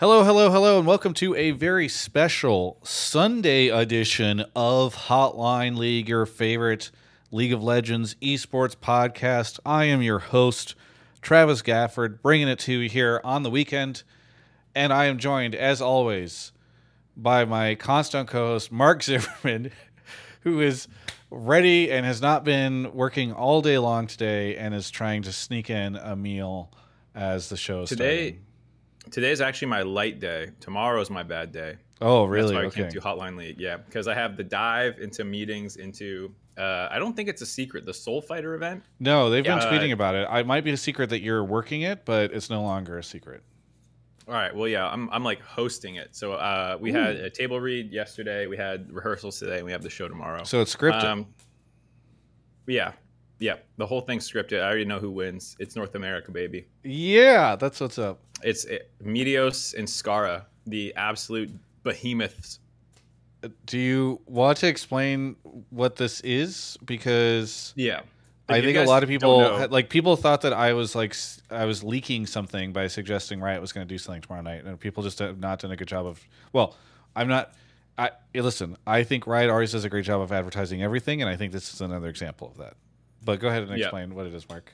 Hello, 0.00 0.22
hello, 0.22 0.48
hello, 0.48 0.78
and 0.78 0.86
welcome 0.86 1.12
to 1.14 1.34
a 1.34 1.50
very 1.50 1.88
special 1.88 2.78
Sunday 2.84 3.66
edition 3.66 4.44
of 4.54 4.94
Hotline 4.94 5.76
League, 5.76 6.08
your 6.08 6.24
favorite 6.24 6.92
League 7.32 7.52
of 7.52 7.64
Legends 7.64 8.14
esports 8.22 8.76
podcast. 8.76 9.58
I 9.66 9.86
am 9.86 10.00
your 10.00 10.20
host, 10.20 10.76
Travis 11.20 11.62
Gafford, 11.62 12.22
bringing 12.22 12.46
it 12.46 12.60
to 12.60 12.74
you 12.74 12.88
here 12.88 13.20
on 13.24 13.42
the 13.42 13.50
weekend. 13.50 14.04
And 14.72 14.92
I 14.92 15.06
am 15.06 15.18
joined, 15.18 15.56
as 15.56 15.82
always, 15.82 16.52
by 17.16 17.44
my 17.44 17.74
constant 17.74 18.28
co 18.28 18.52
host, 18.52 18.70
Mark 18.70 19.02
Zimmerman, 19.02 19.72
who 20.42 20.60
is 20.60 20.86
ready 21.28 21.90
and 21.90 22.06
has 22.06 22.22
not 22.22 22.44
been 22.44 22.94
working 22.94 23.32
all 23.32 23.62
day 23.62 23.78
long 23.78 24.06
today 24.06 24.56
and 24.58 24.76
is 24.76 24.92
trying 24.92 25.22
to 25.22 25.32
sneak 25.32 25.68
in 25.68 25.96
a 25.96 26.14
meal 26.14 26.70
as 27.16 27.48
the 27.48 27.56
show 27.56 27.82
is 27.82 27.88
Today, 27.88 28.28
starting. 28.28 28.47
Today 29.10 29.30
is 29.30 29.40
actually 29.40 29.68
my 29.68 29.82
light 29.82 30.20
day. 30.20 30.50
Tomorrow 30.60 31.00
is 31.00 31.10
my 31.10 31.22
bad 31.22 31.52
day. 31.52 31.76
Oh, 32.00 32.24
really? 32.24 32.54
That's 32.54 32.56
why 32.56 32.62
I 32.62 32.66
okay. 32.66 32.80
can't 32.82 32.92
do 32.92 33.00
Hotline 33.00 33.36
League. 33.36 33.60
Yeah, 33.60 33.76
because 33.78 34.06
I 34.08 34.14
have 34.14 34.36
the 34.36 34.44
dive 34.44 34.98
into 35.00 35.24
meetings 35.24 35.76
into. 35.76 36.34
Uh, 36.56 36.88
I 36.90 36.98
don't 36.98 37.14
think 37.14 37.28
it's 37.28 37.42
a 37.42 37.46
secret. 37.46 37.86
The 37.86 37.94
Soul 37.94 38.20
Fighter 38.20 38.54
event. 38.54 38.82
No, 38.98 39.30
they've 39.30 39.44
been 39.44 39.58
Yeah. 39.58 39.70
tweeting 39.70 39.92
about 39.92 40.14
it. 40.16 40.26
I 40.28 40.42
might 40.42 40.64
be 40.64 40.72
a 40.72 40.76
secret 40.76 41.10
that 41.10 41.20
you're 41.20 41.44
working 41.44 41.82
it, 41.82 42.04
but 42.04 42.32
it's 42.32 42.50
no 42.50 42.62
longer 42.62 42.98
a 42.98 43.02
secret. 43.04 43.42
All 44.26 44.34
right. 44.34 44.54
Well, 44.54 44.68
yeah, 44.68 44.86
I'm, 44.86 45.08
I'm 45.10 45.22
like 45.24 45.40
hosting 45.40 45.96
it. 45.96 46.14
So 46.16 46.32
uh, 46.32 46.76
we 46.80 46.92
had 46.92 47.16
a 47.16 47.30
table 47.30 47.60
read 47.60 47.92
yesterday. 47.92 48.46
We 48.46 48.56
had 48.56 48.92
rehearsals 48.92 49.38
today. 49.38 49.56
and 49.56 49.64
We 49.64 49.72
have 49.72 49.82
the 49.82 49.88
show 49.90 50.08
tomorrow. 50.08 50.42
So 50.44 50.60
it's 50.60 50.74
scripted. 50.74 51.04
Um, 51.04 51.26
yeah, 52.66 52.92
yeah. 53.38 53.56
The 53.76 53.86
whole 53.86 54.00
thing's 54.00 54.30
scripted. 54.30 54.60
I 54.62 54.66
already 54.66 54.84
know 54.84 54.98
who 54.98 55.10
wins. 55.10 55.56
It's 55.58 55.76
North 55.76 55.94
America, 55.94 56.30
baby. 56.30 56.66
yeah, 56.82 57.56
that's 57.56 57.80
what's 57.80 57.98
up. 57.98 58.20
It's 58.42 58.64
it, 58.64 58.90
Meteos 59.04 59.74
and 59.74 59.86
Skara, 59.88 60.44
the 60.66 60.94
absolute 60.96 61.50
behemoths. 61.82 62.60
Do 63.66 63.78
you 63.78 64.20
want 64.26 64.58
to 64.58 64.66
explain 64.66 65.36
what 65.70 65.96
this 65.96 66.20
is? 66.22 66.76
Because 66.84 67.72
Yeah. 67.76 68.00
I 68.48 68.56
If 68.58 68.64
you 68.64 68.72
think 68.72 68.86
a 68.86 68.90
lot 68.90 69.02
of 69.02 69.08
people, 69.10 69.58
had- 69.58 69.70
like 69.70 69.90
people, 69.90 70.16
thought 70.16 70.40
that 70.40 70.54
I 70.54 70.72
was 70.72 70.94
like 70.94 71.14
I 71.50 71.66
was 71.66 71.84
leaking 71.84 72.24
something 72.26 72.72
by 72.72 72.86
suggesting 72.88 73.40
Riot 73.40 73.60
was 73.60 73.72
going 73.72 73.86
to 73.86 73.92
do 73.94 73.98
something 73.98 74.22
tomorrow 74.22 74.40
night, 74.42 74.64
and 74.64 74.80
people 74.80 75.02
just 75.02 75.18
have 75.18 75.38
not 75.38 75.58
done 75.60 75.70
a 75.70 75.76
good 75.76 75.86
job 75.88 76.06
of. 76.06 76.20
Well, 76.52 76.74
I'm 77.14 77.28
not. 77.28 77.52
I 77.98 78.10
listen. 78.34 78.76
I 78.86 79.02
think 79.04 79.26
Riot 79.26 79.50
always 79.50 79.72
does 79.72 79.84
a 79.84 79.90
great 79.90 80.06
job 80.06 80.20
of 80.22 80.32
advertising 80.32 80.82
everything, 80.82 81.20
and 81.20 81.28
I 81.30 81.36
think 81.36 81.52
this 81.52 81.74
is 81.74 81.80
another 81.82 82.08
example 82.08 82.48
of 82.48 82.56
that. 82.56 82.74
But 83.28 83.40
go 83.40 83.48
ahead 83.48 83.62
and 83.64 83.70
Yeah. 83.72 83.84
explain 83.84 84.14
what 84.14 84.26
it 84.26 84.32
is, 84.32 84.48
Mark. 84.48 84.72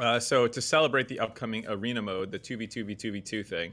Uh, 0.00 0.18
so 0.18 0.48
to 0.48 0.60
celebrate 0.60 1.06
the 1.06 1.20
upcoming 1.20 1.64
arena 1.68 2.02
mode, 2.02 2.32
the 2.32 2.40
two 2.40 2.56
v 2.56 2.66
two 2.66 2.82
v 2.84 2.96
two 2.96 3.12
v 3.12 3.20
two 3.20 3.44
thing, 3.44 3.72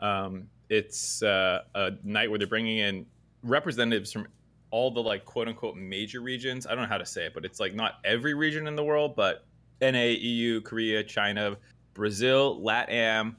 um, 0.00 0.48
it's 0.68 1.22
uh, 1.22 1.62
a 1.76 1.92
night 2.02 2.30
where 2.30 2.38
they're 2.40 2.48
bringing 2.48 2.78
in 2.78 3.06
representatives 3.44 4.12
from 4.12 4.26
all 4.72 4.90
the 4.90 5.00
like 5.00 5.24
quote 5.24 5.46
unquote 5.46 5.76
major 5.76 6.20
regions. 6.20 6.66
I 6.66 6.70
don't 6.70 6.82
know 6.82 6.88
how 6.88 6.98
to 6.98 7.06
say 7.06 7.26
it, 7.26 7.32
but 7.32 7.44
it's 7.44 7.60
like 7.60 7.74
not 7.76 8.00
every 8.04 8.34
region 8.34 8.66
in 8.66 8.74
the 8.74 8.82
world, 8.82 9.14
but 9.14 9.44
NA, 9.80 10.06
EU, 10.18 10.60
Korea, 10.60 11.04
China, 11.04 11.56
Brazil, 11.94 12.60
LATAM, 12.60 13.36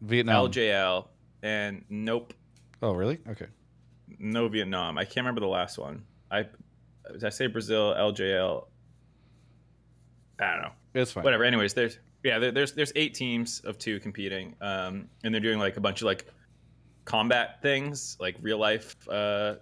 Vietnam. 0.00 0.46
LJL, 0.50 1.06
and 1.42 1.84
nope, 1.90 2.32
Oh, 2.80 2.94
really? 2.94 3.18
Okay. 3.28 3.48
no 4.18 4.48
Vietnam. 4.48 4.96
I 4.96 5.04
can't 5.04 5.18
remember 5.18 5.42
the 5.42 5.48
last 5.48 5.76
one. 5.76 6.02
I 6.30 6.46
did 7.12 7.24
I 7.24 7.28
say 7.28 7.46
Brazil, 7.46 7.94
LJL. 7.94 8.68
I 10.40 10.52
don't 10.52 10.62
know. 10.62 10.72
It's 10.94 11.12
fine. 11.12 11.24
whatever. 11.24 11.44
Anyways, 11.44 11.74
there's 11.74 11.98
yeah, 12.24 12.38
there, 12.38 12.50
there's 12.52 12.72
there's 12.72 12.92
eight 12.96 13.14
teams 13.14 13.60
of 13.60 13.78
two 13.78 14.00
competing, 14.00 14.54
um, 14.60 15.08
and 15.24 15.32
they're 15.34 15.40
doing 15.40 15.58
like 15.58 15.76
a 15.76 15.80
bunch 15.80 16.00
of 16.02 16.06
like 16.06 16.26
combat 17.04 17.60
things, 17.62 18.16
like 18.20 18.36
real 18.40 18.58
life, 18.58 18.96
uh, 19.08 19.54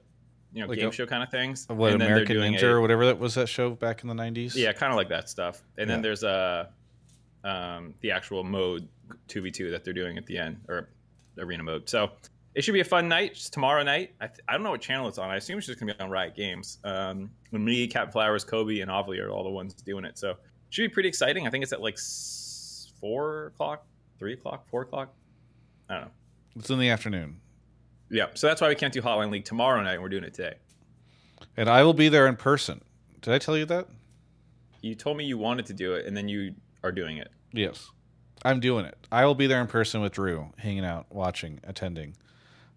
you 0.52 0.62
know, 0.62 0.69
Like 0.69 0.78
game 0.78 0.88
a- 0.88 0.92
show 0.92 1.06
kind 1.06 1.22
of 1.22 1.30
things. 1.30 1.66
What 1.69 1.92
and 1.92 2.00
then 2.00 2.08
American 2.10 2.36
doing 2.36 2.54
Ninja 2.54 2.62
a- 2.62 2.72
or 2.74 2.80
whatever 2.80 3.06
that 3.06 3.19
was 3.19 3.34
that 3.34 3.48
show 3.48 3.70
back 3.70 4.03
in 4.03 4.09
the 4.09 4.15
'90s? 4.15 4.54
yeah, 4.56 4.72
kind 4.72 4.92
of 4.92 4.97
like 4.97 5.09
that 5.10 5.28
stuff. 5.28 5.62
And 5.78 5.88
then 5.88 6.03
there's 6.03 6.22
a 6.22 6.70
um, 7.44 7.94
the 8.00 8.10
actual 8.10 8.42
mode 8.42 8.88
two 9.28 9.42
v 9.42 9.50
two 9.50 9.70
that 9.70 9.84
they're 9.84 9.94
doing 9.94 10.19
at 10.19 10.26
the 10.26 10.38
end 10.38 10.60
or 10.69 10.88
arena 11.38 11.62
mode. 11.62 11.88
So 11.88 12.10
it 12.54 12.65
should 12.65 12.72
be 12.72 12.81
a 12.81 12.84
fun 12.84 13.06
night. 13.09 13.32
It's 13.32 13.50
tomorrow 13.50 13.82
night. 13.82 14.15
I, 14.20 14.26
th- 14.28 14.41
I 14.48 14.54
don't 14.54 14.62
know 14.62 14.70
what 14.70 14.81
channel 14.81 15.06
it's 15.09 15.19
on. 15.19 15.28
I 15.31 15.36
assume 15.36 15.59
it's 15.59 15.66
just 15.66 15.78
gonna 15.78 15.92
be 15.94 16.00
on 16.00 16.10
Riot 16.10 16.34
Games. 16.34 16.78
Um, 16.84 17.31
when 17.50 17.65
me, 17.65 17.86
Cap 17.86 18.12
Flowers, 18.12 18.44
Kobe, 18.44 18.81
and 18.81 18.91
Ovilee 18.91 19.20
are 19.22 19.28
all 19.31 19.44
the 19.44 19.50
ones 19.50 19.75
doing 19.75 20.04
it. 20.06 20.19
So 20.19 20.36
should 20.71 20.82
be 20.82 20.88
pretty 20.88 21.09
exciting. 21.09 21.47
I 21.47 21.50
think 21.50 21.62
it's 21.62 21.72
at 21.72 21.81
like 21.81 21.99
four 23.00 23.47
o'clock, 23.47 23.87
three 24.19 24.32
o'clock, 24.34 24.69
four 24.69 24.82
o'clock. 24.82 25.12
I 25.88 25.94
don't 25.94 26.03
know. 26.04 26.10
It's 26.56 26.71
in 26.71 26.78
the 26.78 26.88
afternoon, 26.88 27.37
Yeah, 28.10 28.27
so 28.34 28.47
that's 28.47 28.60
why 28.60 28.69
we 28.69 28.75
can't 28.75 28.93
do 28.93 29.03
Hotline 29.03 29.31
League 29.31 29.44
tomorrow 29.44 29.82
night. 29.82 29.94
and 29.94 30.03
We're 30.03 30.09
doing 30.09 30.25
it 30.25 30.32
today. 30.34 30.54
and 31.56 31.69
I 31.69 31.82
will 31.82 31.93
be 31.94 32.09
there 32.09 32.27
in 32.27 32.37
person. 32.37 32.81
Did 33.21 33.34
I 33.34 33.38
tell 33.38 33.56
you 33.59 33.66
that? 33.66 33.87
You 34.81 34.94
told 34.94 35.16
me 35.19 35.25
you 35.25 35.37
wanted 35.38 35.66
to 35.66 35.75
do 35.75 35.94
it, 35.94 36.06
and 36.06 36.16
then 36.16 36.28
you 36.28 36.54
are 36.83 36.93
doing 36.93 37.19
it. 37.19 37.28
Yes, 37.53 37.91
I'm 38.44 38.60
doing 38.60 38.87
it. 38.87 38.97
I 39.12 39.25
will 39.27 39.34
be 39.34 39.47
there 39.47 39.60
in 39.60 39.66
person 39.66 40.00
with 40.00 40.12
Drew, 40.12 40.53
hanging 40.59 40.84
out, 40.84 41.06
watching, 41.10 41.60
attending. 41.65 42.16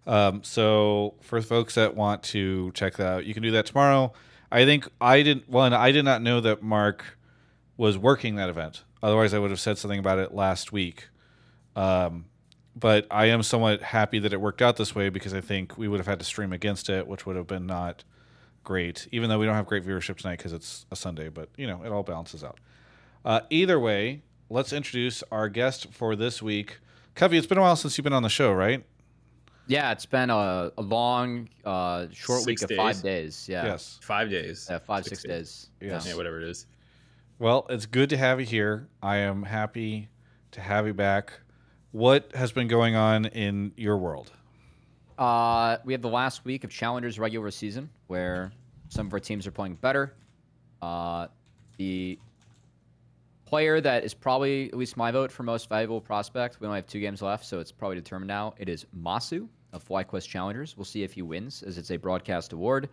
Um, 0.06 0.42
so 0.42 1.14
for 1.22 1.40
folks 1.40 1.74
that 1.76 1.94
want 1.96 2.22
to 2.24 2.70
check 2.72 2.96
that 2.96 3.06
out, 3.06 3.24
you 3.26 3.32
can 3.34 3.42
do 3.42 3.50
that 3.52 3.66
tomorrow. 3.66 4.12
I 4.52 4.64
think 4.64 4.88
I 5.00 5.22
didn't. 5.22 5.48
One, 5.48 5.72
I 5.72 5.90
did 5.92 6.04
not 6.04 6.20
know 6.22 6.40
that 6.40 6.62
Mark 6.62 7.04
was 7.80 7.96
working 7.96 8.34
that 8.34 8.50
event. 8.50 8.84
Otherwise, 9.02 9.32
I 9.32 9.38
would 9.38 9.48
have 9.48 9.58
said 9.58 9.78
something 9.78 9.98
about 9.98 10.18
it 10.18 10.34
last 10.34 10.70
week. 10.70 11.08
Um, 11.74 12.26
but 12.76 13.06
I 13.10 13.26
am 13.26 13.42
somewhat 13.42 13.80
happy 13.80 14.18
that 14.18 14.34
it 14.34 14.40
worked 14.40 14.60
out 14.60 14.76
this 14.76 14.94
way 14.94 15.08
because 15.08 15.32
I 15.32 15.40
think 15.40 15.78
we 15.78 15.88
would 15.88 15.98
have 15.98 16.06
had 16.06 16.18
to 16.18 16.24
stream 16.26 16.52
against 16.52 16.90
it, 16.90 17.06
which 17.06 17.24
would 17.24 17.36
have 17.36 17.46
been 17.46 17.66
not 17.66 18.04
great. 18.64 19.08
Even 19.12 19.30
though 19.30 19.38
we 19.38 19.46
don't 19.46 19.54
have 19.54 19.64
great 19.64 19.82
viewership 19.82 20.18
tonight 20.18 20.36
because 20.36 20.52
it's 20.52 20.84
a 20.90 20.96
Sunday, 20.96 21.30
but 21.30 21.48
you 21.56 21.66
know 21.66 21.82
it 21.82 21.90
all 21.90 22.02
balances 22.02 22.44
out. 22.44 22.60
Uh, 23.24 23.40
either 23.48 23.80
way, 23.80 24.20
let's 24.50 24.74
introduce 24.74 25.24
our 25.32 25.48
guest 25.48 25.86
for 25.90 26.14
this 26.14 26.42
week. 26.42 26.80
Covey, 27.14 27.38
it's 27.38 27.46
been 27.46 27.56
a 27.56 27.62
while 27.62 27.76
since 27.76 27.96
you've 27.96 28.04
been 28.04 28.12
on 28.12 28.22
the 28.22 28.28
show, 28.28 28.52
right? 28.52 28.84
Yeah, 29.68 29.90
it's 29.92 30.06
been 30.06 30.28
a, 30.28 30.70
a 30.76 30.82
long, 30.82 31.48
uh, 31.64 32.08
short 32.12 32.42
Six 32.42 32.62
week 32.62 32.70
of 32.70 32.76
five 32.76 33.00
days. 33.00 33.48
Yeah. 33.48 33.64
Yes. 33.64 33.98
Five 34.02 34.28
days. 34.28 34.66
Yeah, 34.68 34.80
five, 34.80 35.06
six, 35.06 35.22
days. 35.22 35.70
Yes. 35.80 36.06
Yeah, 36.06 36.16
whatever 36.16 36.42
it 36.42 36.48
is. 36.48 36.66
Well, 37.40 37.64
it's 37.70 37.86
good 37.86 38.10
to 38.10 38.18
have 38.18 38.38
you 38.38 38.44
here. 38.44 38.86
I 39.02 39.16
am 39.16 39.44
happy 39.44 40.10
to 40.50 40.60
have 40.60 40.86
you 40.86 40.92
back. 40.92 41.32
What 41.90 42.30
has 42.34 42.52
been 42.52 42.68
going 42.68 42.96
on 42.96 43.24
in 43.24 43.72
your 43.78 43.96
world? 43.96 44.30
Uh, 45.18 45.78
we 45.86 45.94
have 45.94 46.02
the 46.02 46.10
last 46.10 46.44
week 46.44 46.64
of 46.64 46.70
Challengers 46.70 47.18
regular 47.18 47.50
season 47.50 47.88
where 48.08 48.52
some 48.90 49.06
of 49.06 49.12
our 49.14 49.20
teams 49.20 49.46
are 49.46 49.52
playing 49.52 49.76
better. 49.76 50.12
Uh, 50.82 51.28
the 51.78 52.18
player 53.46 53.80
that 53.80 54.04
is 54.04 54.12
probably, 54.12 54.66
at 54.66 54.76
least 54.76 54.98
my 54.98 55.10
vote, 55.10 55.32
for 55.32 55.42
most 55.42 55.70
valuable 55.70 56.02
prospect, 56.02 56.60
we 56.60 56.66
only 56.66 56.76
have 56.76 56.86
two 56.86 57.00
games 57.00 57.22
left, 57.22 57.46
so 57.46 57.58
it's 57.58 57.72
probably 57.72 57.96
determined 57.96 58.28
now. 58.28 58.52
It 58.58 58.68
is 58.68 58.84
Massu 58.94 59.48
of 59.72 59.82
FlyQuest 59.88 60.28
Challengers. 60.28 60.76
We'll 60.76 60.84
see 60.84 61.04
if 61.04 61.14
he 61.14 61.22
wins, 61.22 61.62
as 61.62 61.78
it's 61.78 61.90
a 61.90 61.96
broadcast 61.96 62.52
award. 62.52 62.90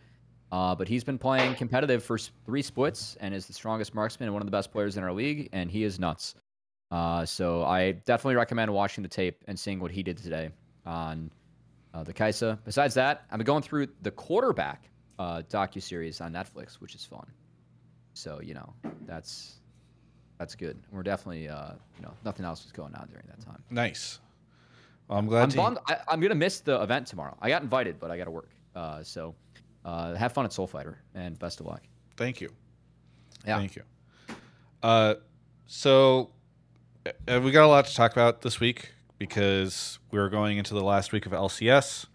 Uh, 0.51 0.73
but 0.73 0.87
he's 0.87 1.03
been 1.03 1.17
playing 1.17 1.55
competitive 1.55 2.03
for 2.03 2.17
three 2.17 2.61
splits 2.61 3.17
and 3.19 3.33
is 3.33 3.47
the 3.47 3.53
strongest 3.53 3.93
marksman 3.93 4.27
and 4.27 4.33
one 4.33 4.41
of 4.41 4.47
the 4.47 4.51
best 4.51 4.71
players 4.71 4.95
in 4.95 5.03
our 5.03 5.11
league, 5.11 5.49
and 5.51 5.69
he 5.69 5.83
is 5.83 5.99
nuts. 5.99 6.35
Uh, 6.89 7.25
so 7.25 7.63
I 7.65 7.91
definitely 7.91 8.35
recommend 8.35 8.71
watching 8.71 9.01
the 9.01 9.09
tape 9.09 9.43
and 9.47 9.59
seeing 9.59 9.79
what 9.79 9.91
he 9.91 10.03
did 10.03 10.17
today 10.17 10.49
on 10.85 11.29
uh, 11.93 12.03
the 12.03 12.13
Kai'Sa. 12.13 12.57
Besides 12.63 12.93
that, 12.93 13.29
been 13.29 13.41
going 13.41 13.61
through 13.61 13.87
the 14.03 14.11
quarterback 14.11 14.89
uh, 15.19 15.41
docu 15.49 15.81
series 15.81 16.21
on 16.21 16.31
Netflix, 16.31 16.75
which 16.75 16.95
is 16.95 17.03
fun. 17.03 17.25
So 18.13 18.39
you 18.41 18.53
know 18.53 18.73
that's 19.05 19.55
that's 20.39 20.55
good. 20.55 20.77
We're 20.91 21.03
definitely 21.03 21.49
uh, 21.49 21.71
you 21.97 22.03
know 22.03 22.13
nothing 22.23 22.45
else 22.45 22.63
was 22.63 22.71
going 22.71 22.95
on 22.95 23.07
during 23.09 23.25
that 23.27 23.45
time. 23.45 23.61
Nice. 23.69 24.19
Well, 25.07 25.19
I'm 25.19 25.27
glad 25.27 25.43
I'm 25.43 25.49
to. 25.49 25.57
bummed. 25.57 25.77
I, 25.87 25.97
I'm 26.07 26.19
gonna 26.19 26.35
miss 26.35 26.61
the 26.61 26.81
event 26.81 27.07
tomorrow. 27.07 27.37
I 27.41 27.49
got 27.49 27.61
invited, 27.61 27.99
but 27.99 28.11
I 28.11 28.17
got 28.17 28.25
to 28.25 28.31
work. 28.31 28.49
Uh, 28.75 29.03
so 29.03 29.35
uh, 29.87 30.15
have 30.15 30.33
fun 30.33 30.43
at 30.43 30.51
Soul 30.51 30.67
Fighter 30.67 30.99
and 31.15 31.39
best 31.39 31.61
of 31.61 31.65
luck. 31.65 31.81
Thank 32.17 32.41
you. 32.41 32.49
Yeah. 33.45 33.57
Thank 33.57 33.77
you. 33.77 33.83
Uh, 34.83 35.15
so 35.65 36.31
uh, 37.27 37.39
we 37.41 37.51
got 37.51 37.63
a 37.63 37.67
lot 37.67 37.85
to 37.85 37.95
talk 37.95 38.11
about 38.11 38.41
this 38.41 38.59
week 38.59 38.91
because 39.17 39.97
we're 40.11 40.29
going 40.29 40.57
into 40.57 40.73
the 40.73 40.83
last 40.83 41.13
week 41.13 41.25
of 41.25 41.31
LCS, 41.31 42.05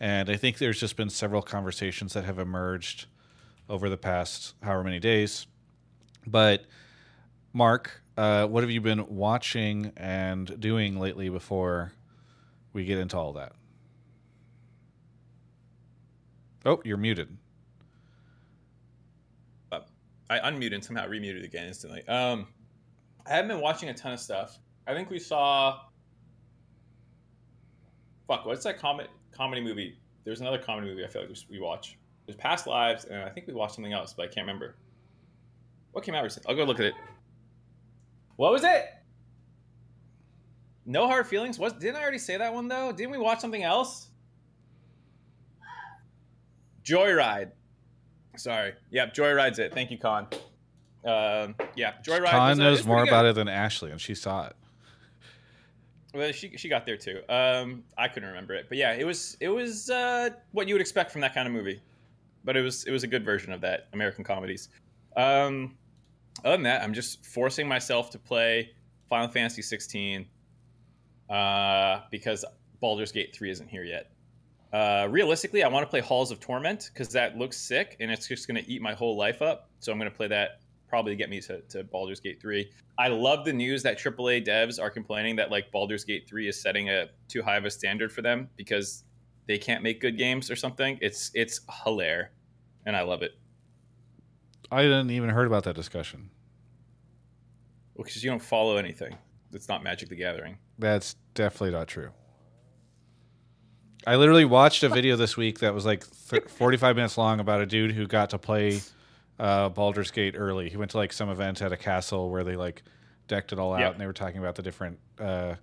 and 0.00 0.30
I 0.30 0.36
think 0.36 0.58
there's 0.58 0.80
just 0.80 0.96
been 0.96 1.10
several 1.10 1.42
conversations 1.42 2.14
that 2.14 2.24
have 2.24 2.38
emerged 2.38 3.06
over 3.68 3.90
the 3.90 3.98
past 3.98 4.54
however 4.62 4.82
many 4.82 4.98
days. 4.98 5.46
But 6.26 6.64
Mark, 7.52 8.02
uh, 8.16 8.46
what 8.46 8.62
have 8.62 8.70
you 8.70 8.80
been 8.80 9.06
watching 9.08 9.92
and 9.96 10.58
doing 10.58 10.98
lately 10.98 11.28
before 11.28 11.92
we 12.72 12.86
get 12.86 12.98
into 12.98 13.18
all 13.18 13.34
that? 13.34 13.52
Oh, 16.64 16.80
you're 16.84 16.96
muted. 16.96 17.36
I 20.30 20.38
unmuted 20.48 20.74
and 20.74 20.84
somehow 20.84 21.08
remuted 21.08 21.44
again 21.44 21.66
instantly. 21.66 22.06
Um, 22.06 22.46
I 23.26 23.30
haven't 23.30 23.48
been 23.48 23.60
watching 23.60 23.88
a 23.88 23.94
ton 23.94 24.12
of 24.12 24.20
stuff. 24.20 24.60
I 24.86 24.94
think 24.94 25.10
we 25.10 25.18
saw 25.18 25.80
fuck. 28.28 28.46
What's 28.46 28.62
that 28.62 28.78
comedy 28.78 29.08
comedy 29.32 29.60
movie? 29.60 29.98
There's 30.24 30.40
another 30.40 30.58
comedy 30.58 30.86
movie 30.86 31.04
I 31.04 31.08
feel 31.08 31.22
like 31.22 31.36
we 31.50 31.58
watch. 31.58 31.98
There's 32.26 32.36
Past 32.36 32.68
Lives, 32.68 33.06
and 33.06 33.20
I 33.20 33.28
think 33.28 33.48
we 33.48 33.54
watched 33.54 33.74
something 33.74 33.92
else, 33.92 34.12
but 34.12 34.22
I 34.22 34.26
can't 34.26 34.46
remember. 34.46 34.76
What 35.90 36.04
came 36.04 36.14
out 36.14 36.22
recently? 36.22 36.48
I'll 36.48 36.56
go 36.56 36.62
look 36.62 36.78
at 36.78 36.86
it. 36.86 36.94
What 38.36 38.52
was 38.52 38.62
it? 38.62 38.84
No 40.86 41.08
hard 41.08 41.26
feelings. 41.26 41.58
Was 41.58 41.72
didn't 41.72 41.96
I 41.96 42.02
already 42.02 42.18
say 42.18 42.36
that 42.36 42.54
one 42.54 42.68
though? 42.68 42.92
Didn't 42.92 43.10
we 43.10 43.18
watch 43.18 43.40
something 43.40 43.64
else? 43.64 44.09
Joyride. 46.84 47.50
Sorry. 48.36 48.72
Yep, 48.90 49.14
Joyride's 49.14 49.58
it. 49.58 49.74
Thank 49.74 49.90
you, 49.90 49.98
Con. 49.98 50.26
Um, 51.04 51.54
yeah, 51.76 51.94
Joyride. 52.04 52.30
Con 52.30 52.50
uh, 52.52 52.54
knows 52.54 52.78
it's 52.80 52.86
more 52.86 53.02
about 53.02 53.26
it 53.26 53.34
than 53.34 53.48
Ashley, 53.48 53.90
and 53.90 54.00
she 54.00 54.14
saw 54.14 54.46
it. 54.46 54.56
Well, 56.12 56.32
she 56.32 56.56
she 56.56 56.68
got 56.68 56.86
there 56.86 56.96
too. 56.96 57.20
Um, 57.28 57.84
I 57.96 58.08
couldn't 58.08 58.28
remember 58.28 58.54
it, 58.54 58.66
but 58.68 58.78
yeah, 58.78 58.94
it 58.94 59.04
was 59.04 59.36
it 59.40 59.48
was 59.48 59.90
uh, 59.90 60.30
what 60.52 60.66
you 60.66 60.74
would 60.74 60.80
expect 60.80 61.12
from 61.12 61.20
that 61.20 61.34
kind 61.34 61.46
of 61.46 61.54
movie, 61.54 61.80
but 62.44 62.56
it 62.56 62.62
was 62.62 62.84
it 62.84 62.90
was 62.90 63.04
a 63.04 63.06
good 63.06 63.24
version 63.24 63.52
of 63.52 63.60
that 63.60 63.88
American 63.92 64.24
comedies. 64.24 64.68
Um, 65.16 65.76
other 66.44 66.56
than 66.56 66.62
that, 66.64 66.82
I'm 66.82 66.94
just 66.94 67.24
forcing 67.24 67.68
myself 67.68 68.10
to 68.10 68.18
play 68.18 68.70
Final 69.08 69.28
Fantasy 69.28 69.62
16 69.62 70.26
uh, 71.28 72.00
because 72.10 72.44
Baldur's 72.80 73.12
Gate 73.12 73.34
3 73.34 73.50
isn't 73.50 73.68
here 73.68 73.84
yet. 73.84 74.10
Uh, 74.72 75.08
realistically, 75.10 75.62
I 75.62 75.68
want 75.68 75.84
to 75.84 75.90
play 75.90 76.00
Halls 76.00 76.30
of 76.30 76.40
Torment 76.40 76.90
because 76.92 77.08
that 77.10 77.36
looks 77.36 77.56
sick 77.56 77.96
and 78.00 78.10
it's 78.10 78.28
just 78.28 78.46
going 78.46 78.62
to 78.62 78.70
eat 78.70 78.80
my 78.80 78.94
whole 78.94 79.16
life 79.16 79.42
up. 79.42 79.68
So 79.80 79.90
I'm 79.90 79.98
going 79.98 80.10
to 80.10 80.16
play 80.16 80.28
that 80.28 80.60
probably 80.88 81.12
to 81.12 81.16
get 81.16 81.30
me 81.30 81.40
to, 81.40 81.60
to 81.60 81.84
Baldur's 81.84 82.20
Gate 82.20 82.40
3. 82.40 82.70
I 82.98 83.08
love 83.08 83.44
the 83.44 83.52
news 83.52 83.82
that 83.82 83.98
AAA 83.98 84.46
devs 84.46 84.80
are 84.80 84.90
complaining 84.90 85.36
that 85.36 85.50
like 85.50 85.70
Baldur's 85.72 86.04
Gate 86.04 86.28
3 86.28 86.48
is 86.48 86.60
setting 86.60 86.90
a 86.90 87.08
too 87.28 87.42
high 87.42 87.56
of 87.56 87.64
a 87.64 87.70
standard 87.70 88.12
for 88.12 88.22
them 88.22 88.48
because 88.56 89.04
they 89.46 89.58
can't 89.58 89.82
make 89.82 90.00
good 90.00 90.16
games 90.18 90.50
or 90.50 90.56
something. 90.56 90.98
It's 91.00 91.30
it's 91.34 91.60
hilarious, 91.84 92.30
and 92.86 92.96
I 92.96 93.02
love 93.02 93.22
it 93.22 93.32
I 94.72 94.82
didn't 94.82 95.10
even 95.10 95.30
heard 95.30 95.46
about 95.46 95.64
that 95.64 95.74
discussion. 95.74 96.30
because 97.96 98.22
you 98.22 98.30
don't 98.30 98.42
follow 98.42 98.76
anything. 98.76 99.16
It's 99.52 99.68
not 99.68 99.82
Magic 99.82 100.08
the 100.08 100.16
Gathering. 100.16 100.58
That's 100.78 101.16
definitely 101.34 101.72
not 101.72 101.88
true. 101.88 102.10
I 104.06 104.16
literally 104.16 104.44
watched 104.46 104.82
a 104.82 104.88
video 104.88 105.16
this 105.16 105.36
week 105.36 105.58
that 105.60 105.74
was 105.74 105.84
like 105.84 106.04
th- 106.30 106.44
45 106.44 106.96
minutes 106.96 107.18
long 107.18 107.38
about 107.40 107.60
a 107.60 107.66
dude 107.66 107.92
who 107.92 108.06
got 108.06 108.30
to 108.30 108.38
play 108.38 108.80
uh, 109.38 109.68
Baldur's 109.68 110.10
Gate 110.10 110.34
early. 110.36 110.70
He 110.70 110.76
went 110.76 110.90
to 110.92 110.96
like 110.96 111.12
some 111.12 111.28
event 111.28 111.60
at 111.62 111.72
a 111.72 111.76
castle 111.76 112.30
where 112.30 112.42
they 112.44 112.56
like 112.56 112.82
decked 113.28 113.52
it 113.52 113.58
all 113.58 113.74
out 113.74 113.80
Yep. 113.80 113.92
and 113.92 114.00
they 114.00 114.06
were 114.06 114.12
talking 114.14 114.38
about 114.38 114.54
the 114.54 114.62
different. 114.62 114.98
Uh, 115.18 115.54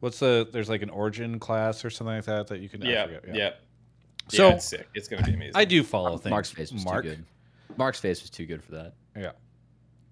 what's 0.00 0.18
the? 0.18 0.46
There's 0.52 0.68
like 0.68 0.82
an 0.82 0.90
origin 0.90 1.38
class 1.38 1.84
or 1.84 1.90
something 1.90 2.16
like 2.16 2.24
that 2.26 2.48
that 2.48 2.60
you 2.60 2.68
can. 2.68 2.82
I 2.86 2.90
Yeah, 2.90 3.04
forget, 3.06 3.24
yeah. 3.34 3.50
So- 4.28 4.48
yeah, 4.48 4.54
it's 4.54 4.64
sick. 4.66 4.88
It's 4.94 5.08
gonna 5.08 5.22
be 5.22 5.32
amazing. 5.34 5.52
I 5.54 5.64
do 5.64 5.82
follow 5.82 6.18
things. 6.18 6.30
Mark's 6.30 6.50
face 6.50 6.72
was 6.72 6.84
Mark. 6.84 7.04
too 7.04 7.10
good. 7.10 7.24
Mark's 7.78 8.00
face 8.00 8.20
was 8.22 8.30
too 8.30 8.44
good 8.46 8.62
for 8.62 8.72
that. 8.72 8.94
Yeah. 9.16 9.32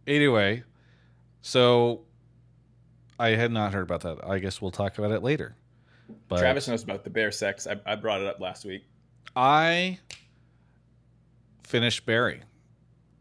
Anyway, 0.07 0.63
so 1.43 2.03
I 3.19 3.31
had 3.31 3.51
not 3.53 3.73
heard 3.75 3.83
about 3.83 4.01
that. 4.03 4.27
I 4.29 4.39
guess 4.39 4.61
we'll 4.63 4.71
talk 4.71 4.99
about 4.99 5.11
it 5.13 5.23
later. 5.23 5.55
But 6.29 6.39
Travis 6.39 6.69
knows 6.69 6.83
about 6.83 7.05
the 7.05 7.11
bear 7.11 7.31
sex. 7.33 7.67
I, 7.67 7.77
I 7.87 7.97
brought 7.97 8.21
it 8.21 8.27
up 8.27 8.41
last 8.41 8.65
week. 8.65 8.85
I 9.37 9.99
finished 11.65 12.07
Barry, 12.07 12.43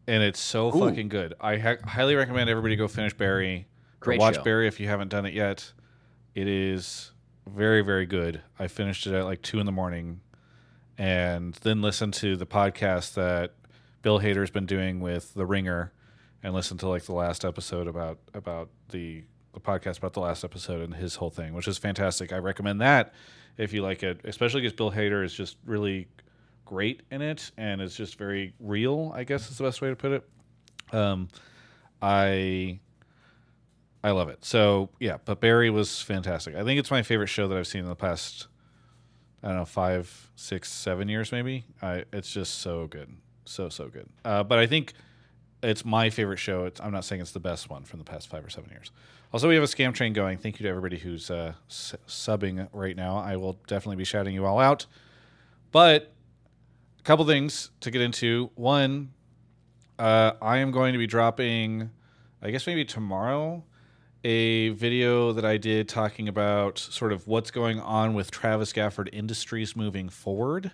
and 0.06 0.22
it's 0.22 0.40
so 0.40 0.68
Ooh. 0.68 0.80
fucking 0.80 1.08
good. 1.08 1.34
I 1.40 1.56
ha- 1.58 1.76
highly 1.84 2.14
recommend 2.14 2.50
everybody 2.50 2.76
go 2.76 2.88
finish 2.88 3.14
Barry. 3.14 3.66
Or 4.00 4.04
Great 4.04 4.20
watch 4.20 4.36
show. 4.36 4.42
Barry 4.42 4.68
if 4.68 4.78
you 4.80 4.88
haven't 4.88 5.08
done 5.08 5.26
it 5.26 5.34
yet. 5.34 5.72
It 6.34 6.46
is 6.48 7.12
very 7.46 7.82
very 7.82 8.06
good. 8.06 8.42
I 8.58 8.68
finished 8.68 9.06
it 9.06 9.14
at 9.14 9.24
like 9.24 9.42
two 9.42 9.60
in 9.60 9.66
the 9.66 9.72
morning, 9.72 10.20
and 10.98 11.54
then 11.62 11.82
listened 11.82 12.14
to 12.14 12.36
the 12.36 12.46
podcast 12.46 13.14
that 13.14 13.54
Bill 14.02 14.20
Hader's 14.20 14.50
been 14.50 14.66
doing 14.66 15.00
with 15.00 15.34
The 15.34 15.46
Ringer, 15.46 15.92
and 16.42 16.54
listened 16.54 16.80
to 16.80 16.88
like 16.88 17.04
the 17.04 17.14
last 17.14 17.44
episode 17.44 17.86
about 17.86 18.18
about 18.34 18.68
the 18.90 19.24
the 19.54 19.60
podcast 19.60 19.98
about 19.98 20.12
the 20.12 20.20
last 20.20 20.44
episode 20.44 20.82
and 20.82 20.94
his 20.94 21.16
whole 21.16 21.30
thing, 21.30 21.54
which 21.54 21.68
is 21.68 21.78
fantastic. 21.78 22.32
I 22.32 22.38
recommend 22.38 22.80
that 22.80 23.14
if 23.56 23.72
you 23.72 23.82
like 23.82 24.02
it, 24.02 24.20
especially 24.24 24.60
because 24.60 24.74
Bill 24.74 24.90
Hader 24.90 25.24
is 25.24 25.32
just 25.32 25.56
really 25.64 26.08
great 26.64 27.02
in 27.10 27.22
it 27.22 27.50
and 27.56 27.80
it's 27.80 27.94
just 27.96 28.18
very 28.18 28.54
real. 28.58 29.12
I 29.14 29.24
guess 29.24 29.50
is 29.50 29.58
the 29.58 29.64
best 29.64 29.80
way 29.80 29.88
to 29.88 29.96
put 29.96 30.12
it. 30.12 30.28
Um, 30.92 31.28
I 32.02 32.80
I 34.02 34.10
love 34.10 34.28
it. 34.28 34.44
So 34.44 34.90
yeah, 35.00 35.18
but 35.24 35.40
Barry 35.40 35.70
was 35.70 36.02
fantastic. 36.02 36.54
I 36.54 36.64
think 36.64 36.78
it's 36.78 36.90
my 36.90 37.02
favorite 37.02 37.28
show 37.28 37.48
that 37.48 37.56
I've 37.56 37.66
seen 37.66 37.82
in 37.82 37.88
the 37.88 37.94
past. 37.96 38.48
I 39.42 39.48
don't 39.48 39.56
know, 39.58 39.64
five, 39.66 40.30
six, 40.36 40.70
seven 40.72 41.08
years 41.08 41.30
maybe. 41.30 41.64
I 41.80 42.04
it's 42.12 42.32
just 42.32 42.58
so 42.58 42.86
good, 42.86 43.14
so 43.44 43.68
so 43.68 43.88
good. 43.88 44.08
Uh, 44.24 44.42
but 44.42 44.58
I 44.58 44.66
think 44.66 44.94
it's 45.64 45.84
my 45.84 46.10
favorite 46.10 46.38
show. 46.38 46.64
It's, 46.66 46.80
I'm 46.80 46.92
not 46.92 47.04
saying 47.04 47.20
it's 47.20 47.32
the 47.32 47.40
best 47.40 47.70
one 47.70 47.84
from 47.84 47.98
the 47.98 48.04
past 48.04 48.28
five 48.28 48.44
or 48.44 48.50
seven 48.50 48.70
years. 48.70 48.90
Also, 49.32 49.48
we 49.48 49.54
have 49.54 49.64
a 49.64 49.66
scam 49.66 49.92
train 49.92 50.12
going. 50.12 50.38
Thank 50.38 50.60
you 50.60 50.64
to 50.64 50.68
everybody 50.68 50.98
who's 50.98 51.30
uh, 51.30 51.54
subbing 51.68 52.68
right 52.72 52.94
now. 52.94 53.16
I 53.16 53.36
will 53.36 53.54
definitely 53.66 53.96
be 53.96 54.04
shouting 54.04 54.34
you 54.34 54.44
all 54.44 54.60
out. 54.60 54.86
But 55.72 56.12
a 57.00 57.02
couple 57.02 57.24
things 57.24 57.70
to 57.80 57.90
get 57.90 58.00
into. 58.00 58.50
One, 58.54 59.12
uh, 59.98 60.32
I 60.40 60.58
am 60.58 60.70
going 60.70 60.92
to 60.92 60.98
be 60.98 61.06
dropping, 61.06 61.90
I 62.42 62.50
guess 62.50 62.66
maybe 62.66 62.84
tomorrow, 62.84 63.64
a 64.22 64.70
video 64.70 65.32
that 65.32 65.44
I 65.44 65.56
did 65.56 65.88
talking 65.88 66.28
about 66.28 66.78
sort 66.78 67.12
of 67.12 67.26
what's 67.26 67.50
going 67.50 67.80
on 67.80 68.14
with 68.14 68.30
Travis 68.30 68.72
Gafford 68.72 69.08
Industries 69.12 69.74
moving 69.74 70.08
forward. 70.08 70.70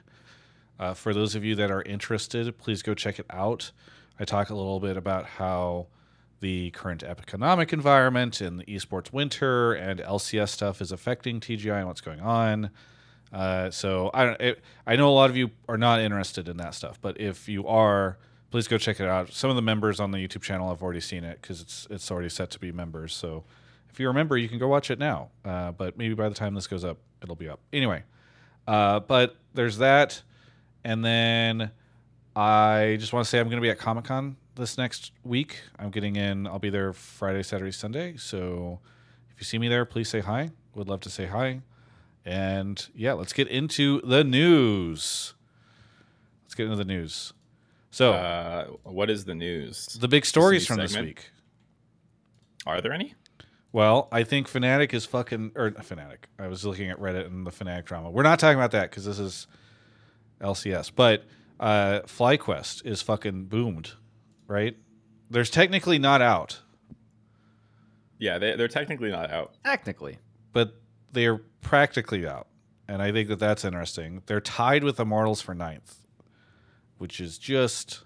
Uh, 0.78 0.94
for 0.94 1.12
those 1.12 1.34
of 1.34 1.44
you 1.44 1.54
that 1.56 1.70
are 1.70 1.82
interested, 1.82 2.56
please 2.58 2.82
go 2.82 2.94
check 2.94 3.18
it 3.18 3.26
out. 3.28 3.72
I 4.20 4.24
talk 4.24 4.50
a 4.50 4.54
little 4.54 4.80
bit 4.80 4.98
about 4.98 5.24
how 5.24 5.86
the 6.40 6.70
current 6.72 7.02
economic 7.02 7.72
environment 7.72 8.42
and 8.42 8.60
the 8.60 8.64
esports 8.64 9.12
winter 9.12 9.72
and 9.72 9.98
LCS 9.98 10.50
stuff 10.50 10.82
is 10.82 10.92
affecting 10.92 11.40
TGI 11.40 11.78
and 11.78 11.86
what's 11.86 12.02
going 12.02 12.20
on. 12.20 12.70
Uh, 13.32 13.70
so 13.70 14.10
I 14.12 14.24
don't. 14.26 14.40
It, 14.40 14.60
I 14.86 14.96
know 14.96 15.08
a 15.08 15.14
lot 15.14 15.30
of 15.30 15.36
you 15.36 15.50
are 15.68 15.78
not 15.78 16.00
interested 16.00 16.48
in 16.48 16.58
that 16.58 16.74
stuff, 16.74 16.98
but 17.00 17.18
if 17.18 17.48
you 17.48 17.66
are, 17.66 18.18
please 18.50 18.68
go 18.68 18.76
check 18.76 19.00
it 19.00 19.06
out. 19.06 19.32
Some 19.32 19.48
of 19.48 19.56
the 19.56 19.62
members 19.62 20.00
on 20.00 20.10
the 20.10 20.18
YouTube 20.18 20.42
channel 20.42 20.68
have 20.68 20.82
already 20.82 21.00
seen 21.00 21.24
it 21.24 21.40
because 21.40 21.62
it's 21.62 21.86
it's 21.90 22.10
already 22.10 22.28
set 22.28 22.50
to 22.50 22.58
be 22.58 22.72
members. 22.72 23.14
So 23.14 23.44
if 23.88 23.98
you're 24.00 24.10
a 24.10 24.14
member, 24.14 24.36
you 24.36 24.48
can 24.48 24.58
go 24.58 24.68
watch 24.68 24.90
it 24.90 24.98
now. 24.98 25.30
Uh, 25.44 25.72
but 25.72 25.96
maybe 25.96 26.14
by 26.14 26.28
the 26.28 26.34
time 26.34 26.54
this 26.54 26.66
goes 26.66 26.84
up, 26.84 26.98
it'll 27.22 27.36
be 27.36 27.48
up. 27.48 27.60
Anyway, 27.72 28.02
uh, 28.66 29.00
but 29.00 29.36
there's 29.54 29.78
that, 29.78 30.22
and 30.84 31.04
then 31.04 31.70
I 32.36 32.96
just 33.00 33.12
want 33.12 33.24
to 33.24 33.28
say 33.30 33.38
I'm 33.40 33.46
going 33.48 33.56
to 33.56 33.62
be 33.62 33.70
at 33.70 33.78
Comic 33.78 34.04
Con 34.04 34.36
this 34.54 34.78
next 34.78 35.12
week. 35.24 35.60
I'm 35.78 35.90
getting 35.90 36.16
in. 36.16 36.46
I'll 36.46 36.58
be 36.58 36.70
there 36.70 36.92
Friday, 36.92 37.42
Saturday, 37.42 37.72
Sunday. 37.72 38.16
So 38.16 38.78
if 39.34 39.40
you 39.40 39.44
see 39.44 39.58
me 39.58 39.68
there, 39.68 39.84
please 39.84 40.08
say 40.08 40.20
hi. 40.20 40.50
Would 40.74 40.88
love 40.88 41.00
to 41.00 41.10
say 41.10 41.26
hi. 41.26 41.60
And 42.24 42.86
yeah, 42.94 43.14
let's 43.14 43.32
get 43.32 43.48
into 43.48 44.00
the 44.02 44.22
news. 44.22 45.34
Let's 46.44 46.54
get 46.54 46.64
into 46.64 46.76
the 46.76 46.84
news. 46.84 47.32
So 47.90 48.12
Uh, 48.12 48.64
what 48.84 49.10
is 49.10 49.24
the 49.24 49.34
news? 49.34 49.86
the 50.00 50.06
big 50.08 50.24
stories 50.24 50.66
from 50.66 50.76
this 50.76 50.96
week. 50.96 51.30
Are 52.66 52.80
there 52.80 52.92
any? 52.92 53.14
Well, 53.72 54.08
I 54.12 54.22
think 54.24 54.48
Fnatic 54.48 54.92
is 54.94 55.06
fucking 55.06 55.52
or 55.56 55.70
Fnatic. 55.72 56.24
I 56.38 56.46
was 56.48 56.64
looking 56.64 56.90
at 56.90 56.98
Reddit 56.98 57.26
and 57.26 57.46
the 57.46 57.50
Fnatic 57.50 57.84
drama. 57.86 58.10
We're 58.10 58.22
not 58.22 58.38
talking 58.38 58.58
about 58.58 58.72
that 58.72 58.90
because 58.90 59.04
this 59.04 59.18
is 59.18 59.46
LCS. 60.40 60.90
But 60.94 61.24
uh, 61.60 62.00
FlyQuest 62.06 62.84
is 62.84 63.02
fucking 63.02 63.44
boomed, 63.44 63.92
right? 64.48 64.76
There's 65.30 65.50
technically 65.50 65.98
not 65.98 66.20
out, 66.20 66.60
Yeah, 68.18 68.38
they, 68.38 68.56
they're 68.56 68.66
technically 68.68 69.10
not 69.10 69.30
out. 69.30 69.54
Technically, 69.64 70.18
but 70.52 70.74
they're 71.12 71.38
practically 71.60 72.26
out, 72.26 72.48
and 72.88 73.00
I 73.00 73.12
think 73.12 73.28
that 73.28 73.38
that's 73.38 73.64
interesting. 73.64 74.22
They're 74.26 74.40
tied 74.40 74.82
with 74.82 74.98
Immortals 74.98 75.40
for 75.40 75.54
ninth, 75.54 76.06
which 76.98 77.20
is 77.20 77.38
just 77.38 78.02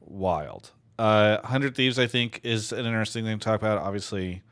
wild. 0.00 0.70
Uh, 0.98 1.46
Hundred 1.46 1.74
Thieves, 1.76 1.98
I 1.98 2.06
think, 2.06 2.40
is 2.42 2.72
an 2.72 2.86
interesting 2.86 3.24
thing 3.24 3.38
to 3.38 3.44
talk 3.44 3.60
about. 3.60 3.78
Obviously, 3.78 4.42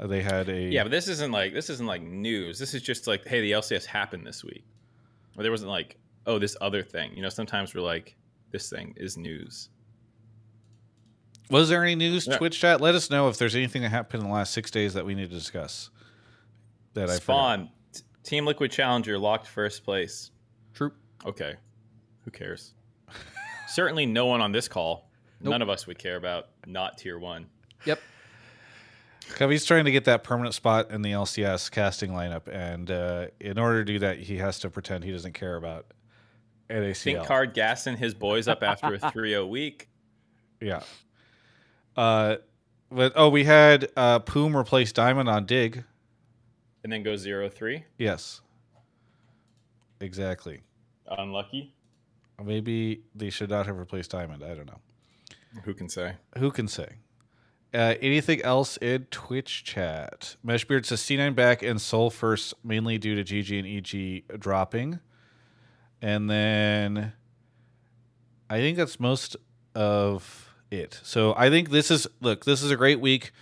uh, 0.00 0.06
they 0.06 0.22
had 0.22 0.48
a 0.48 0.62
Yeah, 0.62 0.82
but 0.82 0.90
this 0.90 1.06
isn't 1.06 1.30
like 1.30 1.52
this 1.52 1.68
isn't 1.70 1.86
like 1.86 2.02
news. 2.02 2.58
This 2.58 2.74
is 2.74 2.82
just 2.82 3.06
like, 3.06 3.26
hey, 3.26 3.40
the 3.40 3.52
LCS 3.52 3.84
happened 3.84 4.26
this 4.26 4.42
week. 4.42 4.64
Or 5.36 5.42
there 5.42 5.52
wasn't 5.52 5.70
like, 5.70 5.96
oh, 6.26 6.38
this 6.38 6.56
other 6.60 6.82
thing. 6.82 7.14
You 7.14 7.22
know, 7.22 7.28
sometimes 7.28 7.74
we're 7.74 7.80
like, 7.82 8.16
this 8.50 8.68
thing 8.68 8.94
is 8.96 9.16
news. 9.16 9.68
Was 11.50 11.68
there 11.68 11.82
any 11.82 11.96
news? 11.96 12.26
Yeah. 12.26 12.36
Twitch 12.36 12.58
chat. 12.58 12.80
Let 12.80 12.94
us 12.94 13.10
know 13.10 13.28
if 13.28 13.36
there's 13.36 13.56
anything 13.56 13.82
that 13.82 13.88
happened 13.88 14.22
in 14.22 14.28
the 14.28 14.34
last 14.34 14.52
six 14.52 14.70
days 14.70 14.94
that 14.94 15.04
we 15.04 15.14
need 15.14 15.30
to 15.30 15.34
discuss. 15.34 15.90
That 16.94 17.10
I. 17.10 17.16
Spawn, 17.16 17.70
Team 18.22 18.46
Liquid 18.46 18.70
Challenger 18.70 19.18
locked 19.18 19.46
first 19.46 19.84
place. 19.84 20.30
true. 20.74 20.92
Okay, 21.24 21.54
who 22.24 22.30
cares? 22.30 22.74
Certainly, 23.68 24.06
no 24.06 24.26
one 24.26 24.40
on 24.40 24.52
this 24.52 24.68
call. 24.68 25.10
Nope. 25.40 25.52
None 25.52 25.62
of 25.62 25.68
us 25.68 25.86
would 25.86 25.98
care 25.98 26.16
about 26.16 26.48
not 26.66 26.98
tier 26.98 27.18
one. 27.18 27.46
Yep. 27.84 28.00
Covey's 29.30 29.64
trying 29.64 29.84
to 29.84 29.92
get 29.92 30.04
that 30.04 30.24
permanent 30.24 30.54
spot 30.54 30.90
in 30.90 31.02
the 31.02 31.12
LCS 31.12 31.70
casting 31.70 32.10
lineup, 32.10 32.48
and 32.48 32.90
uh, 32.90 33.26
in 33.40 33.58
order 33.58 33.84
to 33.84 33.92
do 33.92 33.98
that, 34.00 34.18
he 34.18 34.38
has 34.38 34.58
to 34.60 34.70
pretend 34.70 35.04
he 35.04 35.12
doesn't 35.12 35.32
care 35.32 35.56
about 35.56 35.86
NACL. 36.70 36.96
Think 36.96 37.24
card 37.24 37.54
gassing 37.54 37.96
his 37.96 38.14
boys 38.14 38.48
up 38.48 38.62
after 38.62 38.94
a 38.94 38.98
3-0 38.98 39.48
week. 39.48 39.88
Yeah. 40.60 40.82
Uh, 41.96 42.36
but 42.90 43.12
oh, 43.16 43.28
we 43.28 43.44
had 43.44 43.90
uh, 43.96 44.20
Poom 44.20 44.54
replace 44.54 44.92
Diamond 44.92 45.28
on 45.28 45.46
Dig. 45.46 45.84
And 46.82 46.92
then 46.92 47.02
go 47.02 47.14
0-3. 47.14 47.84
Yes. 47.98 48.40
Exactly. 50.00 50.60
Unlucky. 51.06 51.74
Maybe 52.42 53.02
they 53.14 53.28
should 53.28 53.50
not 53.50 53.66
have 53.66 53.76
replaced 53.78 54.12
Diamond. 54.12 54.42
I 54.42 54.54
don't 54.54 54.66
know. 54.66 54.80
Who 55.64 55.74
can 55.74 55.88
say? 55.88 56.14
Who 56.38 56.50
can 56.50 56.68
say? 56.68 56.88
Uh, 57.72 57.94
anything 58.00 58.40
else 58.42 58.76
in 58.78 59.06
Twitch 59.10 59.62
chat? 59.62 60.36
Meshbeard 60.44 60.86
says 60.86 61.00
C9 61.02 61.34
back 61.34 61.62
and 61.62 61.80
sole 61.80 62.10
first, 62.10 62.54
mainly 62.64 62.98
due 62.98 63.22
to 63.22 63.22
GG 63.22 63.58
and 63.58 64.32
EG 64.34 64.40
dropping. 64.40 65.00
And 66.02 66.30
then 66.30 67.12
I 68.48 68.58
think 68.58 68.76
that's 68.76 68.98
most 68.98 69.36
of 69.74 70.48
it. 70.70 71.00
So 71.02 71.34
I 71.36 71.50
think 71.50 71.70
this 71.70 71.90
is 71.90 72.06
look, 72.20 72.44
this 72.44 72.62
is 72.62 72.70
a 72.70 72.76
great 72.76 73.00
week. 73.00 73.32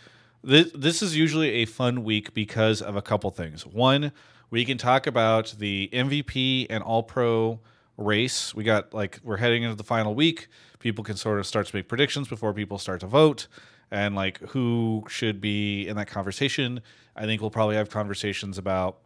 This 0.42 0.70
this 0.74 1.02
is 1.02 1.16
usually 1.16 1.50
a 1.50 1.64
fun 1.64 2.04
week 2.04 2.34
because 2.34 2.80
of 2.82 2.96
a 2.96 3.02
couple 3.02 3.30
things. 3.30 3.66
One, 3.66 4.12
we 4.50 4.64
can 4.64 4.78
talk 4.78 5.06
about 5.06 5.54
the 5.58 5.90
MVP 5.92 6.66
and 6.70 6.82
All 6.82 7.02
Pro 7.02 7.60
race. 7.96 8.54
We 8.54 8.64
got 8.64 8.94
like 8.94 9.20
we're 9.22 9.36
heading 9.36 9.62
into 9.62 9.76
the 9.76 9.84
final 9.84 10.14
week. 10.14 10.48
People 10.78 11.04
can 11.04 11.16
sort 11.16 11.38
of 11.38 11.46
start 11.46 11.66
to 11.66 11.76
make 11.76 11.88
predictions 11.88 12.28
before 12.28 12.54
people 12.54 12.78
start 12.78 13.00
to 13.00 13.06
vote 13.06 13.48
and 13.90 14.14
like 14.14 14.38
who 14.50 15.04
should 15.08 15.40
be 15.40 15.86
in 15.86 15.96
that 15.96 16.08
conversation. 16.08 16.80
I 17.16 17.24
think 17.24 17.40
we'll 17.40 17.50
probably 17.50 17.76
have 17.76 17.90
conversations 17.90 18.58
about 18.58 18.98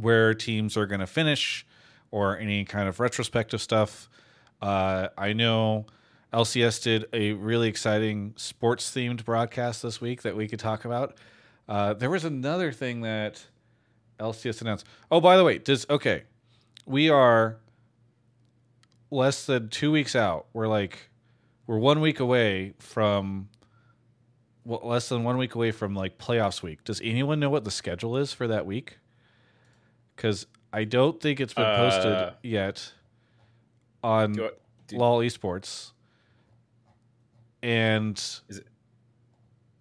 where 0.00 0.34
teams 0.34 0.76
are 0.76 0.86
going 0.86 1.00
to 1.00 1.06
finish 1.06 1.66
or 2.12 2.38
any 2.38 2.64
kind 2.64 2.88
of 2.88 3.00
retrospective 3.00 3.60
stuff. 3.60 4.08
Uh, 4.60 5.08
I 5.18 5.32
know 5.32 5.86
LCS 6.32 6.82
did 6.82 7.06
a 7.12 7.32
really 7.32 7.68
exciting 7.68 8.34
sports 8.36 8.90
themed 8.94 9.24
broadcast 9.24 9.82
this 9.82 10.00
week 10.00 10.22
that 10.22 10.36
we 10.36 10.46
could 10.46 10.60
talk 10.60 10.84
about. 10.84 11.18
Uh, 11.68 11.94
there 11.94 12.10
was 12.10 12.24
another 12.24 12.70
thing 12.70 13.00
that 13.00 13.44
LCS 14.20 14.60
announced. 14.60 14.86
Oh, 15.10 15.20
by 15.20 15.36
the 15.36 15.42
way, 15.42 15.58
does 15.58 15.86
okay, 15.90 16.22
we 16.86 17.10
are 17.10 17.56
less 19.10 19.46
than 19.46 19.68
two 19.68 19.90
weeks 19.90 20.14
out. 20.14 20.46
We're 20.52 20.68
like, 20.68 21.10
we're 21.66 21.78
one 21.78 22.00
week 22.00 22.20
away 22.20 22.74
from, 22.78 23.48
well, 24.64 24.80
less 24.82 25.08
than 25.08 25.24
one 25.24 25.36
week 25.38 25.54
away 25.54 25.70
from 25.70 25.94
like 25.94 26.18
playoffs 26.18 26.62
week. 26.62 26.84
Does 26.84 27.00
anyone 27.02 27.40
know 27.40 27.50
what 27.50 27.64
the 27.64 27.70
schedule 27.70 28.16
is 28.16 28.32
for 28.32 28.46
that 28.48 28.64
week? 28.64 28.98
Because 30.16 30.46
I 30.72 30.84
don't 30.84 31.20
think 31.20 31.40
it's 31.40 31.54
been 31.54 31.76
posted 31.76 32.12
Uh, 32.12 32.32
yet 32.42 32.92
on 34.02 34.32
Do 34.32 34.46
I- 34.46 34.50
do- 34.86 34.96
LOL 34.96 35.18
Esports, 35.20 35.92
and 37.62 38.16
Is 38.16 38.58
it 38.58 38.66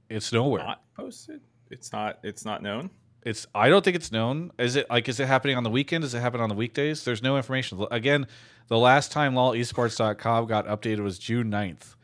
it's 0.10 0.32
nowhere. 0.34 0.64
Not 0.64 0.84
posted. 0.96 1.42
It's 1.70 1.92
not. 1.94 2.20
It's 2.24 2.44
not 2.44 2.62
known. 2.62 2.90
It's 3.24 3.48
I 3.56 3.70
don't 3.70 3.84
think 3.84 3.96
it's 3.96 4.12
known. 4.12 4.52
Is 4.60 4.76
it 4.76 4.90
like 4.90 5.08
is 5.08 5.20
it 5.20 5.28
happening 5.28 5.56
on 5.56 5.64
the 5.64 5.70
weekend? 5.70 6.02
Does 6.04 6.14
it 6.14 6.20
happen 6.20 6.42
on 6.42 6.50
the 6.50 6.56
weekdays? 6.56 7.06
There's 7.06 7.22
no 7.24 7.38
information. 7.38 7.86
Again, 7.92 8.28
the 8.68 8.78
last 8.78 9.12
time 9.12 9.34
LOLesports.com 9.36 10.48
got 10.48 10.66
updated 10.68 11.00
was 11.00 11.18
June 11.18 11.50
9th. 11.50 11.96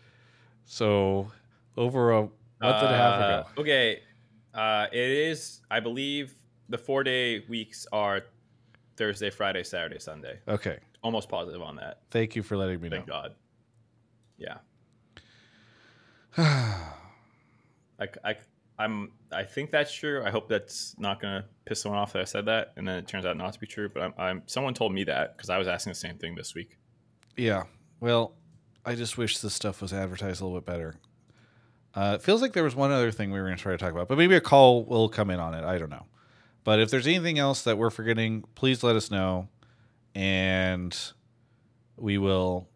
So 0.65 1.31
over 1.75 2.11
a 2.11 2.21
month 2.21 2.31
and 2.61 2.71
a 2.93 2.97
half 2.97 3.21
Uh, 3.21 3.25
ago. 3.25 3.61
Okay. 3.61 3.99
Uh, 4.53 4.87
it 4.91 5.09
is. 5.09 5.61
I 5.69 5.79
believe 5.81 6.33
the 6.69 6.77
four 6.77 7.03
day 7.03 7.39
weeks 7.49 7.85
are 7.91 8.21
Thursday, 8.97 9.29
Friday, 9.29 9.63
Saturday, 9.63 9.99
Sunday. 9.99 10.39
Okay. 10.47 10.79
Almost 11.03 11.29
positive 11.29 11.61
on 11.61 11.75
that. 11.77 12.01
Thank 12.11 12.35
you 12.35 12.43
for 12.43 12.57
letting 12.57 12.81
me 12.81 12.89
know. 12.89 12.97
Thank 12.97 13.07
God. 13.07 13.35
Yeah. 14.37 14.57
I, 16.37 18.07
I, 18.23 18.35
I'm. 18.77 19.11
I 19.31 19.43
think 19.43 19.71
that's 19.71 19.93
true. 19.93 20.23
I 20.23 20.29
hope 20.29 20.49
that's 20.49 20.95
not 20.99 21.19
gonna 21.19 21.45
piss 21.65 21.81
someone 21.81 21.99
off 21.99 22.13
that 22.13 22.21
I 22.21 22.25
said 22.25 22.45
that, 22.45 22.73
and 22.75 22.87
then 22.87 22.97
it 22.97 23.07
turns 23.07 23.25
out 23.25 23.37
not 23.37 23.53
to 23.53 23.59
be 23.59 23.65
true. 23.65 23.89
But 23.89 24.03
I'm. 24.03 24.13
I'm 24.17 24.43
someone 24.45 24.73
told 24.73 24.93
me 24.93 25.03
that 25.05 25.35
because 25.35 25.49
I 25.49 25.57
was 25.57 25.67
asking 25.67 25.91
the 25.91 25.95
same 25.95 26.17
thing 26.17 26.35
this 26.35 26.53
week. 26.53 26.77
Yeah. 27.35 27.63
Well, 27.99 28.35
I 28.85 28.95
just 28.95 29.17
wish 29.17 29.39
this 29.39 29.53
stuff 29.53 29.81
was 29.81 29.93
advertised 29.93 30.41
a 30.41 30.45
little 30.45 30.59
bit 30.59 30.65
better. 30.65 30.95
Uh, 31.95 32.13
it 32.15 32.21
feels 32.21 32.41
like 32.43 32.53
there 32.53 32.63
was 32.63 32.75
one 32.75 32.91
other 32.91 33.11
thing 33.11 33.31
we 33.31 33.39
were 33.39 33.45
going 33.45 33.57
to 33.57 33.61
try 33.61 33.71
to 33.71 33.77
talk 33.77 33.91
about, 33.91 34.07
but 34.07 34.19
maybe 34.19 34.35
a 34.35 34.41
call 34.41 34.85
will 34.85 35.09
come 35.09 35.31
in 35.31 35.39
on 35.39 35.55
it. 35.55 35.63
I 35.63 35.79
don't 35.79 35.89
know. 35.89 36.05
But 36.67 36.81
if 36.81 36.91
there's 36.91 37.07
anything 37.07 37.39
else 37.39 37.61
that 37.61 37.77
we're 37.77 37.89
forgetting, 37.89 38.43
please 38.53 38.83
let 38.83 38.97
us 38.97 39.09
know, 39.09 39.47
and 40.13 40.93
we 41.95 42.17
will 42.17 42.67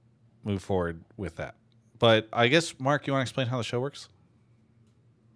move 0.45 0.63
forward 0.63 1.03
with 1.17 1.35
that. 1.35 1.55
But 1.99 2.29
I 2.31 2.47
guess, 2.47 2.79
Mark, 2.79 3.05
you 3.05 3.11
want 3.11 3.19
to 3.19 3.23
explain 3.23 3.47
how 3.47 3.57
the 3.57 3.65
show 3.65 3.81
works? 3.81 4.07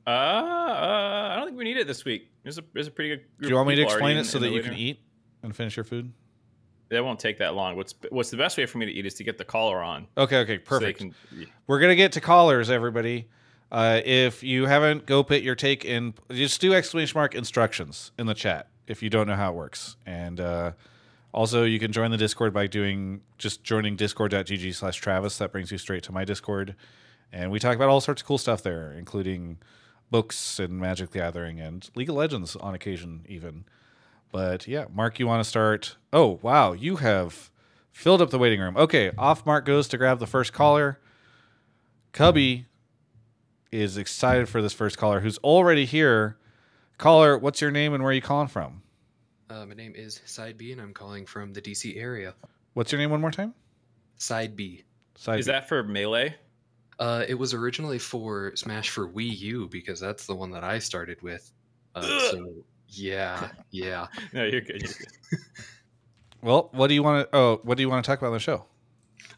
Uh, 0.07 0.09
uh, 0.09 1.29
I 1.33 1.35
don't 1.35 1.47
think 1.47 1.57
we 1.57 1.65
need 1.65 1.75
it 1.75 1.85
this 1.85 2.05
week. 2.05 2.29
There's 2.43 2.57
a 2.57 2.63
there's 2.73 2.87
a 2.87 2.91
pretty 2.91 3.09
good. 3.09 3.25
Group 3.37 3.41
Do 3.41 3.49
you 3.49 3.55
want 3.55 3.67
me 3.67 3.75
to 3.75 3.81
explain 3.81 4.15
it 4.15 4.23
so 4.23 4.37
in 4.37 4.43
that 4.43 4.51
you 4.51 4.63
can 4.63 4.73
eat 4.73 5.01
and 5.43 5.53
finish 5.53 5.75
your 5.75 5.83
food? 5.83 6.13
That 6.87 7.03
won't 7.03 7.19
take 7.19 7.37
that 7.39 7.55
long. 7.55 7.75
What's 7.75 7.93
what's 8.09 8.29
the 8.29 8.37
best 8.37 8.57
way 8.57 8.65
for 8.67 8.77
me 8.77 8.85
to 8.85 8.91
eat 8.93 9.05
is 9.05 9.15
to 9.15 9.25
get 9.25 9.37
the 9.37 9.43
caller 9.43 9.83
on. 9.83 10.07
Okay, 10.17 10.37
okay, 10.37 10.61
so 10.63 10.79
they 10.79 10.93
perfect. 10.93 11.13
We're 11.67 11.81
gonna 11.81 11.97
get 11.97 12.13
to 12.13 12.21
callers, 12.21 12.69
everybody. 12.69 13.27
Uh, 13.71 14.01
if 14.05 14.43
you 14.43 14.67
haven't, 14.67 15.05
go 15.05 15.23
put 15.23 15.41
your 15.41 15.55
take 15.55 15.83
in. 15.83 16.13
Just 16.31 16.61
do 16.61 16.73
exclamation 16.73 17.17
mark 17.17 17.35
instructions 17.35 18.11
in 18.17 18.27
the 18.27 18.33
chat 18.33 18.69
if 18.87 19.01
you 19.01 19.09
don't 19.09 19.27
know 19.27 19.35
how 19.35 19.51
it 19.51 19.55
works. 19.55 19.97
And 20.05 20.39
uh, 20.39 20.71
also, 21.33 21.63
you 21.63 21.79
can 21.79 21.91
join 21.91 22.11
the 22.11 22.17
Discord 22.17 22.53
by 22.53 22.67
doing 22.67 23.21
just 23.37 23.63
joining 23.63 23.95
discord.gg 23.95 24.75
slash 24.75 24.97
Travis. 24.97 25.37
That 25.37 25.51
brings 25.51 25.71
you 25.71 25.77
straight 25.77 26.03
to 26.03 26.11
my 26.11 26.23
Discord, 26.23 26.75
and 27.31 27.51
we 27.51 27.59
talk 27.59 27.75
about 27.75 27.89
all 27.89 28.01
sorts 28.01 28.21
of 28.21 28.27
cool 28.27 28.37
stuff 28.37 28.63
there, 28.63 28.93
including 28.93 29.57
books 30.11 30.59
and 30.59 30.79
Magic 30.79 31.11
the 31.11 31.19
Gathering 31.19 31.59
and 31.59 31.89
League 31.95 32.09
of 32.09 32.15
Legends 32.15 32.55
on 32.55 32.73
occasion, 32.73 33.25
even. 33.27 33.65
But 34.31 34.67
yeah, 34.67 34.85
Mark, 34.93 35.19
you 35.19 35.27
want 35.27 35.43
to 35.43 35.49
start? 35.49 35.97
Oh 36.13 36.39
wow, 36.41 36.73
you 36.73 36.97
have 36.97 37.49
filled 37.91 38.21
up 38.21 38.29
the 38.29 38.39
waiting 38.39 38.59
room. 38.59 38.77
Okay, 38.77 39.11
off 39.17 39.45
Mark 39.45 39.65
goes 39.65 39.87
to 39.89 39.97
grab 39.97 40.19
the 40.19 40.27
first 40.27 40.53
caller. 40.53 40.99
Cubby 42.13 42.67
is 43.75 43.97
excited 43.97 44.47
for 44.47 44.61
this 44.61 44.73
first 44.73 44.97
caller 44.97 45.19
who's 45.19 45.37
already 45.39 45.85
here. 45.85 46.37
Caller, 46.97 47.37
what's 47.37 47.59
your 47.59 47.71
name 47.71 47.93
and 47.93 48.01
where 48.03 48.11
are 48.11 48.15
you 48.15 48.21
calling 48.21 48.47
from? 48.47 48.81
Uh, 49.49 49.65
my 49.65 49.73
name 49.75 49.93
is 49.95 50.21
Side 50.25 50.57
B, 50.57 50.71
and 50.71 50.81
I'm 50.81 50.93
calling 50.93 51.25
from 51.25 51.53
the 51.53 51.61
DC 51.61 51.97
area. 51.97 52.33
What's 52.73 52.91
your 52.91 52.99
name 52.99 53.11
one 53.11 53.21
more 53.21 53.31
time? 53.31 53.53
Side 54.17 54.55
B. 54.55 54.83
Side 55.15 55.39
Is 55.39 55.45
B. 55.45 55.51
that 55.51 55.67
for 55.67 55.83
melee? 55.83 56.35
Uh, 56.97 57.25
it 57.27 57.35
was 57.35 57.53
originally 57.53 57.99
for 57.99 58.55
Smash 58.55 58.89
for 58.89 59.07
Wii 59.09 59.37
U 59.39 59.67
because 59.69 59.99
that's 59.99 60.25
the 60.25 60.33
one 60.33 60.51
that 60.51 60.63
I 60.63 60.79
started 60.79 61.21
with. 61.21 61.51
Uh, 61.93 62.01
so 62.31 62.53
yeah, 62.87 63.49
yeah. 63.71 64.07
No, 64.33 64.45
you're 64.45 64.61
good. 64.61 64.81
You're 64.81 64.93
good. 64.93 65.39
well, 66.41 66.69
what 66.71 66.87
do 66.87 66.93
you 66.93 67.03
want 67.03 67.29
to? 67.29 67.37
Oh, 67.37 67.59
what 67.63 67.75
do 67.75 67.83
you 67.83 67.89
want 67.89 68.03
to 68.03 68.09
talk 68.09 68.19
about 68.19 68.27
on 68.27 68.33
the 68.33 68.39
show? 68.39 68.65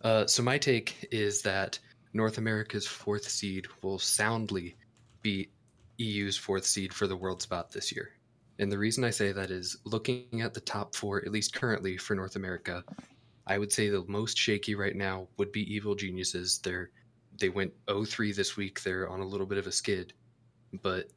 Uh, 0.04 0.28
so 0.28 0.44
my 0.44 0.60
take 0.60 1.08
is 1.12 1.42
that 1.42 1.80
North 2.14 2.38
America's 2.38 2.88
fourth 2.88 3.28
seed 3.28 3.68
will 3.82 4.00
soundly 4.00 4.76
beat 5.22 5.52
EU's 5.98 6.38
fourth 6.38 6.66
seed 6.66 6.94
for 6.94 7.08
the 7.08 7.16
world 7.16 7.42
spot 7.42 7.72
this 7.72 7.92
year. 7.92 8.12
And 8.60 8.72
the 8.72 8.78
reason 8.78 9.04
I 9.04 9.10
say 9.10 9.32
that 9.32 9.52
is 9.52 9.78
looking 9.86 10.42
at 10.42 10.54
the 10.54 10.62
top 10.62 10.96
four, 10.96 11.24
at 11.24 11.32
least 11.32 11.54
currently 11.54 11.98
for 11.98 12.16
North 12.16 12.36
America, 12.36 12.84
I 13.46 13.58
would 13.58 13.72
say 13.72 13.90
the 13.90 14.04
most 14.08 14.38
shaky 14.38 14.76
right 14.76 14.96
now 14.96 15.28
would 15.38 15.52
be 15.52 15.74
Evil 15.74 15.96
Geniuses. 15.96 16.60
They're 16.60 16.90
they 17.40 17.50
went 17.50 17.72
0-3 17.86 18.36
this 18.36 18.58
week. 18.58 18.82
They're 18.82 19.08
on 19.10 19.20
a 19.20 19.26
little 19.26 19.46
bit 19.46 19.60
of 19.60 19.68
a 19.68 19.72
skid, 19.72 20.14
but 20.82 21.08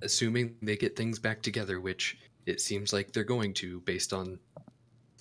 assuming 0.00 0.56
they 0.62 0.76
get 0.76 0.96
things 0.96 1.18
back 1.18 1.42
together, 1.42 1.80
which 1.80 2.16
it 2.46 2.62
seems 2.62 2.94
like 2.94 3.12
they're 3.12 3.24
going 3.24 3.52
to, 3.54 3.80
based 3.80 4.14
on 4.14 4.38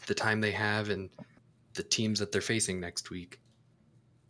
the 0.07 0.13
time 0.13 0.39
they 0.39 0.51
have 0.51 0.89
and 0.89 1.09
the 1.73 1.83
teams 1.83 2.19
that 2.19 2.31
they're 2.31 2.41
facing 2.41 2.79
next 2.79 3.09
week, 3.09 3.39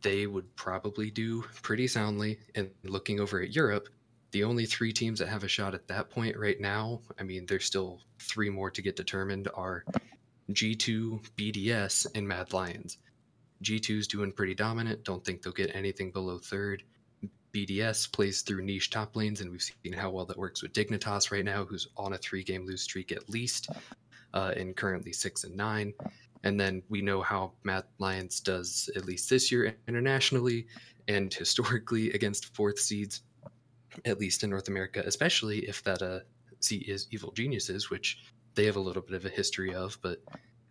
they 0.03 0.27
would 0.27 0.55
probably 0.55 1.09
do 1.09 1.41
pretty 1.63 1.87
soundly. 1.87 2.37
And 2.55 2.69
looking 2.83 3.19
over 3.19 3.41
at 3.41 3.55
Europe, 3.55 3.89
the 4.31 4.43
only 4.43 4.65
three 4.65 4.93
teams 4.93 5.19
that 5.19 5.29
have 5.29 5.43
a 5.43 5.47
shot 5.47 5.73
at 5.73 5.87
that 5.87 6.09
point 6.09 6.37
right 6.37 6.59
now, 6.59 7.01
I 7.19 7.23
mean, 7.23 7.45
there's 7.45 7.65
still 7.65 8.01
three 8.19 8.49
more 8.49 8.69
to 8.71 8.81
get 8.81 8.95
determined, 8.95 9.47
are 9.55 9.83
G2, 10.51 11.23
BDS, 11.37 12.07
and 12.15 12.27
Mad 12.27 12.53
Lions. 12.53 12.97
G2's 13.63 14.07
doing 14.07 14.31
pretty 14.31 14.53
dominant. 14.53 15.03
Don't 15.03 15.23
think 15.23 15.41
they'll 15.41 15.53
get 15.53 15.75
anything 15.75 16.11
below 16.11 16.37
third. 16.37 16.83
BDS 17.53 18.11
plays 18.11 18.41
through 18.41 18.63
niche 18.63 18.89
top 18.89 19.15
lanes, 19.15 19.39
and 19.39 19.51
we've 19.51 19.61
seen 19.61 19.93
how 19.93 20.09
well 20.09 20.25
that 20.25 20.37
works 20.37 20.63
with 20.63 20.73
Dignitas 20.73 21.31
right 21.31 21.45
now, 21.45 21.63
who's 21.63 21.87
on 21.95 22.13
a 22.13 22.17
three 22.17 22.43
game 22.43 22.65
lose 22.65 22.81
streak 22.81 23.11
at 23.11 23.29
least, 23.29 23.69
uh, 24.33 24.53
and 24.57 24.75
currently 24.75 25.13
six 25.13 25.43
and 25.43 25.55
nine. 25.55 25.93
And 26.43 26.59
then 26.59 26.83
we 26.89 27.01
know 27.01 27.21
how 27.21 27.53
Mad 27.63 27.85
Lions 27.99 28.39
does, 28.39 28.89
at 28.95 29.05
least 29.05 29.29
this 29.29 29.51
year 29.51 29.75
internationally 29.87 30.67
and 31.07 31.33
historically 31.33 32.11
against 32.11 32.55
fourth 32.55 32.79
seeds. 32.79 33.21
at 34.05 34.19
least 34.19 34.43
in 34.43 34.49
North 34.49 34.67
America, 34.67 35.03
especially 35.05 35.59
if 35.59 35.83
that 35.83 36.01
uh, 36.01 36.19
seat 36.59 36.87
is 36.87 37.07
Evil 37.11 37.31
Geniuses, 37.31 37.89
which 37.91 38.23
they 38.55 38.65
have 38.65 38.75
a 38.75 38.79
little 38.79 39.03
bit 39.03 39.15
of 39.15 39.25
a 39.25 39.29
history 39.29 39.73
of. 39.73 39.97
But 40.01 40.17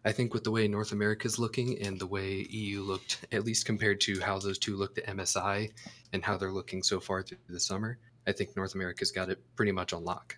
I 0.04 0.12
think 0.12 0.34
with 0.34 0.44
the 0.44 0.50
way 0.50 0.66
North 0.66 0.92
America 0.92 1.26
is 1.26 1.38
looking 1.38 1.80
and 1.80 1.98
the 1.98 2.06
way 2.06 2.46
EU 2.50 2.82
looked, 2.82 3.24
at 3.30 3.44
least 3.44 3.64
compared 3.64 4.00
to 4.02 4.20
how 4.20 4.38
those 4.38 4.58
two 4.58 4.76
looked 4.76 4.98
at 4.98 5.06
MSI 5.06 5.70
and 6.12 6.24
how 6.24 6.36
they're 6.36 6.50
looking 6.50 6.82
so 6.82 6.98
far 6.98 7.22
through 7.22 7.38
the 7.48 7.60
summer, 7.60 7.98
I 8.26 8.32
think 8.32 8.56
North 8.56 8.74
America's 8.74 9.12
got 9.12 9.30
it 9.30 9.38
pretty 9.54 9.72
much 9.72 9.92
on 9.92 10.04
lock. 10.04 10.36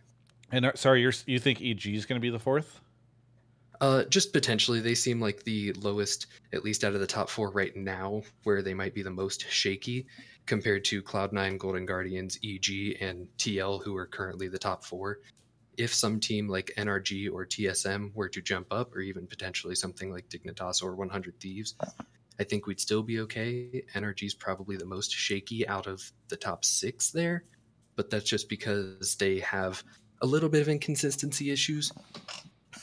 And 0.52 0.66
uh, 0.66 0.72
sorry, 0.74 1.00
you're, 1.00 1.12
you 1.26 1.38
think 1.38 1.62
EG 1.62 1.86
is 1.86 2.06
going 2.06 2.20
to 2.20 2.22
be 2.22 2.30
the 2.30 2.38
fourth? 2.38 2.80
Uh, 3.80 4.04
just 4.04 4.32
potentially, 4.32 4.80
they 4.80 4.94
seem 4.94 5.20
like 5.20 5.42
the 5.42 5.72
lowest, 5.74 6.26
at 6.52 6.64
least 6.64 6.84
out 6.84 6.94
of 6.94 7.00
the 7.00 7.06
top 7.06 7.28
four 7.28 7.50
right 7.50 7.74
now, 7.76 8.22
where 8.44 8.62
they 8.62 8.74
might 8.74 8.94
be 8.94 9.02
the 9.02 9.10
most 9.10 9.48
shaky 9.50 10.06
compared 10.46 10.84
to 10.84 11.02
Cloud9, 11.02 11.58
Golden 11.58 11.86
Guardians, 11.86 12.38
EG, 12.44 12.96
and 13.00 13.26
TL, 13.38 13.82
who 13.82 13.96
are 13.96 14.06
currently 14.06 14.48
the 14.48 14.58
top 14.58 14.84
four. 14.84 15.20
If 15.76 15.92
some 15.92 16.20
team 16.20 16.48
like 16.48 16.72
NRG 16.76 17.32
or 17.32 17.44
TSM 17.44 18.14
were 18.14 18.28
to 18.28 18.40
jump 18.40 18.68
up, 18.70 18.94
or 18.94 19.00
even 19.00 19.26
potentially 19.26 19.74
something 19.74 20.12
like 20.12 20.28
Dignitas 20.28 20.82
or 20.82 20.94
100 20.94 21.40
Thieves, 21.40 21.74
I 22.38 22.44
think 22.44 22.66
we'd 22.66 22.80
still 22.80 23.02
be 23.02 23.20
okay. 23.20 23.84
NRG 23.94 24.24
is 24.24 24.34
probably 24.34 24.76
the 24.76 24.84
most 24.84 25.12
shaky 25.12 25.66
out 25.66 25.86
of 25.86 26.02
the 26.28 26.36
top 26.36 26.64
six 26.64 27.10
there, 27.10 27.44
but 27.96 28.10
that's 28.10 28.28
just 28.28 28.48
because 28.48 29.16
they 29.16 29.40
have 29.40 29.82
a 30.20 30.26
little 30.26 30.48
bit 30.48 30.62
of 30.62 30.68
inconsistency 30.68 31.50
issues. 31.50 31.92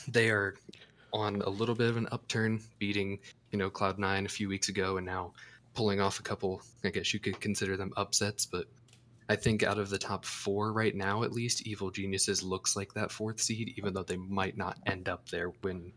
They 0.08 0.30
are 0.30 0.54
on 1.12 1.42
a 1.42 1.48
little 1.48 1.74
bit 1.74 1.88
of 1.90 1.96
an 1.96 2.08
upturn, 2.12 2.60
beating 2.78 3.18
you 3.50 3.58
know 3.58 3.70
Cloud 3.70 3.98
Nine 3.98 4.26
a 4.26 4.28
few 4.28 4.48
weeks 4.48 4.68
ago, 4.68 4.96
and 4.96 5.06
now 5.06 5.32
pulling 5.74 6.00
off 6.00 6.18
a 6.20 6.22
couple. 6.22 6.62
I 6.84 6.90
guess 6.90 7.12
you 7.14 7.20
could 7.20 7.40
consider 7.40 7.76
them 7.76 7.92
upsets, 7.96 8.46
but 8.46 8.66
I 9.28 9.36
think 9.36 9.62
out 9.62 9.78
of 9.78 9.88
the 9.88 9.98
top 9.98 10.24
four 10.24 10.72
right 10.72 10.94
now, 10.94 11.22
at 11.22 11.32
least, 11.32 11.66
Evil 11.66 11.90
Geniuses 11.90 12.42
looks 12.42 12.76
like 12.76 12.92
that 12.94 13.10
fourth 13.10 13.40
seed, 13.40 13.72
even 13.76 13.94
though 13.94 14.02
they 14.02 14.16
might 14.16 14.56
not 14.56 14.78
end 14.86 15.08
up 15.08 15.28
there 15.28 15.52
when 15.62 15.92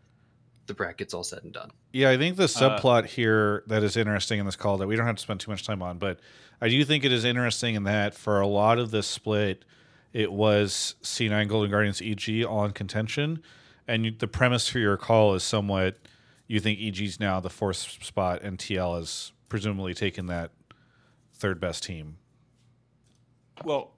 the 0.67 0.73
bracket's 0.73 1.13
all 1.13 1.23
said 1.23 1.43
and 1.43 1.53
done. 1.53 1.69
Yeah, 1.93 2.09
I 2.09 2.17
think 2.17 2.37
the 2.37 2.45
Uh, 2.45 2.47
subplot 2.47 3.05
here 3.05 3.63
that 3.67 3.83
is 3.83 3.97
interesting 3.97 4.39
in 4.39 4.45
this 4.45 4.55
call 4.55 4.77
that 4.77 4.87
we 4.87 4.95
don't 4.95 5.05
have 5.05 5.17
to 5.17 5.21
spend 5.21 5.39
too 5.39 5.51
much 5.51 5.63
time 5.65 5.81
on, 5.81 5.97
but 5.99 6.19
I 6.61 6.69
do 6.69 6.83
think 6.85 7.03
it 7.03 7.11
is 7.11 7.23
interesting 7.23 7.75
in 7.75 7.83
that 7.83 8.15
for 8.15 8.39
a 8.39 8.47
lot 8.47 8.79
of 8.79 8.89
this 8.91 9.05
split, 9.07 9.65
it 10.13 10.31
was 10.31 10.95
C9 11.03 11.47
Golden 11.49 11.69
Guardians 11.69 12.01
EG 12.01 12.45
on 12.45 12.71
contention, 12.71 13.43
and 13.87 14.05
you, 14.05 14.11
the 14.11 14.27
premise 14.27 14.67
for 14.67 14.79
your 14.79 14.97
call 14.97 15.33
is 15.35 15.43
somewhat 15.43 15.97
you 16.47 16.59
think 16.59 16.79
EG's 16.79 17.19
now 17.19 17.39
the 17.39 17.49
fourth 17.49 17.77
spot, 18.03 18.41
and 18.43 18.57
TL 18.57 18.97
has 18.97 19.31
presumably 19.49 19.93
taken 19.93 20.27
that 20.27 20.51
third 21.33 21.59
best 21.59 21.83
team. 21.83 22.17
Well, 23.63 23.91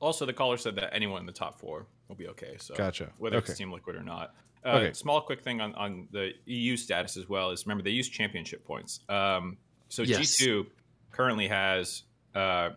also 0.00 0.26
the 0.26 0.32
caller 0.32 0.56
said 0.56 0.76
that 0.76 0.92
anyone 0.94 1.20
in 1.20 1.26
the 1.26 1.32
top 1.32 1.58
four 1.60 1.86
will 2.08 2.16
be 2.16 2.28
okay. 2.28 2.56
So 2.58 2.74
Gotcha. 2.74 3.10
whether 3.18 3.36
Okay. 3.36 3.50
it's 3.50 3.58
Team 3.58 3.72
Liquid 3.72 3.96
or 3.96 4.02
not. 4.02 4.34
Uh, 4.64 4.68
Okay. 4.78 4.92
Small 4.94 5.20
quick 5.20 5.42
thing 5.42 5.60
on, 5.60 5.74
on 5.74 6.08
the 6.12 6.32
EU 6.46 6.76
status 6.76 7.16
as 7.16 7.28
well 7.28 7.50
is 7.50 7.66
remember 7.66 7.82
they 7.84 7.90
use 7.90 8.08
championship 8.08 8.64
points. 8.64 9.00
Um, 9.08 9.58
so 9.88 10.02
Yes. 10.02 10.40
G2 10.40 10.66
currently 11.12 11.46
has 11.48 12.02
uh, 12.34 12.70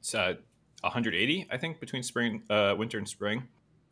it's, 0.00 0.14
uh, 0.14 0.34
180, 0.80 1.46
I 1.50 1.56
think, 1.56 1.80
between 1.80 2.02
spring, 2.02 2.42
uh, 2.48 2.74
winter, 2.78 2.98
and 2.98 3.08
spring. 3.08 3.48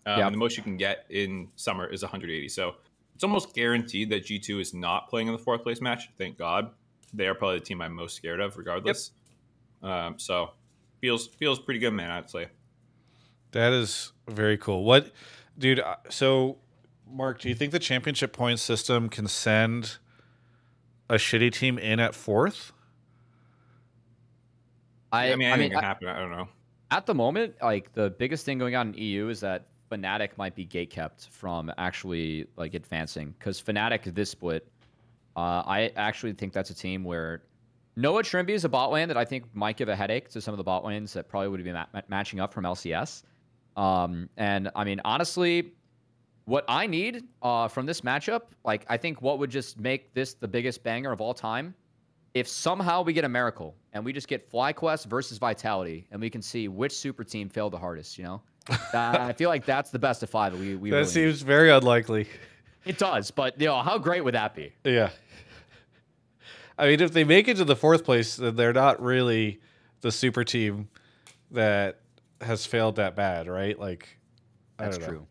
Um, 0.06 0.18
Yeah. 0.18 0.26
and 0.26 0.34
The 0.34 0.38
most 0.38 0.56
you 0.56 0.62
can 0.62 0.76
get 0.76 1.04
in 1.10 1.48
summer 1.56 1.86
is 1.86 2.02
180. 2.02 2.48
So 2.48 2.76
it's 3.14 3.24
almost 3.24 3.54
guaranteed 3.54 4.08
that 4.10 4.24
G2 4.24 4.60
is 4.60 4.72
not 4.74 5.08
playing 5.08 5.26
in 5.26 5.32
the 5.32 5.38
fourth 5.38 5.62
place 5.62 5.80
match. 5.80 6.08
Thank 6.16 6.38
God. 6.38 6.70
They 7.12 7.26
are 7.26 7.34
probably 7.34 7.58
the 7.58 7.64
team 7.64 7.80
I'm 7.82 7.92
most 7.94 8.14
scared 8.16 8.40
of, 8.40 8.56
regardless. 8.56 9.10
Um, 9.82 10.18
so 10.18 10.50
feels 11.00 11.26
feels 11.28 11.58
pretty 11.58 11.80
good, 11.80 11.92
man. 11.92 12.10
I'd 12.10 12.30
say. 12.30 12.48
That 13.52 13.72
is 13.72 14.12
very 14.28 14.56
cool. 14.58 14.84
What, 14.84 15.12
dude? 15.58 15.80
uh, 15.80 15.96
So, 16.10 16.58
Mark, 17.10 17.40
do 17.40 17.48
you 17.48 17.54
think 17.54 17.72
the 17.72 17.78
championship 17.78 18.32
point 18.32 18.58
system 18.58 19.08
can 19.08 19.28
send 19.28 19.96
a 21.08 21.14
shitty 21.14 21.52
team 21.52 21.78
in 21.78 22.00
at 22.00 22.14
fourth? 22.14 22.72
I, 25.12 25.32
I, 25.32 25.36
mean, 25.36 25.46
I 25.48 25.50
anything 25.52 25.60
mean, 25.70 25.78
can 25.78 25.82
happen. 25.84 26.08
I 26.08 26.18
don't 26.18 26.30
know. 26.32 26.48
at 26.90 27.06
the 27.06 27.14
moment, 27.14 27.54
like 27.62 27.92
the 27.92 28.10
biggest 28.10 28.44
thing 28.44 28.58
going 28.58 28.74
on 28.74 28.88
in 28.88 28.94
EU 28.94 29.28
is 29.28 29.40
that 29.40 29.66
Fnatic 29.90 30.36
might 30.36 30.54
be 30.54 30.66
gatekept 30.66 31.28
from 31.28 31.72
actually 31.78 32.46
like 32.56 32.74
advancing 32.74 33.34
because 33.38 33.60
Fnatic 33.60 34.14
this 34.14 34.30
split. 34.30 34.68
Uh, 35.36 35.62
I 35.66 35.92
actually 35.96 36.32
think 36.32 36.52
that's 36.52 36.70
a 36.70 36.74
team 36.74 37.04
where 37.04 37.42
Noah 37.96 38.22
Trymbi 38.22 38.50
is 38.50 38.64
a 38.64 38.68
bot 38.68 38.90
lane 38.90 39.08
that 39.08 39.16
I 39.16 39.24
think 39.24 39.44
might 39.54 39.76
give 39.76 39.88
a 39.88 39.96
headache 39.96 40.28
to 40.30 40.40
some 40.40 40.52
of 40.52 40.58
the 40.58 40.64
bot 40.64 40.84
lanes 40.84 41.12
that 41.14 41.28
probably 41.28 41.48
would 41.48 41.62
be 41.62 41.72
ma- 41.72 41.86
ma- 41.92 42.02
matching 42.08 42.40
up 42.40 42.52
from 42.52 42.64
LCS. 42.64 43.22
Um, 43.76 44.28
and 44.36 44.70
I 44.74 44.84
mean, 44.84 45.00
honestly, 45.04 45.72
what 46.46 46.64
I 46.68 46.86
need 46.86 47.24
uh, 47.42 47.68
from 47.68 47.86
this 47.86 48.02
matchup, 48.02 48.42
like 48.64 48.86
I 48.88 48.96
think 48.96 49.20
what 49.20 49.38
would 49.38 49.50
just 49.50 49.78
make 49.78 50.14
this 50.14 50.34
the 50.34 50.48
biggest 50.48 50.82
banger 50.82 51.12
of 51.12 51.20
all 51.20 51.34
time, 51.34 51.74
if 52.34 52.46
somehow 52.48 53.02
we 53.02 53.12
get 53.12 53.24
a 53.24 53.28
miracle 53.28 53.74
and 53.92 54.04
we 54.04 54.12
just 54.12 54.28
get 54.28 54.50
FlyQuest 54.50 55.06
versus 55.06 55.38
Vitality, 55.38 56.06
and 56.10 56.20
we 56.20 56.28
can 56.28 56.42
see 56.42 56.68
which 56.68 56.92
super 56.92 57.24
team 57.24 57.48
failed 57.48 57.72
the 57.72 57.78
hardest, 57.78 58.18
you 58.18 58.24
know, 58.24 58.42
I 58.92 59.32
feel 59.34 59.48
like 59.48 59.64
that's 59.64 59.90
the 59.90 59.98
best 59.98 60.22
of 60.22 60.30
five. 60.30 60.52
that 60.52 60.58
We 60.58 60.74
we 60.76 60.90
That 60.90 60.96
really 60.96 61.06
need. 61.06 61.12
seems 61.12 61.42
very 61.42 61.70
unlikely. 61.70 62.28
it 62.84 62.98
does, 62.98 63.30
but 63.30 63.60
you 63.60 63.66
know, 63.66 63.80
how 63.82 63.98
great 63.98 64.24
would 64.24 64.34
that 64.34 64.54
be? 64.54 64.72
Yeah. 64.84 65.10
I 66.78 66.88
mean, 66.88 67.00
if 67.00 67.12
they 67.12 67.24
make 67.24 67.48
it 67.48 67.56
to 67.56 67.64
the 67.64 67.76
fourth 67.76 68.04
place, 68.04 68.36
then 68.36 68.56
they're 68.56 68.72
not 68.72 69.00
really 69.02 69.60
the 70.02 70.12
super 70.12 70.44
team 70.44 70.88
that 71.52 72.00
has 72.40 72.66
failed 72.66 72.96
that 72.96 73.16
bad, 73.16 73.48
right? 73.48 73.78
Like, 73.78 74.18
That's 74.76 74.98
true, 74.98 75.26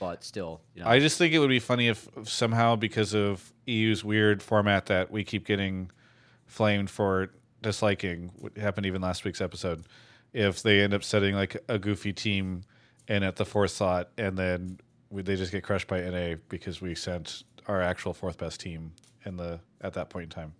but 0.00 0.24
still, 0.24 0.62
you 0.74 0.82
know, 0.82 0.88
I 0.88 0.98
just 1.00 1.18
think 1.18 1.34
it 1.34 1.38
would 1.38 1.50
be 1.50 1.58
funny 1.58 1.88
if 1.88 2.08
somehow, 2.24 2.76
because 2.76 3.14
of 3.14 3.52
EU's 3.66 4.04
weird 4.04 4.42
format 4.42 4.86
that 4.86 5.10
we 5.10 5.22
keep 5.22 5.44
getting 5.46 5.90
flamed 6.46 6.88
for 6.88 7.28
disliking, 7.62 8.30
what 8.38 8.56
happened 8.56 8.86
even 8.86 9.02
last 9.02 9.22
week's 9.24 9.42
episode, 9.42 9.84
if 10.32 10.62
they 10.62 10.80
end 10.80 10.94
up 10.94 11.04
setting 11.04 11.34
like 11.34 11.62
a 11.68 11.78
goofy 11.78 12.12
team 12.14 12.62
in 13.08 13.22
at 13.22 13.36
the 13.36 13.44
fourth 13.44 13.70
slot 13.70 14.10
and 14.18 14.36
then 14.36 14.78
we, 15.10 15.22
they 15.22 15.36
just 15.36 15.52
get 15.52 15.62
crushed 15.62 15.88
by 15.88 16.00
NA 16.00 16.36
because 16.48 16.80
we 16.80 16.94
sent 16.94 17.44
our 17.66 17.80
actual 17.80 18.12
fourth 18.12 18.38
best 18.38 18.60
team 18.60 18.92
in 19.24 19.36
the 19.36 19.60
at 19.80 19.92
that 19.94 20.10
point 20.10 20.24
in 20.24 20.30
time. 20.30 20.54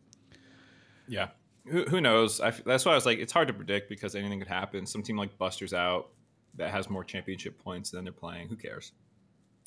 Yeah. 1.09 1.29
Who, 1.67 1.85
who 1.85 2.01
knows? 2.01 2.41
I 2.41 2.49
f 2.49 2.63
that's 2.65 2.85
why 2.85 2.93
I 2.93 2.95
was 2.95 3.07
like, 3.07 3.19
it's 3.19 3.33
hard 3.33 3.49
to 3.49 3.55
predict 3.55 3.89
because 3.89 4.15
anything 4.15 4.39
could 4.39 4.49
happen. 4.49 4.87
Some 4.87 5.03
team 5.03 5.17
like 5.17 5.37
Buster's 5.39 5.75
out 5.75 6.11
that 6.55 6.71
has 6.71 6.89
more 6.89 7.05
championship 7.05 7.59
points 7.59 7.91
than 7.91 8.05
they're 8.05 8.13
playing. 8.13 8.49
Who 8.49 8.57
cares? 8.57 8.93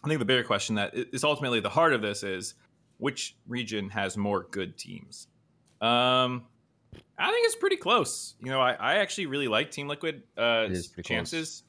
I 0.04 0.08
think 0.08 0.20
the 0.20 0.26
bigger 0.26 0.44
question 0.44 0.76
that 0.76 0.92
is 0.94 1.24
ultimately 1.24 1.60
the 1.60 1.70
heart 1.70 1.94
of 1.94 2.02
this 2.02 2.24
is 2.24 2.56
which 2.98 3.36
region 3.48 3.90
has 3.90 4.16
more 4.16 4.48
good 4.52 4.78
teams? 4.78 5.28
Um, 5.82 6.46
I 7.18 7.32
think 7.32 7.46
it's 7.46 7.56
pretty 7.56 7.78
close. 7.78 8.36
You 8.42 8.50
know, 8.50 8.62
I, 8.62 8.74
I 8.74 8.96
actually 8.96 9.26
really 9.26 9.48
like 9.48 9.72
Team 9.72 9.88
Liquid 9.88 10.24
uh, 10.38 10.66
It 10.66 10.72
is 10.72 10.88
pretty 10.88 11.08
close. 11.08 11.64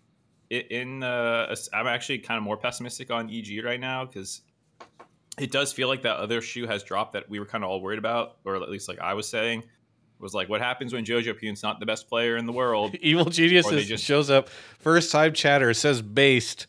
In 0.50 1.02
uh, 1.04 1.54
I'm 1.72 1.86
actually 1.86 2.18
kind 2.18 2.36
of 2.36 2.42
more 2.42 2.56
pessimistic 2.56 3.10
on 3.10 3.30
EG 3.30 3.64
right 3.64 3.78
now 3.78 4.04
because 4.04 4.42
it 5.38 5.52
does 5.52 5.72
feel 5.72 5.86
like 5.86 6.02
that 6.02 6.16
other 6.16 6.40
shoe 6.42 6.66
has 6.66 6.82
dropped 6.82 7.12
that 7.12 7.30
we 7.30 7.38
were 7.38 7.46
kind 7.46 7.62
of 7.62 7.70
all 7.70 7.80
worried 7.80 8.00
about, 8.00 8.36
or 8.44 8.56
at 8.56 8.68
least 8.68 8.88
like 8.88 8.98
I 8.98 9.14
was 9.14 9.28
saying, 9.28 9.62
was 10.18 10.34
like 10.34 10.48
what 10.48 10.60
happens 10.60 10.92
when 10.92 11.04
Jojopyun's 11.04 11.62
not 11.62 11.78
the 11.78 11.86
best 11.86 12.08
player 12.08 12.36
in 12.36 12.46
the 12.46 12.52
world. 12.52 12.94
Evil 13.00 13.26
Genius 13.26 13.66
Or 13.66 13.70
they 13.72 13.82
is- 13.82 13.88
just- 13.88 14.04
shows 14.04 14.28
up 14.28 14.48
first 14.80 15.12
time 15.12 15.32
chatter 15.34 15.72
says 15.72 16.02
based, 16.02 16.66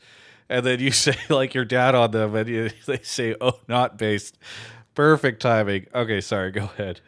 and 0.47 0.63
then 0.63 0.79
you 0.79 0.91
say 0.91 1.15
like 1.29 1.55
your 1.55 1.65
dad 1.65 1.95
on 1.95 2.11
them, 2.11 2.35
and 2.35 2.47
you, 2.47 2.69
they 2.85 2.99
say 3.01 3.35
oh 3.41 3.59
not 3.67 3.97
based. 3.97 4.37
Perfect 4.93 5.41
timing. 5.41 5.87
Okay, 5.95 6.21
sorry. 6.21 6.51
Go 6.51 6.65
ahead. 6.65 7.01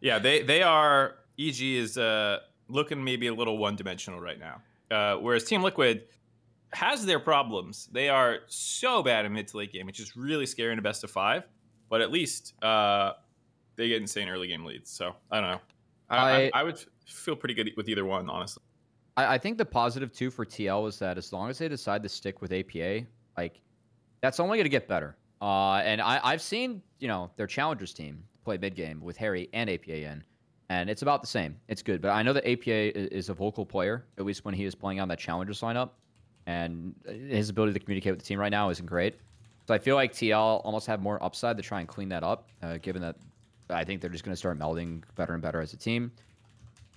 yeah, 0.00 0.18
they 0.18 0.40
they 0.40 0.62
are 0.62 1.16
EG 1.38 1.60
is 1.60 1.98
uh, 1.98 2.38
looking 2.68 3.04
maybe 3.04 3.26
a 3.26 3.34
little 3.34 3.58
one 3.58 3.76
dimensional 3.76 4.20
right 4.20 4.38
now, 4.38 4.62
uh, 4.90 5.16
whereas 5.16 5.44
Team 5.44 5.62
Liquid 5.62 6.04
has 6.72 7.04
their 7.04 7.18
problems. 7.20 7.88
They 7.92 8.08
are 8.08 8.40
so 8.46 9.02
bad 9.02 9.24
in 9.24 9.32
mid 9.32 9.48
to 9.48 9.56
late 9.56 9.72
game, 9.72 9.86
which 9.86 10.00
is 10.00 10.16
really 10.16 10.46
scary 10.46 10.72
in 10.72 10.78
a 10.78 10.82
best 10.82 11.04
of 11.04 11.10
five. 11.10 11.44
But 11.88 12.00
at 12.00 12.10
least 12.12 12.54
uh, 12.62 13.14
they 13.76 13.88
get 13.88 14.00
insane 14.00 14.28
early 14.28 14.46
game 14.46 14.64
leads. 14.64 14.90
So 14.90 15.14
I 15.30 15.40
don't 15.40 15.50
know. 15.50 15.60
I, 16.08 16.16
I, 16.18 16.50
I- 16.54 16.62
would 16.62 16.84
feel 17.06 17.34
pretty 17.36 17.54
good 17.54 17.70
with 17.76 17.88
either 17.88 18.04
one, 18.04 18.28
honestly. 18.30 18.62
I, 19.16 19.34
I 19.34 19.38
think 19.38 19.58
the 19.58 19.64
positive 19.64 20.12
too 20.12 20.30
for 20.30 20.46
TL 20.46 20.88
is 20.88 20.98
that 21.00 21.18
as 21.18 21.32
long 21.32 21.50
as 21.50 21.58
they 21.58 21.68
decide 21.68 22.02
to 22.04 22.08
stick 22.08 22.40
with 22.40 22.52
APA, 22.52 23.06
like 23.36 23.60
that's 24.20 24.38
only 24.38 24.58
going 24.58 24.64
to 24.64 24.68
get 24.70 24.86
better. 24.86 25.16
Uh, 25.42 25.76
and 25.76 26.00
I, 26.00 26.20
I've 26.22 26.42
seen 26.42 26.82
you 27.00 27.08
know 27.08 27.30
their 27.36 27.46
challengers 27.48 27.92
team 27.92 28.22
play 28.44 28.58
mid 28.58 28.74
game 28.76 29.00
with 29.00 29.16
Haeri 29.18 29.48
and 29.52 29.68
APA 29.70 29.96
in, 29.96 30.22
and 30.70 30.88
it's 30.88 31.02
about 31.02 31.20
the 31.20 31.26
same. 31.26 31.56
It's 31.68 31.82
good, 31.82 32.00
but 32.00 32.10
I 32.12 32.22
know 32.22 32.32
that 32.32 32.48
APA 32.48 33.14
is 33.14 33.28
a 33.28 33.34
vocal 33.34 33.66
player 33.66 34.06
at 34.18 34.24
least 34.24 34.44
when 34.46 34.54
he 34.54 34.64
is 34.64 34.74
playing 34.74 35.00
on 35.00 35.08
that 35.08 35.18
challengers 35.18 35.60
lineup, 35.60 35.90
and 36.46 36.94
his 37.06 37.50
ability 37.50 37.74
to 37.74 37.80
communicate 37.80 38.12
with 38.12 38.20
the 38.20 38.24
team 38.26 38.38
right 38.38 38.50
now 38.50 38.70
isn't 38.70 38.86
great. 38.86 39.16
So 39.68 39.74
I 39.74 39.78
feel 39.78 39.94
like 39.96 40.12
TL 40.12 40.62
almost 40.64 40.86
have 40.86 41.00
more 41.02 41.22
upside 41.22 41.56
to 41.58 41.62
try 41.62 41.80
and 41.80 41.88
clean 41.88 42.08
that 42.08 42.22
up, 42.24 42.48
uh, 42.62 42.78
given 42.78 43.02
that 43.02 43.16
I 43.68 43.84
think 43.84 44.00
they're 44.00 44.10
just 44.10 44.24
going 44.24 44.32
to 44.32 44.36
start 44.38 44.58
melding 44.58 45.02
better 45.16 45.34
and 45.34 45.42
better 45.42 45.60
as 45.60 45.72
a 45.72 45.76
team. 45.76 46.10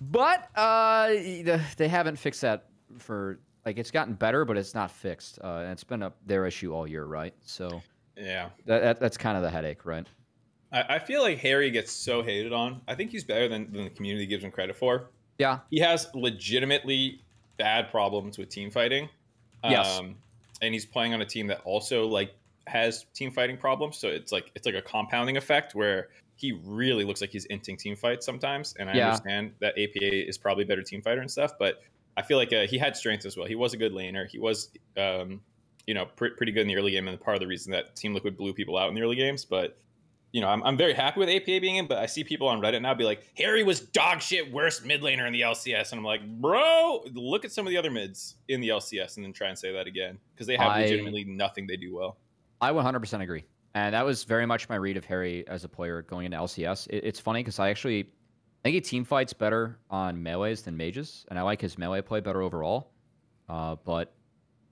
But 0.00 0.48
uh, 0.56 1.08
they 1.76 1.88
haven't 1.88 2.16
fixed 2.16 2.40
that 2.40 2.66
for 2.98 3.38
like 3.64 3.78
it's 3.78 3.90
gotten 3.90 4.14
better, 4.14 4.44
but 4.44 4.56
it's 4.56 4.74
not 4.74 4.90
fixed. 4.90 5.38
Uh, 5.42 5.58
and 5.62 5.72
it's 5.72 5.84
been 5.84 6.02
a, 6.02 6.12
their 6.26 6.46
issue 6.46 6.74
all 6.74 6.86
year, 6.86 7.04
right? 7.04 7.34
So 7.44 7.82
Yeah. 8.16 8.48
that, 8.66 8.82
that 8.82 9.00
that's 9.00 9.16
kind 9.16 9.36
of 9.36 9.42
the 9.42 9.50
headache, 9.50 9.84
right? 9.84 10.06
I, 10.74 10.96
I 10.96 10.98
feel 10.98 11.22
like 11.22 11.38
Haeri 11.38 11.70
gets 11.72 11.92
so 11.92 12.22
hated 12.22 12.52
on. 12.52 12.80
I 12.88 12.94
think 12.94 13.10
he's 13.10 13.24
better 13.24 13.48
than, 13.48 13.72
than 13.72 13.84
the 13.84 13.90
community 13.90 14.26
gives 14.26 14.44
him 14.44 14.50
credit 14.50 14.76
for. 14.76 15.10
Yeah, 15.38 15.60
He 15.70 15.78
has 15.80 16.08
legitimately 16.14 17.20
bad 17.56 17.90
problems 17.90 18.38
with 18.38 18.48
team 18.50 18.70
fighting. 18.70 19.08
Yes. 19.64 19.98
Um, 19.98 20.16
and 20.62 20.74
he's 20.74 20.84
playing 20.86 21.14
on 21.14 21.20
a 21.22 21.24
team 21.26 21.46
that 21.48 21.60
also 21.64 22.06
like 22.06 22.34
has 22.66 23.06
team 23.14 23.30
fighting 23.30 23.56
problems. 23.56 23.96
So 23.96 24.08
it's 24.08 24.30
like 24.32 24.50
it's 24.54 24.66
like 24.66 24.74
a 24.74 24.82
compounding 24.82 25.36
effect 25.36 25.74
where 25.74 26.08
he 26.36 26.52
really 26.64 27.04
looks 27.04 27.20
like 27.20 27.30
he's 27.30 27.46
inting 27.48 27.78
team 27.78 27.96
fights 27.96 28.26
sometimes. 28.26 28.74
And 28.78 28.88
I 28.90 28.94
Yeah. 28.96 29.06
understand 29.06 29.52
that 29.60 29.74
APA 29.78 30.28
is 30.28 30.36
probably 30.38 30.64
a 30.64 30.66
better 30.66 30.82
team 30.82 31.02
fighter 31.02 31.20
and 31.20 31.30
stuff, 31.30 31.52
but 31.58 31.82
I 32.16 32.22
feel 32.22 32.38
like 32.38 32.52
uh, 32.52 32.66
he 32.66 32.78
had 32.78 32.96
strengths 32.96 33.26
as 33.26 33.36
well. 33.36 33.46
He 33.46 33.54
was 33.56 33.72
a 33.74 33.76
good 33.76 33.92
laner. 33.92 34.28
He 34.28 34.38
was, 34.38 34.70
um, 34.96 35.40
you 35.86 35.94
know, 35.94 36.06
pre- 36.16 36.30
pretty 36.30 36.52
good 36.52 36.62
in 36.62 36.68
the 36.68 36.76
early 36.76 36.92
game, 36.92 37.08
and 37.08 37.20
part 37.20 37.36
of 37.36 37.40
the 37.40 37.46
reason 37.46 37.72
that 37.72 37.96
Team 37.96 38.14
Liquid 38.14 38.36
blew 38.36 38.54
people 38.54 38.76
out 38.78 38.88
in 38.88 38.94
the 38.94 39.02
early 39.02 39.16
games. 39.16 39.44
But 39.44 39.76
you 40.34 40.40
know, 40.40 40.48
I'm, 40.48 40.64
I'm 40.64 40.76
very 40.76 40.94
happy 40.94 41.20
with 41.20 41.28
APA 41.28 41.60
being 41.60 41.76
in. 41.76 41.86
But 41.86 41.98
I 41.98 42.06
see 42.06 42.24
people 42.24 42.48
on 42.48 42.60
Reddit 42.60 42.82
now 42.82 42.92
be 42.92 43.04
like, 43.04 43.22
Haeri 43.38 43.64
was 43.64 43.78
dog 43.78 44.20
shit, 44.20 44.52
worst 44.52 44.84
mid 44.84 45.00
laner 45.00 45.28
in 45.28 45.32
the 45.32 45.42
LCS, 45.42 45.92
and 45.92 46.00
I'm 46.00 46.04
like, 46.04 46.26
bro, 46.40 47.04
look 47.14 47.44
at 47.44 47.52
some 47.52 47.68
of 47.68 47.70
the 47.70 47.76
other 47.76 47.90
mids 47.90 48.34
in 48.48 48.60
the 48.60 48.70
LCS, 48.70 49.14
and 49.14 49.24
then 49.24 49.32
try 49.32 49.48
and 49.48 49.56
say 49.56 49.72
that 49.72 49.86
again 49.86 50.18
because 50.34 50.48
they 50.48 50.56
have 50.56 50.72
I- 50.72 50.82
legitimately 50.82 51.24
nothing 51.24 51.68
they 51.68 51.76
do 51.76 51.94
well. 51.94 52.18
I 52.60 52.72
100% 52.72 53.20
agree. 53.20 53.44
And 53.74 53.94
that 53.94 54.04
was 54.04 54.24
very 54.24 54.44
much 54.44 54.68
my 54.68 54.76
read 54.76 54.96
of 54.96 55.04
Haeri 55.04 55.44
as 55.46 55.62
a 55.62 55.68
player 55.68 56.02
going 56.02 56.26
into 56.26 56.36
LCS. 56.36 56.88
It, 56.88 57.04
it's 57.04 57.20
funny 57.20 57.40
because 57.40 57.60
I 57.60 57.70
actually 57.70 58.00
I 58.00 58.62
think 58.64 58.74
he 58.74 58.80
team 58.80 59.04
fights 59.04 59.32
better 59.32 59.78
on 59.88 60.20
melees 60.20 60.64
than 60.64 60.76
mages, 60.76 61.26
and 61.28 61.38
I 61.38 61.42
like 61.42 61.60
his 61.60 61.78
melee 61.78 62.02
play 62.02 62.18
better 62.18 62.42
overall. 62.42 62.90
Uh, 63.48 63.76
but 63.84 64.12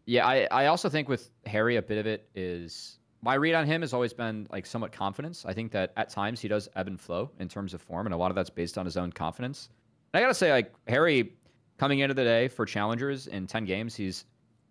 yeah, 0.06 0.26
I, 0.26 0.48
I 0.50 0.66
also 0.66 0.88
think 0.88 1.08
with 1.08 1.30
Haeri, 1.46 1.76
a 1.76 1.82
bit 1.82 1.98
of 1.98 2.06
it 2.06 2.28
is 2.34 2.98
my 3.22 3.34
read 3.34 3.54
on 3.54 3.66
him 3.66 3.80
has 3.82 3.92
always 3.94 4.12
been 4.12 4.46
like 4.50 4.66
somewhat 4.66 4.92
confidence. 4.92 5.44
I 5.46 5.52
think 5.52 5.70
that 5.72 5.92
at 5.96 6.10
times 6.10 6.40
he 6.40 6.48
does 6.48 6.68
ebb 6.74 6.88
and 6.88 7.00
flow 7.00 7.30
in 7.38 7.48
terms 7.48 7.72
of 7.72 7.80
form, 7.80 8.06
and 8.06 8.14
a 8.14 8.16
lot 8.16 8.30
of 8.30 8.34
that's 8.34 8.50
based 8.50 8.76
on 8.76 8.84
his 8.84 8.96
own 8.96 9.12
confidence. 9.12 9.68
And 10.12 10.18
I 10.18 10.22
gotta 10.24 10.34
say, 10.34 10.52
like 10.52 10.72
Haeri 10.88 11.30
coming 11.78 12.00
into 12.00 12.14
the 12.14 12.24
day 12.24 12.48
for 12.48 12.66
challengers 12.66 13.28
in 13.28 13.46
10 13.46 13.64
games, 13.64 13.94
he's 13.94 14.24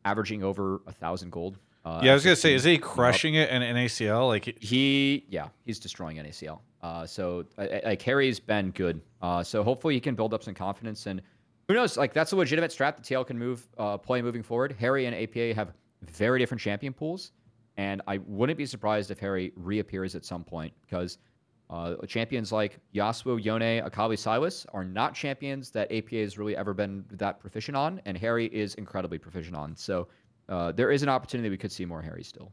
averaging 0.05 0.43
over 0.43 0.81
a 0.87 0.91
thousand 0.91 1.31
gold. 1.31 1.57
Uh, 1.83 2.01
yeah, 2.03 2.11
I 2.11 2.13
was 2.13 2.23
gonna 2.23 2.35
say, 2.35 2.53
is 2.53 2.63
he 2.63 2.75
up. 2.75 2.81
crushing 2.81 3.35
it 3.35 3.49
in 3.49 3.61
NACL? 3.61 4.27
Like, 4.27 4.57
He, 4.61 5.25
yeah, 5.29 5.47
he's 5.65 5.79
destroying 5.79 6.17
NACL. 6.17 6.59
Uh, 6.81 7.05
so 7.05 7.45
like 7.57 8.01
Haeri's 8.01 8.39
been 8.39 8.71
good. 8.71 9.01
Uh, 9.21 9.43
so 9.43 9.63
hopefully 9.63 9.93
he 9.93 9.99
can 9.99 10.15
build 10.15 10.33
up 10.33 10.43
some 10.43 10.53
confidence 10.53 11.05
and 11.05 11.21
who 11.67 11.75
knows? 11.75 11.95
Like 11.95 12.11
that's 12.13 12.33
a 12.33 12.35
legitimate 12.35 12.71
strat 12.71 12.97
that 12.97 13.03
TL 13.03 13.25
can 13.25 13.37
move, 13.39 13.67
uh, 13.77 13.97
play 13.97 14.21
moving 14.21 14.43
forward. 14.43 14.75
Haeri 14.79 15.05
and 15.05 15.15
APA 15.15 15.53
have 15.55 15.73
very 16.01 16.37
different 16.39 16.59
champion 16.59 16.91
pools, 16.91 17.31
and 17.77 18.01
I 18.07 18.19
wouldn't 18.25 18.57
be 18.57 18.65
surprised 18.65 19.11
if 19.11 19.19
Haeri 19.19 19.51
reappears 19.55 20.15
at 20.15 20.25
some 20.25 20.43
point 20.43 20.73
because 20.81 21.17
uh, 21.69 21.95
champions 22.05 22.51
like 22.51 22.79
Yasuo, 22.93 23.41
Yone, 23.43 23.83
Akali, 23.85 24.17
Sylas 24.17 24.65
are 24.73 24.83
not 24.83 25.13
champions 25.13 25.71
that 25.71 25.91
APA 25.91 26.15
has 26.15 26.37
really 26.37 26.55
ever 26.55 26.73
been 26.73 27.05
that 27.11 27.39
proficient 27.39 27.77
on, 27.77 28.01
and 28.05 28.17
Haeri 28.17 28.47
is 28.47 28.75
incredibly 28.75 29.17
proficient 29.17 29.55
on. 29.55 29.75
So 29.77 30.09
uh, 30.49 30.73
there 30.73 30.91
is 30.91 31.01
an 31.01 31.09
opportunity 31.09 31.49
we 31.49 31.57
could 31.57 31.71
see 31.71 31.85
more 31.85 32.01
Haeri 32.01 32.23
still. 32.25 32.51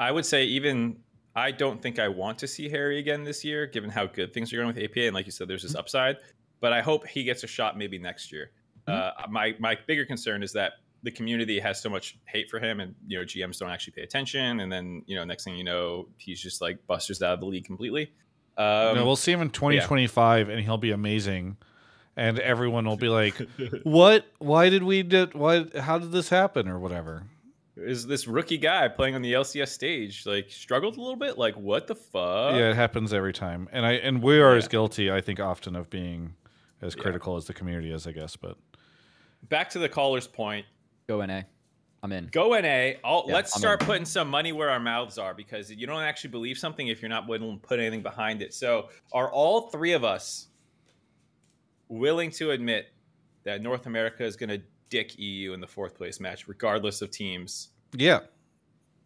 I 0.00 0.10
would 0.10 0.26
say 0.26 0.44
even 0.44 0.96
I 1.36 1.52
don't 1.52 1.80
think 1.80 2.00
I 2.00 2.08
want 2.08 2.38
to 2.38 2.48
see 2.48 2.68
Haeri 2.68 2.98
again 2.98 3.22
this 3.22 3.44
year, 3.44 3.66
given 3.66 3.88
how 3.88 4.06
good 4.06 4.34
things 4.34 4.52
are 4.52 4.56
going 4.56 4.66
with 4.66 4.78
APA. 4.78 5.06
And 5.06 5.14
like 5.14 5.26
you 5.26 5.32
said, 5.32 5.46
there's 5.46 5.62
this 5.62 5.76
upside. 5.76 6.16
But 6.60 6.72
I 6.72 6.80
hope 6.80 7.06
he 7.06 7.22
gets 7.22 7.44
a 7.44 7.46
shot 7.46 7.78
maybe 7.78 7.98
next 7.98 8.32
year. 8.32 8.50
Uh, 8.86 9.12
my 9.28 9.54
my 9.60 9.78
bigger 9.86 10.04
concern 10.04 10.42
is 10.42 10.52
that 10.54 10.72
the 11.02 11.10
community 11.10 11.58
has 11.60 11.80
so 11.80 11.88
much 11.88 12.18
hate 12.26 12.50
for 12.50 12.58
him, 12.60 12.80
and 12.80 12.94
you 13.06 13.18
know 13.18 13.24
GMs 13.24 13.58
don't 13.58 13.70
actually 13.70 13.92
pay 13.92 14.02
attention. 14.02 14.60
And 14.60 14.70
then 14.70 15.02
you 15.06 15.16
know 15.16 15.24
next 15.24 15.44
thing 15.44 15.56
you 15.56 15.64
know, 15.64 16.08
he's 16.18 16.40
just 16.40 16.60
like 16.60 16.86
busters 16.86 17.22
out 17.22 17.34
of 17.34 17.40
the 17.40 17.46
league 17.46 17.64
completely. 17.64 18.12
Um, 18.56 18.96
no, 18.96 19.06
we'll 19.06 19.16
see 19.16 19.32
him 19.32 19.40
in 19.40 19.50
2025, 19.50 20.48
and 20.50 20.60
he'll 20.60 20.76
be 20.76 20.90
amazing, 20.90 21.56
and 22.16 22.38
everyone 22.38 22.84
will 22.84 22.96
be 22.98 23.08
like, 23.08 23.34
"What? 23.84 24.26
Why 24.38 24.68
did 24.68 24.82
we 24.82 25.02
did? 25.02 25.34
What? 25.34 25.74
How 25.76 25.98
did 25.98 26.12
this 26.12 26.28
happen? 26.28 26.68
Or 26.68 26.78
whatever." 26.78 27.24
is 27.76 28.06
this 28.06 28.26
rookie 28.26 28.58
guy 28.58 28.88
playing 28.88 29.14
on 29.14 29.22
the 29.22 29.32
LCS 29.32 29.68
stage 29.68 30.26
like 30.26 30.50
struggled 30.50 30.98
a 30.98 31.00
little 31.00 31.16
bit? 31.16 31.38
Like 31.38 31.54
what 31.54 31.86
the 31.86 31.94
fuck? 31.94 32.52
yeah, 32.54 32.68
it 32.70 32.76
happens 32.76 33.14
every 33.14 33.32
time, 33.32 33.68
and 33.72 33.86
I 33.86 33.92
and 33.92 34.22
we 34.22 34.38
are 34.38 34.54
as 34.54 34.68
guilty, 34.68 35.10
I 35.10 35.22
think, 35.22 35.40
often 35.40 35.74
of 35.74 35.88
being 35.88 36.34
as 36.82 36.94
Yeah. 36.94 37.02
critical 37.02 37.36
as 37.36 37.46
the 37.46 37.54
community 37.54 37.90
is, 37.90 38.06
I 38.06 38.12
guess. 38.12 38.36
But 38.36 38.58
Back 39.48 39.70
to 39.70 39.78
the 39.78 39.88
caller's 39.88 40.26
point. 40.26 40.66
Go 41.10 41.24
NA. 41.26 41.42
I'm 42.04 42.12
in. 42.12 42.28
Go 42.30 42.50
NA. 42.50 42.92
I'll, 43.04 43.24
Yeah, 43.26 43.34
let's 43.34 43.52
I'm 43.56 43.60
start 43.60 43.80
in. 43.82 43.86
putting 43.86 44.04
some 44.04 44.30
money 44.30 44.52
where 44.52 44.70
our 44.70 44.78
mouths 44.78 45.18
are 45.18 45.34
because 45.34 45.72
you 45.72 45.84
don't 45.84 46.02
actually 46.02 46.30
believe 46.30 46.56
something 46.56 46.86
if 46.86 47.02
you're 47.02 47.08
not 47.08 47.26
willing 47.26 47.60
to 47.60 47.66
put 47.66 47.80
anything 47.80 48.00
behind 48.00 48.42
it. 48.42 48.54
So, 48.54 48.90
are 49.12 49.28
all 49.28 49.70
three 49.70 49.92
of 49.92 50.04
us 50.04 50.46
willing 51.88 52.30
to 52.30 52.52
admit 52.52 52.92
that 53.42 53.60
North 53.60 53.86
America 53.86 54.24
is 54.24 54.36
going 54.36 54.50
to 54.50 54.62
dick 54.88 55.18
EU 55.18 55.52
in 55.52 55.60
the 55.60 55.66
fourth 55.66 55.96
place 55.96 56.20
match, 56.20 56.46
regardless 56.46 57.02
of 57.02 57.10
teams? 57.10 57.70
yeah, 57.96 58.20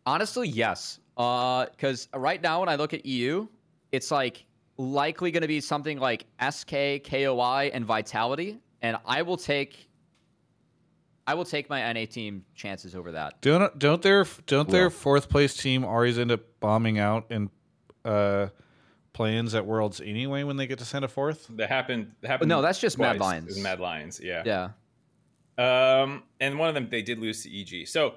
Honestly, 0.06 0.46
yes. 0.48 1.00
Uh, 1.16 1.64
because 1.66 2.08
right 2.14 2.42
now, 2.42 2.60
when 2.60 2.68
I 2.68 2.74
look 2.76 2.92
at 2.92 3.06
EU, 3.06 3.48
it's 3.92 4.10
like 4.10 4.44
likely 4.76 5.30
going 5.30 5.40
to 5.40 5.48
be 5.48 5.62
something 5.62 5.98
like 5.98 6.26
SK, 6.50 7.02
KOI, 7.08 7.70
and 7.72 7.86
Vitality, 7.86 8.58
and 8.82 8.98
I 9.06 9.22
will 9.22 9.38
take. 9.38 9.88
I 11.26 11.34
will 11.34 11.44
take 11.44 11.70
my 11.70 11.92
NA 11.92 12.04
team 12.06 12.44
chances 12.54 12.94
over 12.94 13.12
that. 13.12 13.40
don't 13.40 13.78
don't 13.78 14.02
their 14.02 14.26
don't 14.46 14.68
their 14.68 14.90
fourth 14.90 15.28
place 15.28 15.56
team 15.56 15.84
always 15.84 16.18
end 16.18 16.30
up 16.30 16.40
bombing 16.60 16.98
out 16.98 17.26
in 17.30 17.50
uh, 18.04 18.48
plans 19.12 19.54
at 19.54 19.64
Worlds 19.64 20.00
anyway 20.00 20.42
when 20.42 20.56
they 20.56 20.66
get 20.66 20.78
to 20.80 20.84
send 20.84 21.04
a 21.04 21.08
fourth? 21.08 21.46
That 21.50 21.70
happened. 21.70 22.12
That 22.20 22.28
happened. 22.28 22.50
No, 22.50 22.60
that's 22.60 22.78
just 22.78 22.98
Mad 22.98 23.16
twice. 23.16 23.20
Lions. 23.20 23.58
Mad 23.58 23.80
Lions. 23.80 24.20
Yeah. 24.22 24.42
Yeah. 24.44 24.70
Um, 25.56 26.24
and 26.40 26.58
one 26.58 26.68
of 26.68 26.74
them 26.74 26.88
they 26.90 27.02
did 27.02 27.18
lose 27.18 27.44
to 27.44 27.60
EG. 27.60 27.88
So 27.88 28.16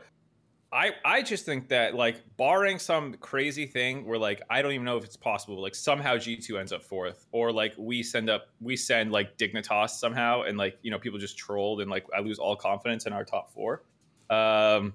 I 0.71 0.91
I 1.06 1.21
just 1.21 1.45
think 1.45 1.69
that 1.69 1.95
like 1.95 2.21
barring 2.36 2.77
some 2.77 3.13
crazy 3.15 3.65
thing 3.65 4.06
where 4.06 4.19
like 4.19 4.41
I 4.49 4.62
don't 4.62 4.73
even 4.73 4.84
know 4.86 4.97
if 4.97 5.06
it's 5.06 5.15
possible, 5.15 5.62
like 5.62 5.75
somehow 5.75 6.17
G 6.17 6.36
two 6.36 6.58
ends 6.58 6.73
up 6.73 6.84
fourth, 6.84 7.25
or 7.32 7.51
like 7.53 7.73
we 7.77 8.03
send 8.03 8.30
up 8.30 8.47
we 8.60 8.75
send 8.75 9.12
like 9.12 9.38
Dignitas 9.38 9.91
somehow, 9.91 10.41
and 10.41 10.58
like 10.58 10.77
you 10.82 10.91
know 10.91 10.99
people 10.99 11.19
just 11.19 11.38
trolled 11.38 11.80
and 11.80 11.89
like 11.89 12.06
I 12.15 12.19
lose 12.19 12.38
all 12.38 12.56
confidence 12.56 13.06
in 13.06 13.13
our 13.13 13.23
top 13.23 13.53
four. 13.53 13.84
Um, 14.30 14.93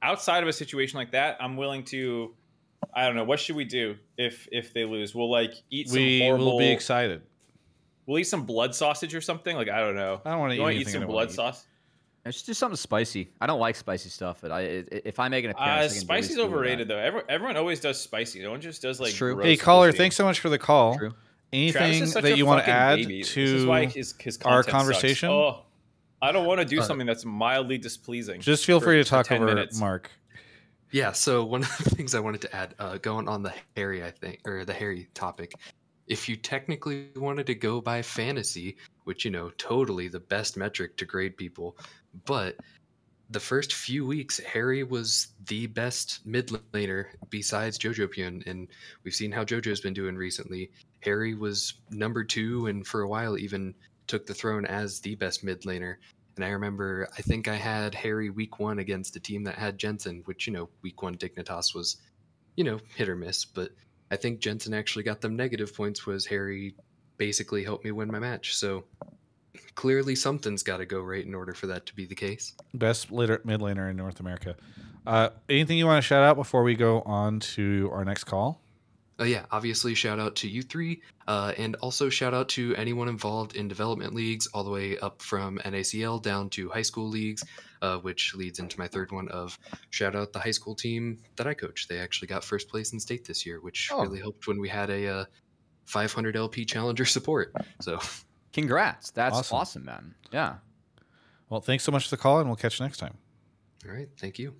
outside 0.00 0.42
of 0.44 0.48
a 0.48 0.52
situation 0.52 0.96
like 0.98 1.10
that, 1.12 1.38
I'm 1.40 1.56
willing 1.56 1.82
to. 1.86 2.34
I 2.94 3.06
don't 3.06 3.16
know. 3.16 3.24
What 3.24 3.40
should 3.40 3.56
we 3.56 3.64
do 3.64 3.96
if 4.16 4.46
if 4.52 4.72
they 4.74 4.84
lose? 4.84 5.12
We'll 5.14 5.30
like 5.30 5.54
eat 5.70 5.88
some 5.88 5.96
We 5.98 6.20
horrible. 6.20 6.52
will 6.52 6.58
be 6.58 6.70
excited. 6.70 7.22
We'll 8.06 8.18
eat 8.20 8.24
some 8.24 8.44
blood 8.44 8.74
sausage 8.74 9.14
or 9.14 9.20
something. 9.20 9.56
Like 9.56 9.70
I 9.70 9.80
don't 9.80 9.96
know. 9.96 10.20
I 10.24 10.30
don't 10.30 10.38
want 10.40 10.50
to 10.52 10.54
You 10.56 10.60
eat 10.60 10.64
want 10.64 10.74
to 10.76 10.80
eat 10.82 10.88
some 10.88 11.06
blood 11.06 11.30
eat. 11.30 11.34
sauce? 11.34 11.66
It's 12.26 12.40
just 12.42 12.58
something 12.58 12.76
spicy. 12.76 13.30
I 13.40 13.46
don't 13.46 13.60
like 13.60 13.76
spicy 13.76 14.08
stuff, 14.08 14.38
but 14.40 14.50
I 14.50 14.60
i- 14.60 14.84
if 15.04 15.20
I 15.20 15.28
make 15.28 15.44
an 15.44 15.50
Uh, 15.50 15.54
appearance, 15.54 15.70
I 15.70 15.88
can 15.88 15.96
at 15.96 16.00
spicy's 16.02 16.28
least 16.30 16.38
do 16.38 16.44
with 16.46 16.54
overrated 16.54 16.88
though. 16.88 16.98
Everyone, 16.98 17.26
everyone 17.28 17.56
always 17.58 17.80
does 17.80 18.00
spicy. 18.00 18.42
No 18.42 18.50
one 18.50 18.60
just 18.62 18.80
does 18.80 18.98
like. 19.00 19.10
It's 19.10 19.18
true. 19.18 19.34
gross 19.34 19.44
Hey 19.46 19.56
caller, 19.56 19.88
cuisine. 19.88 19.98
thanks 19.98 20.16
so 20.16 20.24
much 20.24 20.40
for 20.40 20.48
the 20.48 20.58
call. 20.58 20.96
True. 20.96 21.12
Anything 21.52 22.10
that 22.22 22.36
you 22.36 22.46
want 22.46 22.64
to 22.64 22.70
add 22.70 22.96
baby. 22.96 23.22
to 23.22 23.42
this 23.52 23.60
is 23.60 23.66
why 23.66 23.84
his, 23.86 24.14
his 24.18 24.38
our 24.44 24.62
conversation? 24.64 25.28
Oh, 25.30 25.62
I 26.22 26.32
don't 26.32 26.46
want 26.46 26.60
to 26.60 26.64
do 26.66 26.80
Uh, 26.80 26.82
something 26.82 27.06
that's 27.06 27.24
mildly 27.24 27.76
displeasing. 27.78 28.40
Just 28.40 28.64
feel 28.64 28.80
for- 28.80 28.86
free 28.86 29.02
to 29.02 29.08
talk 29.08 29.26
10 29.26 29.42
over 29.42 29.54
minutes. 29.54 29.78
Mark. 29.78 30.10
Yeah, 30.90 31.12
so 31.12 31.44
one 31.44 31.62
of 31.62 31.76
the 31.78 31.90
things 31.96 32.14
I 32.14 32.20
wanted 32.20 32.40
to 32.42 32.56
add, 32.56 32.74
uh, 32.78 32.96
going 32.98 33.28
on 33.28 33.42
the 33.42 33.52
hairy, 33.76 34.02
I 34.02 34.10
think, 34.10 34.40
or 34.46 34.64
the 34.64 34.72
hairy 34.72 35.08
topic, 35.14 35.52
if 36.06 36.28
you 36.28 36.36
technically 36.36 37.08
wanted 37.16 37.46
to 37.46 37.54
go 37.54 37.80
by 37.80 38.02
fantasy, 38.02 38.76
which, 39.04 39.24
you 39.24 39.30
know, 39.30 39.50
totally 39.58 40.08
the 40.08 40.20
best 40.20 40.56
metric 40.56 40.96
to 40.96 41.04
grade 41.04 41.36
people, 41.36 41.76
but 42.26 42.56
the 43.30 43.40
first 43.40 43.72
few 43.72 44.06
weeks, 44.06 44.38
Haeri 44.40 44.86
was 44.88 45.28
the 45.46 45.66
best 45.66 46.20
mid 46.26 46.48
laner 46.72 47.06
besides 47.30 47.78
Jojopyun, 47.78 48.46
and 48.46 48.68
we've 49.02 49.14
seen 49.14 49.32
how 49.32 49.44
Jojo's 49.44 49.80
been 49.80 49.94
doing 49.94 50.16
recently. 50.16 50.70
Haeri 51.04 51.34
was 51.38 51.74
number 51.90 52.22
two, 52.22 52.66
and 52.66 52.86
for 52.86 53.02
a 53.02 53.08
while 53.08 53.38
even 53.38 53.74
took 54.06 54.26
the 54.26 54.34
throne 54.34 54.66
as 54.66 55.00
the 55.00 55.14
best 55.14 55.42
mid 55.42 55.62
laner. 55.62 55.96
And 56.36 56.44
I 56.44 56.48
remember, 56.48 57.08
I 57.16 57.22
think 57.22 57.48
I 57.48 57.54
had 57.54 57.94
Haeri 57.94 58.28
week 58.28 58.58
one 58.58 58.78
against 58.78 59.16
a 59.16 59.20
team 59.20 59.44
that 59.44 59.54
had 59.54 59.78
Jensen, 59.78 60.22
which, 60.26 60.46
you 60.46 60.52
know, 60.52 60.68
week 60.82 61.02
one 61.02 61.16
Dignitas 61.16 61.74
was, 61.74 61.96
you 62.56 62.64
know, 62.64 62.80
hit 62.94 63.08
or 63.08 63.16
miss. 63.16 63.44
But 63.44 63.70
I 64.10 64.16
think 64.16 64.40
Jensen 64.40 64.74
actually 64.74 65.02
got 65.02 65.20
them 65.20 65.36
negative 65.36 65.74
points, 65.74 66.06
was 66.06 66.26
Haeri 66.26 66.74
basically 67.16 67.64
helped 67.64 67.84
me 67.84 67.92
win 67.92 68.10
my 68.10 68.18
match. 68.18 68.54
So 68.56 68.84
clearly 69.74 70.14
something's 70.14 70.62
got 70.62 70.78
to 70.78 70.86
go 70.86 71.00
right 71.00 71.24
in 71.24 71.34
order 71.34 71.54
for 71.54 71.66
that 71.68 71.86
to 71.86 71.94
be 71.94 72.06
the 72.06 72.14
case. 72.14 72.54
Best 72.74 73.10
mid 73.10 73.30
laner 73.30 73.90
in 73.90 73.96
North 73.96 74.20
America. 74.20 74.56
Uh, 75.06 75.30
anything 75.48 75.78
you 75.78 75.86
want 75.86 76.02
to 76.02 76.06
shout 76.06 76.22
out 76.22 76.36
before 76.36 76.62
we 76.62 76.74
go 76.74 77.02
on 77.02 77.40
to 77.40 77.90
our 77.92 78.04
next 78.04 78.24
call? 78.24 78.60
Uh, 79.20 79.24
yeah, 79.24 79.44
obviously, 79.52 79.94
shout 79.94 80.18
out 80.18 80.34
to 80.34 80.48
you 80.48 80.60
three, 80.60 81.00
uh, 81.28 81.52
and 81.56 81.76
also 81.76 82.08
shout 82.08 82.34
out 82.34 82.48
to 82.48 82.74
anyone 82.74 83.06
involved 83.08 83.54
in 83.54 83.68
development 83.68 84.12
leagues, 84.12 84.48
all 84.48 84.64
the 84.64 84.70
way 84.70 84.98
up 84.98 85.22
from 85.22 85.58
NACL 85.58 86.20
down 86.20 86.50
to 86.50 86.68
high 86.68 86.82
school 86.82 87.08
leagues, 87.08 87.44
uh, 87.80 87.98
which 87.98 88.34
leads 88.34 88.58
into 88.58 88.76
my 88.76 88.88
third 88.88 89.12
one 89.12 89.28
of 89.28 89.56
shout 89.90 90.16
out 90.16 90.32
the 90.32 90.40
high 90.40 90.50
school 90.50 90.74
team 90.74 91.18
that 91.36 91.46
I 91.46 91.54
coach. 91.54 91.86
They 91.86 92.00
actually 92.00 92.26
got 92.26 92.42
first 92.42 92.68
place 92.68 92.92
in 92.92 92.98
state 92.98 93.24
this 93.24 93.46
year, 93.46 93.60
which 93.60 93.88
Oh. 93.92 94.02
really 94.02 94.18
helped 94.18 94.48
when 94.48 94.58
we 94.60 94.68
had 94.68 94.90
a 94.90 95.06
uh, 95.06 95.24
500 95.84 96.34
LP 96.34 96.64
challenger 96.64 97.04
support. 97.16 97.52
So, 97.82 98.00
Congrats. 98.52 99.10
That's 99.12 99.36
Awesome. 99.36 99.56
awesome, 99.58 99.84
man. 99.84 100.14
Yeah. 100.32 100.56
Well, 101.50 101.60
thanks 101.60 101.84
so 101.84 101.92
much 101.92 102.04
for 102.08 102.16
the 102.16 102.20
call, 102.20 102.40
and 102.40 102.48
we'll 102.48 102.56
catch 102.56 102.80
you 102.80 102.84
next 102.86 102.98
time. 102.98 103.16
all 103.86 103.92
right, 103.92 104.08
thank 104.18 104.40
you. 104.40 104.54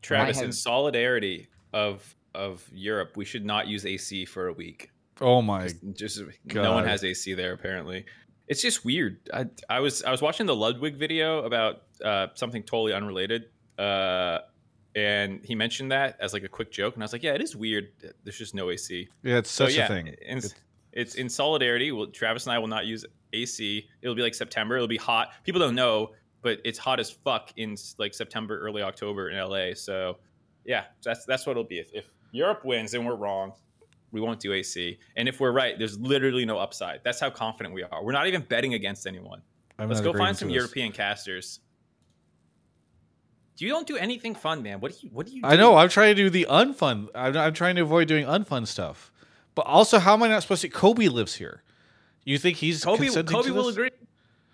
Travis, 0.00 0.36
have- 0.38 0.46
in 0.46 0.52
solidarity 0.52 1.48
of 1.72 2.16
of 2.34 2.66
Europe, 2.72 3.16
we 3.16 3.24
should 3.24 3.44
not 3.44 3.66
use 3.68 3.84
AC 3.86 4.24
for 4.24 4.48
a 4.48 4.52
week. 4.52 4.90
Oh 5.20 5.42
my! 5.42 5.68
Just 5.92 6.20
no 6.20 6.26
God. 6.48 6.74
one 6.74 6.86
has 6.86 7.04
AC 7.04 7.34
there 7.34 7.52
apparently. 7.52 8.04
It's 8.48 8.60
just 8.62 8.84
weird. 8.84 9.20
I, 9.32 9.46
I 9.68 9.80
was 9.80 10.02
I 10.02 10.10
was 10.10 10.20
watching 10.20 10.46
the 10.46 10.56
Ludwig 10.56 10.96
video 10.96 11.44
about 11.44 11.82
uh, 12.04 12.28
something 12.34 12.62
totally 12.62 12.92
unrelated, 12.92 13.44
uh, 13.78 14.38
and 14.94 15.40
he 15.44 15.54
mentioned 15.54 15.92
that 15.92 16.16
as 16.20 16.32
like 16.32 16.42
a 16.42 16.48
quick 16.48 16.70
joke, 16.72 16.94
and 16.94 17.02
I 17.02 17.04
was 17.04 17.12
like, 17.12 17.22
yeah, 17.22 17.34
it 17.34 17.40
is 17.40 17.54
weird. 17.56 17.88
There's 18.24 18.36
just 18.38 18.54
no 18.54 18.70
AC. 18.70 19.08
Yeah, 19.22 19.38
it's 19.38 19.50
So 19.50 19.66
such 19.66 19.76
yeah, 19.76 19.84
a 19.84 19.88
thing. 19.88 20.06
In, 20.08 20.38
It's- 20.38 20.54
it's 20.94 21.14
in 21.14 21.30
solidarity. 21.30 21.90
Well, 21.90 22.08
Travis 22.08 22.44
and 22.44 22.52
I 22.52 22.58
will 22.58 22.68
not 22.68 22.84
use 22.84 23.06
AC. 23.32 23.88
It'll 24.02 24.14
be 24.14 24.20
like 24.20 24.34
September. 24.34 24.76
It'll 24.76 24.86
be 24.86 24.98
hot. 24.98 25.30
People 25.42 25.58
don't 25.58 25.74
know, 25.74 26.10
but 26.42 26.58
it's 26.66 26.78
hot 26.78 27.00
as 27.00 27.10
fuck 27.10 27.50
in 27.56 27.76
like 27.96 28.12
September, 28.12 28.58
early 28.58 28.82
October 28.82 29.30
in 29.30 29.38
LA. 29.38 29.72
So 29.74 30.18
yeah, 30.66 30.84
that's 31.02 31.24
that's 31.24 31.46
what 31.46 31.52
it'll 31.52 31.64
be. 31.64 31.78
If, 31.78 31.88
if 31.94 32.10
Europe 32.32 32.64
wins 32.64 32.94
and 32.94 33.06
we're 33.06 33.14
wrong, 33.14 33.52
we 34.10 34.20
won't 34.20 34.40
do 34.40 34.52
AC. 34.52 34.98
And 35.16 35.28
if 35.28 35.38
we're 35.38 35.52
right, 35.52 35.78
there's 35.78 35.98
literally 35.98 36.44
no 36.44 36.58
upside. 36.58 37.00
That's 37.04 37.20
how 37.20 37.30
confident 37.30 37.74
we 37.74 37.82
are. 37.82 38.04
We're 38.04 38.12
not 38.12 38.26
even 38.26 38.42
betting 38.42 38.74
against 38.74 39.06
anyone. 39.06 39.42
I'm 39.78 39.88
Let's 39.88 40.00
go 40.00 40.12
find 40.12 40.36
some 40.36 40.48
this. 40.48 40.56
European 40.56 40.92
casters. 40.92 41.60
You 43.58 43.68
don't 43.68 43.86
do 43.86 43.96
anything 43.96 44.34
fun, 44.34 44.62
man. 44.62 44.80
What 44.80 44.92
do 44.92 44.98
you? 45.02 45.10
What 45.12 45.26
do 45.26 45.32
you? 45.36 45.42
Do? 45.42 45.46
I 45.46 45.54
know. 45.54 45.76
I'm 45.76 45.88
trying 45.88 46.16
to 46.16 46.22
do 46.22 46.30
the 46.30 46.48
unfun. 46.50 47.08
I'm, 47.14 47.36
I'm 47.36 47.54
trying 47.54 47.76
to 47.76 47.82
avoid 47.82 48.08
doing 48.08 48.26
unfun 48.26 48.66
stuff. 48.66 49.12
But 49.54 49.66
also, 49.66 50.00
how 50.00 50.14
am 50.14 50.22
I 50.24 50.28
not 50.28 50.42
supposed 50.42 50.62
to? 50.62 50.68
Kobe 50.68 51.06
lives 51.06 51.36
here. 51.36 51.62
You 52.24 52.38
think 52.38 52.56
he's 52.56 52.84
Kobe. 52.84 53.08
Kobe 53.08 53.50
will 53.50 53.68
agree. 53.68 53.90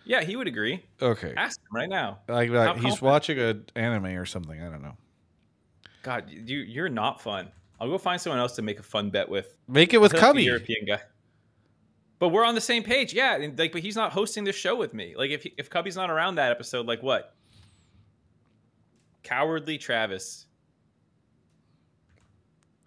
Yeah, 0.05 0.23
he 0.23 0.37
would 0.37 0.49
agree. 0.49 0.85
Okay, 1.01 1.35
Ask 1.37 1.61
him 1.61 1.69
right 1.75 1.89
now. 1.89 2.21
like, 2.29 2.51
like 2.51 2.77
he's 2.77 2.83
confident? 2.83 3.03
watching 3.03 3.39
an 3.39 3.67
anime 3.77 4.07
or 4.07 4.25
something. 4.25 4.61
I 4.61 4.69
don't 4.69 4.83
know. 4.83 4.97
God, 6.03 6.25
you 6.29 6.59
you're 6.59 6.89
not 6.89 7.23
fun. 7.23 7.51
I'll 7.81 7.89
go 7.89 7.99
find 7.99 8.21
someone 8.21 8.41
else 8.41 8.57
to 8.57 8.63
make 8.63 8.79
a 8.79 8.83
fun 8.83 9.11
bet 9.11 9.29
with. 9.29 9.57
Make 9.69 9.95
it 9.95 10.01
with 10.01 10.13
the 10.13 10.19
Cubby. 10.19 10.43
European 10.43 10.85
guy. 10.85 11.01
But 12.19 12.31
we're 12.31 12.45
on 12.45 12.55
the 12.57 12.61
same 12.61 12.83
page, 12.83 13.15
yeah. 13.15 13.37
And 13.37 13.57
like, 13.59 13.73
but 13.73 13.81
he's 13.81 13.95
not 13.95 14.13
hosting 14.13 14.45
this 14.45 14.57
show 14.57 14.75
with 14.75 14.93
me. 14.93 15.15
Like, 15.17 15.31
if 15.31 15.45
he, 15.45 15.55
if 15.57 15.71
Cubby's 15.71 15.95
not 15.95 16.11
around 16.11 16.35
that 16.37 16.51
episode, 16.51 16.87
like 16.87 17.03
what? 17.03 17.35
Cowardly 19.23 19.79
Travis. 19.79 20.47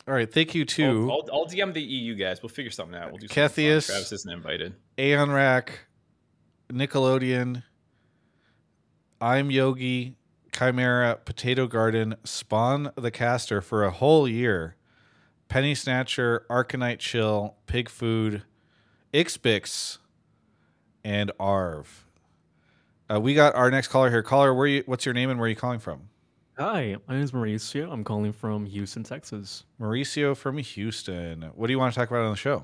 All 0.07 0.13
right, 0.13 0.31
thank 0.31 0.53
you 0.53 0.65
too. 0.65 1.09
I'll, 1.09 1.21
I'll, 1.31 1.39
I'll 1.41 1.45
DM 1.45 1.73
the 1.73 1.81
EU 1.81 2.15
guys. 2.15 2.41
We'll 2.41 2.49
figure 2.49 2.71
something 2.71 2.97
out. 2.97 3.11
We'll 3.11 3.19
do 3.19 3.27
something 3.27 3.65
fun. 3.65 3.81
Travis 3.81 4.11
isn't 4.11 4.31
invited. 4.31 4.75
Aeon 4.97 5.31
Rack, 5.31 5.87
Nickelodeon, 6.69 7.63
I'm 9.21 9.51
Yogi, 9.51 10.15
Chimera, 10.51 11.19
Potato 11.23 11.67
Garden, 11.67 12.15
Spawn 12.23 12.91
the 12.95 13.11
Caster 13.11 13.61
for 13.61 13.83
a 13.83 13.91
whole 13.91 14.27
year, 14.27 14.75
Penny 15.51 15.75
Snatcher, 15.75 16.45
Arcanite 16.49 16.99
Chill, 16.99 17.55
Pig 17.67 17.89
Food, 17.89 18.43
Ixbix, 19.13 19.97
and 21.03 21.29
Arv. 21.41 22.05
Uh, 23.11 23.19
we 23.19 23.33
got 23.33 23.53
our 23.53 23.69
next 23.69 23.89
caller 23.89 24.09
here. 24.09 24.23
Caller, 24.23 24.53
where 24.53 24.67
you? 24.67 24.83
What's 24.85 25.03
your 25.03 25.13
name 25.13 25.29
and 25.29 25.37
where 25.37 25.47
are 25.47 25.49
you 25.49 25.57
calling 25.57 25.79
from? 25.79 26.03
Hi, 26.57 26.95
my 27.05 27.15
name 27.15 27.23
is 27.25 27.33
Mauricio. 27.33 27.91
I'm 27.91 28.05
calling 28.05 28.31
from 28.31 28.65
Houston, 28.65 29.03
Texas. 29.03 29.65
Mauricio 29.77 30.37
from 30.37 30.57
Houston. 30.57 31.41
What 31.53 31.67
do 31.67 31.73
you 31.73 31.79
want 31.79 31.93
to 31.93 31.99
talk 31.99 32.09
about 32.09 32.23
on 32.23 32.31
the 32.31 32.37
show? 32.37 32.63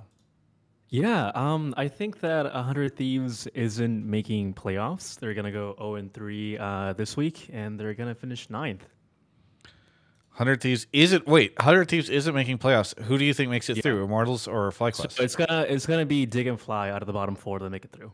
Yeah, 0.88 1.34
um, 1.36 1.74
I 1.76 1.90
think 1.90 2.22
that 2.22 2.46
100 2.46 2.96
Thieves 2.96 3.48
isn't 3.48 4.10
making 4.10 4.54
playoffs. 4.54 5.20
They're 5.20 5.34
gonna 5.34 5.52
go 5.52 5.76
0 5.78 5.96
and 5.96 6.14
3 6.14 6.58
uh, 6.58 6.94
this 6.94 7.18
week, 7.18 7.50
and 7.52 7.78
they're 7.78 7.94
gonna 7.94 8.16
finish 8.16 8.50
ninth. 8.50 8.88
Hundred 10.38 10.62
Thieves 10.62 10.86
isn't. 10.94 11.26
Wait, 11.28 11.60
Hundred 11.60 11.88
Thieves 11.90 12.10
isn't 12.10 12.34
making 12.36 12.60
playoffs. 12.60 12.98
Who 13.06 13.18
do 13.18 13.26
you 13.26 13.34
think 13.34 13.50
makes 13.50 13.70
it 13.70 13.78
Yeah. 13.78 13.82
through? 13.82 14.04
Immortals 14.04 14.48
or 14.48 14.70
FlyQuest? 14.72 15.12
So 15.14 15.24
it's 15.24 15.36
gonna 15.36 15.66
it's 15.68 15.86
gonna 15.88 16.06
be 16.06 16.26
Dig 16.28 16.46
and 16.48 16.60
Fly 16.62 16.92
out 16.92 17.02
of 17.02 17.08
the 17.08 17.14
bottom 17.14 17.36
four 17.36 17.58
to 17.60 17.70
make 17.72 17.84
it 17.86 17.92
through. 17.92 18.12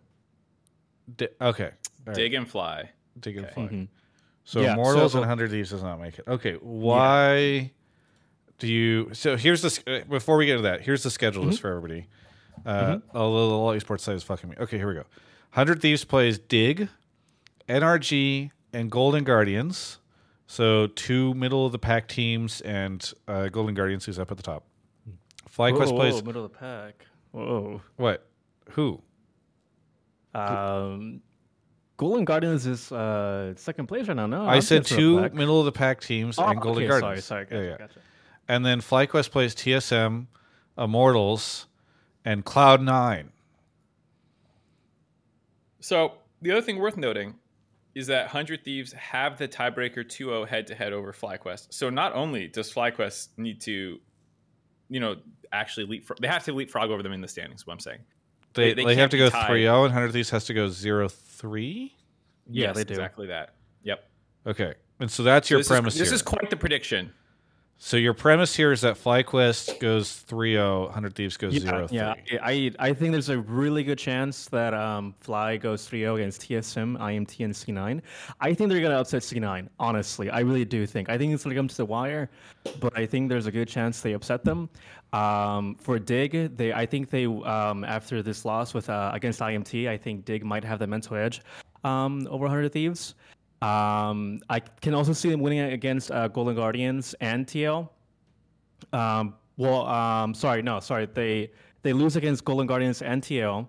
Di- 1.18 1.28
okay. 1.42 1.66
All 1.66 1.72
right. 2.08 2.16
Dig 2.16 2.34
and 2.34 2.48
fly. 2.50 2.92
Dig 3.20 3.36
and 3.38 3.46
Okay. 3.48 3.54
fly. 3.54 3.64
Mhm. 3.68 3.88
So 4.46 4.62
Yeah, 4.62 4.74
Immortals 4.74 5.12
so- 5.12 5.20
and 5.20 5.28
Hundred 5.28 5.52
Thieves 5.52 5.72
does 5.72 5.84
not 5.84 6.00
make 6.00 6.18
it. 6.18 6.26
Okay. 6.28 6.54
Why 6.62 7.72
do 8.58 8.68
you? 8.68 9.10
So 9.14 9.36
here's 9.36 9.62
the. 9.62 9.84
uh, 10.02 10.10
Before 10.10 10.38
we 10.38 10.46
get 10.46 10.56
to 10.56 10.62
that, 10.62 10.82
here's 10.82 11.04
the 11.04 11.12
schedule 11.12 11.44
list 11.44 11.60
for 11.60 11.70
everybody. 11.76 12.08
Uh, 12.66 13.00
Oh, 13.14 13.34
the 13.34 13.40
LoL 13.54 13.74
Esports 13.76 14.00
site 14.00 14.16
is 14.16 14.24
fucking 14.24 14.50
me. 14.50 14.56
Okay, 14.62 14.78
here 14.78 14.88
we 14.88 14.94
go. 14.94 15.04
Hundred 15.52 15.82
Thieves 15.82 16.06
plays 16.06 16.40
Dig, 16.40 16.88
NRG, 17.68 18.52
and 18.72 18.90
Golden 18.90 19.26
Guardians. 19.26 20.00
So 20.48 20.88
two 20.88 21.34
middle 21.34 21.66
of 21.66 21.72
the 21.72 21.80
pack 21.80 22.08
teams 22.08 22.62
and 22.62 23.12
uh, 23.28 23.48
Golden 23.50 23.74
Guardians, 23.76 24.06
who's 24.06 24.20
up 24.20 24.30
at 24.32 24.38
the 24.38 24.44
top. 24.44 24.66
FlyQuest 25.50 25.92
Whoa, 25.92 25.96
plays 25.96 26.14
whoa, 26.16 26.22
middle 26.22 26.46
of 26.46 26.52
the 26.52 26.58
pack. 26.58 27.06
Whoa. 27.32 27.82
what? 27.98 28.28
Who? 28.72 29.02
Um, 30.36 31.22
Golden 31.98 32.26
Guardians 32.26 32.66
is 32.66 32.92
uh, 32.92 33.54
second 33.56 33.88
place 33.88 34.08
right 34.08 34.18
now. 34.18 34.26
No, 34.26 34.46
I 34.46 34.56
I'm 34.56 34.62
said 34.62 34.86
two 34.86 35.18
a 35.18 35.22
black. 35.22 35.34
middle 35.34 35.60
of 35.60 35.66
the 35.66 35.72
pack 35.72 36.02
teams 36.02 36.38
Oh, 36.40 36.46
and 36.48 36.60
Golden 36.60 36.84
okay, 36.84 36.90
Guardians. 37.00 37.24
Sorry, 37.26 37.46
sorry, 37.50 37.64
Yeah, 37.66 37.70
yeah. 37.72 37.78
gotcha. 37.78 38.00
And 38.48 38.66
then 38.66 38.82
FlyQuest 38.82 39.32
plays 39.32 39.56
TSM, 39.56 40.26
Immortals, 40.78 41.68
and 42.26 42.44
Cloud 42.44 42.82
Nine. 42.82 43.32
So 45.80 46.14
the 46.42 46.52
other 46.52 46.62
thing 46.62 46.80
worth 46.80 46.98
noting 46.98 47.36
is 47.96 48.08
that 48.08 48.24
100 48.26 48.64
Thieves 48.64 48.92
have 48.94 49.38
the 49.38 49.48
tiebreaker 49.48 50.00
2-0 50.04 50.48
head-to-head 50.48 50.94
over 50.94 51.14
FlyQuest. 51.14 51.68
So 51.72 51.90
not 51.90 52.14
only 52.16 52.48
does 52.48 52.74
FlyQuest 52.74 53.30
need 53.38 53.62
to, 53.62 54.00
you 54.90 55.00
know, 55.00 55.18
actually 55.52 55.86
leapfrog, 55.86 56.20
they 56.20 56.28
have 56.28 56.44
to 56.46 56.54
leapfrog 56.54 56.90
over 56.90 57.04
them 57.04 57.14
in 57.14 57.22
the 57.22 57.28
standings, 57.28 57.62
is 57.62 57.68
what 57.68 57.74
I'm 57.74 57.80
saying. 57.80 58.00
They, 58.54 58.70
They- 58.74 58.74
they, 58.84 58.86
they 58.86 58.96
have 58.96 59.10
to 59.12 59.18
go 59.18 59.30
tied. 59.30 59.48
3 59.48 59.62
0, 59.62 59.74
and 59.86 59.94
100 59.94 60.12
Thieves 60.12 60.30
has 60.32 60.46
to 60.46 60.54
go 60.54 60.68
0 60.70 61.08
3. 61.10 61.96
Yeah, 62.48 62.68
Yes, 62.68 62.76
they 62.76 62.84
do. 62.84 62.94
Exactly 62.94 63.28
that. 63.28 63.54
Yep. 63.84 64.10
Okay. 64.48 64.74
And 65.00 65.10
so 65.10 65.24
that's 65.24 65.48
So 65.48 65.54
your 65.56 65.60
this 65.60 65.68
premise 65.68 65.94
is, 65.94 66.00
this 66.00 66.10
here. 66.10 66.16
is 66.16 66.22
quite 66.22 66.50
the 66.50 66.56
prediction. 66.58 67.12
So 67.86 67.98
your 67.98 68.14
premise 68.14 68.56
here 68.56 68.72
is 68.72 68.80
that 68.80 68.96
FlyQuest 68.96 69.82
goes 69.82 70.14
3 70.14 70.54
0, 70.54 70.84
100 70.86 71.16
Thieves 71.16 71.36
goes 71.36 71.54
0 71.54 71.88
3. 71.90 71.98
Yeah, 71.98 72.14
I 72.42 72.72
I 72.80 72.94
think 72.94 73.12
there's 73.12 73.28
a 73.28 73.40
really 73.40 73.84
good 73.84 73.98
chance 73.98 74.46
that 74.48 74.74
um, 74.74 75.14
Fly 75.20 75.58
goes 75.58 75.86
3-0 75.90 76.16
against 76.16 76.44
TSM, 76.44 76.98
IMT, 76.98 77.44
and 77.44 77.54
C9. 77.54 78.02
I 78.40 78.54
think 78.54 78.70
they're 78.70 78.80
gonna 78.80 79.02
upset 79.02 79.24
C9. 79.24 79.68
Honestly, 79.80 80.30
I 80.30 80.40
really 80.40 80.64
do 80.64 80.86
think. 80.86 81.10
I 81.10 81.18
think 81.18 81.34
it's 81.34 81.44
gonna 81.44 81.56
come 81.56 81.68
to 81.68 81.76
the 81.76 81.84
wire, 81.84 82.30
but 82.80 82.98
I 82.98 83.06
think 83.06 83.28
there's 83.28 83.48
a 83.48 83.52
good 83.52 83.68
chance 83.68 84.00
they 84.00 84.14
upset 84.14 84.46
them. 84.46 84.70
Um, 85.12 85.76
for 85.76 86.00
Dig, 86.00 86.56
they 86.56 86.72
I 86.72 86.86
think 86.86 87.10
they 87.10 87.26
um, 87.26 87.84
after 87.84 88.24
this 88.24 88.46
loss 88.46 88.74
with 88.74 88.90
uh, 88.90 89.12
against 89.14 89.42
IMT, 89.42 89.90
I 89.90 89.98
think 89.98 90.24
Dig 90.24 90.46
might 90.46 90.64
have 90.64 90.80
the 90.80 90.88
mental 90.88 91.18
edge 91.18 91.42
um, 91.84 92.28
over 92.30 92.46
100 92.46 92.72
Thieves. 92.72 93.16
Um, 93.64 94.42
I 94.50 94.60
can 94.60 94.94
also 94.94 95.14
see 95.14 95.30
them 95.30 95.40
winning 95.40 95.62
against 95.62 96.12
uh, 96.12 96.28
Golden 96.28 96.54
Guardians 96.54 97.16
and 97.22 97.48
TL. 97.48 97.88
Um, 98.92 99.36
well, 99.56 99.88
um, 99.88 100.34
sorry, 100.34 100.62
no, 100.62 100.82
sorry. 100.82 101.08
They 101.14 101.50
they 101.82 101.94
lose 101.94 102.18
against 102.18 102.44
Golden 102.44 102.68
Guardians 102.68 103.02
and 103.02 103.22
TL, 103.22 103.66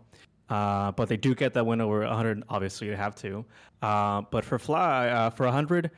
uh, 0.49 0.91
but 0.93 1.09
they 1.09 1.17
do 1.17 1.33
get 1.33 1.55
that 1.55 1.65
win 1.65 1.81
over 1.81 2.01
100. 2.01 2.43
Obviously, 2.49 2.89
they 2.91 2.97
have 2.97 3.15
to. 3.17 3.45
Uh, 3.83 4.23
but 4.33 4.45
for 4.45 4.59
Fly, 4.59 5.09
uh, 5.09 5.31
for 5.31 5.45
100, 5.45 5.93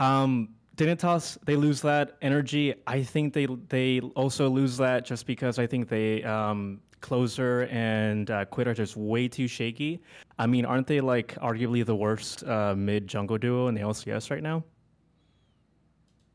um, 0.00 0.48
Dignitas 0.76 1.38
they 1.46 1.54
lose 1.54 1.80
that 1.82 2.16
energy. 2.22 2.74
I 2.88 3.00
think 3.02 3.32
they 3.32 3.46
they 3.68 4.00
also 4.16 4.48
lose 4.48 4.76
that 4.78 5.04
just 5.04 5.24
because 5.24 5.60
I 5.60 5.68
think 5.68 5.88
they 5.88 6.24
um, 6.24 6.80
closer 7.00 7.68
and 7.70 8.30
uh, 8.30 8.44
Quid 8.46 8.68
are 8.68 8.74
just 8.74 8.96
way 8.96 9.28
too 9.28 9.46
shaky. 9.46 10.00
I 10.38 10.46
mean, 10.46 10.64
aren't 10.64 10.86
they 10.86 11.00
like 11.00 11.34
arguably 11.36 11.84
the 11.84 11.94
worst 11.94 12.44
uh, 12.44 12.74
mid 12.76 13.06
jungle 13.06 13.38
duo 13.38 13.68
in 13.68 13.74
the 13.74 13.80
LCS 13.80 14.30
right 14.30 14.42
now? 14.42 14.64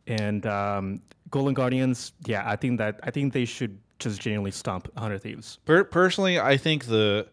And 0.07 0.45
um, 0.45 1.01
Golden 1.29 1.53
Guardians, 1.53 2.13
yeah, 2.25 2.43
I 2.45 2.55
think 2.55 2.77
that 2.79 2.99
I 3.03 3.11
think 3.11 3.33
they 3.33 3.45
should 3.45 3.77
just 3.99 4.19
genuinely 4.19 4.51
stomp 4.51 4.87
100 4.93 5.19
Thieves. 5.19 5.59
Per- 5.65 5.83
personally, 5.85 6.39
I 6.39 6.57
think 6.57 6.85
the 6.85 7.27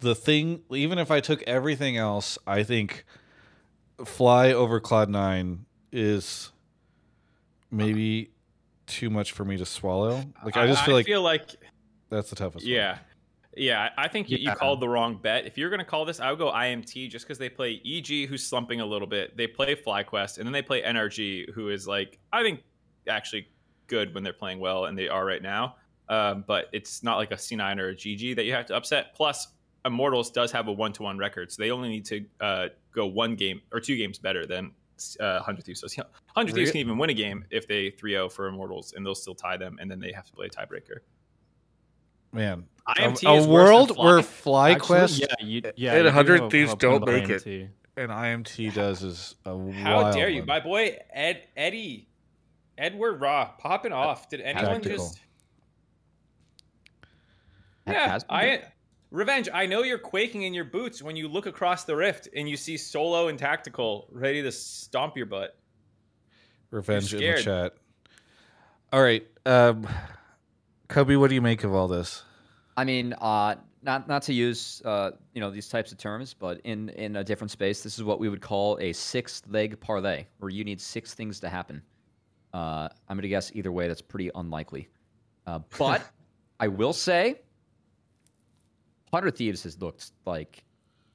the 0.00 0.14
thing, 0.14 0.62
even 0.70 0.98
if 0.98 1.10
I 1.10 1.20
took 1.20 1.42
everything 1.42 1.96
else, 1.96 2.38
I 2.46 2.62
think 2.62 3.04
Fly 4.04 4.52
over 4.52 4.80
Cloud 4.80 5.08
Nine 5.08 5.64
is 5.90 6.52
maybe 7.70 8.30
too 8.86 9.10
much 9.10 9.32
for 9.32 9.44
me 9.44 9.56
to 9.56 9.66
swallow. 9.66 10.24
Like 10.44 10.56
I 10.56 10.66
just 10.66 10.84
feel 10.84 10.94
like 10.94 11.06
feel 11.06 11.22
like 11.22 11.56
that's 12.10 12.30
the 12.30 12.36
toughest. 12.36 12.64
one. 12.64 12.72
yeah. 12.72 12.98
Yeah, 13.56 13.88
I 13.98 14.06
think 14.06 14.30
you, 14.30 14.38
you 14.38 14.52
called 14.52 14.80
the 14.80 14.88
wrong 14.88 15.16
bet. 15.16 15.44
If 15.44 15.58
you're 15.58 15.70
going 15.70 15.80
to 15.80 15.84
call 15.84 16.04
this, 16.04 16.20
I 16.20 16.30
would 16.30 16.38
go 16.38 16.52
IMT 16.52 17.10
just 17.10 17.26
because 17.26 17.38
they 17.38 17.48
play 17.48 17.80
EG, 17.84 18.28
who's 18.28 18.46
slumping 18.46 18.80
a 18.80 18.86
little 18.86 19.08
bit. 19.08 19.36
They 19.36 19.48
play 19.48 19.74
FlyQuest, 19.74 20.38
and 20.38 20.46
then 20.46 20.52
they 20.52 20.62
play 20.62 20.82
NRG, 20.82 21.52
who 21.52 21.68
is 21.70 21.88
like, 21.88 22.20
I 22.32 22.42
think, 22.42 22.62
actually 23.08 23.48
good 23.88 24.14
when 24.14 24.22
they're 24.22 24.32
playing 24.32 24.60
well, 24.60 24.84
and 24.84 24.96
they 24.96 25.08
are 25.08 25.24
right 25.24 25.42
now. 25.42 25.76
Um, 26.08 26.44
but 26.46 26.66
it's 26.72 27.02
not 27.02 27.16
like 27.16 27.32
a 27.32 27.36
C9 27.36 27.78
or 27.78 27.88
a 27.90 27.94
GG 27.94 28.36
that 28.36 28.44
you 28.44 28.52
have 28.52 28.66
to 28.66 28.76
upset. 28.76 29.14
Plus, 29.14 29.48
Immortals 29.84 30.30
does 30.30 30.52
have 30.52 30.68
a 30.68 30.72
one 30.72 30.92
to 30.92 31.02
one 31.02 31.18
record, 31.18 31.50
so 31.50 31.62
they 31.62 31.70
only 31.70 31.88
need 31.88 32.04
to 32.06 32.24
uh, 32.40 32.68
go 32.92 33.06
one 33.06 33.34
game 33.34 33.60
or 33.72 33.80
two 33.80 33.96
games 33.96 34.18
better 34.18 34.46
than 34.46 34.72
uh, 35.20 35.34
100 35.34 35.64
Thieves. 35.64 35.80
So 35.80 36.02
100 36.34 36.54
Thieves 36.54 36.70
can 36.70 36.80
even 36.80 36.98
win 36.98 37.10
a 37.10 37.14
game 37.14 37.44
if 37.50 37.66
they 37.66 37.90
3 37.90 38.12
0 38.12 38.28
for 38.28 38.46
Immortals, 38.46 38.92
and 38.94 39.04
they'll 39.04 39.14
still 39.14 39.34
tie 39.34 39.56
them, 39.56 39.78
and 39.80 39.90
then 39.90 40.00
they 40.00 40.12
have 40.12 40.26
to 40.26 40.32
play 40.32 40.46
a 40.46 40.50
tiebreaker. 40.50 40.98
Man. 42.32 42.64
IMT 42.88 43.28
a, 43.28 43.34
is 43.36 43.44
a 43.46 43.48
worse 43.48 43.68
world 43.68 43.88
than 43.90 43.96
Fly. 43.96 44.04
where 44.06 44.18
Actually, 44.18 44.98
FlyQuest 44.98 45.20
yeah, 45.20 45.26
you, 45.40 45.62
yeah, 45.76 45.90
and 45.92 45.98
you 46.00 46.04
100 46.04 46.40
have 46.42 46.50
Thieves 46.50 46.74
don't 46.76 47.00
point 47.00 47.02
about 47.02 47.28
make 47.28 47.28
it. 47.28 47.44
IMT. 47.44 47.68
and 47.98 48.10
IMT 48.10 48.74
does 48.74 49.02
is 49.02 49.34
a 49.44 49.50
How 49.50 50.02
wild 50.02 50.14
dare 50.14 50.28
you, 50.30 50.40
one. 50.40 50.46
my 50.46 50.60
boy 50.60 50.96
Ed 51.12 51.42
Eddie 51.56 52.08
Edward 52.78 53.20
Raw 53.20 53.50
popping 53.58 53.92
off? 53.92 54.28
Did 54.30 54.40
anyone 54.40 54.80
Tactical. 54.80 54.96
just? 55.06 55.20
Yeah, 57.86 58.18
I 58.28 58.62
revenge. 59.10 59.48
I 59.52 59.66
know 59.66 59.82
you're 59.82 59.98
quaking 59.98 60.42
in 60.42 60.52
your 60.54 60.64
boots 60.64 61.02
when 61.02 61.16
you 61.16 61.28
look 61.28 61.46
across 61.46 61.84
the 61.84 61.96
rift 61.96 62.28
and 62.36 62.48
you 62.48 62.56
see 62.56 62.76
Solo 62.76 63.28
and 63.28 63.38
Tactical 63.38 64.08
ready 64.12 64.42
to 64.42 64.52
stomp 64.52 65.16
your 65.16 65.26
butt. 65.26 65.58
Revenge 66.70 67.14
in 67.14 67.20
the 67.20 67.42
chat. 67.42 67.74
All 68.92 69.02
right, 69.02 69.26
um, 69.46 69.86
Cubby, 70.88 71.16
what 71.16 71.28
do 71.28 71.34
you 71.34 71.42
make 71.42 71.64
of 71.64 71.74
all 71.74 71.86
this? 71.86 72.22
I 72.76 72.84
mean, 72.84 73.12
uh, 73.14 73.56
not 73.82 74.08
not 74.08 74.22
to 74.22 74.32
use 74.32 74.82
uh, 74.84 75.12
you 75.34 75.40
know 75.40 75.50
these 75.50 75.68
types 75.68 75.92
of 75.92 75.98
terms, 75.98 76.34
but 76.34 76.60
in 76.64 76.88
in 76.90 77.16
a 77.16 77.24
different 77.24 77.50
space, 77.50 77.82
this 77.82 77.98
is 77.98 78.04
what 78.04 78.18
we 78.18 78.28
would 78.28 78.40
call 78.40 78.78
a 78.80 78.92
six 78.92 79.42
leg 79.48 79.78
parlay, 79.80 80.24
where 80.38 80.50
you 80.50 80.64
need 80.64 80.80
six 80.80 81.14
things 81.14 81.40
to 81.40 81.48
happen. 81.48 81.82
Uh, 82.54 82.88
I'm 83.08 83.16
gonna 83.16 83.28
guess 83.28 83.52
either 83.54 83.70
way, 83.70 83.86
that's 83.86 84.02
pretty 84.02 84.30
unlikely. 84.34 84.88
Uh, 85.46 85.60
but 85.78 86.02
I 86.60 86.68
will 86.68 86.92
say, 86.92 87.40
Hundred 89.12 89.36
Thieves 89.36 89.62
has 89.64 89.80
looked 89.80 90.12
like 90.24 90.64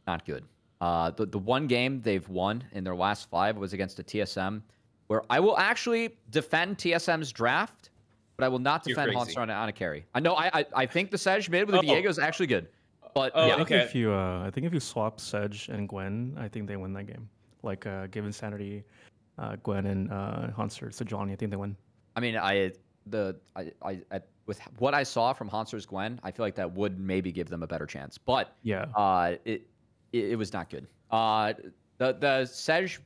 not 0.06 0.26
good. 0.26 0.46
Uh, 0.82 1.12
the 1.12 1.26
the 1.26 1.40
one 1.40 1.66
game 1.68 2.02
they've 2.02 2.28
won 2.30 2.64
in 2.74 2.84
their 2.84 2.96
last 2.96 3.30
five 3.30 3.58
was 3.58 3.74
against 3.74 4.00
a 4.00 4.04
TSM, 4.04 4.62
where 5.08 5.24
I 5.30 5.40
will 5.40 5.58
actually 5.58 6.18
defend 6.30 6.78
TSM's 6.78 7.32
draft, 7.32 7.90
but 8.38 8.46
I 8.46 8.48
will 8.48 8.60
not 8.60 8.84
defend 8.84 9.12
crazy. 9.14 9.34
Hanser 9.36 9.42
on, 9.42 9.50
a- 9.50 9.54
on 9.54 9.70
a 9.70 9.72
carry. 9.74 10.06
I 10.14 10.20
know 10.20 10.34
I 10.36 10.60
I, 10.60 10.66
I 10.76 10.86
think 10.86 11.12
the 11.12 11.18
Sedge 11.18 11.50
mid 11.50 11.66
with 11.68 11.74
the 11.74 11.80
Oh. 11.80 11.82
Diego 11.82 12.10
is 12.10 12.20
actually 12.20 12.48
good, 12.48 12.68
but 13.14 13.32
Oh, 13.36 13.46
yeah, 13.46 13.54
I 13.54 13.56
think 13.58 13.72
okay. 13.72 13.82
if 13.82 13.94
you, 13.96 14.12
uh, 14.12 14.44
I 14.46 14.50
think 14.52 14.66
if 14.66 14.74
you 14.74 14.80
swap 14.80 15.20
Sedge 15.20 15.70
and 15.70 15.88
Gwen, 15.88 16.36
I 16.40 16.48
think 16.48 16.68
they 16.68 16.76
win 16.78 16.94
that 16.94 17.06
game. 17.06 17.30
Like, 17.62 17.86
uh, 17.86 18.08
given 18.08 18.32
sanity, 18.34 18.84
uh, 19.38 19.56
Gwen 19.64 19.86
and 19.86 20.12
uh, 20.12 20.52
Hunter, 20.52 20.90
Johnny, 20.90 21.32
I 21.34 21.36
think 21.36 21.52
they 21.52 21.58
win. 21.58 21.76
I 22.16 22.20
mean, 22.20 22.38
I 22.38 22.72
the 23.08 23.36
I, 23.56 23.72
I, 23.82 24.00
I 24.12 24.22
with 24.46 24.60
what 24.80 24.94
I 24.94 25.04
saw 25.04 25.32
from 25.34 25.50
Hanser's 25.50 25.86
Gwen, 25.86 26.20
I 26.24 26.32
feel 26.32 26.46
like 26.46 26.56
that 26.56 26.72
would 26.74 27.00
maybe 27.00 27.32
give 27.32 27.48
them 27.50 27.64
a 27.64 27.68
better 27.68 27.86
chance. 27.86 28.18
But 28.18 28.56
Yeah. 28.64 28.86
uh, 28.96 29.36
it, 29.46 29.66
it 30.12 30.32
it 30.32 30.36
was 30.36 30.52
not 30.54 30.70
good. 30.70 30.88
Uh, 31.12 31.54
the 32.00 32.14
the 32.20 32.46
Sedge 32.46 33.00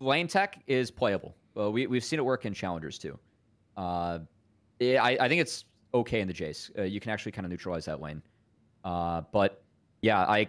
lane 0.00 0.26
tech 0.26 0.62
is 0.66 0.90
playable. 0.90 1.34
Well, 1.54 1.72
we 1.72 1.86
we've 1.86 2.02
seen 2.04 2.18
it 2.18 2.24
work 2.24 2.44
in 2.46 2.52
challengers 2.54 2.98
too. 2.98 3.18
Uh, 3.76 4.18
it, 4.92 4.96
I 4.96 5.16
I 5.20 5.28
think 5.28 5.40
it's 5.40 5.64
okay 5.92 6.20
in 6.20 6.28
the 6.28 6.34
Jace. 6.34 6.70
Uh, 6.78 6.82
you 6.82 7.00
can 7.00 7.10
actually 7.10 7.32
kind 7.32 7.44
of 7.46 7.50
neutralize 7.50 7.84
that 7.86 8.00
lane. 8.00 8.22
Uh, 8.84 9.22
but 9.32 9.62
yeah, 10.02 10.20
I 10.20 10.48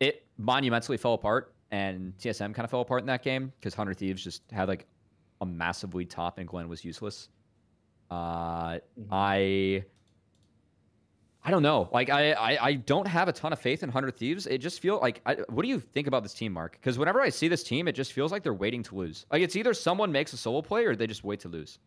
it 0.00 0.26
monumentally 0.38 0.96
fell 0.96 1.14
apart, 1.14 1.54
and 1.70 2.16
TSM 2.18 2.54
kind 2.54 2.64
of 2.64 2.70
fell 2.70 2.80
apart 2.80 3.00
in 3.00 3.06
that 3.06 3.22
game 3.22 3.52
because 3.58 3.74
Hundred 3.74 3.96
Thieves 3.98 4.22
just 4.22 4.42
had 4.50 4.68
like 4.68 4.86
a 5.40 5.46
massive 5.46 5.94
lead 5.94 6.10
top, 6.10 6.38
and 6.38 6.48
Gwen 6.48 6.68
was 6.68 6.84
useless. 6.84 7.28
Uh, 8.10 8.78
I 9.10 9.84
I 11.44 11.50
don't 11.50 11.62
know. 11.62 11.88
Like 11.92 12.10
I, 12.10 12.32
I 12.32 12.66
I 12.66 12.74
don't 12.74 13.08
have 13.08 13.26
a 13.26 13.32
ton 13.32 13.52
of 13.52 13.58
faith 13.58 13.82
in 13.82 13.88
Hundred 13.88 14.16
Thieves. 14.16 14.46
It 14.46 14.58
just 14.58 14.80
feels 14.80 15.02
like 15.02 15.20
I, 15.26 15.36
what 15.48 15.62
do 15.62 15.68
you 15.68 15.80
think 15.80 16.06
about 16.06 16.22
this 16.22 16.34
team, 16.34 16.52
Mark? 16.52 16.72
Because 16.72 16.98
whenever 16.98 17.20
I 17.20 17.30
see 17.30 17.48
this 17.48 17.64
team, 17.64 17.88
it 17.88 17.92
just 17.92 18.12
feels 18.12 18.30
like 18.30 18.44
they're 18.44 18.54
waiting 18.54 18.82
to 18.84 18.94
lose. 18.94 19.26
Like 19.32 19.42
it's 19.42 19.56
either 19.56 19.74
someone 19.74 20.12
makes 20.12 20.32
a 20.32 20.36
solo 20.36 20.62
play 20.62 20.84
or 20.84 20.94
they 20.94 21.06
just 21.08 21.24
wait 21.24 21.40
to 21.40 21.48
lose. 21.48 21.78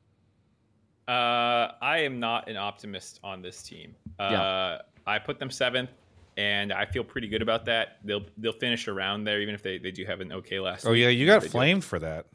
Uh, 1.07 1.71
I 1.81 1.99
am 1.99 2.19
not 2.19 2.49
an 2.49 2.57
optimist 2.57 3.19
on 3.23 3.41
this 3.41 3.61
team. 3.61 3.95
Uh, 4.19 4.29
Yeah. 4.31 4.81
I 5.07 5.19
put 5.19 5.37
them 5.37 5.51
seventh, 5.51 5.91
and 6.35 6.73
I 6.73 6.85
feel 6.85 7.03
pretty 7.03 7.27
good 7.27 7.43
about 7.43 7.65
that. 7.65 7.97
They'll 8.03 8.25
they'll 8.37 8.53
finish 8.53 8.87
around 8.87 9.23
there, 9.23 9.39
even 9.41 9.53
if 9.53 9.61
they, 9.61 9.77
they 9.77 9.91
do 9.91 10.03
have 10.05 10.19
an 10.19 10.31
okay 10.31 10.59
last. 10.59 10.85
Oh 10.87 10.93
yeah, 10.93 11.09
you 11.09 11.27
got 11.27 11.41
They 11.41 11.47
do. 11.47 11.51
flamed 11.51 11.83
for 11.83 11.99
that. 11.99 12.25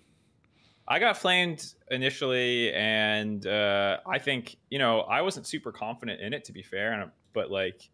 I 0.87 0.99
got 1.01 1.17
flamed 1.17 1.73
initially, 1.91 2.73
and 2.73 3.45
uh, 3.47 3.99
I 4.07 4.19
think 4.19 4.57
you 4.71 4.79
know 4.79 5.01
I 5.01 5.23
wasn't 5.23 5.47
super 5.49 5.73
confident 5.73 6.21
in 6.21 6.33
it 6.33 6.45
to 6.45 6.53
be 6.53 6.63
fair, 6.63 6.93
and, 6.93 7.11
but 7.33 7.51
like 7.51 7.91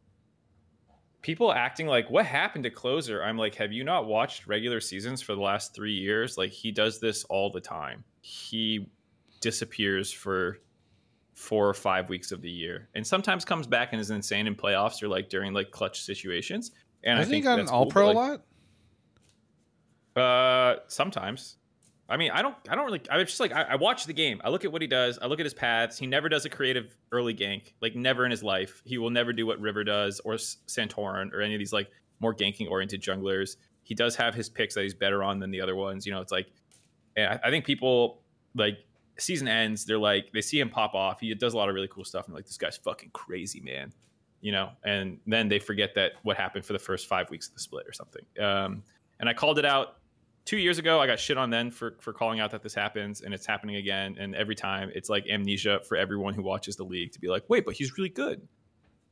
people 1.22 1.52
acting 1.52 1.86
like 1.86 2.08
what 2.10 2.24
happened 2.24 2.62
to 2.62 2.70
closer 2.70 3.20
i'm 3.20 3.36
like 3.36 3.56
have 3.56 3.72
you 3.72 3.82
not 3.82 4.06
watched 4.06 4.46
regular 4.46 4.78
seasons 4.80 5.20
for 5.20 5.34
the 5.34 5.40
last 5.40 5.74
three 5.74 5.94
years 5.94 6.38
like 6.38 6.52
he 6.52 6.70
does 6.70 7.00
this 7.00 7.24
all 7.24 7.50
the 7.50 7.60
time 7.60 8.04
he 8.20 8.88
disappears 9.40 10.12
for 10.12 10.58
four 11.36 11.68
or 11.68 11.74
five 11.74 12.08
weeks 12.08 12.32
of 12.32 12.42
the 12.42 12.50
year 12.50 12.88
and 12.94 13.06
sometimes 13.06 13.44
comes 13.44 13.66
back 13.66 13.90
and 13.92 14.00
is 14.00 14.10
insane 14.10 14.46
in 14.46 14.54
playoffs 14.54 15.02
or 15.02 15.08
like 15.08 15.28
during 15.28 15.52
like 15.52 15.70
clutch 15.70 16.00
situations 16.00 16.72
and 17.04 17.18
Hasn't 17.18 17.32
i 17.32 17.36
he 17.36 17.42
think 17.42 17.44
gotten 17.44 17.68
all 17.68 17.84
cool, 17.84 17.92
pro 17.92 18.06
like, 18.06 18.16
a 18.16 18.18
lot? 18.18 18.42
uh, 20.16 20.76
sometimes. 20.88 21.56
I 22.08 22.16
mean, 22.16 22.30
I 22.30 22.40
don't. 22.40 22.54
I 22.68 22.74
don't 22.76 22.84
really. 22.84 23.02
I 23.10 23.22
just 23.22 23.40
like. 23.40 23.52
I, 23.52 23.62
I 23.62 23.74
watch 23.76 24.06
the 24.06 24.12
game. 24.12 24.40
I 24.44 24.48
look 24.48 24.64
at 24.64 24.70
what 24.70 24.80
he 24.80 24.88
does. 24.88 25.18
I 25.20 25.26
look 25.26 25.40
at 25.40 25.46
his 25.46 25.54
paths. 25.54 25.98
He 25.98 26.06
never 26.06 26.28
does 26.28 26.44
a 26.44 26.48
creative 26.48 26.96
early 27.10 27.34
gank. 27.34 27.72
Like 27.82 27.96
never 27.96 28.24
in 28.24 28.30
his 28.30 28.42
life. 28.42 28.80
He 28.84 28.96
will 28.98 29.10
never 29.10 29.32
do 29.32 29.44
what 29.44 29.60
River 29.60 29.82
does 29.82 30.20
or 30.20 30.34
Santorin 30.34 31.32
or 31.32 31.40
any 31.40 31.54
of 31.54 31.58
these 31.58 31.72
like 31.72 31.90
more 32.20 32.34
ganking 32.34 32.70
oriented 32.70 33.02
junglers. 33.02 33.56
He 33.82 33.94
does 33.94 34.14
have 34.16 34.34
his 34.34 34.48
picks 34.48 34.74
that 34.74 34.82
he's 34.82 34.94
better 34.94 35.22
on 35.22 35.40
than 35.40 35.50
the 35.50 35.60
other 35.60 35.74
ones. 35.74 36.06
You 36.06 36.12
know, 36.12 36.20
it's 36.20 36.32
like, 36.32 36.46
and 37.16 37.26
I, 37.28 37.40
I 37.48 37.50
think 37.50 37.64
people 37.64 38.22
like 38.54 38.78
season 39.18 39.48
ends. 39.48 39.84
They're 39.84 39.98
like 39.98 40.32
they 40.32 40.40
see 40.40 40.60
him 40.60 40.70
pop 40.70 40.94
off. 40.94 41.20
He 41.20 41.34
does 41.34 41.54
a 41.54 41.56
lot 41.56 41.68
of 41.68 41.74
really 41.74 41.88
cool 41.88 42.04
stuff. 42.04 42.26
And 42.26 42.34
like 42.34 42.46
this 42.46 42.58
guy's 42.58 42.76
fucking 42.76 43.10
crazy, 43.12 43.60
man. 43.60 43.92
You 44.40 44.52
know, 44.52 44.70
and 44.84 45.18
then 45.26 45.48
they 45.48 45.58
forget 45.58 45.94
that 45.94 46.12
what 46.22 46.36
happened 46.36 46.64
for 46.64 46.72
the 46.72 46.78
first 46.78 47.08
five 47.08 47.30
weeks 47.30 47.48
of 47.48 47.54
the 47.54 47.60
split 47.60 47.86
or 47.86 47.92
something. 47.92 48.24
Um, 48.38 48.82
and 49.18 49.28
I 49.28 49.32
called 49.32 49.58
it 49.58 49.64
out 49.64 49.96
two 50.46 50.56
years 50.56 50.78
ago 50.78 51.00
i 51.00 51.06
got 51.06 51.18
shit 51.18 51.36
on 51.36 51.50
then 51.50 51.70
for 51.70 51.96
for 52.00 52.12
calling 52.12 52.40
out 52.40 52.50
that 52.50 52.62
this 52.62 52.72
happens 52.72 53.20
and 53.20 53.34
it's 53.34 53.44
happening 53.44 53.76
again 53.76 54.16
and 54.18 54.34
every 54.34 54.54
time 54.54 54.90
it's 54.94 55.10
like 55.10 55.28
amnesia 55.28 55.80
for 55.86 55.96
everyone 55.96 56.32
who 56.32 56.42
watches 56.42 56.76
the 56.76 56.84
league 56.84 57.12
to 57.12 57.20
be 57.20 57.28
like 57.28 57.42
wait 57.48 57.66
but 57.66 57.74
he's 57.74 57.98
really 57.98 58.08
good 58.08 58.40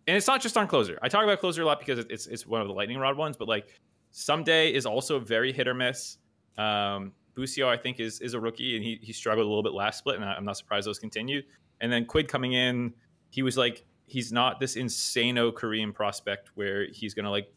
and 0.06 0.16
it's 0.16 0.28
not 0.28 0.40
just 0.40 0.56
on 0.56 0.66
closer 0.66 0.98
i 1.02 1.08
talk 1.08 1.24
about 1.24 1.40
closer 1.40 1.62
a 1.62 1.66
lot 1.66 1.78
because 1.78 1.98
it's 2.08 2.26
it's 2.28 2.46
one 2.46 2.62
of 2.62 2.68
the 2.68 2.72
lightning 2.72 2.98
rod 2.98 3.18
ones 3.18 3.36
but 3.36 3.48
like 3.48 3.68
Ssumday 4.12 4.70
is 4.70 4.86
also 4.86 5.18
very 5.18 5.52
hit 5.52 5.66
or 5.66 5.74
miss 5.74 6.18
um 6.56 7.12
Busio, 7.34 7.68
I 7.68 7.76
think, 7.76 8.00
is 8.00 8.20
is 8.20 8.34
a 8.34 8.40
rookie, 8.40 8.76
and 8.76 8.84
he 8.84 8.98
he 9.02 9.12
struggled 9.12 9.44
a 9.44 9.48
little 9.48 9.62
bit 9.62 9.72
last 9.72 9.98
split, 9.98 10.16
and 10.16 10.24
I- 10.24 10.34
I'm 10.34 10.44
not 10.44 10.56
surprised 10.56 10.86
those 10.86 10.98
continued. 10.98 11.44
And 11.80 11.92
then 11.92 12.04
Quid 12.06 12.28
coming 12.28 12.52
in, 12.52 12.94
he 13.30 13.42
was 13.42 13.56
like, 13.56 13.84
he's 14.06 14.32
not 14.32 14.60
this 14.60 14.76
insano 14.76 15.54
Korean 15.54 15.92
prospect 15.92 16.50
where 16.54 16.86
he's 16.90 17.14
gonna 17.14 17.30
like 17.30 17.52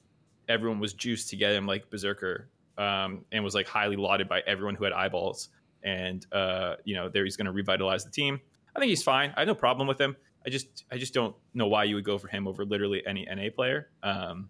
everyone 0.50 0.80
was 0.80 0.94
juiced 0.94 1.30
to 1.30 1.36
get 1.36 1.54
him 1.54 1.66
like 1.68 1.90
Berserker, 1.90 2.50
um, 2.78 3.26
and 3.32 3.44
was 3.44 3.54
like 3.56 3.68
highly 3.68 3.96
lauded 3.96 4.28
by 4.28 4.42
everyone 4.48 4.76
who 4.76 4.84
had 4.84 4.94
eyeballs. 4.94 5.50
And 5.84 6.26
uh, 6.32 6.76
you 6.84 6.96
know, 6.96 7.10
there 7.10 7.24
he's 7.24 7.38
to 7.46 7.52
revitalize 7.52 8.04
the 8.04 8.12
team. 8.12 8.40
I 8.76 8.80
think 8.80 8.90
he's 8.90 9.04
fine. 9.04 9.34
I 9.36 9.42
have 9.42 9.48
no 9.48 9.56
problem 9.56 9.88
with 9.88 10.00
him. 10.00 10.16
I 10.46 10.50
just 10.50 10.86
I 10.92 10.98
just 10.98 11.14
don't 11.14 11.36
know 11.54 11.68
why 11.68 11.84
you 11.84 11.96
would 11.96 12.06
go 12.06 12.18
for 12.18 12.28
him 12.28 12.48
over 12.48 12.66
literally 12.66 13.06
any 13.06 13.26
NA 13.26 13.50
player. 13.54 13.90
Um, 14.04 14.50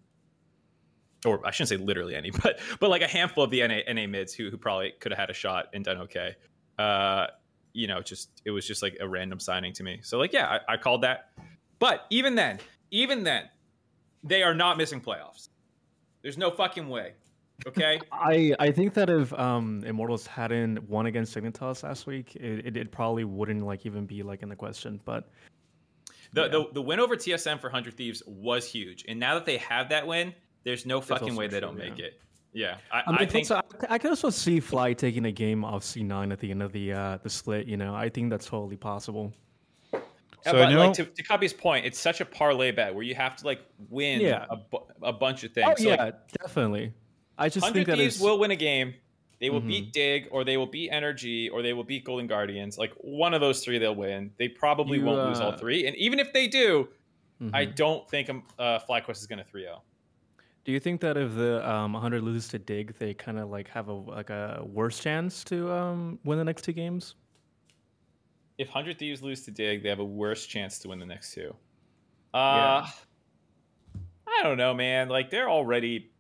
or 1.28 1.46
I 1.46 1.52
shouldn't 1.52 1.70
say 1.70 1.78
literally 1.78 2.16
any, 2.16 2.32
but 2.44 2.60
but 2.80 2.90
like 2.90 3.02
a 3.02 3.08
handful 3.08 3.44
of 3.44 3.52
the 3.52 3.68
NA, 3.68 3.80
NA 3.94 4.08
mids 4.08 4.34
who 4.34 4.50
who 4.50 4.58
probably 4.58 4.94
could 5.00 5.12
have 5.12 5.20
had 5.20 5.30
a 5.30 5.34
shot 5.34 5.68
and 5.74 5.84
done 5.84 5.98
okay. 6.00 6.36
Uh, 6.80 7.28
you 7.74 7.88
know, 7.88 8.02
just 8.02 8.42
it 8.46 8.52
was 8.52 8.66
just 8.66 8.82
like 8.82 8.98
a 9.00 9.08
random 9.08 9.40
signing 9.40 9.74
to 9.74 9.84
me. 9.84 10.00
So 10.04 10.18
like, 10.18 10.34
yeah, 10.34 10.60
I, 10.68 10.74
I 10.74 10.78
called 10.78 11.04
that. 11.04 11.32
But 11.80 12.06
even 12.10 12.34
then, 12.36 12.60
even 12.92 13.24
then, 13.24 13.50
they 14.24 14.42
are 14.42 14.54
not 14.56 14.78
missing 14.78 15.00
playoffs. 15.02 15.50
There's 16.24 16.38
no 16.38 16.50
fucking 16.50 16.90
way. 16.90 17.14
Okay. 17.68 18.00
I 18.12 18.54
I 18.60 18.72
think 18.72 18.94
that 18.96 19.10
if 19.10 19.32
um 19.34 19.84
Immortals 19.86 20.26
hadn't 20.28 20.90
won 20.90 21.06
against 21.06 21.36
Dignitas 21.36 21.84
last 21.84 22.08
week, 22.08 22.36
it, 22.36 22.66
it, 22.66 22.78
it 22.78 22.92
probably 22.92 23.24
wouldn't 23.26 23.64
like 23.66 23.86
even 23.86 24.06
be 24.06 24.24
like 24.24 24.42
in 24.44 24.50
the 24.50 24.56
question. 24.56 25.00
But 25.06 25.30
The, 26.34 26.42
Yeah. 26.44 26.48
the 26.50 26.66
the 26.74 26.82
win 26.82 27.00
over 27.00 27.16
TSM 27.16 27.60
for 27.60 27.70
Hundred 27.70 27.96
Thieves 27.96 28.22
was 28.26 28.70
huge, 28.70 29.06
and 29.08 29.20
now 29.20 29.36
that 29.36 29.46
they 29.46 29.58
have 29.58 29.90
that 29.90 30.06
win, 30.08 30.34
there's 30.68 30.86
no 30.86 31.00
fucking 31.00 31.36
way 31.36 31.48
they 31.48 31.60
true, 31.60 31.68
don't 31.70 31.78
make 31.78 31.98
yeah. 31.98 32.06
it. 32.08 32.20
Yeah, 32.54 32.78
I, 32.92 33.04
I, 33.06 33.12
mean, 33.12 33.18
I 33.22 33.26
think 33.26 33.50
also, 33.52 33.56
I, 33.90 33.96
I 33.96 33.98
could 33.98 34.10
also 34.10 34.30
see 34.30 34.60
Fly 34.60 34.92
taking 34.94 35.26
a 35.26 35.32
game 35.32 35.64
off 35.64 35.84
C9 35.84 36.32
at 36.32 36.40
the 36.40 36.52
end 36.52 36.62
of 36.64 36.72
the 36.74 36.92
uh 36.92 37.18
the 37.24 37.30
split. 37.30 37.68
You 37.68 37.78
know, 37.78 37.96
I 37.96 38.10
think 38.10 38.30
that's 38.30 38.46
totally 38.48 38.78
possible. 38.78 39.32
Yeah, 39.94 40.00
So 40.46 40.52
but 40.54 40.70
know- 40.70 40.80
like 40.88 40.94
to, 40.94 41.06
to 41.06 41.24
Cubby's 41.24 41.54
point, 41.54 41.86
it's 41.86 42.00
such 42.00 42.20
a 42.22 42.26
parlay 42.26 42.72
bet 42.72 42.94
where 42.94 43.04
you 43.04 43.16
have 43.16 43.36
to 43.38 43.46
like 43.46 43.62
win 43.90 44.22
Yeah. 44.22 44.46
a, 44.50 44.56
bu- 44.58 44.86
a 45.02 45.14
bunch 45.14 45.44
of 45.44 45.52
things. 45.54 45.68
Oh 45.72 45.76
So, 45.82 45.90
yeah, 45.90 46.04
like, 46.06 46.32
definitely. 46.42 46.94
I 47.38 47.50
just 47.50 47.64
Hundred 47.66 47.86
think 47.86 47.88
that 47.88 47.98
Thieves 47.98 48.20
will 48.20 48.40
win 48.40 48.52
a 48.52 48.56
game. 48.56 48.94
They 49.40 49.52
will 49.52 49.62
Mhm. 49.62 49.68
beat 49.68 49.94
Dig, 49.94 50.28
or 50.32 50.44
they 50.44 50.58
will 50.58 50.66
beat 50.66 50.90
Energy, 50.90 51.48
or 51.50 51.62
they 51.62 51.74
will 51.74 51.84
beat 51.84 52.04
Golden 52.06 52.26
Guardians. 52.26 52.78
Like 52.80 52.92
one 53.02 53.36
of 53.36 53.42
those 53.42 53.64
three, 53.64 53.78
they'll 53.78 53.94
win. 53.94 54.32
They 54.40 54.48
probably 54.48 54.98
You, 54.98 55.06
won't 55.06 55.28
lose 55.30 55.40
all 55.40 55.52
uh, 55.52 55.58
three. 55.58 55.86
And 55.86 55.96
even 55.98 56.20
if 56.20 56.34
they 56.34 56.48
do, 56.48 56.88
I 57.54 57.68
Mhm. 57.68 57.76
don't 57.76 58.10
think 58.10 58.30
um, 58.32 58.42
uh, 58.58 58.80
FlyQuest 58.80 59.18
is 59.18 59.28
going 59.28 59.38
to 59.38 59.46
3-0. 59.46 59.80
Do 60.68 60.74
you 60.74 60.82
think 60.82 61.00
that 61.00 61.16
if 61.16 61.34
the 61.34 61.68
um, 61.68 61.94
100 61.94 62.22
loses 62.22 62.50
to 62.50 62.60
Dig, 62.60 62.94
they 63.00 63.14
kind 63.14 63.40
of 63.40 63.50
like 63.50 63.70
have 63.70 63.88
a 63.88 63.94
like 63.94 64.30
a 64.30 64.62
worse 64.66 65.00
chance 65.00 65.42
to 65.46 65.72
um, 65.72 66.20
win 66.26 66.38
the 66.38 66.44
next 66.44 66.64
two 66.64 66.74
games? 66.74 67.16
If 68.58 68.68
Hundred 68.68 69.00
Thieves 69.00 69.24
lose 69.24 69.44
to 69.46 69.52
Dig, 69.52 69.82
they 69.82 69.88
have 69.88 70.00
a 70.00 70.06
worse 70.06 70.46
chance 70.46 70.78
to 70.80 70.90
win 70.90 71.00
the 71.00 71.06
next 71.06 71.34
two. 71.34 71.56
Uh, 72.34 72.86
I 74.28 74.44
don't 74.44 74.58
know, 74.58 74.74
man. 74.74 75.08
Like 75.08 75.30
they're 75.30 75.50
already, 75.50 76.12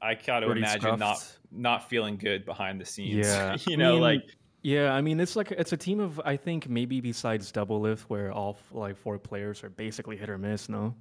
I 0.00 0.14
gotta 0.14 0.46
Pretty 0.46 0.60
imagine 0.60 0.96
not 1.00 1.18
scuffed. 1.18 1.38
not 1.50 1.88
feeling 1.88 2.16
good 2.16 2.44
behind 2.44 2.80
the 2.80 2.84
scenes. 2.86 3.26
Yeah, 3.26 3.56
you 3.66 3.72
I 3.72 3.76
know, 3.76 3.92
mean, 3.94 4.02
like 4.02 4.22
Yeah, 4.62 4.92
I 4.94 5.00
mean 5.00 5.18
it's 5.18 5.34
like 5.34 5.50
it's 5.50 5.72
a 5.72 5.76
team 5.76 5.98
of 5.98 6.20
I 6.24 6.36
think 6.36 6.68
maybe 6.68 7.00
besides 7.00 7.50
Doublelift 7.50 8.02
where 8.02 8.30
all 8.30 8.56
like 8.70 8.96
four 8.96 9.18
players 9.18 9.64
are 9.64 9.70
basically 9.70 10.16
hit 10.16 10.30
or 10.30 10.38
miss. 10.38 10.68
No. 10.68 10.94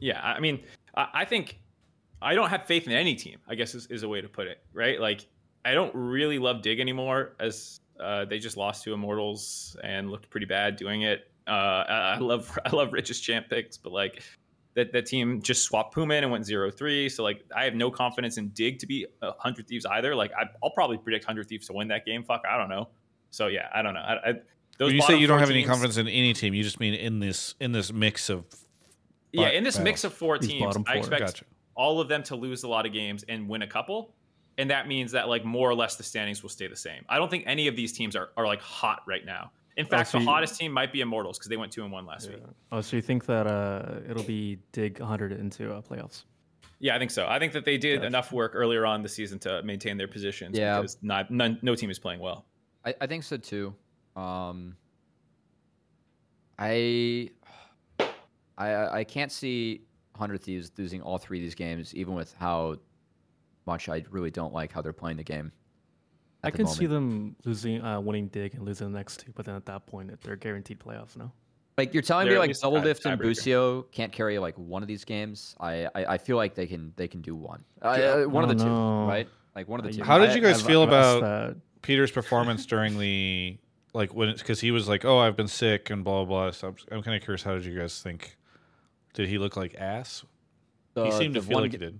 Yeah, 0.00 0.20
I 0.20 0.40
mean, 0.40 0.60
I, 0.94 1.24
think 1.24 1.58
I 2.20 2.34
don't 2.34 2.50
have 2.50 2.64
faith 2.64 2.86
in 2.86 2.92
any 2.92 3.14
team. 3.14 3.38
I 3.48 3.54
guess 3.54 3.74
is, 3.74 3.86
is 3.86 4.02
a 4.02 4.08
way 4.08 4.20
to 4.20 4.28
put 4.28 4.46
it, 4.46 4.58
right? 4.72 5.00
Like, 5.00 5.26
I 5.64 5.74
don't 5.74 5.94
really 5.94 6.38
love 6.38 6.62
Dig 6.62 6.80
anymore, 6.80 7.34
as 7.40 7.80
uh, 8.00 8.24
they 8.24 8.38
just 8.38 8.56
lost 8.56 8.84
to 8.84 8.92
Immortals 8.92 9.76
and 9.82 10.10
looked 10.10 10.28
pretty 10.30 10.46
bad 10.46 10.76
doing 10.76 11.02
it. 11.02 11.30
Uh, 11.46 11.50
I 11.50 12.14
I 12.14 12.18
love 12.18 12.58
I 12.66 12.74
love 12.74 12.92
Rich's 12.92 13.20
champ 13.20 13.48
picks, 13.48 13.76
but 13.76 13.92
like 13.92 14.22
that 14.74 14.92
that 14.92 15.06
team 15.06 15.42
just 15.42 15.62
swapped 15.64 15.94
Puma 15.94 16.14
in 16.14 16.24
and 16.24 16.32
went 16.32 16.44
0-3. 16.44 17.10
So 17.10 17.22
like, 17.22 17.44
I 17.54 17.64
have 17.64 17.74
no 17.74 17.90
confidence 17.90 18.38
in 18.38 18.48
Dig 18.48 18.78
to 18.80 18.86
be 18.86 19.06
a 19.20 19.32
hundred 19.38 19.68
thieves 19.68 19.86
either. 19.86 20.14
Like, 20.14 20.32
I, 20.32 20.44
I'll 20.62 20.70
probably 20.70 20.98
predict 20.98 21.24
hundred 21.24 21.48
thieves 21.48 21.66
to 21.68 21.72
win 21.72 21.88
that 21.88 22.04
game. 22.06 22.22
Fuck, 22.24 22.42
I 22.48 22.56
don't 22.56 22.68
know. 22.68 22.88
So 23.30 23.46
yeah, 23.46 23.68
I 23.74 23.82
don't 23.82 23.94
know. 23.94 24.00
I, 24.00 24.30
I, 24.30 24.32
those 24.78 24.88
When 24.88 24.96
you 24.96 25.02
say 25.02 25.18
you 25.18 25.26
don't 25.26 25.38
have 25.38 25.50
any 25.50 25.64
confidence 25.64 25.96
in 25.96 26.08
any 26.08 26.32
team, 26.32 26.54
you 26.54 26.62
just 26.62 26.80
mean 26.80 26.94
in 26.94 27.20
this 27.20 27.54
in 27.60 27.72
this 27.72 27.92
mix 27.92 28.28
of. 28.28 28.44
Yeah, 29.32 29.48
in 29.48 29.64
this 29.64 29.76
well, 29.76 29.84
mix 29.84 30.04
of 30.04 30.12
four 30.12 30.38
teams, 30.38 30.62
bottom 30.64 30.84
I 30.86 30.96
expect 30.96 31.20
Gotcha. 31.20 31.44
all 31.74 32.00
of 32.00 32.08
them 32.08 32.22
to 32.24 32.36
lose 32.36 32.62
a 32.64 32.68
lot 32.68 32.86
of 32.86 32.92
games 32.92 33.24
and 33.28 33.48
win 33.48 33.62
a 33.62 33.66
couple. 33.66 34.14
And 34.58 34.70
that 34.70 34.86
means 34.86 35.12
that 35.12 35.28
like 35.28 35.44
more 35.44 35.70
or 35.70 35.74
less 35.74 35.96
the 35.96 36.02
standings 36.02 36.42
will 36.42 36.50
stay 36.50 36.66
the 36.66 36.76
same. 36.76 37.04
I 37.08 37.16
don't 37.16 37.30
think 37.30 37.44
any 37.46 37.68
of 37.68 37.74
these 37.76 37.92
teams 37.92 38.14
are, 38.14 38.30
are 38.36 38.46
like 38.46 38.60
hot 38.60 39.02
right 39.06 39.24
now. 39.24 39.50
In 39.78 39.86
fact, 39.86 40.10
so 40.10 40.18
the 40.18 40.24
you- 40.24 40.30
hottest 40.30 40.58
team 40.60 40.70
might 40.70 40.92
be 40.92 41.00
Immortals 41.00 41.38
because 41.38 41.48
they 41.48 41.56
went 41.56 41.72
two 41.72 41.82
and 41.82 41.90
one 41.90 42.04
last 42.04 42.28
week. 42.28 42.42
Oh, 42.70 42.82
so 42.82 42.94
you 42.96 43.00
think 43.00 43.24
that 43.24 43.46
uh, 43.46 44.00
it'll 44.08 44.22
be 44.24 44.58
Dig 44.72 45.00
100 45.00 45.32
into 45.32 45.72
uh, 45.72 45.80
playoffs? 45.80 46.24
Yeah, 46.78 46.94
I 46.94 46.98
think 46.98 47.10
so. 47.10 47.26
I 47.26 47.38
think 47.38 47.54
that 47.54 47.64
they 47.64 47.78
did 47.78 47.96
Gotcha. 47.96 48.06
enough 48.08 48.32
work 48.32 48.52
earlier 48.54 48.84
on 48.84 49.02
the 49.02 49.08
season 49.08 49.38
to 49.40 49.62
maintain 49.62 49.96
their 49.96 50.08
positions 50.08 50.58
Yeah. 50.58 50.78
because 50.80 50.98
not 51.00 51.30
none, 51.30 51.58
no 51.62 51.74
team 51.74 51.88
is 51.88 51.98
playing 51.98 52.20
well. 52.20 52.44
I, 52.84 52.94
I 53.00 53.06
think 53.06 53.22
so 53.22 53.38
too. 53.38 53.74
Um, 54.14 54.76
I, 56.58 57.30
I 58.68 58.98
I 59.00 59.04
can't 59.04 59.30
see 59.32 59.82
Hundred 60.16 60.42
Thieves 60.42 60.70
losing 60.78 61.00
all 61.02 61.18
three 61.18 61.38
of 61.38 61.42
these 61.42 61.54
games, 61.54 61.94
even 61.94 62.14
with 62.14 62.34
how 62.38 62.76
much 63.66 63.88
I 63.88 64.04
really 64.10 64.30
don't 64.30 64.52
like 64.52 64.72
how 64.72 64.82
they're 64.82 64.92
playing 64.92 65.16
the 65.16 65.24
game. 65.24 65.52
I 66.44 66.48
at 66.48 66.52
the 66.54 66.58
can 66.58 66.66
see 66.66 66.86
them 66.86 67.36
losing, 67.44 67.80
uh, 67.82 68.00
winning 68.00 68.26
Dig 68.28 68.54
and 68.54 68.64
losing 68.64 68.90
the 68.92 68.98
next 68.98 69.20
two, 69.20 69.32
but 69.36 69.46
then 69.46 69.54
at 69.54 69.64
that 69.66 69.86
point, 69.86 70.10
they're 70.22 70.34
guaranteed 70.36 70.80
playoffs. 70.80 71.16
No. 71.16 71.30
Like 71.78 71.94
you're 71.94 72.02
telling 72.02 72.26
They're 72.26 72.34
me, 72.34 72.40
like 72.40 72.48
least 72.48 72.62
Double 72.62 72.78
tie- 72.78 72.84
Lift 72.84 73.06
and. 73.06 73.18
Busio 73.20 73.82
can't 73.92 74.12
carry 74.12 74.38
like 74.38 74.58
one 74.58 74.82
of 74.82 74.88
these 74.88 75.04
games. 75.04 75.54
I 75.60 75.86
I, 75.94 76.04
I 76.14 76.18
feel 76.18 76.36
like 76.36 76.54
they 76.54 76.66
can 76.66 76.92
they 76.96 77.08
can 77.08 77.22
do 77.22 77.34
one. 77.34 77.64
Uh, 77.80 77.96
Yeah, 77.98 78.04
uh, 78.24 78.24
one 78.28 78.44
of 78.44 78.50
I 78.50 78.54
the 78.54 78.64
two, 78.64 78.70
right? 79.08 79.28
Like 79.54 79.68
one 79.68 79.80
of 79.80 79.86
the 79.86 79.92
two. 79.92 80.02
How 80.04 80.18
did 80.18 80.34
you 80.34 80.40
guys 80.42 80.56
I've- 80.58 80.66
feel 80.66 80.82
I've 80.82 80.88
about- 80.88 81.20
that. 81.22 81.56
Peter's 81.82 82.10
performance 82.12 82.66
during 82.66 82.98
the 82.98 83.56
like 83.94 84.14
when 84.14 84.32
because 84.34 84.60
he 84.60 84.70
was 84.70 84.88
like, 84.88 85.04
"Oh, 85.04 85.18
I've 85.18 85.36
been 85.36 85.48
sick" 85.48 85.90
and 85.90 86.04
blah 86.04 86.24
blah 86.24 86.44
blah. 86.44 86.50
So 86.50 86.68
I'm, 86.68 86.76
I'm 86.90 87.02
kind 87.02 87.16
of 87.16 87.22
curious. 87.22 87.42
How 87.42 87.54
did 87.54 87.64
you 87.64 87.76
guys 87.78 88.00
think? 88.02 88.36
Did 89.14 89.28
he 89.28 89.38
look 89.38 89.56
like 89.56 89.74
ass? 89.78 90.24
The, 90.94 91.04
he 91.06 91.10
seemed 91.12 91.34
to 91.34 91.42
feel 91.42 91.54
one 91.54 91.62
like 91.64 91.72
he 91.72 91.78
did. 91.78 91.98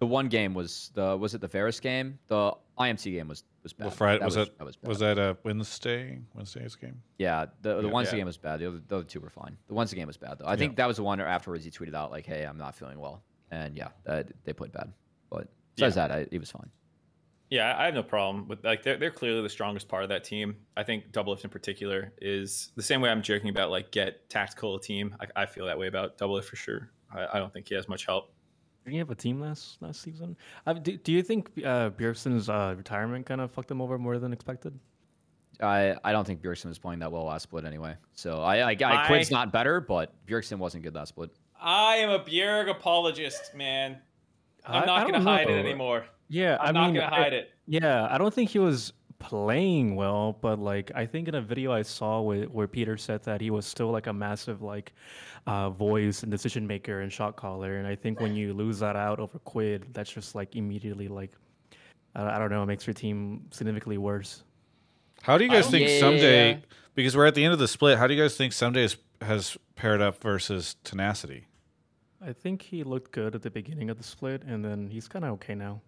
The 0.00 0.06
one 0.06 0.28
game 0.28 0.54
was 0.54 0.90
the 0.94 1.16
was 1.16 1.34
it 1.34 1.40
the 1.40 1.48
Ferris 1.48 1.80
game? 1.80 2.18
The 2.28 2.52
IMC 2.78 3.12
game 3.12 3.26
was 3.28 3.42
was 3.62 3.72
bad. 3.72 3.84
Well, 3.86 3.90
Friday 3.94 4.18
that 4.20 4.24
was, 4.26 4.34
that 4.36 4.64
was 4.64 4.76
bad. 4.76 4.88
was 4.88 4.98
that 5.00 5.18
a 5.18 5.36
Wednesday 5.42 6.20
Wednesday's 6.34 6.76
game? 6.76 7.02
Yeah, 7.18 7.46
the 7.62 7.80
the 7.80 7.88
Yeah. 7.88 7.92
Wednesday 7.92 8.16
Yeah. 8.16 8.20
game 8.20 8.26
was 8.26 8.36
bad. 8.36 8.60
The 8.60 8.68
other, 8.68 8.80
the 8.86 8.96
other 8.98 9.04
two 9.04 9.20
were 9.20 9.30
fine. 9.30 9.56
The 9.66 9.74
Wednesday 9.74 9.96
game 9.96 10.06
was 10.06 10.16
bad 10.16 10.38
though. 10.38 10.46
I 10.46 10.56
think 10.56 10.76
that 10.76 10.86
was 10.86 10.98
the 10.98 11.02
one 11.02 11.18
where 11.18 11.26
afterwards 11.26 11.64
he 11.64 11.70
tweeted 11.70 11.94
out 11.94 12.10
like, 12.12 12.26
"Hey, 12.26 12.44
I'm 12.44 12.58
not 12.58 12.76
feeling 12.76 13.00
well," 13.00 13.22
and 13.50 13.76
yeah, 13.76 13.88
uh, 14.06 14.22
they 14.44 14.52
played 14.52 14.72
bad. 14.72 14.92
But 15.30 15.48
besides 15.74 15.96
that, 15.96 16.12
I, 16.12 16.26
he 16.30 16.38
was 16.38 16.50
fine. 16.50 16.70
Yeah, 17.50 17.74
I 17.78 17.86
have 17.86 17.94
no 17.94 18.02
problem 18.02 18.46
with 18.46 18.62
like 18.64 18.82
they're 18.82 18.98
they're 18.98 19.10
clearly 19.10 19.40
the 19.42 19.48
strongest 19.48 19.88
part 19.88 20.02
of 20.02 20.10
that 20.10 20.22
team. 20.24 20.56
I 20.76 20.82
think 20.82 21.12
Doublelift 21.12 21.44
in 21.44 21.50
particular 21.50 22.12
is 22.20 22.72
the 22.76 22.82
same 22.82 23.00
way 23.00 23.08
I'm 23.08 23.22
joking 23.22 23.48
about 23.48 23.70
like 23.70 23.90
get 23.90 24.28
tactical 24.28 24.76
a 24.76 24.80
team. 24.80 25.16
I, 25.18 25.42
I 25.42 25.46
feel 25.46 25.64
that 25.66 25.78
way 25.78 25.86
about 25.86 26.18
Doublelift 26.18 26.44
for 26.44 26.56
sure. 26.56 26.90
I, 27.14 27.26
I 27.34 27.38
don't 27.38 27.50
think 27.52 27.68
he 27.68 27.74
has 27.74 27.88
much 27.88 28.04
help. 28.04 28.30
Didn't 28.84 28.92
he 28.92 28.98
have 28.98 29.10
a 29.10 29.14
team 29.14 29.40
last 29.40 29.80
last 29.80 30.02
season? 30.02 30.36
Uh, 30.66 30.74
do, 30.74 30.96
do 30.98 31.10
you 31.10 31.22
think 31.22 31.50
uh, 31.64 31.88
Bjergsen's 31.90 32.50
uh, 32.50 32.74
retirement 32.76 33.24
kind 33.24 33.40
of 33.40 33.50
fucked 33.50 33.70
him 33.70 33.80
over 33.80 33.96
more 33.98 34.18
than 34.18 34.32
expected? 34.34 34.78
I 35.60 35.96
I 36.04 36.12
don't 36.12 36.26
think 36.26 36.42
Bjergsen 36.42 36.66
was 36.66 36.78
playing 36.78 36.98
that 37.00 37.10
well 37.10 37.24
last 37.24 37.44
split 37.44 37.64
anyway. 37.64 37.96
So 38.12 38.42
I 38.42 38.58
I, 38.72 38.76
I 38.78 39.06
Quid's 39.06 39.32
I- 39.32 39.36
not 39.36 39.52
better, 39.52 39.80
but 39.80 40.12
Bjergsen 40.26 40.58
wasn't 40.58 40.84
good 40.84 40.94
last 40.94 41.08
split. 41.08 41.30
I 41.60 41.96
am 41.96 42.10
a 42.10 42.18
Bjerg 42.20 42.68
apologist, 42.70 43.54
man. 43.54 43.98
I'm 44.66 44.82
I- 44.82 44.86
not 44.86 44.98
I 44.98 45.02
going 45.10 45.14
to 45.14 45.20
hide 45.20 45.48
it 45.48 45.54
know. 45.54 45.58
anymore. 45.58 46.04
Yeah, 46.28 46.56
I'm 46.60 46.68
I 46.68 46.72
not 46.80 46.86
mean, 46.86 46.94
going 46.96 47.10
to 47.10 47.14
hide 47.16 47.32
it. 47.32 47.50
Yeah, 47.66 48.06
I 48.10 48.18
don't 48.18 48.32
think 48.32 48.50
he 48.50 48.58
was 48.58 48.92
playing 49.18 49.96
well, 49.96 50.38
but 50.40 50.58
like 50.58 50.92
I 50.94 51.04
think 51.06 51.26
in 51.28 51.34
a 51.34 51.40
video 51.40 51.72
I 51.72 51.82
saw 51.82 52.20
where, 52.20 52.44
where 52.44 52.68
Peter 52.68 52.96
said 52.96 53.22
that 53.24 53.40
he 53.40 53.50
was 53.50 53.66
still 53.66 53.90
like 53.90 54.06
a 54.06 54.12
massive 54.12 54.62
like 54.62 54.92
uh, 55.46 55.70
voice 55.70 56.22
and 56.22 56.30
decision 56.30 56.66
maker 56.66 57.00
and 57.00 57.12
shot 57.12 57.36
caller, 57.36 57.78
and 57.78 57.86
I 57.86 57.96
think 57.96 58.20
when 58.20 58.34
you 58.34 58.52
lose 58.54 58.78
that 58.80 58.94
out 58.96 59.18
over 59.20 59.38
Quid, 59.40 59.86
that's 59.92 60.10
just 60.12 60.34
like 60.34 60.54
immediately 60.54 61.08
like 61.08 61.32
I, 62.14 62.36
I 62.36 62.38
don't 62.38 62.50
know, 62.50 62.62
it 62.62 62.66
makes 62.66 62.86
your 62.86 62.94
team 62.94 63.46
significantly 63.50 63.98
worse. 63.98 64.44
How 65.22 65.36
do 65.36 65.44
you 65.44 65.50
guys 65.50 65.64
don't- 65.64 65.72
think 65.72 65.88
Yeah. 65.88 66.00
Ssumday? 66.00 66.62
Because 66.94 67.16
we're 67.16 67.26
at 67.26 67.34
the 67.34 67.44
end 67.44 67.52
of 67.52 67.58
the 67.60 67.68
split. 67.68 67.96
How 67.96 68.06
do 68.08 68.14
you 68.14 68.20
guys 68.22 68.36
think 68.36 68.52
Ssumday 68.52 68.82
has, 68.82 68.96
has 69.22 69.56
paired 69.76 70.00
up 70.00 70.20
versus 70.20 70.74
Tenacity? 70.84 71.46
I 72.20 72.32
think 72.32 72.60
he 72.62 72.82
looked 72.82 73.12
good 73.12 73.36
at 73.36 73.42
the 73.42 73.50
beginning 73.50 73.88
of 73.88 73.98
the 73.98 74.02
split, 74.02 74.42
and 74.42 74.64
then 74.64 74.88
he's 74.88 75.06
kind 75.06 75.24
of 75.24 75.32
okay 75.34 75.54
now. 75.54 75.80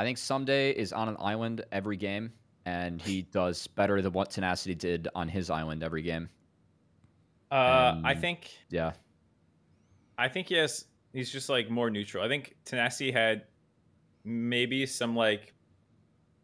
I 0.00 0.04
think 0.04 0.16
Ssumday 0.16 0.72
is 0.72 0.94
on 0.94 1.10
an 1.10 1.16
island 1.18 1.62
every 1.72 1.98
game, 1.98 2.32
and 2.64 3.02
he 3.02 3.20
does 3.20 3.66
better 3.66 4.00
than 4.00 4.14
what 4.14 4.30
Tenacity 4.30 4.74
did 4.74 5.08
on 5.14 5.28
his 5.28 5.50
island 5.50 5.82
every 5.82 6.00
game. 6.00 6.30
Uh, 7.50 8.00
I 8.02 8.14
think 8.14 8.48
Yeah, 8.70 8.92
I 10.16 10.28
think 10.28 10.48
he 10.48 10.54
has. 10.54 10.86
He's 11.12 11.30
just 11.30 11.50
like 11.50 11.68
more 11.68 11.90
neutral. 11.90 12.24
I 12.24 12.28
think 12.28 12.54
Tenacity 12.64 13.12
had 13.12 13.42
maybe 14.24 14.86
some 14.86 15.14
like. 15.14 15.52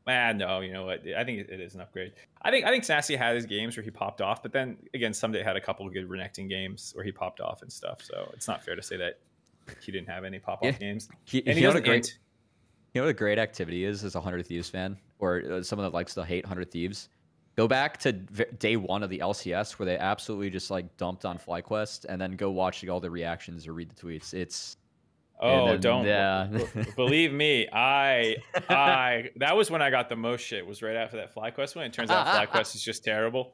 Ah, 0.06 0.32
no, 0.32 0.60
you 0.60 0.72
know 0.72 0.84
what? 0.84 1.00
I 1.16 1.24
think 1.24 1.48
it 1.48 1.60
is 1.60 1.74
an 1.74 1.80
upgrade. 1.80 2.12
I 2.42 2.50
think 2.50 2.66
I 2.66 2.70
think 2.70 2.84
Tenacity 2.84 3.16
had 3.16 3.36
his 3.36 3.46
games 3.46 3.74
where 3.74 3.84
he 3.84 3.90
popped 3.90 4.20
off, 4.20 4.42
but 4.42 4.52
then 4.52 4.76
again, 4.92 5.12
Ssumday 5.12 5.42
had 5.42 5.56
a 5.56 5.60
couple 5.62 5.86
of 5.86 5.94
good 5.94 6.08
Renekton 6.10 6.48
games 6.50 6.92
where 6.94 7.06
he 7.06 7.10
popped 7.10 7.40
off 7.40 7.62
and 7.62 7.72
stuff. 7.72 8.02
So 8.02 8.30
it's 8.34 8.46
not 8.48 8.62
fair 8.62 8.76
to 8.76 8.82
say 8.82 8.98
that 8.98 9.18
he 9.80 9.92
didn't 9.92 10.08
have 10.08 10.24
any 10.24 10.38
pop 10.40 10.58
off 10.58 10.64
Yeah. 10.66 10.72
games. 10.72 11.08
he, 11.24 11.38
And 11.46 11.54
he 11.54 11.60
he 11.60 11.62
had 11.64 11.74
a 11.76 11.80
great. 11.80 11.96
int. 12.08 12.18
You 12.96 13.02
know 13.02 13.08
what 13.08 13.10
a 13.10 13.14
great 13.18 13.38
activity 13.38 13.84
is 13.84 14.04
as 14.04 14.14
a 14.14 14.20
Hundred 14.22 14.46
Thieves 14.46 14.70
fan, 14.70 14.96
or 15.18 15.42
uh, 15.52 15.62
someone 15.62 15.84
that 15.86 15.92
likes 15.92 16.14
to 16.14 16.24
hate 16.24 16.46
Hundred 16.46 16.70
Thieves. 16.70 17.10
Go 17.54 17.68
back 17.68 17.98
to 17.98 18.12
v- 18.30 18.46
day 18.58 18.76
one 18.76 19.02
of 19.02 19.10
the 19.10 19.18
LCS 19.18 19.72
where 19.72 19.84
they 19.84 19.98
absolutely 19.98 20.48
just 20.48 20.70
like 20.70 20.96
dumped 20.96 21.26
on 21.26 21.36
FlyQuest, 21.36 22.06
and 22.08 22.18
then 22.18 22.36
go 22.36 22.50
watch 22.50 22.88
all 22.88 22.98
the 22.98 23.10
reactions 23.10 23.66
or 23.68 23.74
read 23.74 23.90
the 23.90 23.94
tweets. 23.94 24.32
It's 24.32 24.78
Oh, 25.38 25.66
then- 25.72 25.80
don't. 25.82 26.06
yeah. 26.06 26.48
believe 26.96 27.34
me, 27.34 27.68
I, 27.70 28.36
I. 28.70 29.28
That 29.36 29.54
was 29.58 29.70
when 29.70 29.82
I 29.82 29.90
got 29.90 30.08
the 30.08 30.16
most 30.16 30.40
shit. 30.40 30.66
Was 30.66 30.80
right 30.80 30.96
after 30.96 31.18
that 31.18 31.34
FlyQuest 31.34 31.76
one. 31.76 31.84
It 31.84 31.92
turns 31.92 32.10
out 32.10 32.26
FlyQuest 32.26 32.74
is 32.76 32.82
just 32.82 33.04
terrible. 33.04 33.52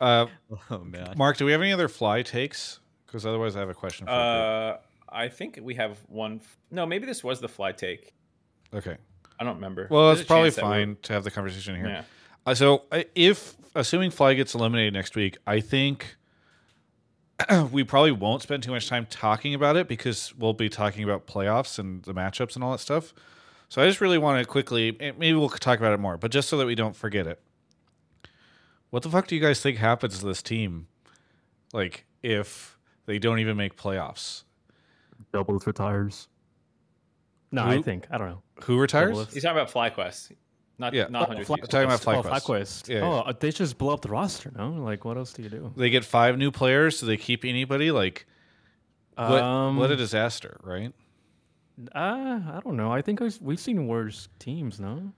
Uh, 0.00 0.26
oh 0.70 0.78
man. 0.84 1.14
Mark, 1.16 1.36
do 1.36 1.44
we 1.44 1.52
have 1.52 1.60
any 1.60 1.72
other 1.72 1.86
fly 1.88 2.22
takes? 2.22 2.80
Because 3.06 3.24
otherwise, 3.24 3.54
I 3.54 3.60
have 3.60 3.68
a 3.68 3.74
question 3.74 4.06
for 4.06 4.12
you. 4.12 4.18
Uh, 4.18 4.76
I 5.14 5.28
think 5.28 5.58
we 5.62 5.74
have 5.76 5.98
one. 6.08 6.40
f- 6.42 6.58
No, 6.70 6.84
maybe 6.86 7.06
this 7.06 7.22
was 7.24 7.40
the 7.40 7.48
fly 7.48 7.72
take. 7.72 8.12
Okay. 8.74 8.96
I 9.38 9.44
don't 9.44 9.54
remember. 9.56 9.88
Well, 9.90 10.08
There's 10.08 10.20
it's 10.20 10.26
probably 10.28 10.50
fine 10.50 10.96
to 11.02 11.12
have 11.12 11.24
the 11.24 11.30
conversation 11.30 11.76
here. 11.76 11.86
Yeah. 11.88 12.02
Uh, 12.46 12.54
so, 12.54 12.82
if 13.14 13.54
assuming 13.74 14.10
Fly 14.10 14.34
gets 14.34 14.54
eliminated 14.54 14.92
next 14.92 15.16
week, 15.16 15.38
I 15.46 15.60
think 15.60 16.16
we 17.72 17.84
probably 17.84 18.12
won't 18.12 18.42
spend 18.42 18.62
too 18.62 18.70
much 18.70 18.88
time 18.88 19.06
talking 19.08 19.54
about 19.54 19.76
it 19.76 19.88
because 19.88 20.34
we'll 20.36 20.52
be 20.52 20.68
talking 20.68 21.02
about 21.04 21.26
playoffs 21.26 21.78
and 21.78 22.02
the 22.04 22.12
matchups 22.14 22.54
and 22.54 22.62
all 22.62 22.72
that 22.72 22.78
stuff. 22.78 23.12
So, 23.68 23.82
I 23.82 23.86
just 23.86 24.00
really 24.00 24.18
want 24.18 24.40
to 24.40 24.46
quickly, 24.48 24.96
eh, 25.00 25.12
maybe 25.18 25.34
we'll 25.34 25.48
talk 25.48 25.78
about 25.78 25.92
it 25.94 25.98
more, 26.00 26.16
but 26.16 26.30
just 26.30 26.48
so 26.48 26.56
that 26.58 26.66
we 26.66 26.74
don't 26.74 26.94
forget 26.94 27.26
it. 27.26 27.40
what 28.90 29.02
the 29.02 29.10
fuck 29.10 29.26
do 29.26 29.34
you 29.34 29.40
guys 29.40 29.60
think 29.60 29.78
happens 29.78 30.18
to 30.20 30.26
this 30.26 30.42
team? 30.42 30.86
Like 31.72 32.04
if 32.22 32.78
they 33.06 33.18
don't 33.18 33.40
even 33.40 33.56
make 33.56 33.76
playoffs, 33.76 34.43
Doubles 35.32 35.66
retires. 35.66 36.28
No, 37.52 37.64
I 37.64 37.80
think 37.82 38.06
I 38.10 38.18
don't 38.18 38.28
know. 38.28 38.42
who 38.64 38.78
retires? 38.78 39.10
Double 39.16 39.24
He's 39.32 39.42
talking 39.42 39.58
about 39.60 39.70
FlyQuest, 39.72 40.32
not 40.78 40.92
Yeah. 40.92 41.06
not 41.08 41.22
Oh, 41.22 41.26
hundred. 41.26 41.46
Fly- 41.46 41.56
Thieves. 41.56 41.68
talking 41.68 41.86
about 41.86 42.06
Oh, 42.06 42.22
FlyQuest. 42.22 42.42
FlyQuest. 42.42 42.88
Yeah, 42.88 43.22
Oh, 43.28 43.32
they 43.32 43.50
just 43.52 43.78
blow 43.78 43.92
up 43.94 44.00
the 44.02 44.08
roster. 44.08 44.50
No, 44.56 44.70
like 44.72 45.04
what 45.04 45.16
else 45.16 45.32
do 45.32 45.42
you 45.42 45.48
do? 45.50 45.72
They 45.76 45.90
get 45.90 46.04
five 46.04 46.36
new 46.36 46.50
players. 46.50 47.00
Do 47.00 47.06
they 47.06 47.16
keep 47.16 47.44
anybody? 47.44 47.90
Like 47.90 48.26
what? 49.16 49.40
Um, 49.42 49.76
what 49.76 49.90
a 49.92 49.96
disaster, 49.96 50.58
right? 50.64 50.92
Uh, 51.94 52.40
I 52.54 52.60
don't 52.64 52.76
know. 52.76 52.92
I 52.92 53.02
think 53.02 53.20
I've- 53.20 53.38
we've 53.40 53.58
seen 53.60 53.86
worse 53.86 54.28
teams. 54.38 54.78
No. 54.80 55.12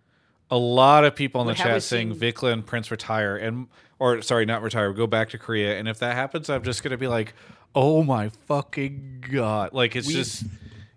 A 0.51 0.57
lot 0.57 1.05
of 1.05 1.15
people 1.17 1.41
in 1.41 1.47
the 1.49 1.53
But 1.55 1.59
have 1.59 1.67
we 1.67 1.73
chat 1.75 1.83
saying 1.83 2.13
seen- 2.15 2.21
VicLa 2.33 2.53
and 2.53 2.65
Prince 2.65 2.91
retire, 2.91 3.37
and 3.37 3.67
or 3.99 4.23
sorry, 4.23 4.45
not 4.47 4.63
retire, 4.63 4.93
go 4.93 5.07
back 5.07 5.31
to 5.31 5.39
Korea. 5.39 5.79
And 5.79 5.89
if 5.89 5.99
that 5.99 6.15
happens, 6.15 6.49
I'm 6.51 6.63
just 6.63 6.83
gonna 6.83 6.97
be 6.99 7.09
like, 7.09 7.35
oh 7.77 8.03
my 8.03 8.31
fucking 8.49 9.25
god! 9.31 9.73
Like 9.73 9.95
it's 9.95 10.09
We- 10.09 10.15
just, 10.15 10.45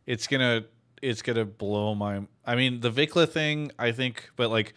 it's 0.08 0.26
gonna, 0.26 0.64
it's 1.02 1.22
gonna 1.22 1.46
blow 1.46 1.94
my. 1.94 2.22
I 2.46 2.56
mean, 2.56 2.80
the 2.80 2.90
VicLa 2.90 3.30
thing, 3.30 3.72
I 3.78 3.92
think, 3.92 4.32
but 4.36 4.50
like, 4.50 4.74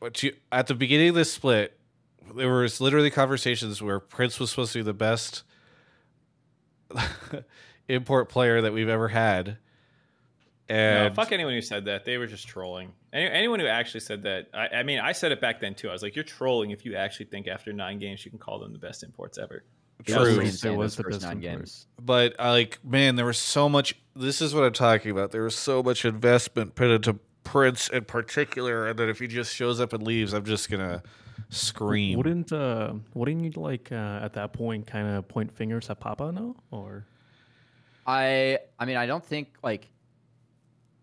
what 0.00 0.20
you 0.24 0.32
at 0.50 0.66
the 0.66 0.74
beginning 0.74 1.10
of 1.10 1.14
this 1.14 1.32
split, 1.32 1.78
there 2.34 2.50
was 2.52 2.80
literally 2.80 3.10
conversations 3.10 3.80
where 3.80 4.00
Prince 4.00 4.40
was 4.40 4.50
supposed 4.50 4.72
to 4.72 4.80
be 4.80 4.82
the 4.82 4.92
best 4.92 5.44
import 7.88 8.28
player 8.28 8.60
that 8.62 8.72
we've 8.72 8.88
ever 8.88 9.08
had. 9.08 9.58
No, 10.68 10.74
And 10.74 11.14
fuck 11.14 11.30
anyone 11.30 11.52
who 11.52 11.62
said 11.62 11.84
that. 11.84 12.04
They 12.04 12.18
were 12.18 12.26
just 12.26 12.48
trolling. 12.48 12.92
Any, 13.12 13.30
anyone 13.30 13.60
who 13.60 13.68
actually 13.68 14.00
said 14.00 14.24
that, 14.24 14.48
I, 14.52 14.78
I 14.78 14.82
mean, 14.82 14.98
I 14.98 15.12
said 15.12 15.30
it 15.30 15.40
back 15.40 15.60
then 15.60 15.74
too. 15.76 15.88
I 15.88 15.92
was 15.92 16.02
like, 16.02 16.16
you're 16.16 16.24
trolling 16.24 16.72
if 16.72 16.84
you 16.84 16.96
actually 16.96 17.26
think 17.26 17.46
after 17.46 17.72
nine 17.72 18.00
games 18.00 18.24
you 18.24 18.32
can 18.32 18.40
call 18.40 18.58
them 18.58 18.72
the 18.72 18.78
best 18.80 19.04
imports 19.04 19.38
ever. 19.38 19.62
It 20.00 20.06
was 20.08 20.14
True. 20.16 20.24
pretty 20.34 20.48
It 20.48 20.52
insane 20.52 20.76
was 20.76 20.96
the 20.96 21.02
first 21.04 21.20
best 21.20 21.22
nine 21.34 21.42
import. 21.42 21.58
games. 21.60 21.86
but 22.00 22.34
like 22.38 22.78
man 22.84 23.16
there 23.16 23.24
was 23.26 23.38
so 23.38 23.68
much 23.68 23.94
this 24.14 24.40
is 24.42 24.54
what 24.54 24.62
i'm 24.64 24.72
talking 24.72 25.10
about 25.10 25.30
there 25.32 25.42
was 25.42 25.56
so 25.56 25.82
much 25.82 26.04
investment 26.04 26.74
put 26.74 26.88
into 26.90 27.18
prince 27.44 27.88
in 27.88 28.04
particular 28.04 28.88
and 28.88 28.98
that 28.98 29.08
if 29.08 29.18
he 29.20 29.26
just 29.26 29.54
shows 29.54 29.80
up 29.80 29.92
and 29.92 30.02
leaves 30.02 30.32
i'm 30.34 30.44
just 30.44 30.70
gonna 30.70 31.02
scream 31.48 32.16
Wouldn't 32.16 32.52
uh, 32.52 32.94
wouldn't 33.14 33.40
you 33.42 33.50
like 33.60 33.90
uh, 33.92 34.20
at 34.22 34.32
that 34.34 34.52
point 34.52 34.86
kind 34.86 35.06
of 35.08 35.28
point 35.28 35.52
fingers 35.52 35.88
at 35.90 36.00
Papa? 36.00 36.32
No, 36.32 36.56
or 36.70 37.06
I 38.06 38.58
I 38.78 38.84
mean 38.84 38.96
I 38.96 39.06
don't 39.06 39.24
think 39.24 39.54
like 39.62 39.88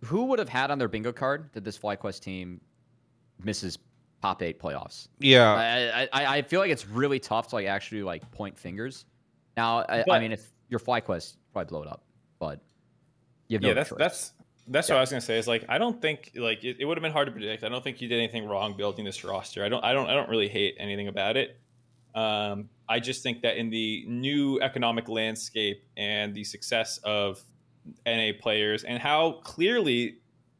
who 0.03 0.25
would 0.25 0.39
have 0.39 0.49
had 0.49 0.69
on 0.71 0.79
their 0.79 0.87
bingo 0.89 1.13
card 1.13 1.49
that 1.53 1.63
this 1.63 1.77
FlyQuest 1.77 2.19
team 2.21 2.59
misses 3.43 3.77
top 4.23 4.41
eight 4.41 4.57
playoffs. 4.57 5.09
yeah 5.19 5.51
I, 5.53 6.07
I 6.13 6.37
I 6.37 6.41
feel 6.43 6.61
like 6.61 6.71
it's 6.71 6.87
really 6.87 7.19
tough 7.19 7.49
to 7.49 7.55
like 7.55 7.67
actually 7.67 8.03
like 8.03 8.29
point 8.31 8.57
fingers. 8.57 9.05
Now 9.57 9.79
I, 9.79 10.05
I 10.09 10.19
mean 10.19 10.31
if 10.31 10.49
your 10.69 10.79
FlyQuest 10.79 11.35
probably 11.51 11.69
blow 11.69 11.81
it 11.81 11.89
up, 11.89 12.05
but 12.39 12.61
you 13.49 13.55
have 13.55 13.61
no 13.61 13.67
yeah, 13.67 13.73
that's 13.73 13.89
choice. 13.89 13.99
that's 13.99 14.33
that's 14.69 14.89
what 14.89 14.97
I 14.97 15.01
was 15.01 15.09
gonna 15.09 15.19
say. 15.19 15.37
Is 15.37 15.45
like 15.45 15.65
I 15.67 15.77
don't 15.77 16.01
think 16.01 16.31
like 16.35 16.63
it, 16.63 16.77
it 16.79 16.85
would 16.85 16.97
have 16.97 17.01
been 17.01 17.11
hard 17.11 17.27
to 17.27 17.33
predict. 17.33 17.65
I 17.65 17.69
don't 17.69 17.83
think 17.83 17.99
you 17.99 18.07
did 18.07 18.17
anything 18.17 18.47
wrong 18.47 18.77
building 18.77 19.03
this 19.03 19.25
roster. 19.25 19.61
I 19.61 19.67
don't 19.67 19.83
I 19.83 19.91
don't 19.91 20.09
I 20.09 20.13
don't 20.13 20.29
really 20.29 20.47
hate 20.47 20.75
anything 20.79 21.09
about 21.09 21.35
it. 21.35 21.59
Um, 22.15 22.69
I 22.87 23.01
just 23.01 23.23
think 23.23 23.41
that 23.41 23.57
in 23.57 23.69
the 23.69 24.05
new 24.07 24.61
economic 24.61 25.09
landscape 25.09 25.83
and 25.97 26.33
the 26.33 26.45
success 26.45 26.97
of 27.03 27.41
NA 28.05 28.31
players 28.39 28.85
and 28.85 28.99
how 28.99 29.41
clearly 29.43 30.19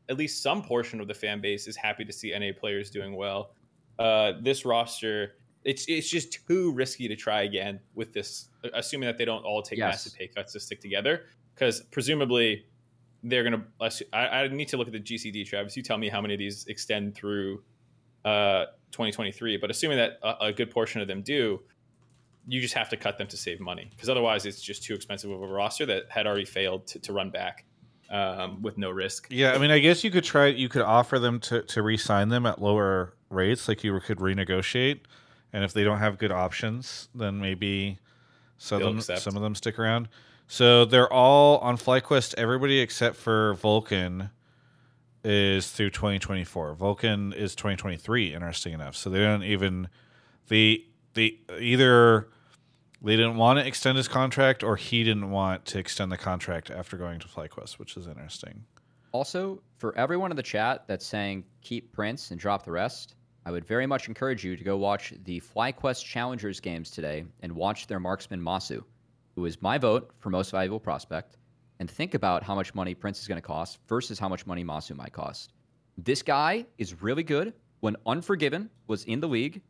at 0.09 0.17
least 0.17 0.41
some 0.43 0.61
portion 0.61 0.99
of 0.99 1.07
the 1.07 1.13
fan 1.13 1.39
base 1.41 1.67
is 1.67 1.75
happy 1.75 2.03
to 2.05 2.11
see 2.13 2.37
NA 2.37 2.51
players 2.57 2.89
doing 2.89 3.15
well. 3.15 3.51
Uh, 3.99 4.33
this 4.41 4.65
roster, 4.65 5.35
it's 5.63 5.85
it's 5.87 6.09
just 6.09 6.39
too 6.47 6.73
risky 6.73 7.07
to 7.07 7.15
try 7.15 7.43
again 7.43 7.79
with 7.95 8.13
this, 8.13 8.49
assuming 8.73 9.07
that 9.07 9.17
they 9.17 9.25
don't 9.25 9.43
all 9.43 9.61
take 9.61 9.79
Yes. 9.79 9.93
massive 9.93 10.15
pay 10.15 10.27
cuts 10.27 10.53
to 10.53 10.59
stick 10.59 10.81
together. 10.81 11.25
Because 11.55 11.81
presumably 11.91 12.65
they're 13.23 13.43
gonna. 13.43 13.63
I, 14.11 14.27
I 14.27 14.47
need 14.49 14.67
to 14.69 14.77
look 14.77 14.87
at 14.87 14.93
the 14.93 14.99
GCD, 14.99 15.45
Travis. 15.45 15.77
You 15.77 15.83
tell 15.83 15.97
me 15.97 16.09
how 16.09 16.19
many 16.19 16.33
of 16.33 16.39
these 16.39 16.65
extend 16.67 17.15
through 17.15 17.63
uh, 18.25 18.65
2023. 18.91 19.57
But 19.57 19.69
assuming 19.71 19.97
that 19.97 20.19
a, 20.23 20.45
a 20.47 20.53
good 20.53 20.71
portion 20.71 20.99
of 21.01 21.07
them 21.07 21.21
do, 21.21 21.61
you 22.47 22.59
just 22.59 22.73
have 22.73 22.89
to 22.89 22.97
cut 22.97 23.17
them 23.17 23.27
to 23.27 23.37
save 23.37 23.59
money 23.61 23.87
because 23.91 24.09
otherwise 24.09 24.45
it's 24.45 24.61
just 24.61 24.83
too 24.83 24.93
expensive 24.95 25.31
of 25.31 25.41
a 25.41 25.47
roster 25.47 25.85
that 25.85 26.03
had 26.09 26.27
already 26.27 26.43
failed 26.45 26.85
to, 26.87 26.99
to 26.99 27.13
run 27.13 27.29
back 27.29 27.63
um, 28.09 28.61
with 28.61 28.77
no 28.77 28.89
risk. 28.89 29.27
yeah 29.29 29.53
i 29.53 29.57
mean 29.57 29.71
i 29.71 29.79
guess 29.79 30.03
you 30.03 30.11
could 30.11 30.23
try 30.23 30.47
you 30.47 30.69
could 30.69 30.81
offer 30.81 31.19
them 31.19 31.39
to 31.39 31.61
to 31.63 31.81
re-sign 31.81 32.29
them 32.29 32.45
at 32.45 32.61
lower 32.61 33.13
rates 33.29 33.67
like 33.67 33.83
you 33.83 33.99
could 34.01 34.19
renegotiate 34.19 34.99
and 35.51 35.63
if 35.63 35.73
they 35.73 35.83
don't 35.83 35.99
have 35.99 36.17
good 36.17 36.31
options 36.31 37.09
then 37.15 37.39
maybe 37.39 37.97
some 38.57 38.79
They'll 38.79 38.89
them, 38.89 38.97
accept. 38.99 39.21
some 39.21 39.35
of 39.35 39.41
them 39.41 39.55
stick 39.55 39.79
around 39.79 40.07
so 40.47 40.85
they're 40.85 41.11
all 41.11 41.57
on 41.59 41.77
FlyQuest. 41.77 42.35
Everybody 42.37 42.79
except 42.79 43.15
for 43.15 43.55
Vulcan 43.55 44.29
is 45.23 45.71
through 45.71 45.91
2024. 45.91 46.75
Vulcan 46.75 47.33
is 47.33 47.55
2023. 47.55 48.33
Interesting 48.33 48.73
enough. 48.73 48.95
So 48.95 49.09
they 49.09 49.19
don't 49.19 49.43
even 49.43 49.87
the 50.49 50.85
the 51.13 51.39
either 51.59 52.27
they 53.03 53.15
didn't 53.17 53.35
want 53.35 53.59
to 53.59 53.67
extend 53.67 53.97
his 53.97 54.07
contract 54.07 54.63
or 54.63 54.75
he 54.75 55.03
didn't 55.03 55.29
want 55.29 55.65
to 55.65 55.79
extend 55.79 56.11
the 56.11 56.17
contract 56.17 56.71
after 56.71 56.97
going 56.97 57.19
to 57.19 57.27
FlyQuest, 57.27 57.73
which 57.73 57.97
is 57.97 58.07
interesting. 58.07 58.63
Also, 59.11 59.61
for 59.77 59.95
everyone 59.97 60.31
in 60.31 60.37
the 60.37 60.43
chat 60.43 60.85
that's 60.87 61.05
saying 61.05 61.43
keep 61.61 61.91
Prince 61.91 62.31
and 62.31 62.39
drop 62.39 62.63
the 62.63 62.71
rest, 62.71 63.15
I 63.45 63.51
would 63.51 63.65
very 63.65 63.85
much 63.85 64.07
encourage 64.07 64.43
you 64.43 64.55
to 64.55 64.63
go 64.63 64.77
watch 64.77 65.13
the 65.25 65.41
FlyQuest 65.41 66.03
Challengers 66.05 66.59
games 66.59 66.89
today 66.89 67.25
and 67.41 67.51
watch 67.51 67.87
their 67.87 67.99
marksman 67.99 68.41
Massu, 68.41 68.83
who 69.35 69.45
is 69.45 69.61
my 69.61 69.77
vote 69.77 70.11
for 70.19 70.29
most 70.29 70.51
valuable 70.51 70.79
prospect, 70.79 71.37
and 71.79 71.91
think 71.91 72.13
about 72.13 72.41
how 72.41 72.55
much 72.55 72.73
money 72.73 72.95
Prince 72.95 73.21
is 73.21 73.27
going 73.27 73.41
to 73.41 73.45
cost 73.45 73.79
versus 73.87 74.17
how 74.17 74.29
much 74.29 74.47
money 74.47 74.63
Massu 74.63 74.95
might 74.95 75.11
cost. 75.11 75.51
This 75.97 76.21
guy 76.21 76.65
is 76.77 77.01
really 77.01 77.23
good. 77.23 77.53
When 77.81 77.97
Unforgiven 78.05 78.69
was 78.87 79.03
in 79.03 79.19
the 79.19 79.27
league, 79.27 79.61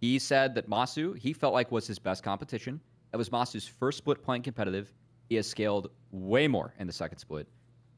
he 0.00 0.18
said 0.18 0.54
that 0.54 0.68
Massu, 0.68 1.16
he 1.16 1.32
felt 1.32 1.52
like 1.52 1.70
was 1.70 1.86
his 1.86 1.98
best 1.98 2.22
competition. 2.22 2.80
It 3.12 3.18
was 3.18 3.28
Massu's 3.28 3.66
first 3.66 3.98
split 3.98 4.22
playing 4.22 4.42
competitive. 4.42 4.92
He 5.28 5.34
has 5.36 5.46
scaled 5.46 5.90
way 6.10 6.48
more 6.48 6.72
in 6.78 6.86
the 6.86 6.92
second 6.92 7.18
split. 7.18 7.46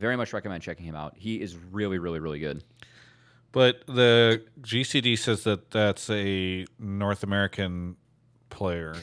Very 0.00 0.16
much 0.16 0.32
recommend 0.32 0.62
checking 0.62 0.84
him 0.84 0.96
out. 0.96 1.14
He 1.16 1.40
is 1.40 1.56
really, 1.56 1.98
really, 1.98 2.18
really 2.18 2.40
good. 2.40 2.64
But 3.52 3.86
the 3.86 4.42
GCD 4.62 5.16
says 5.16 5.44
that 5.44 5.70
that's 5.70 6.10
a 6.10 6.66
North 6.78 7.22
American 7.22 7.96
player. 8.50 8.96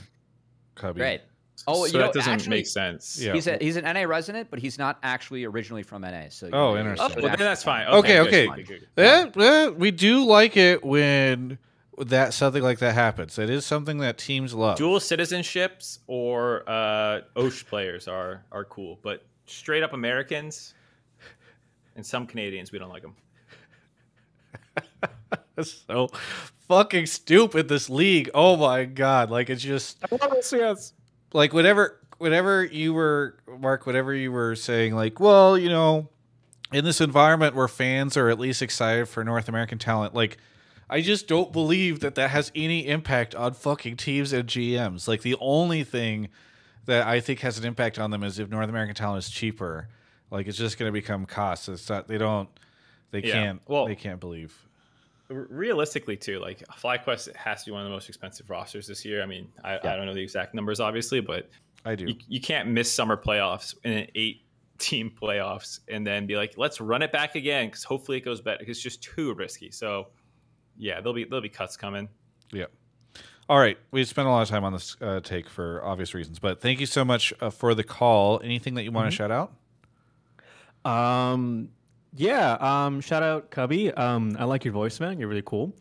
Cubby. 0.76 1.00
Great. 1.00 1.22
Oh, 1.68 1.86
so 1.86 1.88
you 1.88 1.94
know, 1.94 2.00
that 2.00 2.14
doesn't 2.14 2.34
actually, 2.34 2.50
make 2.50 2.68
sense. 2.68 3.20
Yeah. 3.22 3.34
He's 3.34 3.48
a, 3.48 3.58
he's 3.62 3.76
an 3.78 3.84
NA 3.84 4.02
resident, 4.02 4.50
but 4.50 4.60
he's 4.60 4.78
not 4.78 4.98
actually 5.04 5.46
originally 5.46 5.84
from 5.84 6.02
NA. 6.02 6.24
So 6.30 6.50
Oh, 6.52 6.76
interesting. 6.76 7.12
Oh, 7.12 7.22
well, 7.22 7.30
then 7.30 7.40
that's 7.40 7.64
fine. 7.64 7.88
Okay, 7.88 8.18
good, 8.18 8.28
okay. 8.28 8.48
good, 8.48 8.68
good, 8.68 8.88
good. 8.96 9.38
Eh, 9.38 9.42
eh, 9.42 9.70
we 9.70 9.92
do 9.92 10.26
like 10.26 10.58
it 10.58 10.84
when 10.84 11.58
that 12.08 12.34
something 12.34 12.64
like 12.64 12.80
that 12.80 12.94
happens. 12.94 13.38
It 13.38 13.50
is 13.50 13.66
something 13.66 14.00
that 14.00 14.18
teams 14.18 14.54
love. 14.54 14.78
Dual 14.78 15.00
citizenships 15.00 16.00
or 16.08 16.64
uh, 16.68 17.22
OSH 17.36 17.66
players 17.68 18.08
are 18.08 18.44
are 18.52 18.66
cool, 18.66 19.00
but 19.02 19.26
straight 19.46 19.84
up 19.84 19.94
Americans 19.94 20.74
and 21.96 22.06
some 22.06 22.26
Canadians, 22.26 22.72
we 22.72 22.80
don't 22.80 22.90
like 22.90 23.02
them. 23.02 23.16
That's 25.56 25.84
so 25.86 26.10
fucking 26.68 27.06
stupid. 27.08 27.68
This 27.68 27.90
league. 27.90 28.30
Oh 28.34 28.56
my 28.56 28.86
god! 28.86 29.30
Like 29.30 29.50
it's 29.50 29.62
just 29.62 29.98
yes. 30.54 30.94
like 31.34 31.54
whatever, 31.54 32.00
whatever 32.18 32.64
you 32.64 32.94
were, 32.94 33.36
Mark. 33.60 33.86
Whatever 33.86 34.14
you 34.14 34.32
were 34.32 34.56
saying, 34.56 34.96
like, 34.96 35.20
well, 35.20 35.58
you 35.58 35.68
know, 35.68 36.10
in 36.72 36.86
this 36.86 37.02
environment 37.02 37.56
where 37.56 37.68
fans 37.68 38.16
are 38.16 38.30
at 38.30 38.40
least 38.40 38.62
excited 38.62 39.10
for 39.10 39.24
North 39.24 39.50
American 39.50 39.78
talent, 39.78 40.16
like. 40.16 40.38
I 40.90 41.02
just 41.02 41.28
don't 41.28 41.52
believe 41.54 42.00
that 42.00 42.16
that 42.16 42.32
has 42.32 42.52
any 42.56 42.88
impact 42.88 43.36
on 43.36 43.54
fucking 43.54 43.98
teams 43.98 44.34
and 44.34 44.48
GMs. 44.50 45.08
Like 45.08 45.22
the 45.22 45.36
only 45.40 45.84
thing 45.84 46.30
that 46.86 47.06
I 47.08 47.20
think 47.20 47.42
has 47.42 47.58
an 47.60 47.66
impact 47.66 48.00
on 48.00 48.10
them 48.12 48.24
is 48.24 48.40
if 48.40 48.50
North 48.50 48.70
American 48.70 48.96
talent 48.96 49.24
is 49.24 49.30
cheaper. 49.30 49.88
Like 50.32 50.48
it's 50.48 50.58
just 50.58 50.78
going 50.80 50.88
to 50.90 50.94
become 50.94 51.26
costs. 51.26 51.70
It's 51.70 51.90
not. 51.90 52.08
They 52.08 52.18
don't. 52.18 52.50
They 53.12 53.22
Yeah. 53.22 53.34
can't. 53.34 53.62
Well- 53.68 53.86
they 53.88 53.96
can't 53.96 54.20
believe. 54.20 54.56
Realistically, 55.32 56.18
too, 56.18 56.40
like 56.40 56.64
FlyQuest 56.70 57.36
has 57.36 57.64
to 57.64 57.70
be 57.70 57.72
one 57.74 57.82
of 57.82 57.86
the 57.86 57.92
most 57.92 58.10
expensive 58.10 58.50
rosters 58.50 58.88
this 58.88 59.06
year. 59.06 59.22
I 59.22 59.28
mean, 59.28 59.48
I, 59.64 59.76
I 59.76 59.96
don't 59.96 60.08
know 60.08 60.14
the 60.16 60.24
exact 60.24 60.56
numbers, 60.56 60.80
obviously, 60.80 61.20
but 61.22 61.48
I 61.86 61.94
do. 61.94 62.06
you, 62.08 62.16
you 62.28 62.42
can't 62.42 62.68
miss 62.70 62.92
summer 62.92 63.16
playoffs 63.16 63.76
in 63.84 63.92
an 63.94 64.08
eight 64.16 64.42
team 64.80 65.12
playoffs 65.22 65.82
and 65.88 66.06
then 66.08 66.26
be 66.26 66.36
like, 66.36 66.58
let's 66.58 66.82
run 66.82 67.04
it 67.04 67.12
back 67.12 67.36
again 67.36 67.68
because 67.68 67.84
hopefully 67.84 68.18
it 68.18 68.22
goes 68.22 68.42
better. 68.42 68.64
It's 68.66 68.82
just 68.82 69.04
too 69.04 69.36
risky. 69.36 69.70
So, 69.70 70.08
yeah, 70.80 70.96
there'll 70.96 71.14
be 71.14 71.26
there'll 71.26 71.42
be 71.42 71.50
cuts 71.50 71.78
coming. 71.78 72.10
Yeah. 72.52 72.66
All 73.48 73.60
right. 73.60 73.78
We 73.92 74.04
spent 74.06 74.28
a 74.28 74.32
lot 74.32 74.42
of 74.42 74.50
time 74.50 74.64
on 74.64 74.74
this 74.74 74.98
uh, 75.02 75.20
take 75.22 75.48
for 75.48 75.84
obvious 75.84 76.14
reasons, 76.16 76.40
but 76.40 76.62
thank 76.62 76.80
you 76.80 76.86
so 76.88 77.06
much 77.06 77.32
uh, 77.42 77.52
for 77.52 77.76
the 77.76 77.84
call. 77.84 78.42
Anything 78.44 78.74
that 78.76 78.84
you 78.84 78.92
want 78.92 79.12
to 79.12 79.16
shout 79.16 79.32
out? 79.32 79.54
Um, 80.86 81.70
yeah. 82.16 82.54
Um, 82.54 83.02
shout 83.02 83.22
out 83.22 83.52
Cubby. 83.52 83.92
Um, 83.92 84.36
I 84.40 84.46
like 84.46 84.66
your 84.66 84.74
voice, 84.74 85.00
man. 85.00 85.20
You're 85.20 85.30
really 85.30 85.44
cool. 85.46 85.76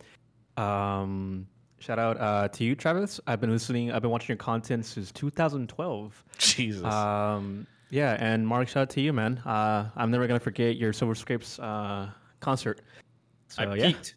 Um, 0.57 1.47
Shout 1.81 1.99
out 1.99 2.21
uh, 2.21 2.49
to 2.49 2.65
you, 2.65 2.75
Travis. 2.75 3.21
I've 3.27 3.41
been 3.41 3.51
listening. 3.51 3.93
I've 3.93 4.03
been 4.03 4.11
watching 4.11 4.29
your 4.29 4.37
content 4.37 4.85
since 4.85 5.13
2012. 5.13 6.25
Jesus. 6.39 6.85
Um, 6.85 7.67
yeah, 7.91 8.17
and 8.19 8.47
Mark, 8.47 8.69
shout 8.69 8.83
out 8.83 8.91
to 8.91 9.01
you, 9.01 9.13
man. 9.13 9.39
Uh, 9.39 9.89
I'm 9.97 10.11
never 10.11 10.27
gonna 10.27 10.41
forget 10.41 10.77
your 10.77 10.93
Silver 10.93 11.15
Scrapes 11.15 11.59
uh, 11.61 12.11
concert. 12.41 12.81
So 13.47 13.63
I 13.63 13.75
yeah, 13.77 13.87
peaked. 13.87 14.17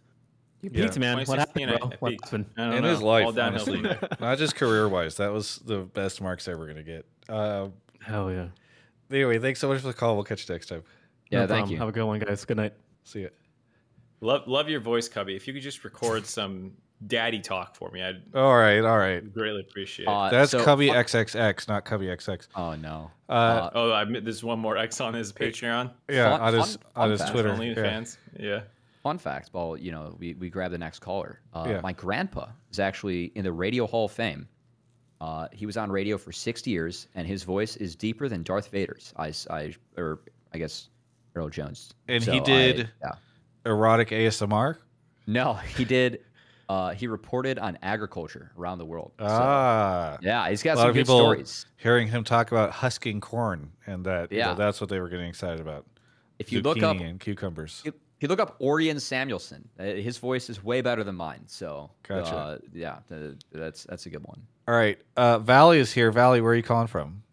You 0.62 0.70
Yeah. 0.74 0.84
peaked, 0.86 1.00
man. 1.00 1.18
What 1.26 1.40
happened, 1.40 1.78
bro? 1.80 1.92
What 2.00 2.14
happened? 2.24 2.46
I 2.58 2.66
don't 2.66 2.74
in 2.76 2.84
know. 2.84 2.90
his 2.90 3.02
life, 3.02 3.26
All 3.26 3.40
honestly. 3.40 3.82
not 4.20 4.38
just 4.38 4.56
career 4.56 4.88
wise. 4.88 5.16
That 5.18 5.32
was 5.32 5.58
the 5.66 5.80
best 5.80 6.22
Mark's 6.22 6.48
ever 6.48 6.68
gonna 6.68 6.84
get. 6.84 7.06
Uh, 7.30 7.70
Hell 8.02 8.32
yeah. 8.32 8.48
anyway, 9.12 9.38
thanks 9.40 9.60
so 9.60 9.68
much 9.68 9.82
for 9.82 9.88
the 9.88 9.94
call. 9.94 10.16
We'll 10.16 10.24
catch 10.24 10.48
you 10.48 10.54
next 10.56 10.68
time. 10.68 10.84
Yeah, 11.30 11.42
No 11.42 11.48
thank 11.48 11.50
problem. 11.60 11.72
you. 11.72 11.78
Have 11.78 11.90
a 11.90 11.92
good 11.92 12.06
one, 12.06 12.20
guys. 12.20 12.44
Good 12.46 12.58
night. 12.58 12.74
See 13.04 13.22
ya. 13.24 13.30
Love 14.22 14.48
love 14.48 14.70
your 14.70 14.80
voice, 14.80 15.08
Cubby. 15.10 15.36
If 15.36 15.48
you 15.48 15.54
could 15.54 15.64
just 15.64 15.84
record 15.84 16.26
some 16.38 16.74
daddy 17.08 17.40
talk 17.40 17.76
for 17.76 17.90
me, 17.90 18.04
I'd 18.04 18.22
All 18.36 18.56
right, 18.56 18.82
all 18.82 18.98
right. 18.98 19.34
greatly 19.34 19.62
appreciate 19.62 20.06
it. 20.06 20.10
Uh, 20.10 20.30
That's 20.30 20.52
so- 20.52 20.64
Cubby 20.64 20.90
XXX, 20.90 21.68
not 21.68 21.86
Cubby 21.86 22.06
XX. 22.08 22.48
Oh 22.56 22.76
no. 22.76 23.10
Uh, 23.30 23.32
Uh, 23.34 23.70
oh, 23.74 23.92
I 23.92 24.02
admit 24.04 24.24
there's 24.24 24.44
one 24.44 24.60
more 24.60 24.78
X 24.78 25.02
on 25.02 25.14
his 25.16 25.32
Patreon. 25.34 25.92
yeah, 26.10 26.38
fun- 26.38 26.42
on 26.42 26.54
his 26.54 26.76
fun- 26.76 26.86
on 26.96 27.02
fun 27.04 27.12
his 27.12 27.20
fact. 27.22 27.32
Twitter. 27.32 27.50
Only 27.50 27.70
yeah. 27.70 27.76
fans. 27.76 28.18
Yeah. 28.40 28.62
Fun 29.04 29.18
fact. 29.18 29.50
Well, 29.54 29.78
you 29.78 29.92
know, 29.92 30.16
we, 30.20 30.36
we 30.36 30.50
grab 30.50 30.72
the 30.72 30.78
next 30.78 31.00
caller. 31.00 31.42
Uh, 31.54 31.66
Yeah. 31.70 31.82
My 31.82 31.94
grandpa 31.94 32.48
is 32.72 32.80
actually 32.80 33.32
in 33.36 33.44
the 33.44 33.52
Radio 33.52 33.88
Hall 33.88 34.06
of 34.06 34.12
Fame. 34.12 34.48
Uh, 35.20 35.48
he 35.52 35.66
was 35.66 35.78
on 35.78 35.92
radio 35.92 36.18
for 36.18 36.32
six 36.32 36.66
years, 36.66 37.08
and 37.16 37.28
his 37.28 37.44
voice 37.44 37.76
is 37.78 37.96
deeper 37.96 38.28
than 38.28 38.44
Darth 38.44 38.70
Vader's. 38.70 39.14
I, 39.18 39.34
I 39.50 39.74
or 39.98 40.22
I 40.54 40.58
guess 40.58 40.90
Earl 41.36 41.50
Jones. 41.50 41.94
And 42.08 42.24
So 42.24 42.32
he 42.32 42.40
I- 42.40 42.44
did 42.44 42.90
yeah. 43.02 43.12
erotic 43.66 44.10
ASMR. 44.10 44.78
No, 45.28 45.54
he 45.54 45.86
did. 45.86 46.22
Uh, 46.70 46.92
he 46.94 47.06
reported 47.06 47.60
on 47.60 47.78
agriculture 47.82 48.52
around 48.58 48.78
the 48.78 48.86
world. 48.86 49.12
So, 49.20 49.26
Ah, 49.28 50.18
yeah, 50.22 50.50
he's 50.50 50.64
got 50.64 50.74
a 50.74 50.76
lot 50.78 50.82
some 50.84 50.90
of 50.90 50.96
good 50.96 51.02
people 51.02 51.18
stories. 51.20 51.66
hearing 51.78 52.08
him 52.08 52.24
talk 52.24 52.52
about 52.52 52.72
husking 52.72 53.20
corn, 53.20 53.72
and 53.86 54.06
that 54.06 54.32
you 54.32 54.40
know, 54.40 54.50
Yeah. 54.50 54.54
that's 54.54 54.80
what 54.80 54.90
they 54.90 55.00
were 55.00 55.10
getting 55.10 55.28
excited 55.28 55.60
about. 55.60 55.86
If 56.40 56.52
you 56.52 56.62
look 56.62 56.82
up, 56.82 56.98
and 56.98 57.20
cucumbers. 57.20 57.82
if 57.86 57.94
you 58.22 58.28
look 58.28 58.40
up 58.40 58.56
Orion 58.62 59.00
Samuelson, 59.00 59.68
uh, 59.80 59.84
his 59.84 60.18
voice 60.18 60.50
is 60.50 60.64
way 60.64 60.82
better 60.82 61.04
than 61.04 61.16
mine. 61.16 61.44
So, 61.48 61.92
Gotcha. 62.08 62.36
uh, 62.36 62.58
yeah, 62.74 63.00
th- 63.10 63.36
that's 63.52 63.84
that's 63.86 64.06
a 64.06 64.10
good 64.10 64.24
one. 64.24 64.42
All 64.68 64.76
right, 64.76 65.00
uh, 65.18 65.40
Valley 65.40 65.80
is 65.80 65.92
here. 65.92 66.12
Valley, 66.12 66.42
where 66.42 66.54
are 66.54 66.56
you 66.56 66.64
calling 66.64 66.88
from? 66.88 67.24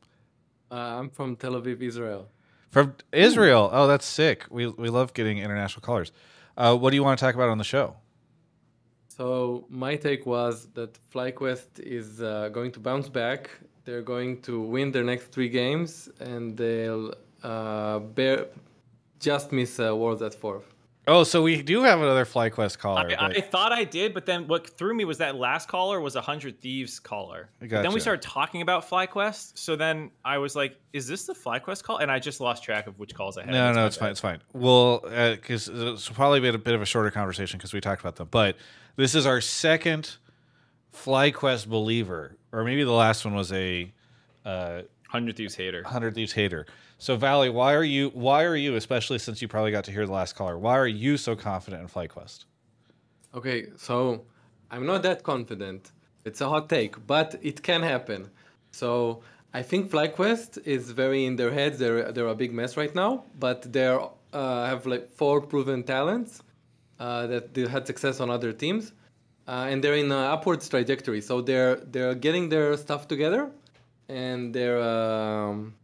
Uh, 0.70 0.74
I'm 0.74 1.10
from 1.10 1.36
Tel 1.36 1.52
Aviv, 1.52 1.80
Israel. 1.80 2.28
From 2.70 2.94
Israel. 3.12 3.70
Oh, 3.72 3.86
that's 3.86 4.06
sick. 4.06 4.44
We 4.50 4.66
we 4.66 4.88
love 4.88 5.14
getting 5.14 5.38
international 5.38 5.82
callers. 5.82 6.12
Uh, 6.56 6.76
what 6.76 6.90
do 6.90 6.96
you 6.96 7.04
want 7.04 7.18
to 7.18 7.24
talk 7.24 7.34
about 7.34 7.48
on 7.48 7.58
the 7.58 7.64
show? 7.64 7.96
So 9.08 9.66
my 9.68 9.96
take 9.96 10.26
was 10.26 10.68
that 10.74 10.98
FlyQuest 11.12 11.80
is 11.80 12.22
uh, 12.22 12.50
going 12.50 12.70
to 12.72 12.80
bounce 12.80 13.08
back. 13.08 13.50
They're 13.84 14.02
going 14.02 14.40
to 14.42 14.60
win 14.60 14.92
their 14.92 15.04
next 15.04 15.32
three 15.32 15.48
games, 15.48 16.08
and 16.20 16.56
they'll 16.56 17.14
uh, 17.42 17.98
bear, 17.98 18.46
just 19.18 19.50
miss 19.50 19.80
uh, 19.80 19.96
Worlds 19.96 20.22
at 20.22 20.34
fourth. 20.34 20.74
Oh, 21.08 21.24
so 21.24 21.42
we 21.42 21.62
do 21.62 21.82
have 21.82 22.00
another 22.00 22.26
FlyQuest 22.26 22.78
caller. 22.78 23.10
I, 23.18 23.26
I 23.28 23.40
thought 23.40 23.72
I 23.72 23.84
did, 23.84 24.12
but 24.12 24.26
then 24.26 24.46
what 24.46 24.68
threw 24.76 24.94
me 24.94 25.06
was 25.06 25.16
that 25.18 25.36
last 25.36 25.66
caller 25.66 26.00
was 26.02 26.16
a 26.16 26.20
hundred 26.20 26.60
thieves 26.60 27.00
caller. 27.00 27.48
Gotcha. 27.60 27.82
Then 27.82 27.92
we 27.92 28.00
started 28.00 28.20
talking 28.20 28.60
about 28.60 28.88
FlyQuest, 28.88 29.56
so 29.56 29.74
then 29.74 30.10
I 30.22 30.36
was 30.36 30.54
like, 30.54 30.76
"Is 30.92 31.06
this 31.06 31.24
the 31.24 31.32
FlyQuest 31.32 31.82
call?" 31.82 31.96
And 31.96 32.12
I 32.12 32.18
just 32.18 32.40
lost 32.40 32.62
track 32.62 32.86
of 32.86 32.98
which 32.98 33.14
calls 33.14 33.38
I 33.38 33.44
had. 33.44 33.52
No, 33.52 33.72
no, 33.72 33.86
it's 33.86 33.96
bad. 33.96 34.00
fine. 34.02 34.10
It's 34.10 34.20
fine. 34.20 34.40
Well, 34.52 34.98
because 35.00 35.68
it's 35.72 36.10
probably 36.10 36.40
been 36.40 36.54
a 36.54 36.58
bit 36.58 36.74
of 36.74 36.82
a 36.82 36.86
shorter 36.86 37.10
conversation 37.10 37.56
because 37.56 37.72
we 37.72 37.80
talked 37.80 38.02
about 38.02 38.16
them. 38.16 38.28
But 38.30 38.56
this 38.96 39.14
is 39.14 39.24
our 39.24 39.40
second 39.40 40.18
FlyQuest 40.94 41.68
believer, 41.68 42.36
or 42.52 42.64
maybe 42.64 42.84
the 42.84 42.92
last 42.92 43.24
one 43.24 43.34
was 43.34 43.50
a 43.52 43.90
uh, 44.44 44.82
Hundred 45.08 45.36
thieves 45.36 45.54
hater. 45.54 45.82
Hundred 45.84 46.14
Thieves 46.14 46.32
hater. 46.32 46.66
So, 46.98 47.16
Valley, 47.16 47.48
why 47.48 47.74
are 47.74 47.84
you? 47.84 48.10
Why 48.10 48.44
are 48.44 48.56
you, 48.56 48.74
especially 48.74 49.18
since 49.18 49.40
you 49.40 49.46
probably 49.48 49.70
got 49.70 49.84
to 49.84 49.92
hear 49.92 50.04
the 50.04 50.12
last 50.12 50.34
caller? 50.34 50.58
Why 50.58 50.76
are 50.76 50.86
you 50.86 51.16
so 51.16 51.36
confident 51.36 51.82
in 51.82 51.88
FlyQuest? 51.88 52.44
Okay, 53.34 53.66
so 53.76 54.24
I'm 54.70 54.84
not 54.84 55.02
that 55.04 55.22
confident. 55.22 55.92
It's 56.24 56.40
a 56.40 56.48
hot 56.48 56.68
take, 56.68 57.06
but 57.06 57.38
it 57.40 57.62
can 57.62 57.82
happen. 57.82 58.28
So 58.72 59.22
I 59.54 59.62
think 59.62 59.90
FlyQuest 59.90 60.66
is 60.66 60.90
very 60.90 61.24
in 61.24 61.36
their 61.36 61.52
heads. 61.52 61.78
They're 61.78 62.10
they're 62.10 62.26
a 62.26 62.34
big 62.34 62.52
mess 62.52 62.76
right 62.76 62.94
now, 62.94 63.24
but 63.38 63.72
they're 63.72 64.00
uh, 64.32 64.66
have 64.66 64.84
like 64.84 65.08
four 65.08 65.40
proven 65.40 65.84
talents 65.84 66.42
uh, 66.98 67.28
that 67.28 67.54
they 67.54 67.66
had 67.66 67.86
success 67.86 68.18
on 68.18 68.28
other 68.28 68.52
teams, 68.52 68.92
uh, 69.46 69.66
and 69.70 69.82
they're 69.84 69.94
in 69.94 70.06
an 70.06 70.24
upwards 70.34 70.68
trajectory. 70.68 71.20
So 71.20 71.40
they're 71.42 71.76
they're 71.76 72.14
getting 72.14 72.48
their 72.48 72.76
stuff 72.76 73.06
together, 73.06 73.50
and 74.08 74.52
they're 74.52 74.82
um, 74.82 75.74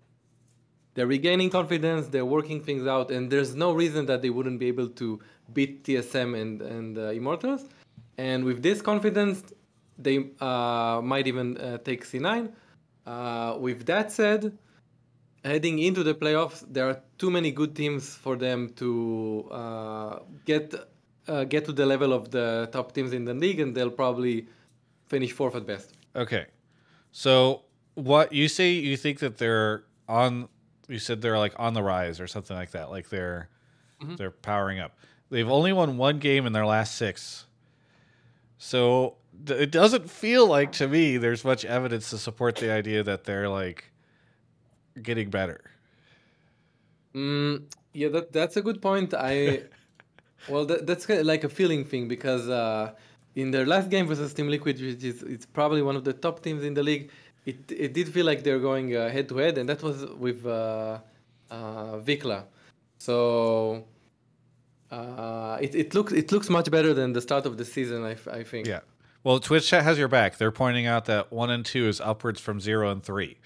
they're 0.94 1.06
regaining 1.06 1.50
confidence. 1.50 2.08
They're 2.08 2.24
working 2.24 2.60
things 2.60 2.86
out, 2.86 3.10
and 3.10 3.30
there's 3.30 3.54
no 3.54 3.72
reason 3.72 4.06
that 4.06 4.22
they 4.22 4.30
wouldn't 4.30 4.58
be 4.60 4.68
able 4.68 4.88
to 4.88 5.20
beat 5.52 5.84
TSM 5.84 6.40
and 6.40 6.62
and 6.62 6.98
uh, 6.98 7.10
Immortals. 7.10 7.64
And 8.16 8.44
with 8.44 8.62
this 8.62 8.80
confidence, 8.80 9.42
they 9.98 10.30
uh, 10.40 11.00
might 11.02 11.26
even 11.26 11.56
uh, 11.58 11.78
take 11.78 12.04
C9. 12.04 12.52
Uh, 13.06 13.56
with 13.58 13.84
that 13.86 14.12
said, 14.12 14.56
heading 15.44 15.78
into 15.80 16.02
the 16.02 16.14
playoffs, 16.14 16.64
there 16.72 16.88
are 16.88 17.00
too 17.18 17.30
many 17.30 17.50
good 17.50 17.74
teams 17.74 18.14
for 18.14 18.36
them 18.36 18.72
to 18.74 19.48
uh, 19.50 20.18
get 20.44 20.74
uh, 21.26 21.44
get 21.44 21.64
to 21.64 21.72
the 21.72 21.86
level 21.86 22.12
of 22.12 22.30
the 22.30 22.68
top 22.72 22.92
teams 22.92 23.12
in 23.12 23.24
the 23.24 23.34
league, 23.34 23.60
and 23.60 23.74
they'll 23.74 23.90
probably 23.90 24.46
finish 25.06 25.32
fourth 25.32 25.54
at 25.56 25.66
best. 25.66 25.92
Okay, 26.14 26.46
so 27.10 27.62
what 27.94 28.32
you 28.32 28.48
say? 28.48 28.70
You 28.72 28.96
think 28.96 29.18
that 29.18 29.38
they're 29.38 29.84
on? 30.08 30.48
You 30.88 30.98
said 30.98 31.22
they're 31.22 31.38
like 31.38 31.54
on 31.56 31.74
the 31.74 31.82
rise 31.82 32.20
or 32.20 32.26
something 32.26 32.56
like 32.56 32.72
that. 32.72 32.90
Like 32.90 33.08
they're 33.08 33.48
they're 34.16 34.30
powering 34.30 34.80
up. 34.80 34.98
They've 35.30 35.48
only 35.48 35.72
won 35.72 35.96
one 35.96 36.18
game 36.18 36.46
in 36.46 36.52
their 36.52 36.66
last 36.66 36.96
six. 36.96 37.46
So 38.58 39.16
th- 39.46 39.60
it 39.60 39.70
doesn't 39.70 40.10
feel 40.10 40.46
like 40.46 40.72
to 40.72 40.88
me 40.88 41.16
there's 41.16 41.44
much 41.44 41.64
evidence 41.64 42.10
to 42.10 42.18
support 42.18 42.56
the 42.56 42.70
idea 42.70 43.02
that 43.02 43.24
they're 43.24 43.48
like 43.48 43.92
getting 45.02 45.30
better. 45.30 45.70
Mm, 47.14 47.64
yeah, 47.92 48.08
that 48.08 48.32
that's 48.32 48.56
a 48.56 48.62
good 48.62 48.82
point. 48.82 49.14
I 49.14 49.62
well, 50.48 50.66
that, 50.66 50.86
that's 50.86 51.06
kind 51.06 51.20
of 51.20 51.26
like 51.26 51.44
a 51.44 51.48
feeling 51.48 51.84
thing 51.84 52.08
because 52.08 52.48
uh, 52.48 52.92
in 53.34 53.50
their 53.50 53.66
last 53.66 53.90
game 53.90 54.06
versus 54.06 54.34
Team 54.34 54.48
Liquid, 54.48 54.80
which 54.80 55.02
is 55.02 55.22
it's 55.22 55.46
probably 55.46 55.82
one 55.82 55.96
of 55.96 56.04
the 56.04 56.12
top 56.12 56.42
teams 56.42 56.64
in 56.64 56.74
the 56.74 56.82
league, 56.82 57.10
it 57.44 57.70
it 57.70 57.92
did 57.92 58.08
feel 58.08 58.26
like 58.26 58.42
they're 58.42 58.60
going 58.60 58.90
head 58.90 59.28
to 59.28 59.36
head, 59.36 59.58
and 59.58 59.68
that 59.68 59.82
was 59.82 60.04
with 60.18 60.46
uh, 60.46 60.98
uh, 61.50 61.98
VicLa. 61.98 62.44
So 62.98 63.84
uh, 64.90 65.58
it 65.60 65.74
it 65.74 65.94
looks 65.94 66.12
it 66.12 66.32
looks 66.32 66.48
much 66.48 66.70
better 66.70 66.94
than 66.94 67.12
the 67.12 67.20
start 67.20 67.46
of 67.46 67.56
the 67.56 67.64
season. 67.64 68.04
I, 68.04 68.16
I 68.30 68.42
think. 68.44 68.66
Yeah. 68.66 68.80
Well, 69.24 69.40
Twitch 69.40 69.68
chat 69.68 69.84
has 69.84 69.98
your 69.98 70.08
back. 70.08 70.36
They're 70.36 70.52
pointing 70.52 70.86
out 70.86 71.06
that 71.06 71.32
one 71.32 71.50
and 71.50 71.64
two 71.64 71.88
is 71.88 72.00
upwards 72.00 72.40
from 72.40 72.60
zero 72.60 72.90
and 72.90 73.02
three. 73.02 73.38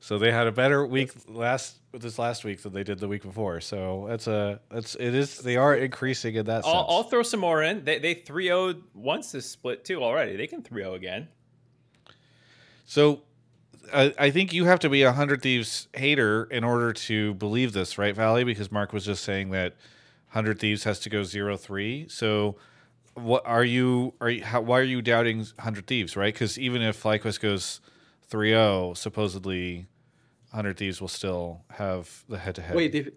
So 0.00 0.18
they 0.18 0.32
had 0.32 0.46
a 0.46 0.52
better 0.52 0.84
week 0.84 1.12
last 1.28 1.76
this 1.92 2.18
last 2.18 2.44
week 2.44 2.62
than 2.62 2.72
they 2.72 2.82
did 2.82 2.98
the 2.98 3.08
week 3.08 3.22
before. 3.22 3.60
So 3.60 4.06
that's 4.08 4.26
a 4.26 4.60
that's 4.70 4.94
it 4.94 5.14
is 5.14 5.38
they 5.38 5.56
are 5.56 5.74
increasing 5.74 6.34
in 6.34 6.46
that 6.46 6.64
sense. 6.64 6.74
I'll, 6.74 6.86
I'll 6.88 7.02
throw 7.04 7.22
some 7.22 7.40
more 7.40 7.62
in. 7.62 7.84
They 7.84 7.98
they 7.98 8.14
3 8.14 8.46
0 8.46 8.74
once 8.94 9.32
this 9.32 9.46
split 9.46 9.84
too 9.84 10.02
already. 10.02 10.36
They 10.36 10.46
can 10.46 10.62
3 10.62 10.82
0 10.82 10.94
again. 10.94 11.28
So 12.86 13.22
I, 13.92 14.14
I 14.18 14.30
think 14.30 14.52
you 14.52 14.64
have 14.64 14.78
to 14.80 14.88
be 14.88 15.02
a 15.02 15.12
hundred 15.12 15.42
thieves 15.42 15.88
hater 15.94 16.44
in 16.44 16.64
order 16.64 16.92
to 16.92 17.34
believe 17.34 17.72
this, 17.72 17.98
right, 17.98 18.14
Valley? 18.14 18.44
Because 18.44 18.70
Mark 18.70 18.92
was 18.92 19.04
just 19.04 19.24
saying 19.24 19.50
that 19.50 19.74
hundred 20.28 20.58
thieves 20.58 20.84
has 20.84 21.00
to 21.00 21.10
go 21.10 21.22
zero 21.24 21.56
three. 21.56 22.06
So 22.08 22.56
what 23.14 23.44
are 23.46 23.64
you 23.64 24.14
are 24.20 24.30
you 24.30 24.44
how, 24.44 24.60
why 24.60 24.78
are 24.78 24.84
you 24.84 25.02
doubting 25.02 25.46
hundred 25.58 25.86
thieves, 25.86 26.16
right? 26.16 26.32
Because 26.32 26.58
even 26.58 26.82
if 26.82 27.02
FlyQuest 27.02 27.40
goes 27.40 27.80
3-0, 28.30 28.96
supposedly 28.96 29.86
hundred 30.52 30.76
thieves 30.76 31.00
will 31.00 31.08
still 31.08 31.62
have 31.70 32.24
the 32.28 32.38
head 32.38 32.54
to 32.56 32.62
head. 32.62 32.76
Wait. 32.76 32.94
If, 32.94 33.08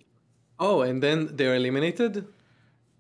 oh, 0.60 0.82
and 0.82 1.02
then 1.02 1.30
they're 1.36 1.56
eliminated. 1.56 2.28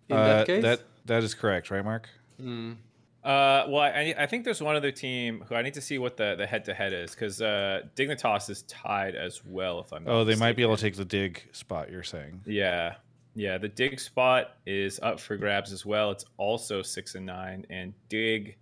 In 0.09 0.17
uh, 0.17 0.27
that 0.27 0.47
case. 0.47 0.63
that 0.63 0.81
that 1.05 1.23
is 1.23 1.33
correct, 1.33 1.71
right, 1.71 1.83
Mark? 1.83 2.09
Mm. 2.41 2.77
Uh, 3.23 3.65
well, 3.69 3.81
I, 3.81 4.13
I 4.17 4.25
think 4.25 4.43
there's 4.43 4.61
one 4.61 4.75
other 4.75 4.91
team 4.91 5.45
who 5.47 5.55
I 5.55 5.61
need 5.61 5.75
to 5.75 5.81
see 5.81 5.97
what 5.97 6.17
the, 6.17 6.35
the 6.37 6.45
head-to-head 6.45 6.91
is 6.91 7.11
because 7.11 7.41
uh, 7.41 7.83
Dignitas 7.95 8.49
is 8.49 8.63
tied 8.63 9.15
as 9.15 9.45
well. 9.45 9.79
If 9.79 9.93
I'm 9.93 10.03
not 10.03 10.11
Oh, 10.11 10.23
they 10.25 10.35
might 10.35 10.57
be 10.57 10.61
able 10.61 10.75
to 10.75 10.81
take 10.81 10.95
the 10.95 11.05
dig 11.05 11.41
spot. 11.53 11.89
You're 11.89 12.03
saying. 12.03 12.41
Yeah, 12.45 12.95
yeah. 13.33 13.57
The 13.57 13.69
dig 13.69 13.99
spot 14.01 14.57
is 14.65 14.99
up 15.01 15.21
for 15.21 15.37
grabs 15.37 15.71
as 15.71 15.85
well. 15.85 16.11
It's 16.11 16.25
also 16.37 16.81
six 16.81 17.15
and 17.15 17.25
nine, 17.25 17.65
and 17.69 17.93
dig 18.09 18.57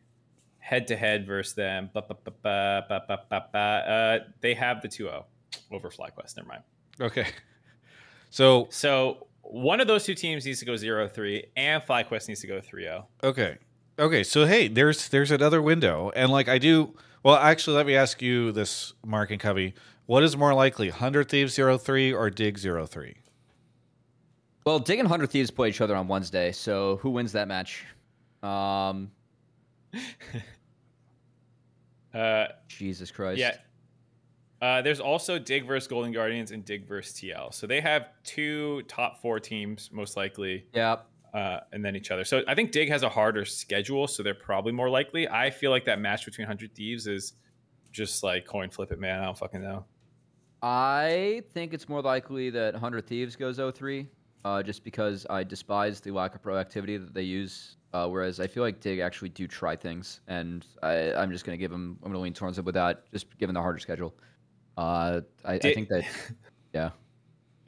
head-to-head 0.60 1.26
versus 1.26 1.56
them. 1.56 1.90
Ba, 1.92 2.04
ba, 2.08 2.16
ba, 2.24 2.32
ba, 2.44 2.86
ba, 2.88 3.04
ba, 3.08 3.20
ba, 3.30 3.46
ba. 3.52 3.58
Uh, 3.58 4.20
they 4.42 4.54
have 4.54 4.82
the 4.84 4.88
2-0 4.88 5.24
over 5.72 5.90
FlyQuest. 5.90 6.38
Never 6.38 6.48
mind. 6.50 6.64
Okay. 7.00 7.26
So 8.34 8.68
So 8.70 9.28
one 9.42 9.82
of 9.82 9.88
those 9.88 10.06
two 10.06 10.16
teams 10.16 10.46
needs 10.46 10.60
to 10.60 10.66
go 10.66 10.74
0-3, 10.74 11.44
and 11.58 11.84
FlyQuest 11.84 12.30
needs 12.30 12.40
to 12.42 12.48
go 12.48 12.62
3-0. 12.62 13.04
Okay. 13.24 13.58
Okay, 14.02 14.24
so 14.24 14.46
hey, 14.48 14.68
there's 14.68 15.10
there's 15.10 15.30
another 15.30 15.62
window, 15.62 16.12
and 16.16 16.32
like 16.32 16.50
I 16.50 16.58
do. 16.58 16.96
Well, 17.24 17.36
actually, 17.36 17.76
let 17.78 17.86
me 17.86 17.96
ask 17.96 18.20
you 18.22 18.52
this, 18.52 18.94
Mark 19.06 19.30
and 19.30 19.40
Cubby. 19.40 19.76
What 20.08 20.24
is 20.24 20.36
more 20.36 20.56
likely, 20.56 20.90
Hundred 20.90 21.30
Thieves 21.30 21.56
03 21.56 22.12
or 22.12 22.32
Dig 22.32 22.58
03? 22.58 23.16
Well, 24.66 24.80
Dig 24.80 24.98
and 24.98 25.08
Hundred 25.08 25.30
Thieves 25.30 25.52
play 25.52 25.70
each 25.70 25.82
other 25.82 25.96
on 25.96 26.08
Wednesday, 26.08 26.52
so 26.52 26.98
who 26.98 27.12
wins 27.12 27.32
that 27.34 27.48
match? 27.48 27.86
Um, 28.44 29.12
Uh, 32.14 32.48
Jesus 32.68 33.10
Christ. 33.10 33.40
yeah. 33.40 33.56
Uh, 34.62 34.82
there's 34.82 35.00
also 35.00 35.40
Dig 35.40 35.66
versus 35.66 35.88
Golden 35.88 36.12
Guardians 36.12 36.52
and 36.52 36.66
Dig 36.66 36.86
versus 36.86 37.16
TL. 37.16 37.54
So 37.54 37.66
they 37.68 37.80
have 37.80 38.10
two 38.26 38.82
top 38.90 39.22
four 39.22 39.40
teams, 39.40 39.90
most 39.94 40.18
likely, 40.18 40.66
Yeah. 40.74 40.98
Uh, 41.34 41.60
and 41.72 41.84
then 41.84 41.96
each 41.96 42.12
other. 42.12 42.24
So 42.24 42.44
I 42.48 42.56
think 42.56 42.72
Dig 42.72 42.90
has 42.90 43.04
a 43.04 43.10
harder 43.10 43.46
schedule, 43.46 44.08
so 44.08 44.24
they're 44.24 44.34
probably 44.34 44.72
more 44.72 44.90
likely. 44.90 45.28
I 45.28 45.50
feel 45.50 45.72
like 45.72 45.86
that 45.86 46.00
match 46.00 46.26
between 46.26 46.48
Hundred 46.48 46.76
Thieves 46.76 47.08
is 47.08 47.34
just 47.92 48.24
like 48.24 48.46
coin 48.46 48.70
flip 48.70 48.92
it, 48.92 49.00
man. 49.00 49.20
I 49.20 49.26
don't 49.26 49.38
fucking 49.38 49.62
know. 49.62 49.86
I 50.62 51.44
think 51.54 51.74
it's 51.74 51.90
more 51.90 52.02
likely 52.02 52.50
that 52.52 52.74
100 52.74 53.08
Thieves 53.08 53.36
goes 53.36 53.60
03, 53.76 54.08
uh, 54.46 54.62
just 54.62 54.84
because 54.84 55.26
I 55.30 55.44
despise 55.44 56.00
the 56.00 56.12
lack 56.12 56.36
of 56.36 56.44
proactivity 56.44 57.00
that 57.00 57.14
they 57.14 57.24
use. 57.24 57.78
Uh, 57.94 58.08
whereas 58.08 58.40
I 58.40 58.48
feel 58.48 58.64
like 58.64 58.80
Dig 58.80 59.00
actually 59.00 59.30
do 59.30 59.48
try 59.48 59.76
things, 59.76 60.22
and 60.28 60.66
I, 60.82 61.14
I'm 61.14 61.30
just 61.32 61.46
going 61.46 61.58
to 61.58 61.60
give 61.62 61.72
them, 61.72 61.98
I'm 62.04 62.12
going 62.12 62.14
to 62.14 62.20
lean 62.20 62.34
towards 62.34 62.56
them 62.56 62.64
with 62.64 62.76
that, 62.76 63.12
just 63.12 63.38
given 63.38 63.54
the 63.54 63.62
harder 63.62 63.80
schedule. 63.80 64.14
Uh, 64.78 65.22
I, 65.44 65.56
I 65.56 65.60
think 65.60 65.90
that, 65.90 66.06
yeah. 66.74 66.92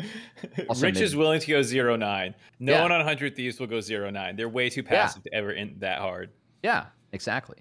Also 0.69 0.85
Rich 0.85 0.95
maybe- 0.95 1.05
is 1.05 1.15
willing 1.15 1.39
to 1.39 1.47
go 1.47 1.61
zero 1.61 1.95
nine. 1.95 2.35
No 2.59 2.73
Yeah. 2.73 2.81
one 2.81 2.91
on 2.91 3.01
Hundred 3.01 3.35
Thieves 3.35 3.59
will 3.59 3.67
go 3.67 3.79
zero 3.81 4.09
nine. 4.09 4.35
They're 4.35 4.49
way 4.49 4.69
too 4.69 4.81
Yeah. 4.81 4.89
passive 4.89 5.23
to 5.23 5.33
ever 5.33 5.51
in 5.51 5.75
that 5.79 5.99
hard. 5.99 6.31
Yeah, 6.61 6.85
exactly. 7.11 7.57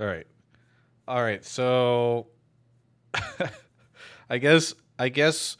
All 0.00 0.06
right. 0.06 0.26
All 1.06 1.22
right. 1.22 1.44
So 1.44 2.28
I 4.30 4.38
guess 4.38 4.74
I 4.98 5.08
guess 5.08 5.56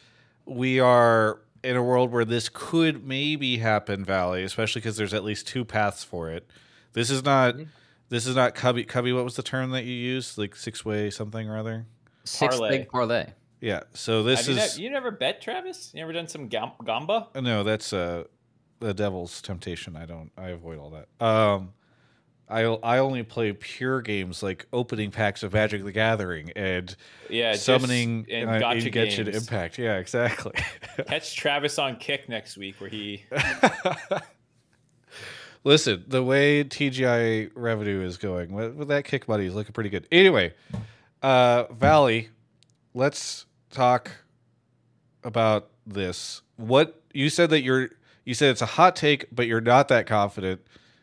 we 0.47 0.81
are 0.81 1.41
in 1.63 1.77
a 1.77 1.83
world 1.83 2.11
where 2.11 2.25
this 2.25 2.49
could 2.49 3.07
maybe 3.07 3.59
happen, 3.59 4.05
Valley, 4.05 4.43
especially 4.43 4.81
because 4.81 4.97
there's 4.97 5.15
at 5.15 5.23
least 5.25 5.47
two 5.47 5.65
paths 5.65 6.03
for 6.03 6.31
it. 6.31 6.49
This 6.93 7.11
is 7.11 7.25
not 7.25 7.55
mm-hmm. 7.55 7.65
this 8.09 8.27
is 8.27 8.35
not 8.37 8.55
cubby 8.55 8.85
cubby, 8.85 9.13
what 9.13 9.25
was 9.25 9.37
the 9.37 9.43
term 9.43 9.71
that 9.71 9.85
you 9.85 9.93
used? 9.95 10.39
Like 10.39 10.57
six 10.57 10.85
way 10.85 11.11
something 11.11 11.49
or 11.49 11.59
other? 11.59 11.87
Six 12.25 12.57
Parlay. 12.57 12.79
big 12.79 12.89
parlay. 12.89 13.27
Yeah. 13.63 13.85
So 13.95 14.23
this 14.25 14.47
Have 14.47 14.57
you, 14.57 14.61
is 14.63 14.77
ne- 14.77 14.85
you 14.85 14.91
never 14.91 15.11
bet, 15.13 15.41
Travis? 15.41 15.93
You 15.95 16.01
never 16.01 16.13
done 16.13 16.27
some 16.29 16.49
gam- 16.49 16.73
gamba? 16.85 17.29
no, 17.41 17.63
that's 17.63 17.93
uh 17.93 18.25
the 18.81 18.93
devil's 18.93 19.41
temptation. 19.41 19.97
I 19.97 20.05
don't 20.05 20.31
I 20.37 20.49
avoid 20.49 20.79
all 20.79 20.91
that. 20.91 21.25
Um 21.25 21.73
I 22.49 22.65
I 22.65 22.99
only 22.99 23.23
play 23.23 23.53
pure 23.53 24.03
games 24.03 24.43
like 24.43 24.67
opening 24.73 25.13
packs 25.13 25.45
of 25.45 25.53
Magic 25.53 25.85
the 25.85 25.93
Gathering 25.93 26.51
and 26.57 26.95
Yeah, 27.31 27.55
summoning 27.55 28.27
and 28.31 28.51
uh, 28.51 28.59
gotcha 28.59 28.91
Genshin 28.91 29.27
games. 29.27 29.37
Impact. 29.37 29.79
Yeah, 29.79 29.97
exactly. 29.99 30.53
Catch 31.07 31.37
Travis 31.37 31.79
on 31.79 31.97
Kick 31.97 32.29
next 32.29 32.57
week, 32.57 32.75
where 32.81 32.91
he 32.91 33.25
Listen, 35.65 36.05
the 36.09 36.25
way 36.25 36.65
TGI 36.65 37.53
revenue 37.55 38.03
is 38.03 38.17
going 38.17 38.53
with, 38.53 38.75
with 38.75 38.89
that 38.89 39.05
kick 39.05 39.29
money 39.29 39.47
is 39.47 39.55
looking 39.55 39.73
pretty 39.73 39.91
good. 39.91 40.09
Anyway, 40.11 40.53
uh, 41.23 41.65
Valley, 41.73 42.31
let's 42.95 43.47
talk 43.73 44.11
about 45.25 45.71
this. 45.87 46.43
What 46.57 47.03
you 47.13 47.29
said 47.29 47.51
that 47.51 47.63
you're 47.63 47.91
you 48.25 48.35
said 48.35 48.51
it's 48.51 48.63
a 48.63 48.67
hot 48.67 48.95
take, 48.95 49.27
but 49.35 49.47
you're 49.47 49.61
not 49.61 49.89
that 49.89 50.07
confident, 50.07 50.61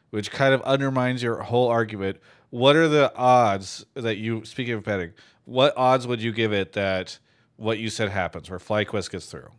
which 0.09 0.31
kind 0.31 0.53
of 0.53 0.61
undermines 0.61 1.21
your 1.21 1.41
whole 1.41 1.67
argument. 1.67 2.17
What 2.49 2.75
are 2.75 2.87
the 2.87 3.13
odds 3.15 3.85
that 3.93 4.17
you 4.17 4.45
speaking 4.45 4.73
of 4.73 4.83
betting? 4.83 5.11
What 5.45 5.73
odds 5.75 6.07
would 6.07 6.21
you 6.21 6.31
give 6.31 6.53
it 6.53 6.73
that 6.73 7.19
what 7.57 7.77
you 7.77 7.89
said 7.89 8.09
happens, 8.09 8.49
where 8.49 8.59
FlyQuest 8.59 9.11
gets 9.11 9.25
through? 9.25 9.49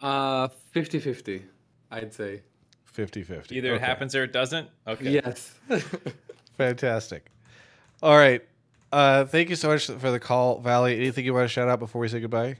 Uh, 0.00 0.48
50-50, 0.74 1.42
I'd 1.90 2.12
say. 2.12 2.42
50-50. 2.96 3.52
either 3.52 3.74
it 3.74 3.80
happens 3.80 4.14
or 4.14 4.22
it 4.22 4.32
doesn't. 4.32 4.68
Okay. 4.86 5.10
Yes. 5.10 5.54
Fantastic. 6.56 7.26
All 8.02 8.16
right. 8.16 8.42
Uh, 8.94 9.24
thank 9.24 9.50
you 9.50 9.56
so 9.56 9.68
much 9.68 9.86
for 9.86 10.10
the 10.12 10.20
call, 10.20 10.60
Valley. 10.60 10.96
Anything 10.96 11.24
you 11.24 11.34
want 11.34 11.46
to 11.46 11.48
shout 11.48 11.68
out 11.68 11.80
before 11.80 12.00
we 12.00 12.06
say 12.06 12.20
goodbye? 12.20 12.58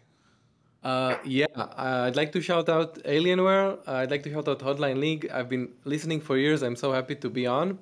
Uh, 0.83 1.17
yeah, 1.25 1.47
uh, 1.55 2.07
I'd 2.07 2.17
like 2.17 2.33
to 2.33 2.41
shout 2.43 2.69
out 2.69 2.91
Alienware. 3.05 3.79
Uh, 3.87 3.93
I'd 4.01 4.11
like 4.11 4.25
to 4.25 4.33
shout 4.33 4.49
out 4.49 4.59
Hotline 4.59 4.99
League. 4.99 5.31
I've 5.33 5.49
been 5.49 5.69
listening 5.85 6.21
for 6.21 6.37
years. 6.37 6.63
I'm 6.63 6.75
so 6.75 6.93
happy 6.93 7.15
to 7.15 7.31
be 7.31 7.47
on. 7.47 7.79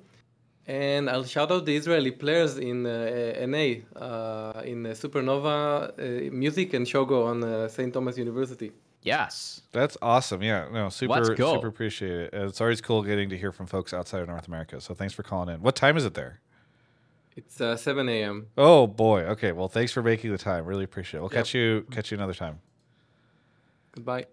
And 0.67 1.09
I'll 1.09 1.23
shout 1.23 1.51
out 1.51 1.65
the 1.65 1.75
Israeli 1.75 2.11
players 2.11 2.59
in 2.59 2.85
uh, 2.85 3.43
NA, 3.53 3.65
uh, 3.99 4.61
in 4.63 4.85
uh, 4.85 4.89
Supernova 4.91 5.57
uh, 5.97 6.31
Music 6.31 6.75
and 6.75 6.85
Shogo 6.85 7.25
on 7.25 7.43
uh, 7.43 7.67
St. 7.67 7.91
Thomas 7.91 8.19
University. 8.19 8.71
Yes. 9.01 9.63
That's 9.71 9.97
awesome. 9.99 10.43
Yeah, 10.43 10.67
no, 10.71 10.89
super, 10.89 11.15
Let's 11.15 11.29
go. 11.29 11.55
super 11.55 11.67
appreciate 11.69 12.11
it. 12.11 12.29
It's 12.33 12.61
always 12.61 12.81
cool 12.81 13.01
getting 13.01 13.29
to 13.29 13.37
hear 13.37 13.51
from 13.51 13.65
folks 13.65 13.95
outside 13.95 14.21
of 14.21 14.27
North 14.27 14.47
America. 14.47 14.79
So 14.79 14.93
thanks 14.93 15.15
for 15.15 15.23
calling 15.23 15.49
in. 15.49 15.63
What 15.63 15.75
time 15.75 15.97
is 15.97 16.05
it 16.05 16.13
there? 16.13 16.39
It's 17.35 17.59
uh, 17.59 17.75
7 17.75 18.07
a.m. 18.09 18.47
Oh 18.57 18.85
boy. 18.87 19.21
Okay. 19.23 19.51
Well, 19.51 19.67
thanks 19.67 19.91
for 19.91 20.03
making 20.03 20.31
the 20.31 20.37
time. 20.37 20.65
Really 20.65 20.83
appreciate 20.83 21.19
it. 21.19 21.21
We'll 21.21 21.31
Yep. 21.31 21.39
catch 21.45 21.53
you 21.53 21.85
catch 21.91 22.11
you 22.11 22.17
another 22.17 22.33
time. 22.33 22.59
Goodbye. 23.93 24.25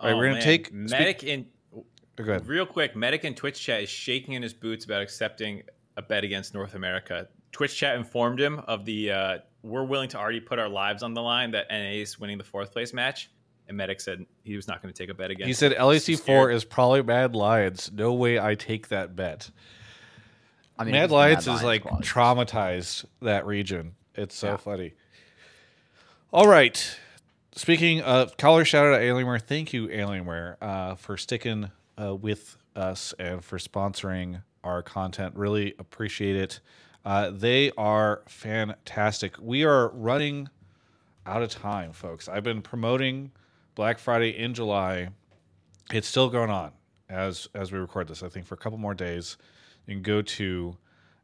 All 0.00 0.08
right, 0.08 0.16
we're 0.16 0.24
gonna 0.24 0.34
man. 0.34 0.42
take- 0.42 0.66
speak- 0.66 0.74
medic 0.90 1.24
in 1.24 1.46
Oh, 1.76 1.84
go 2.16 2.32
ahead. 2.32 2.46
real 2.46 2.66
quick. 2.66 2.94
Medic 2.96 3.24
in 3.24 3.34
Twitch 3.34 3.60
chat 3.60 3.82
is 3.82 3.88
shaking 3.88 4.34
in 4.34 4.42
his 4.42 4.52
boots 4.52 4.84
about 4.84 5.00
accepting 5.02 5.62
a 5.96 6.02
bet 6.02 6.24
against 6.24 6.54
North 6.54 6.74
America. 6.74 7.28
Twitch 7.52 7.76
chat 7.76 7.96
informed 7.96 8.40
him 8.40 8.58
of 8.60 8.84
the 8.84 9.10
uh, 9.10 9.38
we're 9.62 9.84
willing 9.84 10.08
to 10.10 10.18
already 10.18 10.40
put 10.40 10.58
our 10.58 10.68
lives 10.68 11.02
on 11.02 11.14
the 11.14 11.22
line 11.22 11.50
that 11.52 11.66
NA 11.70 12.00
is 12.00 12.18
winning 12.18 12.38
the 12.38 12.44
fourth 12.44 12.72
place 12.72 12.92
match, 12.92 13.30
and 13.68 13.76
Medic 13.76 14.00
said 14.00 14.24
he 14.42 14.56
was 14.56 14.66
not 14.66 14.82
going 14.82 14.92
to 14.92 14.98
take 14.98 15.08
a 15.10 15.14
bet 15.14 15.30
against. 15.30 15.46
He 15.46 15.52
said 15.54 15.72
it. 15.72 15.78
LAC 15.80 16.02
He's 16.02 16.20
four 16.20 16.50
is 16.50 16.64
probably 16.64 17.02
Mad 17.02 17.36
Lions. 17.36 17.90
No 17.92 18.12
way 18.12 18.40
I 18.40 18.54
take 18.56 18.88
that 18.88 19.14
bet. 19.14 19.50
I 20.78 20.84
mean, 20.84 20.92
Mad 20.92 21.10
Lions 21.10 21.46
Mad 21.46 21.54
is 21.56 21.62
like 21.62 21.82
quality. 21.82 22.06
traumatized 22.08 23.04
that 23.20 23.46
region. 23.46 23.94
It's 24.14 24.34
so 24.34 24.48
Yeah. 24.52 24.56
funny. 24.56 24.92
All 26.32 26.48
right. 26.48 26.98
Speaking 27.54 28.00
of 28.00 28.36
caller 28.38 28.64
shout 28.64 28.86
out 28.86 28.96
to 28.98 29.04
Alienware. 29.04 29.40
Thank 29.40 29.72
you, 29.72 29.88
Alienware, 29.88 30.56
uh, 30.62 30.94
for 30.94 31.16
sticking 31.16 31.70
uh, 32.00 32.14
with 32.14 32.56
us 32.74 33.12
and 33.18 33.44
for 33.44 33.58
sponsoring 33.58 34.42
our 34.64 34.82
content. 34.82 35.36
Really 35.36 35.74
appreciate 35.78 36.36
it. 36.36 36.60
Uh, 37.04 37.30
they 37.30 37.70
are 37.76 38.22
fantastic. 38.26 39.34
We 39.38 39.64
are 39.64 39.88
running 39.90 40.48
out 41.26 41.42
of 41.42 41.50
time, 41.50 41.92
folks. 41.92 42.28
I've 42.28 42.44
been 42.44 42.62
promoting 42.62 43.32
Black 43.74 43.98
Friday 43.98 44.30
in 44.30 44.54
July. 44.54 45.08
It's 45.92 46.08
still 46.08 46.30
going 46.30 46.50
on 46.50 46.72
as 47.10 47.48
as 47.54 47.70
we 47.72 47.78
record 47.78 48.08
this. 48.08 48.22
I 48.22 48.28
think 48.28 48.46
for 48.46 48.54
a 48.54 48.58
couple 48.58 48.78
more 48.78 48.94
days. 48.94 49.36
Can 49.86 50.02
go 50.02 50.22
to 50.22 50.76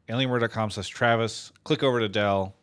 alienware.com 0.09 0.71
slash 0.71 0.89
Travis, 0.89 1.51
click 1.63 1.83
over 1.83 1.99
to 1.99 2.09
Dell, 2.09 2.55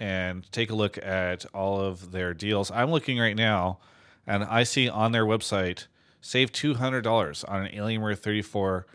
and 0.00 0.50
take 0.50 0.70
a 0.70 0.74
look 0.74 0.98
at 0.98 1.44
all 1.54 1.80
of 1.80 2.10
their 2.12 2.34
deals. 2.34 2.70
I'm 2.70 2.90
looking 2.90 3.18
right 3.18 3.36
now, 3.36 3.78
and 4.26 4.44
I 4.44 4.62
see 4.64 4.88
on 4.88 5.12
their 5.12 5.24
website 5.24 5.86
save 6.20 6.52
$200 6.52 7.44
on 7.48 7.66
an 7.66 7.72
Alienware 7.72 8.18
34 8.18 8.86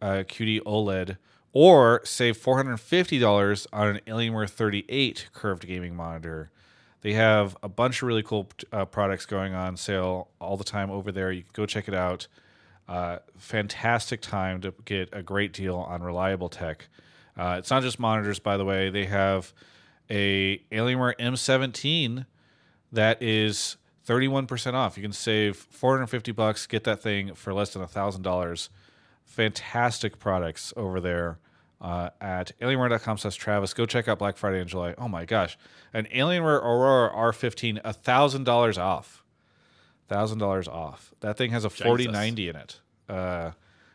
uh, 0.00 0.06
QD 0.06 0.60
OLED, 0.62 1.16
or 1.52 2.00
save 2.04 2.36
$450 2.36 3.66
on 3.72 3.88
an 3.88 4.00
Alienware 4.06 4.48
38 4.48 5.28
curved 5.32 5.66
gaming 5.66 5.94
monitor. 5.94 6.50
They 7.02 7.14
have 7.14 7.56
a 7.62 7.68
bunch 7.68 8.02
of 8.02 8.08
really 8.08 8.22
cool 8.22 8.48
uh, 8.72 8.84
products 8.84 9.26
going 9.26 9.54
on 9.54 9.76
sale 9.76 10.28
all 10.40 10.56
the 10.56 10.64
time 10.64 10.90
over 10.90 11.10
there. 11.10 11.32
You 11.32 11.42
can 11.42 11.50
go 11.52 11.66
check 11.66 11.88
it 11.88 11.94
out. 11.94 12.28
Fantastic 13.36 14.20
time 14.20 14.60
to 14.60 14.74
get 14.84 15.08
a 15.12 15.22
great 15.22 15.52
deal 15.52 15.76
on 15.76 16.02
reliable 16.02 16.48
tech. 16.48 16.88
Uh, 17.36 17.56
it's 17.58 17.70
not 17.70 17.82
just 17.82 17.98
monitors, 17.98 18.38
by 18.38 18.56
the 18.56 18.64
way. 18.64 18.90
They 18.90 19.06
have 19.06 19.52
a 20.10 20.58
Alienware 20.70 21.14
M17 21.18 22.26
that 22.92 23.22
is 23.22 23.76
31% 24.06 24.74
off. 24.74 24.96
You 24.96 25.02
can 25.02 25.12
save 25.12 25.56
450 25.56 26.32
bucks, 26.32 26.66
get 26.66 26.84
that 26.84 27.02
thing 27.02 27.34
for 27.34 27.54
less 27.54 27.72
than 27.72 27.82
$1,000. 27.82 28.68
Fantastic 29.24 30.18
products 30.18 30.72
over 30.76 31.00
there 31.00 31.38
uh, 31.80 32.10
at 32.20 32.52
alienware.com 32.60 33.18
slash 33.18 33.36
Travis. 33.36 33.74
Go 33.74 33.86
check 33.86 34.08
out 34.08 34.18
Black 34.18 34.36
Friday 34.36 34.60
in 34.60 34.68
July. 34.68 34.94
Oh 34.98 35.08
my 35.08 35.24
gosh. 35.24 35.56
An 35.92 36.06
Alienware 36.14 36.62
Aurora 36.62 37.10
R15, 37.10 37.82
$1,000 37.82 38.78
off. 38.78 39.21
$1,000 40.10 40.68
off. 40.68 41.12
That 41.20 41.36
thing 41.36 41.50
has 41.50 41.64
a 41.64 41.70
4090 41.70 42.48
in 42.48 42.56
it. 42.56 42.80
Uh, 43.08 43.52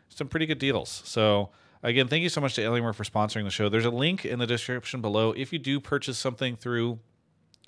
some 0.08 0.28
pretty 0.28 0.46
good 0.46 0.58
deals. 0.58 1.02
So, 1.04 1.50
again, 1.82 2.08
thank 2.08 2.22
you 2.22 2.28
so 2.28 2.40
much 2.40 2.54
to 2.54 2.62
Alienware 2.62 2.94
for 2.94 3.04
sponsoring 3.04 3.44
the 3.44 3.50
show. 3.50 3.68
There's 3.68 3.84
a 3.84 3.90
link 3.90 4.24
in 4.24 4.38
the 4.38 4.46
description 4.46 5.00
below. 5.00 5.32
If 5.32 5.52
you 5.52 5.58
do 5.58 5.80
purchase 5.80 6.18
something 6.18 6.56
through 6.56 6.98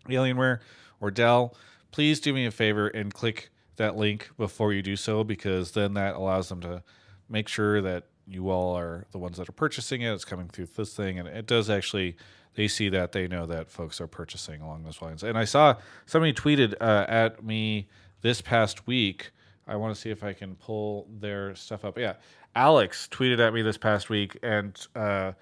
Alienware 0.08 0.60
or 1.00 1.10
Dell, 1.10 1.54
please 1.90 2.20
do 2.20 2.32
me 2.32 2.46
a 2.46 2.50
favor 2.50 2.88
and 2.88 3.12
click 3.12 3.50
that 3.76 3.96
link 3.96 4.30
before 4.36 4.72
you 4.72 4.82
do 4.82 4.96
so 4.96 5.24
because 5.24 5.72
then 5.72 5.94
that 5.94 6.14
allows 6.14 6.48
them 6.48 6.60
to 6.60 6.82
make 7.28 7.48
sure 7.48 7.80
that 7.80 8.04
you 8.26 8.50
all 8.50 8.76
are 8.76 9.06
the 9.10 9.18
ones 9.18 9.38
that 9.38 9.48
are 9.48 9.52
purchasing 9.52 10.02
it. 10.02 10.12
It's 10.12 10.24
coming 10.24 10.48
through 10.48 10.66
this 10.76 10.94
thing, 10.94 11.18
and 11.18 11.28
it 11.28 11.46
does 11.46 11.68
actually. 11.70 12.16
They 12.54 12.66
see 12.66 12.88
that 12.88 13.12
they 13.12 13.28
know 13.28 13.46
that 13.46 13.70
folks 13.70 14.00
are 14.00 14.08
purchasing 14.08 14.60
along 14.60 14.82
those 14.82 15.00
lines. 15.00 15.22
And 15.22 15.38
I 15.38 15.44
saw 15.44 15.76
somebody 16.04 16.32
tweeted 16.32 16.74
uh, 16.80 17.06
at 17.08 17.44
me 17.44 17.86
this 18.22 18.40
past 18.40 18.86
week. 18.86 19.30
I 19.66 19.76
want 19.76 19.94
to 19.94 20.00
see 20.00 20.10
if 20.10 20.24
I 20.24 20.32
can 20.32 20.56
pull 20.56 21.06
their 21.20 21.54
stuff 21.54 21.84
up. 21.84 21.98
Yeah, 21.98 22.14
Alex 22.54 23.08
tweeted 23.10 23.38
at 23.38 23.54
me 23.54 23.62
this 23.62 23.78
past 23.78 24.10
week 24.10 24.36
and 24.42 24.74
uh, 24.96 25.32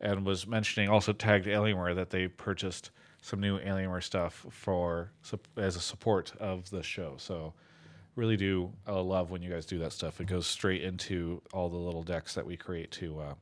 and 0.00 0.24
was 0.24 0.46
mentioning 0.46 0.88
also 0.88 1.12
tagged 1.12 1.46
Alienware 1.46 1.94
that 1.94 2.10
they 2.10 2.28
purchased 2.28 2.90
some 3.22 3.40
new 3.40 3.58
Alienware 3.58 4.02
stuff 4.02 4.46
for 4.50 5.12
as 5.56 5.76
a 5.76 5.80
support 5.80 6.32
of 6.40 6.68
the 6.70 6.82
show. 6.82 7.14
So 7.18 7.54
really 8.16 8.36
do 8.36 8.72
uh, 8.86 9.00
love 9.02 9.30
when 9.30 9.42
you 9.42 9.50
guys 9.50 9.64
do 9.64 9.78
that 9.78 9.92
stuff. 9.92 10.20
It 10.20 10.26
goes 10.26 10.46
straight 10.46 10.82
into 10.82 11.40
all 11.52 11.68
the 11.68 11.76
little 11.76 12.02
decks 12.02 12.34
that 12.34 12.44
we 12.44 12.56
create 12.56 12.90
to 12.92 13.20
uh, 13.20 13.34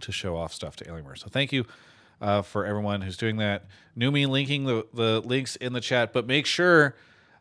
to 0.00 0.12
show 0.12 0.36
off 0.36 0.52
stuff 0.52 0.76
to 0.76 0.84
Alienware. 0.84 1.18
So 1.18 1.28
thank 1.30 1.52
you 1.52 1.64
uh, 2.20 2.42
for 2.42 2.64
everyone 2.64 3.00
who's 3.00 3.16
doing 3.16 3.38
that. 3.38 3.66
Numi 3.96 4.28
linking 4.28 4.64
the, 4.64 4.86
the 4.94 5.20
links 5.24 5.56
in 5.56 5.72
the 5.72 5.80
chat, 5.80 6.12
but 6.12 6.26
make 6.26 6.46
sure 6.46 6.94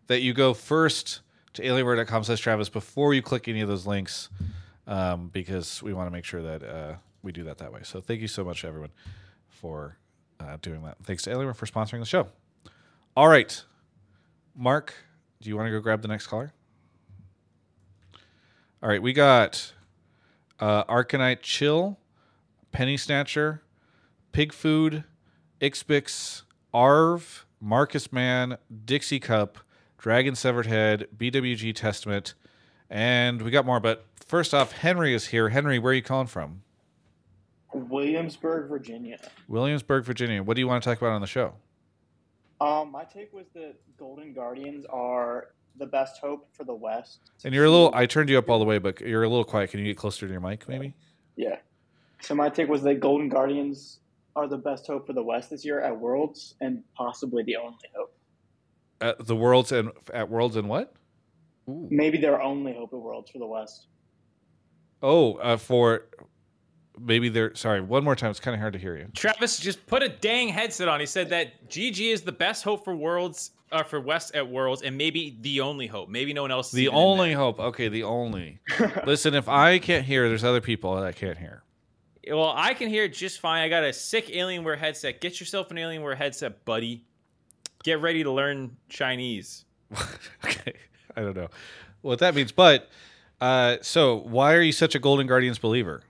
that 0.08 0.22
you 0.22 0.34
go 0.34 0.54
first 0.54 1.22
to 1.54 1.62
alienware.com 1.62 2.24
slash 2.24 2.40
Travis 2.40 2.70
before 2.70 3.14
you 3.14 3.22
click 3.22 3.48
any 3.48 3.62
of 3.62 3.68
those 3.68 3.86
links 3.86 4.30
um, 4.86 5.30
because 5.30 5.82
we 5.84 5.94
want 5.94 6.08
to 6.08 6.12
make 6.12 6.26
sure 6.26 6.42
that 6.42 6.64
uh, 6.64 6.96
we 7.24 7.32
do 7.32 7.44
that 7.44 7.58
that 7.60 7.72
way. 7.72 7.82
So 7.84 8.02
thank 8.02 8.22
you 8.22 8.28
so 8.28 8.44
much, 8.44 8.64
everyone, 8.64 8.92
for 9.48 9.98
uh, 10.40 10.58
doing 10.62 10.84
that. 10.84 10.98
Thanks 11.04 11.24
to 11.24 11.32
Alienware 11.32 11.56
for 11.56 11.66
sponsoring 11.66 12.00
the 12.00 12.06
show. 12.06 12.28
All 13.16 13.28
right. 13.28 13.64
Mark, 14.56 14.94
do 15.42 15.50
you 15.50 15.56
want 15.56 15.68
to 15.68 15.72
go 15.72 15.80
grab 15.80 16.02
the 16.02 16.08
next 16.08 16.28
caller? 16.28 16.54
All 18.82 18.90
right, 18.90 19.02
we 19.02 19.12
got 19.12 19.74
uh, 20.60 20.84
Arcanite 20.84 21.42
Chill, 21.42 21.98
Penny 22.72 22.96
Snatcher, 22.96 23.64
Pig 24.32 24.54
Food, 24.54 25.04
Ixbix, 25.60 26.44
Arv, 26.74 27.48
Marcus 27.60 28.14
Man, 28.14 28.58
Dixie 28.86 29.20
Cup, 29.20 29.58
Dragon 29.98 30.36
Severed 30.36 30.68
Head, 30.68 31.08
BWG 31.18 31.74
Testament, 31.76 32.34
and 32.90 33.42
we 33.42 33.52
got 33.52 33.66
more. 33.66 33.80
But 33.80 34.06
first 34.26 34.54
off, 34.54 34.72
Henry 34.72 35.14
is 35.14 35.28
here. 35.28 35.50
Henry, 35.50 35.80
where 35.80 35.92
are 35.92 35.96
you 35.96 36.04
calling 36.04 36.28
from? 36.28 36.62
Williamsburg, 37.74 38.70
Virginia. 38.70 39.20
Williamsburg, 39.48 40.06
Virginia. 40.06 40.44
What 40.44 40.56
do 40.56 40.62
you 40.62 40.68
want 40.68 40.84
to 40.84 40.90
talk 40.90 41.00
about 41.00 41.12
on 41.12 41.22
the 41.22 41.28
show? 41.28 41.54
Um, 42.60 42.92
my 42.92 43.04
take 43.04 43.34
was 43.34 43.46
that 43.54 43.76
Golden 43.98 44.34
Guardians 44.34 44.86
are 44.90 45.50
the 45.78 45.86
best 45.86 46.20
hope 46.20 46.48
for 46.54 46.64
the 46.64 46.74
West. 46.74 47.20
And 47.44 47.54
you're 47.54 47.66
a 47.66 47.70
little. 47.70 47.92
I 47.94 48.06
turned 48.06 48.30
you 48.30 48.38
up 48.38 48.50
all 48.50 48.60
the 48.60 48.66
way, 48.66 48.80
but 48.80 49.02
you're 49.02 49.24
a 49.24 49.30
little 49.30 49.44
quiet. 49.44 49.72
Can 49.72 49.80
you 49.80 49.86
get 49.86 49.98
closer 49.98 50.26
to 50.26 50.32
your 50.32 50.42
mic, 50.42 50.68
maybe? 50.68 50.94
Yeah. 51.36 51.58
So 52.22 52.34
my 52.34 52.50
take 52.50 52.68
was 52.68 52.82
that 52.84 53.00
Golden 53.00 53.30
Guardians 53.30 54.00
are 54.36 54.48
the 54.48 54.58
best 54.58 54.88
hope 54.88 55.06
for 55.06 55.14
the 55.14 55.22
West 55.22 55.50
this 55.52 55.64
year 55.64 55.82
at 55.82 55.98
Worlds 55.98 56.56
and 56.62 56.84
possibly 56.96 57.44
the 57.44 57.58
only 57.58 57.78
hope. 57.96 58.17
At 59.00 59.26
the 59.26 59.36
worlds 59.36 59.72
and 59.72 59.92
at 60.14 60.30
worlds 60.30 60.56
and 60.56 60.68
what? 60.68 60.94
Maybe 61.68 62.18
their 62.18 62.42
only 62.42 62.74
hope 62.74 62.94
at 62.94 63.00
Worlds 63.00 63.30
for 63.30 63.40
the 63.40 63.46
West. 63.46 63.88
Oh, 65.04 65.34
uh, 65.36 65.58
for 65.58 66.06
maybe 67.00 67.30
they're 67.30 67.54
sorry. 67.56 67.82
One 67.82 68.04
more 68.04 68.16
time. 68.16 68.32
It's 68.32 68.40
kind 68.40 68.56
of 68.56 68.62
hard 68.62 68.74
to 68.74 68.80
hear 68.80 68.98
you. 68.98 69.08
Travis 69.14 69.60
just 69.60 69.86
put 69.86 70.02
a 70.02 70.10
dang 70.10 70.50
headset 70.50 70.88
on. 70.88 71.00
He 71.00 71.06
said 71.06 71.30
that 71.30 71.70
GG 71.70 72.12
is 72.12 72.22
the 72.22 72.32
best 72.32 72.64
hope 72.64 72.84
for 72.86 72.96
Worlds, 72.96 73.52
uh, 73.72 73.84
for 73.84 74.00
West 74.00 74.34
at 74.34 74.48
Worlds, 74.48 74.82
and 74.82 74.98
maybe 74.98 75.38
the 75.42 75.62
only 75.62 75.88
hope. 75.88 76.10
Maybe 76.10 76.34
no 76.34 76.42
one 76.42 76.52
else. 76.52 76.72
The 76.72 76.88
only 76.88 77.34
hope. 77.34 77.60
Okay, 77.60 77.90
the 77.90 78.04
only. 78.04 78.62
Listen, 79.06 79.34
if 79.34 79.50
I 79.50 79.78
can't 79.80 80.06
hear, 80.06 80.30
there's 80.30 80.46
other 80.46 80.62
people 80.62 81.00
that 81.00 81.16
can't 81.16 81.38
hear. 81.38 81.64
Well, 82.30 82.54
I 82.56 82.74
can 82.74 82.90
hear 82.90 83.04
it 83.04 83.14
just 83.14 83.40
fine. 83.40 83.62
I 83.62 83.70
got 83.70 83.84
a 83.84 83.94
sick 83.94 84.28
Alienware 84.28 84.78
headset. 84.78 85.22
Get 85.22 85.40
yourself 85.40 85.72
an 85.72 85.78
Alienware 85.78 86.18
headset, 86.18 86.66
buddy. 86.66 87.06
Get 87.88 88.02
ready 88.02 88.22
to 88.24 88.32
learn 88.34 88.76
Chinese. 88.90 89.64
okay, 90.44 90.74
I 91.16 91.22
don't 91.22 91.38
know 91.38 91.48
what 92.02 92.20
that 92.20 92.36
means, 92.36 92.52
but 92.52 92.90
uh, 93.40 93.78
so 93.82 94.18
why 94.18 94.56
are 94.56 94.62
you 94.62 94.74
such 94.74 94.94
a 94.94 95.00
Golden 95.00 95.26
Guardians 95.26 95.58
believer? 95.58 96.02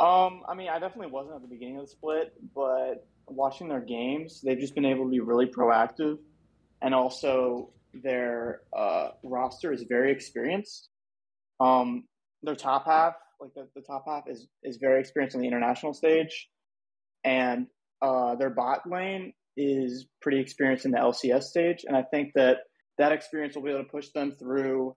Um, 0.00 0.44
I 0.48 0.54
mean, 0.54 0.70
I 0.70 0.78
definitely 0.78 1.12
wasn't 1.12 1.34
at 1.34 1.42
the 1.42 1.46
beginning 1.46 1.76
of 1.76 1.82
the 1.82 1.90
split, 1.90 2.32
but 2.54 3.06
watching 3.26 3.68
their 3.68 3.82
games, 3.82 4.40
they've 4.40 4.58
just 4.58 4.74
been 4.74 4.86
able 4.86 5.04
to 5.04 5.10
be 5.10 5.20
really 5.20 5.44
proactive, 5.44 6.16
and 6.80 6.94
also 6.94 7.68
their 7.92 8.62
uh, 8.74 9.08
roster 9.24 9.74
is 9.74 9.82
very 9.82 10.10
experienced. 10.10 10.88
Um, 11.60 12.04
their 12.42 12.56
top 12.56 12.86
half, 12.86 13.16
like 13.42 13.52
the, 13.52 13.68
the 13.74 13.82
top 13.82 14.06
half, 14.06 14.22
is 14.26 14.48
is 14.62 14.78
very 14.78 15.00
experienced 15.00 15.36
on 15.36 15.42
the 15.42 15.48
international 15.48 15.92
stage, 15.92 16.48
and 17.24 17.66
uh, 18.00 18.36
their 18.36 18.48
bot 18.48 18.90
lane 18.90 19.34
is 19.56 20.06
pretty 20.20 20.40
experienced 20.40 20.84
in 20.84 20.90
the 20.90 20.98
LCS 20.98 21.44
stage, 21.44 21.84
and 21.86 21.96
I 21.96 22.02
think 22.02 22.32
that 22.34 22.58
that 22.98 23.12
experience 23.12 23.54
will 23.54 23.62
be 23.62 23.70
able 23.70 23.84
to 23.84 23.90
push 23.90 24.08
them 24.10 24.32
through 24.32 24.94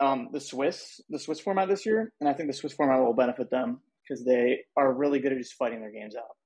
um, 0.00 0.28
the 0.32 0.40
Swiss 0.40 1.00
the 1.08 1.18
Swiss 1.18 1.40
format 1.40 1.68
this 1.68 1.84
year, 1.84 2.12
and 2.20 2.28
I 2.28 2.32
think 2.32 2.48
the 2.48 2.54
Swiss 2.54 2.72
format 2.72 3.00
will 3.00 3.14
benefit 3.14 3.50
them 3.50 3.80
because 4.02 4.24
they 4.24 4.60
are 4.76 4.92
really 4.92 5.18
good 5.18 5.32
at 5.32 5.38
just 5.38 5.54
fighting 5.54 5.80
their 5.80 5.90
games 5.90 6.14
out. 6.16 6.36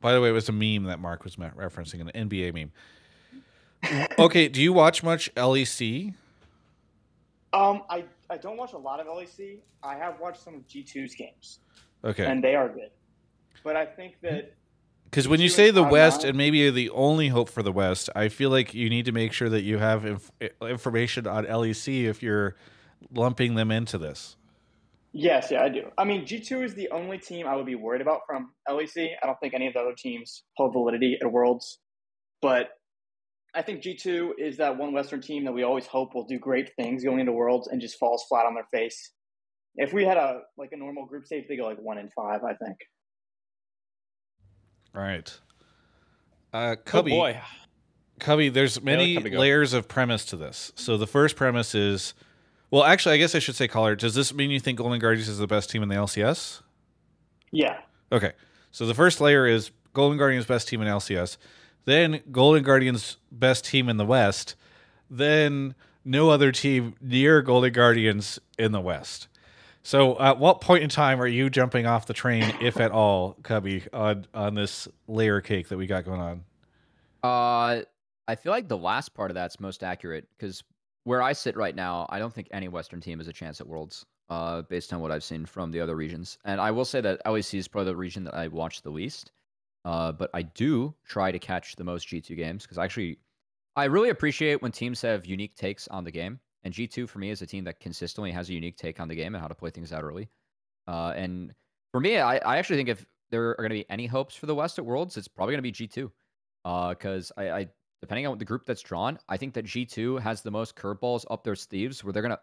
By 0.00 0.12
the 0.12 0.20
way, 0.20 0.30
it 0.30 0.32
was 0.32 0.48
a 0.48 0.52
meme 0.52 0.84
that 0.84 0.98
Mark 0.98 1.22
was 1.22 1.36
referencing, 1.36 2.00
an 2.00 2.28
NBA 2.28 2.54
meme. 2.54 2.72
okay, 4.18 4.48
do 4.48 4.60
you 4.60 4.72
watch 4.72 5.02
much 5.02 5.32
LEC? 5.34 6.14
Um, 7.52 7.82
I 7.90 8.04
I 8.30 8.38
don't 8.38 8.56
watch 8.56 8.72
a 8.72 8.78
lot 8.78 8.98
of 8.98 9.06
LEC. 9.06 9.58
I 9.82 9.94
have 9.94 10.18
watched 10.20 10.42
some 10.42 10.54
of 10.54 10.66
G2's 10.66 11.14
games, 11.14 11.60
Okay, 12.04 12.24
and 12.24 12.42
they 12.42 12.54
are 12.54 12.68
good. 12.68 12.90
But 13.62 13.76
I 13.76 13.84
think 13.84 14.14
that 14.22 14.54
because 15.12 15.28
when 15.28 15.42
you 15.42 15.50
say 15.50 15.70
the 15.70 15.82
West 15.82 16.22
Cloud9 16.22 16.28
and 16.30 16.38
maybe 16.38 16.70
the 16.70 16.88
only 16.88 17.28
hope 17.28 17.50
for 17.50 17.62
the 17.62 17.70
West, 17.70 18.08
I 18.16 18.30
feel 18.30 18.48
like 18.48 18.72
you 18.72 18.88
need 18.88 19.04
to 19.04 19.12
make 19.12 19.34
sure 19.34 19.50
that 19.50 19.60
you 19.60 19.76
have 19.76 20.06
inf- 20.06 20.30
information 20.62 21.26
on 21.26 21.44
LEC 21.44 22.04
if 22.04 22.22
you're 22.22 22.56
lumping 23.12 23.54
them 23.54 23.70
into 23.70 23.98
this. 23.98 24.36
yes, 25.12 25.50
yeah, 25.50 25.62
I 25.62 25.68
do. 25.68 25.90
I 25.98 26.04
mean, 26.04 26.24
G2 26.24 26.64
is 26.64 26.74
the 26.74 26.88
only 26.88 27.18
team 27.18 27.46
I 27.46 27.54
would 27.56 27.66
be 27.66 27.74
worried 27.74 28.00
about 28.00 28.20
from 28.26 28.52
LEC. 28.66 29.10
I 29.22 29.26
don't 29.26 29.38
think 29.38 29.52
any 29.52 29.66
of 29.66 29.74
the 29.74 29.80
other 29.80 29.94
teams 29.94 30.44
hold 30.56 30.72
validity 30.72 31.18
at 31.20 31.30
Worlds, 31.30 31.78
but 32.40 32.70
I 33.54 33.60
think 33.60 33.82
G2 33.82 34.30
is 34.38 34.56
that 34.56 34.78
one 34.78 34.94
Western 34.94 35.20
team 35.20 35.44
that 35.44 35.52
we 35.52 35.62
always 35.62 35.86
hope 35.86 36.14
will 36.14 36.24
do 36.24 36.38
great 36.38 36.70
things 36.80 37.04
going 37.04 37.20
into 37.20 37.32
Worlds 37.32 37.68
and 37.68 37.82
just 37.82 37.98
falls 37.98 38.24
flat 38.30 38.46
on 38.46 38.54
their 38.54 38.66
face. 38.72 39.12
If 39.76 39.92
we 39.92 40.06
had 40.06 40.16
a 40.16 40.40
like 40.56 40.70
a 40.72 40.78
normal 40.78 41.04
group 41.04 41.26
stage, 41.26 41.44
they 41.50 41.56
go 41.56 41.66
like 41.66 41.78
one 41.78 41.98
in 41.98 42.08
five, 42.16 42.40
I 42.44 42.54
think. 42.54 42.78
All 44.94 45.02
right, 45.02 45.38
uh, 46.52 46.74
Oh 46.78 46.82
Cubby. 46.84 47.10
boy. 47.10 47.40
Cubby, 48.20 48.48
there's 48.50 48.80
many 48.82 49.14
Cubby 49.16 49.30
layers 49.36 49.72
of 49.72 49.88
premise 49.88 50.24
to 50.26 50.36
this. 50.36 50.72
So 50.76 50.96
the 50.96 51.06
first 51.06 51.34
premise 51.34 51.74
is, 51.74 52.14
well, 52.70 52.84
actually, 52.84 53.14
I 53.14 53.18
guess 53.18 53.34
I 53.34 53.38
should 53.40 53.56
say, 53.56 53.66
caller. 53.68 53.96
Does 53.96 54.14
this 54.14 54.32
mean 54.32 54.50
you 54.50 54.60
think 54.60 54.78
Golden 54.78 55.00
Guardians 55.00 55.28
is 55.28 55.38
the 55.38 55.46
best 55.46 55.70
team 55.70 55.82
in 55.82 55.88
the 55.88 55.94
LCS? 55.96 56.60
Yeah, 57.50 57.78
Okay, 58.12 58.32
so 58.70 58.86
the 58.86 58.94
first 58.94 59.20
layer 59.20 59.46
is 59.46 59.70
Golden 59.94 60.18
Guardians 60.18 60.46
best 60.46 60.68
team 60.68 60.80
in 60.82 60.88
LCS, 60.88 61.36
then 61.84 62.20
Golden 62.30 62.62
Guardians 62.62 63.16
best 63.30 63.64
team 63.66 63.88
in 63.88 63.96
the 63.98 64.04
West, 64.06 64.54
then 65.10 65.74
no 66.04 66.30
other 66.30 66.50
team 66.52 66.94
near 67.00 67.42
Golden 67.42 67.72
Guardians 67.72 68.38
in 68.58 68.72
the 68.72 68.80
West. 68.80 69.28
So, 69.82 70.18
at 70.20 70.38
what 70.38 70.60
point 70.60 70.84
in 70.84 70.88
time 70.88 71.20
are 71.20 71.26
you 71.26 71.50
jumping 71.50 71.86
off 71.86 72.06
the 72.06 72.14
train, 72.14 72.54
if 72.60 72.78
at 72.78 72.92
all, 72.92 73.36
Cubby, 73.42 73.84
on 73.92 74.26
on 74.32 74.54
this 74.54 74.86
layer 75.08 75.40
cake 75.40 75.68
that 75.68 75.76
we 75.76 75.86
got 75.86 76.04
going 76.04 76.20
on? 76.20 76.44
Uh, 77.22 77.82
I 78.28 78.34
feel 78.36 78.52
like 78.52 78.68
the 78.68 78.78
last 78.78 79.14
part 79.14 79.30
of 79.30 79.34
that's 79.34 79.58
most 79.58 79.82
accurate 79.82 80.28
because 80.36 80.62
where 81.04 81.20
I 81.20 81.32
sit 81.32 81.56
right 81.56 81.74
now, 81.74 82.06
I 82.10 82.18
don't 82.18 82.32
think 82.32 82.48
any 82.52 82.68
Western 82.68 83.00
team 83.00 83.18
has 83.18 83.28
a 83.28 83.32
chance 83.32 83.60
at 83.60 83.66
Worlds. 83.66 84.06
Uh, 84.30 84.62
based 84.62 84.94
on 84.94 85.00
what 85.00 85.10
I've 85.10 85.24
seen 85.24 85.44
from 85.44 85.70
the 85.70 85.80
other 85.80 85.94
regions, 85.94 86.38
and 86.46 86.58
I 86.58 86.70
will 86.70 86.86
say 86.86 87.02
that 87.02 87.22
LEC 87.26 87.58
is 87.58 87.68
probably 87.68 87.92
the 87.92 87.96
region 87.96 88.24
that 88.24 88.34
I 88.34 88.48
watch 88.48 88.80
the 88.80 88.88
least. 88.88 89.30
Uh, 89.84 90.12
but 90.12 90.30
I 90.32 90.42
do 90.42 90.94
try 91.04 91.32
to 91.32 91.38
catch 91.38 91.76
the 91.76 91.84
most 91.84 92.08
G2 92.08 92.36
games 92.36 92.62
because 92.62 92.78
actually, 92.78 93.18
I 93.76 93.84
really 93.84 94.10
appreciate 94.10 94.62
when 94.62 94.72
teams 94.72 95.02
have 95.02 95.26
unique 95.26 95.54
takes 95.54 95.88
on 95.88 96.04
the 96.04 96.10
game. 96.10 96.38
And 96.64 96.72
G2 96.72 97.08
for 97.08 97.18
me 97.18 97.30
is 97.30 97.42
a 97.42 97.46
team 97.46 97.64
that 97.64 97.80
consistently 97.80 98.30
has 98.32 98.48
a 98.48 98.52
unique 98.52 98.76
take 98.76 99.00
on 99.00 99.08
the 99.08 99.14
game 99.14 99.34
and 99.34 99.42
how 99.42 99.48
to 99.48 99.54
play 99.54 99.70
things 99.70 99.92
out 99.92 100.04
early. 100.04 100.28
Uh, 100.86 101.12
and 101.16 101.54
for 101.90 102.00
me, 102.00 102.18
I, 102.18 102.36
I 102.38 102.58
actually 102.58 102.76
think 102.76 102.88
if 102.88 103.04
there 103.30 103.50
are 103.50 103.56
going 103.56 103.70
to 103.70 103.74
be 103.74 103.90
any 103.90 104.06
hopes 104.06 104.34
for 104.34 104.46
the 104.46 104.54
West 104.54 104.78
at 104.78 104.84
Worlds, 104.84 105.16
it's 105.16 105.28
probably 105.28 105.54
going 105.54 105.64
to 105.64 105.86
be 105.86 105.88
G2 105.88 106.10
because 106.94 107.32
I, 107.36 107.50
I 107.50 107.68
depending 108.02 108.26
on 108.26 108.36
the 108.36 108.44
group 108.44 108.66
that's 108.66 108.82
drawn, 108.82 109.18
I 109.28 109.36
think 109.36 109.54
that 109.54 109.64
G2 109.64 110.20
has 110.20 110.42
the 110.42 110.50
most 110.50 110.76
curveballs 110.76 111.24
up 111.30 111.44
their 111.44 111.54
sleeves 111.54 112.02
where 112.04 112.12
they're 112.12 112.22
gonna 112.22 112.40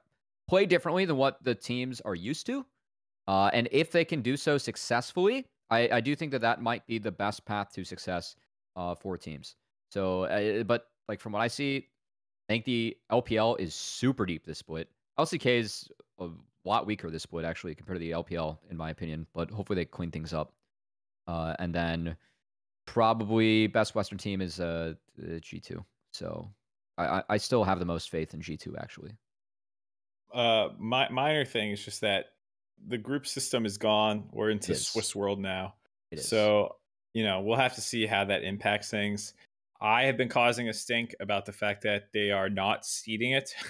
play 0.47 0.65
differently 0.65 1.05
than 1.05 1.17
what 1.17 1.43
the 1.43 1.53
teams 1.53 2.01
are 2.01 2.15
used 2.15 2.45
to. 2.47 2.65
Uh, 3.27 3.51
and 3.53 3.67
if 3.71 3.91
they 3.91 4.05
can 4.05 4.21
do 4.21 4.35
so 4.35 4.57
successfully, 4.57 5.45
I, 5.69 5.89
I 5.91 6.01
do 6.01 6.15
think 6.15 6.31
that 6.31 6.41
that 6.41 6.61
might 6.61 6.87
be 6.87 6.97
the 6.97 7.11
best 7.11 7.45
path 7.45 7.71
to 7.73 7.83
success 7.83 8.35
uh, 8.75 8.95
for 8.95 9.17
teams. 9.17 9.55
So, 9.91 10.23
uh, 10.23 10.63
but 10.63 10.87
like 11.07 11.19
from 11.19 11.33
what 11.33 11.41
I 11.41 11.47
see, 11.47 11.89
I 12.49 12.53
think 12.53 12.65
the 12.65 12.97
LPL 13.11 13.59
is 13.59 13.75
super 13.75 14.25
deep 14.25 14.43
this 14.43 14.57
split. 14.57 14.89
LCK 15.19 15.59
is 15.59 15.89
a 16.19 16.29
lot 16.65 16.87
weaker 16.87 17.11
this 17.11 17.23
split 17.23 17.45
actually 17.45 17.75
compared 17.75 17.97
to 17.97 17.99
the 17.99 18.11
LPL 18.11 18.57
in 18.71 18.77
my 18.77 18.89
opinion. 18.89 19.27
But 19.35 19.51
hopefully 19.51 19.75
they 19.75 19.85
clean 19.85 20.09
things 20.09 20.33
up. 20.33 20.51
Uh, 21.27 21.53
and 21.59 21.73
then 21.73 22.17
probably 22.87 23.67
best 23.67 23.93
Western 23.93 24.17
team 24.17 24.41
is 24.41 24.59
uh, 24.59 24.93
G 25.41 25.59
two. 25.59 25.85
So 26.11 26.49
I, 26.97 27.05
I 27.05 27.23
I 27.29 27.37
still 27.37 27.63
have 27.63 27.77
the 27.77 27.85
most 27.85 28.09
faith 28.09 28.33
in 28.33 28.41
G 28.41 28.57
two 28.57 28.75
actually. 28.77 29.11
Uh, 30.33 30.69
my 30.79 31.07
minor 31.09 31.45
thing 31.45 31.69
is 31.69 31.85
just 31.85 32.01
that 32.01 32.33
the 32.87 32.97
group 32.97 33.27
system 33.27 33.65
is 33.65 33.77
gone. 33.77 34.27
We're 34.31 34.49
into 34.49 34.73
Swiss 34.73 35.15
world 35.15 35.39
now. 35.39 35.75
It 36.11 36.19
is. 36.19 36.27
So, 36.27 36.77
you 37.13 37.23
know, 37.23 37.41
we'll 37.41 37.57
have 37.57 37.75
to 37.75 37.81
see 37.81 38.07
how 38.07 38.25
that 38.25 38.43
impacts 38.43 38.89
things. 38.89 39.33
I 39.81 40.03
have 40.03 40.17
been 40.17 40.29
causing 40.29 40.67
a 40.69 40.73
stink 40.73 41.15
about 41.19 41.45
the 41.45 41.53
fact 41.53 41.83
that 41.83 42.11
they 42.13 42.31
are 42.31 42.49
not 42.49 42.85
seeding 42.85 43.31
it. 43.31 43.51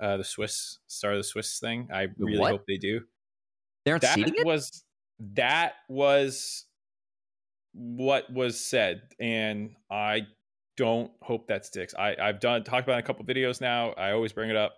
Uh, 0.00 0.16
the 0.16 0.24
Swiss 0.24 0.78
start 0.88 1.14
of 1.14 1.20
the 1.20 1.24
Swiss 1.24 1.60
thing. 1.60 1.88
I 1.92 2.08
really 2.18 2.36
what? 2.36 2.50
hope 2.50 2.64
they 2.66 2.76
do. 2.76 3.02
they 3.84 3.92
aren't 3.92 4.02
That 4.02 4.14
seeding 4.16 4.34
it. 4.36 4.44
was 4.44 4.82
that 5.34 5.74
was 5.88 6.64
what 7.72 8.28
was 8.32 8.58
said, 8.58 9.02
and 9.20 9.76
I 9.88 10.22
don't 10.76 11.12
hope 11.22 11.46
that 11.48 11.64
sticks. 11.64 11.94
I 11.96 12.16
I've 12.20 12.40
done 12.40 12.64
talked 12.64 12.84
about 12.88 12.94
it 12.94 12.98
in 12.98 13.04
a 13.04 13.06
couple 13.06 13.24
videos 13.24 13.60
now. 13.60 13.90
I 13.92 14.10
always 14.10 14.32
bring 14.32 14.50
it 14.50 14.56
up. 14.56 14.74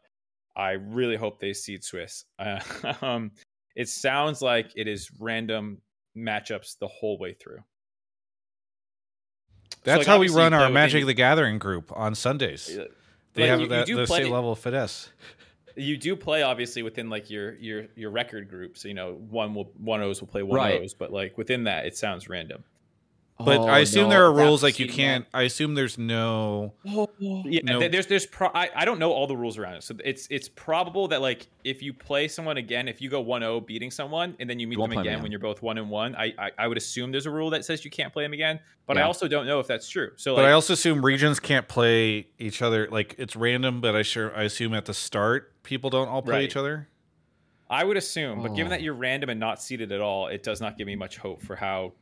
I 0.54 0.72
really 0.72 1.16
hope 1.16 1.40
they 1.40 1.54
seed 1.54 1.84
Swiss. 1.84 2.26
Uh, 2.38 2.60
um, 3.00 3.30
it 3.74 3.88
sounds 3.88 4.42
like 4.42 4.72
it 4.76 4.86
is 4.88 5.10
random 5.18 5.80
matchups 6.14 6.76
the 6.78 6.88
whole 6.88 7.18
way 7.18 7.32
through. 7.32 7.60
So, 9.84 9.90
That's 9.90 9.98
like, 9.98 10.06
how 10.06 10.18
we 10.18 10.28
run 10.30 10.54
our 10.54 10.70
Magic 10.70 11.00
your- 11.00 11.06
the 11.06 11.14
Gathering 11.14 11.58
group 11.58 11.92
on 11.94 12.14
Sundays. 12.14 12.66
They 13.34 13.42
like, 13.42 13.50
have 13.50 13.58
you- 13.60 13.64
you 13.64 13.70
that, 13.70 13.86
do 13.86 13.96
the 13.96 14.06
play- 14.06 14.22
same 14.22 14.32
level 14.32 14.52
of 14.52 14.58
finesse. 14.58 15.10
you 15.76 15.96
do 15.96 16.14
play 16.16 16.42
obviously 16.42 16.82
within 16.82 17.10
like 17.10 17.28
your 17.30 17.54
your 17.56 17.86
your 17.96 18.10
record 18.10 18.48
group. 18.48 18.78
So 18.78 18.88
you 18.88 18.94
know 18.94 19.14
one 19.28 19.54
will 19.54 19.70
one 19.76 20.00
O's 20.00 20.20
will 20.20 20.28
play 20.28 20.42
one 20.42 20.56
Right. 20.56 20.80
O's, 20.80 20.94
but 20.94 21.12
like 21.12 21.36
within 21.36 21.64
that 21.64 21.84
it 21.84 21.96
sounds 21.96 22.28
random. 22.28 22.64
But 23.36 23.58
Oh, 23.58 23.66
I 23.66 23.80
assume 23.80 24.04
no, 24.04 24.10
there 24.10 24.24
are 24.26 24.32
rules 24.32 24.62
like 24.62 24.78
you 24.78 24.86
can't. 24.88 25.26
I 25.34 25.42
assume 25.42 25.74
there's 25.74 25.98
no. 25.98 26.72
Oh, 26.86 27.08
yeah, 27.18 27.62
No. 27.64 27.80
there's 27.88 28.06
there's 28.06 28.26
pro- 28.26 28.52
I, 28.54 28.70
I 28.76 28.84
don't 28.84 29.00
know 29.00 29.10
all 29.10 29.26
the 29.26 29.36
rules 29.36 29.58
around 29.58 29.74
it. 29.74 29.82
So 29.82 29.96
it's 30.04 30.28
it's 30.30 30.48
probable 30.48 31.08
that 31.08 31.20
like 31.20 31.48
if 31.64 31.82
you 31.82 31.92
play 31.92 32.28
someone 32.28 32.58
again, 32.58 32.86
if 32.86 33.02
you 33.02 33.10
go 33.10 33.24
1-0 33.24 33.66
beating 33.66 33.90
someone 33.90 34.36
and 34.38 34.48
then 34.48 34.60
you 34.60 34.68
meet 34.68 34.78
You 34.78 34.84
them 34.84 34.92
again 34.92 35.06
again. 35.14 35.22
when 35.22 35.32
you're 35.32 35.40
both 35.40 35.62
1 35.62 35.78
and 35.78 35.90
1, 35.90 36.14
I, 36.14 36.32
I 36.38 36.50
I 36.58 36.68
would 36.68 36.76
assume 36.78 37.10
there's 37.10 37.26
a 37.26 37.30
rule 37.30 37.50
that 37.50 37.64
says 37.64 37.84
you 37.84 37.90
can't 37.90 38.12
play 38.12 38.22
them 38.22 38.34
again, 38.34 38.60
but 38.86 38.96
I 38.98 39.02
also 39.02 39.26
don't 39.26 39.46
know 39.46 39.58
if 39.58 39.66
that's 39.66 39.88
true. 39.88 40.12
So 40.14 40.36
But 40.36 40.42
like 40.42 40.50
I 40.50 40.52
also 40.52 40.72
assume 40.74 41.04
regions 41.04 41.40
can't 41.40 41.66
play 41.66 42.28
each 42.38 42.62
other. 42.62 42.86
Like 42.88 43.16
it's 43.18 43.34
random, 43.34 43.80
but 43.80 43.96
I 43.96 44.02
sure 44.02 44.32
I 44.36 44.44
assume 44.44 44.74
at 44.74 44.84
the 44.84 44.94
start 44.94 45.60
people 45.64 45.90
don't 45.90 46.06
all 46.06 46.22
play 46.22 46.34
Right. 46.36 46.44
each 46.44 46.56
other. 46.56 46.88
I 47.68 47.82
would 47.82 47.96
assume, 47.96 48.42
but 48.42 48.50
given 48.50 48.66
Oh. 48.66 48.76
that 48.76 48.82
you're 48.82 48.94
random 48.94 49.28
and 49.30 49.40
not 49.40 49.60
seated 49.60 49.90
at 49.90 50.00
all, 50.00 50.28
it 50.28 50.44
does 50.44 50.60
not 50.60 50.78
give 50.78 50.86
me 50.86 50.94
much 50.94 51.16
hope 51.16 51.42
for 51.42 51.56
how 51.56 51.94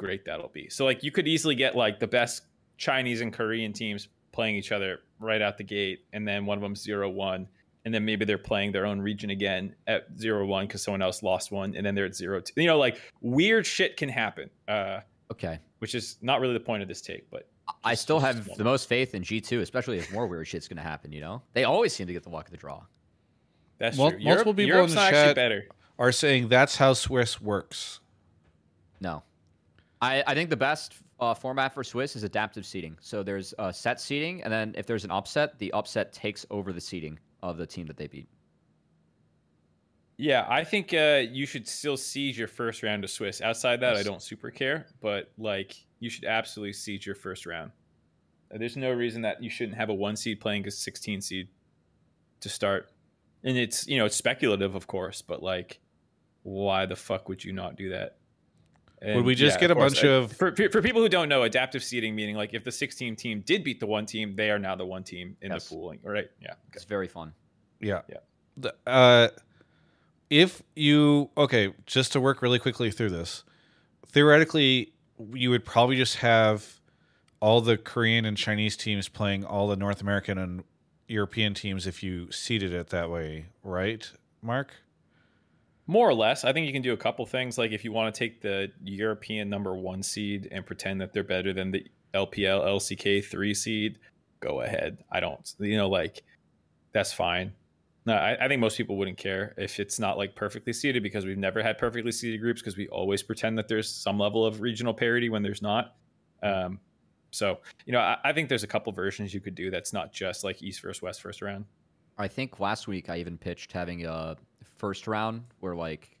great 0.00 0.24
that'll 0.24 0.48
be. 0.48 0.68
So 0.70 0.84
like 0.84 1.04
you 1.04 1.12
could 1.12 1.28
easily 1.28 1.54
get 1.54 1.76
like 1.76 2.00
the 2.00 2.06
best 2.08 2.42
Chinese 2.78 3.20
and 3.20 3.32
Korean 3.32 3.72
teams 3.72 4.08
playing 4.32 4.56
each 4.56 4.72
other 4.72 5.00
right 5.18 5.42
out 5.42 5.58
the 5.58 5.64
gate, 5.64 6.06
and 6.12 6.26
then 6.26 6.46
one 6.46 6.56
of 6.58 6.62
them 6.62 6.74
zero 6.74 7.08
one, 7.10 7.46
and 7.84 7.92
then 7.94 8.04
maybe 8.04 8.24
they're 8.24 8.38
playing 8.38 8.72
their 8.72 8.86
own 8.86 9.00
region 9.00 9.30
again 9.30 9.74
at 9.86 10.06
zero 10.18 10.46
one 10.46 10.66
because 10.66 10.82
someone 10.82 11.02
else 11.02 11.22
lost 11.22 11.52
one, 11.52 11.76
and 11.76 11.84
then 11.84 11.94
they're 11.94 12.06
at 12.06 12.16
zero 12.16 12.40
two. 12.40 12.52
You 12.56 12.66
know, 12.66 12.78
like 12.78 12.98
weird 13.20 13.66
shit 13.66 13.96
can 13.98 14.08
happen, 14.08 14.48
uh, 14.66 15.00
Okay. 15.30 15.58
which 15.80 15.94
is 15.94 16.16
not 16.22 16.40
really 16.40 16.54
the 16.54 16.60
point 16.60 16.82
of 16.82 16.88
this 16.88 17.00
take, 17.02 17.30
but 17.30 17.48
I 17.84 17.94
still 17.94 18.18
have 18.18 18.48
the 18.56 18.64
most 18.64 18.88
faith 18.88 19.14
in 19.14 19.22
G2, 19.22 19.60
especially 19.60 19.98
if 19.98 20.10
more 20.12 20.26
weird 20.26 20.48
shit's 20.48 20.66
gonna 20.66 20.80
happen. 20.82 21.12
You 21.12 21.20
know, 21.20 21.42
they 21.52 21.64
always 21.64 21.92
seem 21.92 22.06
to 22.06 22.12
get 22.12 22.22
the 22.24 22.30
luck 22.30 22.46
of 22.46 22.50
the 22.50 22.56
draw. 22.56 22.82
that's 23.78 23.96
Mul- 23.96 24.10
true. 24.10 24.20
multiple 24.24 24.52
Europe, 24.52 24.56
people 24.56 24.66
Europe's 24.66 24.92
in 24.92 24.96
the 24.98 25.10
chat- 25.10 25.36
better. 25.36 25.66
Are 25.98 26.12
saying 26.12 26.48
that's 26.48 26.76
how 26.76 26.94
Swiss 26.94 27.40
works. 27.42 28.00
No, 29.00 29.22
I 30.00 30.22
I 30.26 30.34
think 30.34 30.50
the 30.50 30.56
best 30.56 30.94
uh, 31.20 31.34
format 31.34 31.74
for 31.74 31.84
Swiss 31.84 32.16
is 32.16 32.22
adaptive 32.22 32.64
seeding. 32.64 32.96
So 33.00 33.22
there's 33.22 33.54
uh, 33.58 33.72
set 33.72 34.00
seating, 34.00 34.42
and 34.42 34.52
then 34.52 34.74
if 34.76 34.86
there's 34.86 35.04
an 35.04 35.10
upset, 35.10 35.58
the 35.58 35.72
upset 35.72 36.12
takes 36.12 36.46
over 36.50 36.72
the 36.72 36.80
seating 36.80 37.18
of 37.42 37.56
the 37.56 37.66
team 37.66 37.86
that 37.86 37.96
they 37.96 38.06
beat. 38.06 38.28
Yeah, 40.16 40.46
I 40.50 40.64
think 40.64 40.92
uh, 40.92 41.22
you 41.30 41.46
should 41.46 41.66
still 41.66 41.96
siege 41.96 42.38
your 42.38 42.48
first 42.48 42.82
round 42.82 43.04
of 43.04 43.10
Swiss. 43.10 43.40
Outside 43.40 43.80
that, 43.80 43.96
I 43.96 44.02
don't 44.02 44.20
super 44.20 44.50
care, 44.50 44.86
but 45.00 45.32
like 45.38 45.74
you 45.98 46.10
should 46.10 46.24
absolutely 46.24 46.74
siege 46.74 47.06
your 47.06 47.14
first 47.14 47.46
round. 47.46 47.72
Uh, 48.52 48.58
There's 48.58 48.76
no 48.76 48.92
reason 48.92 49.22
that 49.22 49.42
you 49.42 49.48
shouldn't 49.48 49.78
have 49.78 49.88
a 49.88 49.94
one 49.94 50.16
seed 50.16 50.40
playing 50.40 50.66
a 50.66 50.70
16 50.70 51.22
seed 51.22 51.48
to 52.40 52.48
start. 52.50 52.90
And 53.42 53.56
it's 53.56 53.86
you 53.86 53.96
know 53.96 54.04
it's 54.04 54.16
speculative, 54.16 54.74
of 54.74 54.86
course, 54.86 55.22
but 55.22 55.42
like, 55.42 55.80
why 56.42 56.84
the 56.84 56.96
fuck 56.96 57.28
would 57.30 57.42
you 57.42 57.54
not 57.54 57.76
do 57.76 57.88
that? 57.88 58.18
And, 59.02 59.24
we 59.24 59.34
just 59.34 59.58
get 59.58 59.70
a 59.70 59.74
course, 59.74 59.94
bunch 59.94 60.04
of- 60.04 60.32
for, 60.32 60.54
for 60.54 60.68
for 60.70 60.82
people 60.82 61.00
who 61.00 61.08
don't 61.08 61.28
know, 61.28 61.42
adaptive 61.44 61.82
seeding 61.82 62.14
meaning 62.14 62.36
like 62.36 62.52
if 62.52 62.64
the 62.64 62.72
16 62.72 63.16
team 63.16 63.40
did 63.46 63.64
beat 63.64 63.80
the 63.80 63.86
one 63.86 64.04
team, 64.04 64.36
they 64.36 64.50
are 64.50 64.58
now 64.58 64.74
the 64.76 64.84
one 64.84 65.02
team 65.02 65.36
in 65.40 65.50
Yes. 65.52 65.68
the 65.68 65.74
pooling, 65.74 65.98
right? 66.02 66.30
Yeah. 66.42 66.50
Okay. 66.50 66.58
It's 66.74 66.84
very 66.84 67.08
fun. 67.08 67.32
Yeah. 67.80 68.02
Yeah. 68.08 68.18
The- 68.58 68.74
uh, 68.86 69.28
if 70.28 70.62
you 70.76 71.30
okay, 71.36 71.72
just 71.86 72.12
to 72.12 72.20
work 72.20 72.42
really 72.42 72.58
quickly 72.58 72.90
through 72.90 73.10
this, 73.10 73.42
theoretically, 74.06 74.92
you 75.32 75.50
would 75.50 75.64
probably 75.64 75.96
just 75.96 76.16
have 76.16 76.78
all 77.40 77.60
the 77.62 77.78
Korean 77.78 78.24
and 78.26 78.36
Chinese 78.36 78.76
teams 78.76 79.08
playing 79.08 79.44
all 79.44 79.66
the 79.66 79.76
North 79.76 80.00
American 80.02 80.36
and 80.36 80.62
European 81.08 81.54
teams 81.54 81.86
if 81.86 82.02
you 82.02 82.30
seeded 82.30 82.72
it 82.74 82.88
that 82.90 83.10
way, 83.10 83.46
right, 83.64 84.12
Mark? 84.42 84.74
More 85.90 86.08
or 86.08 86.14
less. 86.14 86.44
I 86.44 86.52
think 86.52 86.68
you 86.68 86.72
can 86.72 86.82
do 86.82 86.92
a 86.92 86.96
couple 86.96 87.26
things. 87.26 87.58
Like 87.58 87.72
if 87.72 87.84
you 87.84 87.90
want 87.90 88.14
to 88.14 88.16
take 88.16 88.40
the 88.40 88.70
European 88.84 89.50
number 89.50 89.74
one 89.74 90.04
seed 90.04 90.46
and 90.52 90.64
pretend 90.64 91.00
that 91.00 91.12
they're 91.12 91.24
better 91.24 91.52
than 91.52 91.72
the 91.72 91.84
LPL 92.14 92.64
LCK 92.64 93.24
three 93.24 93.52
seed, 93.52 93.98
go 94.38 94.60
ahead. 94.60 94.98
I 95.10 95.18
don't, 95.18 95.52
you 95.58 95.76
know, 95.76 95.88
like 95.88 96.22
that's 96.92 97.12
fine. 97.12 97.52
No, 98.06 98.14
I, 98.14 98.36
I 98.44 98.46
think 98.46 98.60
most 98.60 98.76
people 98.76 98.98
wouldn't 98.98 99.18
care 99.18 99.52
if 99.58 99.80
it's 99.80 99.98
not 99.98 100.16
like 100.16 100.36
perfectly 100.36 100.72
seeded 100.72 101.02
because 101.02 101.26
we've 101.26 101.36
never 101.36 101.60
had 101.60 101.76
perfectly 101.76 102.12
seeded 102.12 102.40
groups 102.40 102.60
because 102.60 102.76
we 102.76 102.86
always 102.90 103.24
pretend 103.24 103.58
that 103.58 103.66
there's 103.66 103.90
some 103.90 104.16
level 104.16 104.46
of 104.46 104.60
regional 104.60 104.94
parity 104.94 105.28
when 105.28 105.42
there's 105.42 105.60
not. 105.60 105.96
Um, 106.40 106.78
so, 107.32 107.58
you 107.84 107.92
know, 107.92 107.98
I, 107.98 108.16
I 108.22 108.32
think 108.32 108.48
there's 108.48 108.62
a 108.62 108.68
couple 108.68 108.92
versions 108.92 109.34
you 109.34 109.40
could 109.40 109.56
do 109.56 109.72
that's 109.72 109.92
not 109.92 110.12
just 110.12 110.44
like 110.44 110.62
East 110.62 110.82
versus 110.82 111.02
West 111.02 111.20
first 111.20 111.42
round. 111.42 111.64
I 112.16 112.28
think 112.28 112.60
last 112.60 112.86
week 112.86 113.10
I 113.10 113.16
even 113.16 113.36
pitched 113.36 113.72
having 113.72 114.06
a 114.06 114.36
first 114.80 115.06
round 115.06 115.44
where 115.60 115.76
like 115.76 116.16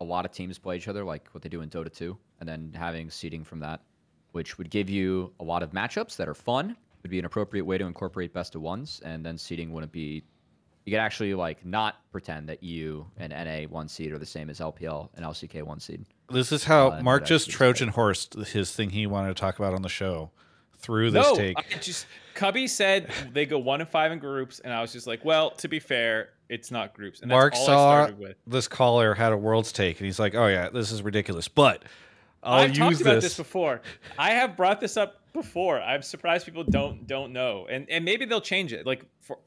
a 0.00 0.04
lot 0.04 0.24
of 0.24 0.32
teams 0.32 0.58
play 0.58 0.76
each 0.76 0.88
other, 0.88 1.04
like 1.04 1.28
what 1.32 1.42
they 1.42 1.48
do 1.48 1.60
in 1.60 1.68
Dota 1.68 1.92
2, 1.94 2.16
and 2.40 2.48
then 2.48 2.72
having 2.74 3.10
seeding 3.10 3.44
from 3.44 3.60
that, 3.60 3.80
which 4.32 4.56
would 4.56 4.70
give 4.70 4.88
you 4.88 5.32
a 5.40 5.44
lot 5.44 5.62
of 5.62 5.72
matchups 5.72 6.16
that 6.16 6.28
are 6.28 6.34
fun. 6.34 6.76
Would 7.02 7.10
be 7.10 7.18
an 7.20 7.26
appropriate 7.26 7.64
way 7.64 7.78
to 7.78 7.84
incorporate 7.84 8.32
best 8.32 8.56
of 8.56 8.62
ones, 8.62 9.00
and 9.04 9.24
then 9.24 9.38
seeding 9.38 9.72
wouldn't 9.72 9.92
be. 9.92 10.24
You 10.84 10.92
could 10.92 11.00
actually 11.00 11.34
like 11.34 11.64
not 11.64 11.96
pretend 12.10 12.48
that 12.48 12.62
EU 12.62 13.04
and 13.18 13.30
NA 13.30 13.68
one 13.68 13.88
seed 13.88 14.10
are 14.10 14.18
the 14.18 14.26
same 14.26 14.48
as 14.50 14.58
LPL 14.58 15.10
and 15.14 15.24
LCK 15.24 15.62
one 15.62 15.78
seed. 15.78 16.06
This 16.30 16.50
is 16.50 16.64
how 16.64 16.92
Uh, 16.92 17.02
Mark 17.02 17.26
just 17.26 17.50
Trojan 17.50 17.88
horsed 17.90 18.34
his 18.34 18.72
thing 18.72 18.90
he 18.90 19.06
wanted 19.06 19.28
to 19.28 19.34
talk 19.34 19.58
about 19.58 19.74
on 19.74 19.82
the 19.82 19.88
show 19.88 20.30
through 20.78 21.10
this 21.10 21.26
no, 21.26 21.34
take. 21.34 21.58
I 21.58 21.78
just 21.78 22.06
Cubby 22.34 22.66
said 22.66 23.10
they 23.32 23.46
go 23.46 23.58
one 23.58 23.80
and 23.80 23.88
five 23.88 24.12
in 24.12 24.18
groups, 24.18 24.60
and 24.60 24.72
I 24.72 24.80
was 24.80 24.92
just 24.92 25.06
like, 25.06 25.24
well, 25.24 25.50
to 25.52 25.68
be 25.68 25.80
fair, 25.80 26.30
it's 26.48 26.70
not 26.70 26.94
groups. 26.94 27.20
And 27.20 27.30
that's 27.30 27.36
Mark 27.36 27.54
saw 27.56 27.64
started 27.64 28.18
with. 28.18 28.36
this 28.46 28.68
caller 28.68 29.14
had 29.14 29.32
a 29.32 29.36
world's 29.36 29.72
take, 29.72 29.98
and 29.98 30.06
he's 30.06 30.18
like, 30.18 30.34
"Oh 30.34 30.46
yeah, 30.46 30.68
this 30.70 30.92
is 30.92 31.02
ridiculous," 31.02 31.48
but 31.48 31.84
I'll 32.42 32.60
I've 32.64 32.70
use 32.70 32.78
talked 32.78 33.00
about 33.00 33.14
this. 33.16 33.24
this 33.24 33.36
before. 33.36 33.80
I 34.18 34.30
have 34.30 34.56
brought 34.56 34.80
this 34.80 34.96
up 34.96 35.20
before. 35.32 35.80
I'm 35.80 36.02
surprised 36.02 36.46
people 36.46 36.64
don't 36.64 37.06
don't 37.06 37.32
know, 37.32 37.66
and 37.68 37.88
and 37.90 38.04
maybe 38.04 38.24
they'll 38.24 38.40
change 38.40 38.72
it. 38.72 38.86
Like 38.86 39.04
for 39.20 39.38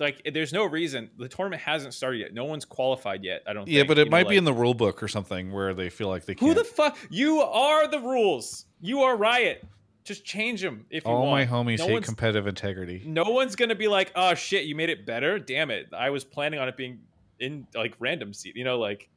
like, 0.00 0.22
there's 0.32 0.52
no 0.52 0.64
reason 0.64 1.10
the 1.18 1.28
tournament 1.28 1.60
hasn't 1.62 1.92
started 1.92 2.18
yet. 2.18 2.32
No 2.32 2.44
one's 2.46 2.64
qualified 2.64 3.22
yet. 3.22 3.42
I 3.46 3.52
don't. 3.52 3.68
yeah, 3.68 3.80
think, 3.80 3.88
but 3.88 3.98
it 3.98 4.00
you 4.00 4.04
know, 4.06 4.16
might 4.16 4.24
be 4.24 4.28
like- 4.30 4.38
in 4.38 4.44
the 4.44 4.52
rule 4.52 4.74
book 4.74 5.02
or 5.02 5.08
something 5.08 5.52
where 5.52 5.74
they 5.74 5.90
feel 5.90 6.08
like 6.08 6.24
they 6.24 6.34
can't. 6.34 6.48
Who 6.48 6.54
the 6.54 6.64
fuck? 6.64 6.96
You 7.10 7.40
are 7.40 7.86
the 7.86 8.00
rules. 8.00 8.64
You 8.80 9.02
are 9.02 9.16
Riot. 9.16 9.62
Just 10.04 10.24
change 10.24 10.62
them 10.62 10.86
if 10.90 11.04
you 11.04 11.10
All 11.10 11.30
my 11.30 11.44
homies 11.46 11.78
no 11.78 11.88
hate 11.88 12.04
competitive 12.04 12.46
integrity. 12.46 13.02
no 13.06 13.24
one's 13.24 13.54
gonna 13.54 13.74
be 13.74 13.86
like, 13.88 14.12
oh 14.14 14.34
shit, 14.34 14.64
you 14.64 14.74
made 14.74 14.88
it 14.90 15.04
better. 15.06 15.38
Damn 15.38 15.70
it, 15.70 15.88
I 15.92 16.10
was 16.10 16.24
planning 16.24 16.58
on 16.58 16.68
it 16.68 16.76
being 16.76 17.00
in 17.38 17.66
like 17.74 17.94
random 17.98 18.32
seed. 18.32 18.56
You 18.56 18.64
know, 18.64 18.78
like, 18.78 19.08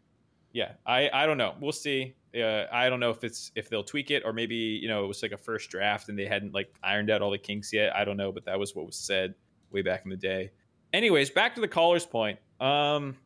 yeah, 0.51 0.73
I 0.86 1.09
I 1.13 1.25
don't 1.25 1.38
know. 1.38 1.55
We'll 1.59 1.71
see. 1.71 2.15
Uh, 2.36 2.65
I 2.71 2.89
don't 2.89 2.99
know 2.99 3.11
if 3.11 3.23
it's 3.23 3.51
if 3.55 3.69
they'll 3.69 3.84
tweak 3.84 4.11
it 4.11 4.23
or 4.25 4.34
maybe 4.34 4.55
you 4.55 4.88
know 4.88 5.03
it 5.05 5.07
was 5.07 5.21
like 5.21 5.31
a 5.31 5.38
first 5.38 5.69
draft 5.69 6.09
and 6.09 6.17
they 6.17 6.25
hadn't 6.25 6.53
like 6.53 6.73
ironed 6.84 7.09
out 7.09 7.21
all 7.21 7.31
the 7.31 7.38
kinks 7.38 7.71
yet. 7.71 7.95
I 7.95 8.03
don't 8.05 8.17
know, 8.17 8.31
but 8.31 8.45
that 8.45 8.59
was 8.59 8.75
what 8.75 8.86
was 8.86 8.95
said 8.95 9.36
way 9.71 9.81
back 9.81 10.01
in 10.03 10.09
the 10.09 10.17
day. 10.17 10.51
Anyways, 10.93 11.29
back 11.29 11.55
to 11.55 11.61
the 11.61 11.67
caller's 11.67 12.05
point. 12.05 12.39
Um, 12.59 13.17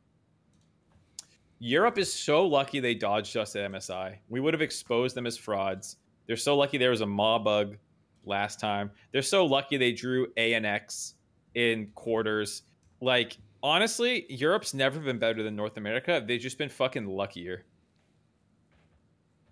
Europe 1.59 1.97
is 1.97 2.13
so 2.13 2.45
lucky 2.45 2.79
they 2.79 2.93
dodged 2.93 3.35
us 3.35 3.55
at 3.55 3.69
MSI. 3.71 4.17
We 4.29 4.39
would 4.39 4.53
have 4.53 4.61
exposed 4.61 5.15
them 5.15 5.25
as 5.25 5.37
frauds. 5.37 5.97
They're 6.28 6.36
so 6.36 6.55
lucky 6.57 6.78
there 6.78 6.91
was 6.91 7.01
a 7.01 7.05
maw 7.05 7.39
bug 7.39 7.78
last 8.25 8.59
time. 8.59 8.91
They're 9.11 9.21
so 9.21 9.45
lucky 9.45 9.78
they 9.78 9.93
drew 9.93 10.28
A 10.38 10.53
and 10.53 10.65
X 10.65 11.15
in 11.55 11.88
quarters. 11.95 12.63
Like 13.01 13.38
honestly, 13.63 14.25
Europe's 14.30 14.73
never 14.73 14.99
been 14.99 15.19
better 15.19 15.41
than 15.43 15.55
North 15.55 15.78
America. 15.78 16.23
They've 16.25 16.39
just 16.39 16.57
been 16.57 16.69
fucking 16.69 17.07
luckier. 17.07 17.65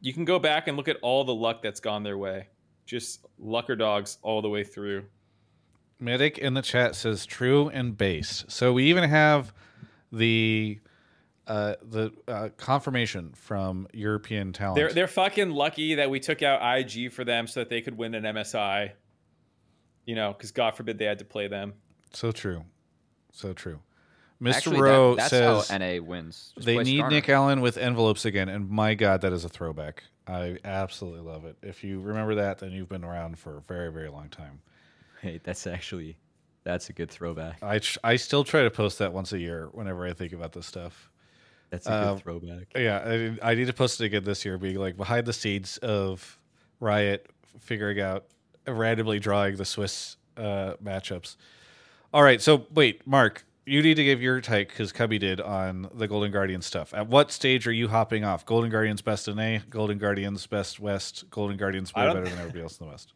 You 0.01 0.13
can 0.13 0.25
go 0.25 0.37
back 0.37 0.67
and 0.67 0.77
look 0.77 0.87
at 0.87 0.97
all 1.01 1.23
the 1.23 1.33
luck 1.33 1.61
that's 1.63 1.79
gone 1.79 2.03
their 2.03 2.17
way. 2.17 2.47
Just 2.85 3.25
lucker 3.41 3.77
dogs 3.77 4.19
all 4.21 4.41
the 4.41 4.49
way 4.49 4.63
through. 4.63 5.05
Medic 5.99 6.37
in 6.37 6.53
the 6.53 6.61
chat 6.61 6.93
says 6.95 7.25
true 7.25 7.69
and 7.69 7.97
base. 7.97 8.43
So 8.47 8.73
we 8.73 8.83
even 8.85 9.09
have 9.09 9.53
the 10.11 10.79
uh, 11.47 11.75
the 11.81 12.11
uh, 12.27 12.49
confirmation 12.57 13.33
from 13.35 13.87
European 13.93 14.53
talent. 14.53 14.77
They're 14.77 14.93
they're 14.93 15.07
fucking 15.07 15.51
lucky 15.51 15.95
that 15.95 16.09
we 16.09 16.19
took 16.19 16.41
out 16.41 16.61
IG 16.79 17.11
for 17.11 17.23
them 17.23 17.47
so 17.47 17.61
that 17.61 17.69
they 17.69 17.81
could 17.81 17.97
win 17.97 18.15
an 18.15 18.23
MSI. 18.23 18.91
You 20.05 20.15
know, 20.15 20.33
because 20.33 20.51
God 20.51 20.75
forbid 20.75 20.97
they 20.99 21.05
had 21.05 21.19
to 21.19 21.25
play 21.25 21.47
them. 21.47 21.73
so 22.13 22.31
true, 22.31 22.63
so 23.31 23.53
true. 23.53 23.79
Mr. 24.41 24.55
Actually, 24.55 24.81
Rowe 24.81 25.15
that, 25.15 25.29
that's 25.29 25.29
says 25.29 25.69
how 25.69 25.77
NA 25.77 26.01
wins. 26.01 26.51
Just 26.55 26.65
they 26.65 26.77
need 26.77 27.01
Skarner. 27.01 27.09
Nick 27.09 27.29
Allen 27.29 27.61
with 27.61 27.77
envelopes 27.77 28.25
again, 28.25 28.49
and 28.49 28.69
my 28.69 28.93
God, 28.93 29.21
that 29.21 29.31
is 29.33 29.45
a 29.45 29.49
throwback. 29.49 30.03
I 30.27 30.57
absolutely 30.65 31.21
love 31.21 31.45
it. 31.45 31.55
If 31.61 31.83
you 31.83 32.01
remember 32.01 32.35
that, 32.35 32.59
then 32.59 32.71
you've 32.71 32.89
been 32.89 33.03
around 33.03 33.39
for 33.39 33.57
a 33.57 33.61
very, 33.61 33.91
very 33.91 34.09
long 34.09 34.29
time. 34.29 34.61
Hey, 35.21 35.39
that's 35.43 35.65
actually 35.67 36.17
that's 36.63 36.89
a 36.89 36.93
good 36.93 37.09
throwback. 37.09 37.63
I 37.63 37.79
tr- 37.79 37.99
I 38.03 38.15
still 38.17 38.43
try 38.43 38.63
to 38.63 38.71
post 38.71 38.99
that 38.99 39.13
once 39.13 39.31
a 39.33 39.39
year 39.39 39.69
whenever 39.71 40.05
I 40.05 40.13
think 40.13 40.33
about 40.33 40.51
this 40.51 40.65
stuff. 40.65 41.09
That's 41.83 41.87
a 41.87 42.13
good 42.13 42.23
throwback. 42.23 42.67
Yeah, 42.75 43.35
I, 43.43 43.51
I 43.51 43.55
need 43.55 43.67
to 43.67 43.73
post 43.73 44.01
it 44.01 44.05
again 44.05 44.23
this 44.23 44.45
year, 44.45 44.57
being 44.57 44.77
like 44.77 44.97
behind 44.97 45.25
the 45.25 45.33
scenes 45.33 45.77
of 45.77 46.39
Riot 46.79 47.29
figuring 47.59 47.99
out 47.99 48.25
randomly 48.67 49.19
drawing 49.19 49.55
the 49.55 49.65
Swiss 49.65 50.17
uh, 50.37 50.73
matchups. 50.83 51.35
All 52.13 52.23
right, 52.23 52.41
so 52.41 52.65
wait, 52.73 53.05
Mark, 53.05 53.45
you 53.65 53.81
need 53.81 53.95
to 53.95 54.03
give 54.03 54.21
your 54.21 54.41
take 54.41 54.69
because 54.69 54.91
Cubby 54.91 55.17
did 55.17 55.41
on 55.41 55.89
the 55.93 56.07
Golden 56.07 56.31
Guardian 56.31 56.61
stuff. 56.61 56.93
At 56.93 57.07
what 57.07 57.31
stage 57.31 57.67
are 57.67 57.71
you 57.71 57.87
hopping 57.87 58.23
off? 58.23 58.45
Golden 58.45 58.69
Guardians 58.69 59.01
best 59.01 59.27
in 59.27 59.39
A, 59.39 59.61
Golden 59.69 59.97
Guardians 59.97 60.45
best 60.47 60.79
West, 60.79 61.25
Golden 61.29 61.57
Guardians 61.57 61.93
way 61.93 62.05
better 62.05 62.21
than 62.29 62.37
everybody 62.39 62.61
else 62.61 62.79
in 62.79 62.85
the 62.85 62.91
West. 62.91 63.13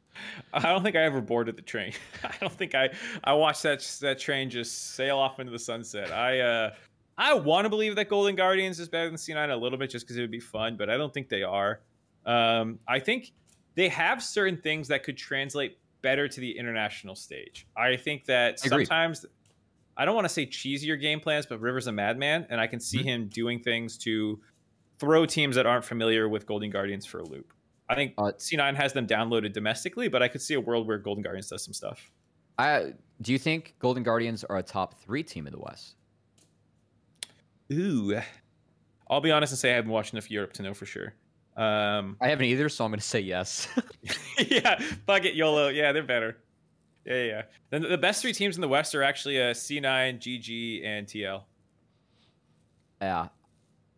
I 0.53 0.61
don't 0.61 0.83
think 0.83 0.95
I 0.95 1.03
ever 1.03 1.21
boarded 1.21 1.55
the 1.55 1.61
train. 1.61 1.93
I 2.23 2.33
don't 2.41 2.51
think 2.51 2.75
I 2.75 2.89
I 3.23 3.33
watched 3.33 3.63
that 3.63 3.81
that 4.01 4.19
train 4.19 4.49
just 4.49 4.95
sail 4.95 5.17
off 5.17 5.39
into 5.39 5.51
the 5.51 5.59
sunset. 5.59 6.11
I 6.11 6.39
uh 6.39 6.73
I 7.19 7.33
want 7.33 7.65
to 7.65 7.69
believe 7.69 7.95
that 7.97 8.07
Golden 8.09 8.35
Guardians 8.35 8.79
is 8.79 8.87
better 8.89 9.07
than 9.07 9.15
C9 9.17 9.51
a 9.51 9.55
little 9.55 9.77
bit 9.77 9.89
just 9.89 10.05
because 10.05 10.17
it 10.17 10.21
would 10.21 10.31
be 10.31 10.39
fun, 10.39 10.77
but 10.77 10.89
I 10.89 10.97
don't 10.97 11.13
think 11.13 11.27
they 11.29 11.43
are. 11.43 11.81
Um, 12.25 12.79
I 12.87 12.99
think 12.99 13.33
they 13.75 13.89
have 13.89 14.23
certain 14.23 14.57
things 14.57 14.87
that 14.87 15.03
could 15.03 15.17
translate 15.17 15.77
better 16.01 16.27
to 16.29 16.39
the 16.39 16.57
international 16.57 17.15
stage. 17.15 17.67
I 17.75 17.97
think 17.97 18.23
that 18.25 18.65
Agreed. 18.65 18.85
sometimes 18.87 19.25
I 19.97 20.05
don't 20.05 20.15
want 20.15 20.25
to 20.25 20.33
say 20.33 20.45
cheesier 20.45 20.99
game 20.99 21.19
plans, 21.19 21.45
but 21.45 21.59
River's 21.59 21.87
a 21.87 21.91
madman, 21.91 22.47
and 22.49 22.61
I 22.61 22.67
can 22.67 22.79
Mm-hmm. 22.79 22.97
see 22.99 23.03
him 23.03 23.27
doing 23.27 23.59
things 23.59 23.97
to 23.99 24.39
throw 24.97 25.25
teams 25.25 25.57
that 25.57 25.65
aren't 25.65 25.83
familiar 25.83 26.29
with 26.29 26.45
Golden 26.45 26.69
Guardians 26.69 27.05
for 27.05 27.19
a 27.19 27.23
loop. 27.25 27.51
I 27.89 27.95
think 27.95 28.13
Uh, 28.17 28.31
C9 28.37 28.75
has 28.75 28.93
them 28.93 29.07
downloaded 29.07 29.51
domestically, 29.51 30.07
but 30.07 30.23
I 30.23 30.29
could 30.29 30.41
see 30.41 30.53
a 30.53 30.61
world 30.61 30.87
where 30.87 30.97
Golden 30.97 31.21
Guardians 31.21 31.49
does 31.49 31.63
some 31.65 31.73
stuff. 31.73 32.11
I 32.57 32.93
do 33.21 33.33
you 33.33 33.39
think 33.39 33.75
Golden 33.79 34.03
Guardians 34.03 34.43
are 34.45 34.57
a 34.57 34.63
top 34.63 34.99
three 35.01 35.23
team 35.23 35.47
in 35.47 35.53
the 35.53 35.59
West? 35.59 35.95
Ooh. 37.71 38.19
I'll 39.09 39.21
be 39.21 39.31
honest 39.31 39.53
and 39.53 39.59
say 39.59 39.71
I 39.71 39.75
haven't 39.75 39.91
watched 39.91 40.13
enough 40.13 40.29
Europe 40.29 40.53
to 40.53 40.63
know 40.63 40.73
for 40.73 40.85
sure. 40.85 41.13
Um, 41.57 42.15
I 42.21 42.29
haven't 42.29 42.45
either, 42.45 42.69
so 42.69 42.85
I'm 42.85 42.91
going 42.91 42.99
to 42.99 43.05
say 43.05 43.19
yes. 43.19 43.67
yeah, 44.47 44.79
fuck 45.05 45.25
it, 45.25 45.33
YOLO. 45.33 45.69
Yeah, 45.69 45.91
they're 45.91 46.03
better. 46.03 46.37
Yeah, 47.05 47.13
yeah, 47.13 47.23
yeah. 47.23 47.41
Then 47.69 47.81
the 47.81 47.97
best 47.97 48.21
three 48.21 48.33
teams 48.33 48.55
in 48.55 48.61
the 48.61 48.67
West 48.67 48.93
are 48.95 49.03
actually 49.03 49.41
uh, 49.41 49.53
C9, 49.53 50.19
GG, 50.19 50.85
and 50.85 51.07
TL. 51.07 51.43
yeah, 53.01 53.27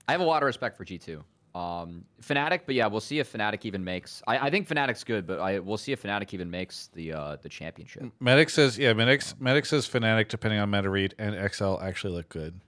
I 0.08 0.12
have 0.12 0.22
a 0.22 0.26
lot 0.26 0.42
of 0.44 0.48
respect 0.48 0.78
for 0.78 0.86
G2. 0.86 1.24
Um, 1.54 2.06
Fnatic, 2.22 2.62
but 2.66 2.76
yeah, 2.76 2.88
we'll 2.88 3.02
see 3.02 3.20
if 3.20 3.34
Fnatic 3.34 3.66
even 3.66 3.84
makes. 3.84 4.24
I, 4.26 4.48
I 4.48 4.50
think 4.50 4.70
Fnatic's 4.70 5.04
good, 5.04 5.28
but 5.28 5.40
I 5.40 5.60
we'll 5.60 5.78
see 5.78 5.92
if 5.92 6.02
Fnatic 6.02 6.34
even 6.34 6.50
makes 6.50 6.90
the 6.94 7.12
uh, 7.12 7.38
the 7.42 7.50
championship. 7.50 8.04
Medic 8.22 8.50
says, 8.50 8.78
yeah, 8.78 8.94
Medic, 8.94 9.22
Medic 9.40 9.66
says 9.66 9.86
Fnatic, 9.88 10.30
depending 10.30 10.60
on 10.60 10.70
meta 10.70 10.90
read, 10.90 11.14
and 11.20 11.36
XL 11.54 11.76
actually 11.82 12.14
look 12.14 12.30
good. 12.30 12.62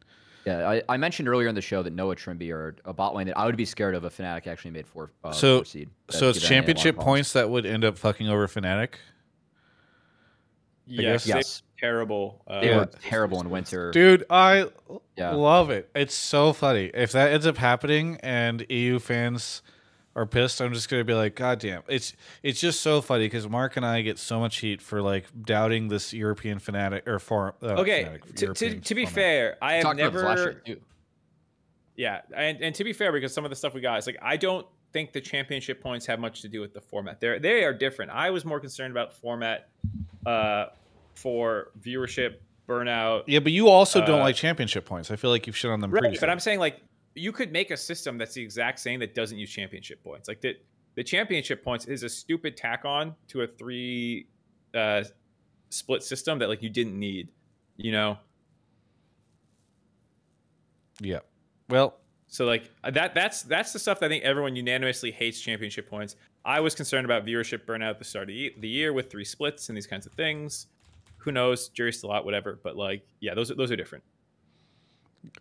Yeah, 0.45 0.69
I, 0.69 0.81
I 0.89 0.97
mentioned 0.97 1.29
earlier 1.29 1.47
in 1.47 1.55
the 1.55 1.61
show 1.61 1.81
that 1.83 1.93
Noah 1.93 2.15
Trymbi 2.17 2.51
or 2.51 2.75
a 2.83 2.91
bot 2.93 3.15
lane 3.15 3.27
that 3.27 3.37
I 3.37 3.45
would 3.45 3.55
be 3.55 3.63
scared 3.65 3.95
of 3.95 4.03
if 4.03 4.17
Fnatic 4.17 4.45
actually 4.47 4.71
made 4.71 4.85
four. 4.85 5.11
Uh, 5.23 5.31
So- 5.31 5.59
four 5.59 5.65
seed. 5.65 5.89
So 6.09 6.25
That'd 6.27 6.35
it's 6.37 6.39
give 6.39 6.49
NA 6.51 6.55
a 6.55 6.57
lot 6.57 6.59
of 6.59 6.65
championship 6.65 6.95
points 6.97 7.33
that 7.33 7.49
would 7.49 7.65
end 7.65 7.85
up 7.85 7.97
fucking 7.97 8.27
over 8.27 8.47
Fnatic. 8.47 8.95
Yes, 10.85 11.25
guess- 11.25 11.35
Yes. 11.35 11.63
terrible. 11.79 12.41
Uh, 12.47 12.59
They 12.61 12.75
were 12.75 12.85
terrible 12.85 13.39
in 13.39 13.49
winter. 13.49 13.91
Dude, 13.91 14.25
I 14.29 14.67
Yeah. 15.15 15.31
love 15.31 15.69
it. 15.69 15.89
It's 15.95 16.13
so 16.15 16.51
funny. 16.51 16.91
If 16.93 17.11
that 17.13 17.31
ends 17.31 17.47
up 17.47 17.57
happening 17.57 18.17
and 18.21 18.65
EU 18.69 18.99
fans 18.99 19.61
are 20.15 20.25
pissed, 20.27 20.61
I'm 20.61 20.73
just 20.73 20.89
gonna 20.89 21.03
be 21.03 21.13
like, 21.13 21.35
God 21.35 21.59
damn. 21.59 21.81
It's 21.87 22.13
it's 22.43 22.59
just 22.59 22.81
so 22.81 23.01
funny 23.01 23.25
because 23.25 23.47
Mark 23.49 23.77
and 23.77 23.85
I 23.85 24.01
get 24.01 24.19
so 24.19 24.39
much 24.39 24.57
heat 24.57 24.81
for 24.81 25.01
like 25.01 25.25
doubting 25.43 25.87
this 25.87 26.13
European 26.13 26.59
fanatic 26.59 27.07
or 27.07 27.19
for 27.19 27.55
uh, 27.63 27.67
Okay, 27.81 28.03
Fnatic, 28.05 28.35
to, 28.35 28.53
to, 28.53 28.79
to 28.79 28.95
be 28.95 29.05
format. 29.05 29.15
fair, 29.15 29.57
I 29.61 29.73
have 29.73 29.83
Talked 29.83 29.99
about 29.99 30.13
this 30.13 30.21
last 30.23 30.37
never. 30.37 30.51
year, 30.51 30.61
too. 30.65 30.81
Yeah, 31.95 32.21
and, 32.35 32.61
and 32.61 32.75
to 32.75 32.83
be 32.83 32.93
fair, 32.93 33.11
because 33.11 33.33
some 33.33 33.43
of 33.45 33.49
the 33.49 33.55
stuff 33.55 33.73
we 33.73 33.81
got 33.81 33.97
is 33.99 34.07
like 34.07 34.17
I 34.21 34.37
don't 34.37 34.65
think 34.93 35.11
the 35.13 35.21
championship 35.21 35.81
points 35.81 36.05
have 36.05 36.19
much 36.19 36.41
to 36.41 36.47
do 36.47 36.61
with 36.61 36.73
the 36.73 36.81
format. 36.81 37.19
They're 37.19 37.39
they 37.39 37.63
are 37.63 37.73
different. 37.73 38.11
I 38.11 38.29
was 38.29 38.45
more 38.45 38.59
concerned 38.59 38.91
about 38.91 39.13
format 39.13 39.69
uh, 40.25 40.67
for 41.15 41.69
viewership, 41.81 42.35
burnout. 42.67 43.23
Yeah, 43.27 43.39
but 43.39 43.51
you 43.51 43.67
also 43.69 43.99
don't 44.05 44.19
Uh, 44.21 44.23
like 44.23 44.35
championship 44.35 44.85
points. 44.85 45.11
I 45.11 45.15
feel 45.15 45.29
like 45.29 45.45
you've 45.47 45.57
shit 45.57 45.69
on 45.71 45.79
them 45.81 45.91
Right, 45.91 46.01
previously. 46.01 46.25
but 46.25 46.31
I'm 46.31 46.39
saying 46.39 46.59
like 46.59 46.81
you 47.15 47.31
could 47.31 47.51
make 47.51 47.71
a 47.71 47.77
system 47.77 48.17
that's 48.17 48.33
the 48.33 48.41
exact 48.41 48.79
same 48.79 48.99
that 48.99 49.13
doesn't 49.15 49.37
use 49.37 49.49
championship 49.49 50.03
points. 50.03 50.27
Like 50.27 50.41
that, 50.41 50.63
the 50.95 51.03
championship 51.03 51.63
points 51.63 51.85
is 51.85 52.03
a 52.03 52.09
stupid 52.09 52.57
tack 52.57 52.85
on 52.85 53.15
to 53.29 53.41
a 53.41 53.47
three 53.47 54.27
uh, 54.73 55.03
split 55.69 56.03
system 56.03 56.39
that 56.39 56.49
like 56.49 56.61
you 56.61 56.69
didn't 56.69 56.97
need. 56.97 57.29
You 57.77 57.91
know, 57.91 58.17
yeah. 60.99 61.19
Well, 61.69 61.99
So 62.27 62.45
like 62.45 62.69
that 62.83 63.13
that's 63.13 63.43
that's 63.43 63.73
the 63.73 63.79
stuff 63.79 63.99
that 63.99 64.07
I 64.07 64.09
think 64.09 64.23
everyone 64.23 64.55
unanimously 64.55 65.11
hates 65.11 65.39
championship 65.39 65.89
points. 65.89 66.15
I 66.45 66.59
was 66.59 66.75
concerned 66.75 67.05
about 67.05 67.25
viewership 67.25 67.65
burnout 67.65 67.91
at 67.91 67.99
the 67.99 68.05
start 68.05 68.23
of 68.23 68.35
the 68.35 68.53
the 68.59 68.67
year 68.67 68.93
with 68.93 69.11
three 69.11 69.25
splits 69.25 69.69
and 69.69 69.77
these 69.77 69.87
kinds 69.87 70.05
of 70.05 70.13
things. 70.13 70.67
Who 71.17 71.31
knows? 71.31 71.69
Jury's 71.69 71.97
still 71.99 72.11
out, 72.11 72.25
whatever. 72.25 72.59
But 72.63 72.75
like, 72.75 73.07
yeah, 73.19 73.33
those 73.33 73.51
are 73.51 73.55
those 73.55 73.71
are 73.71 73.75
different. 73.75 74.03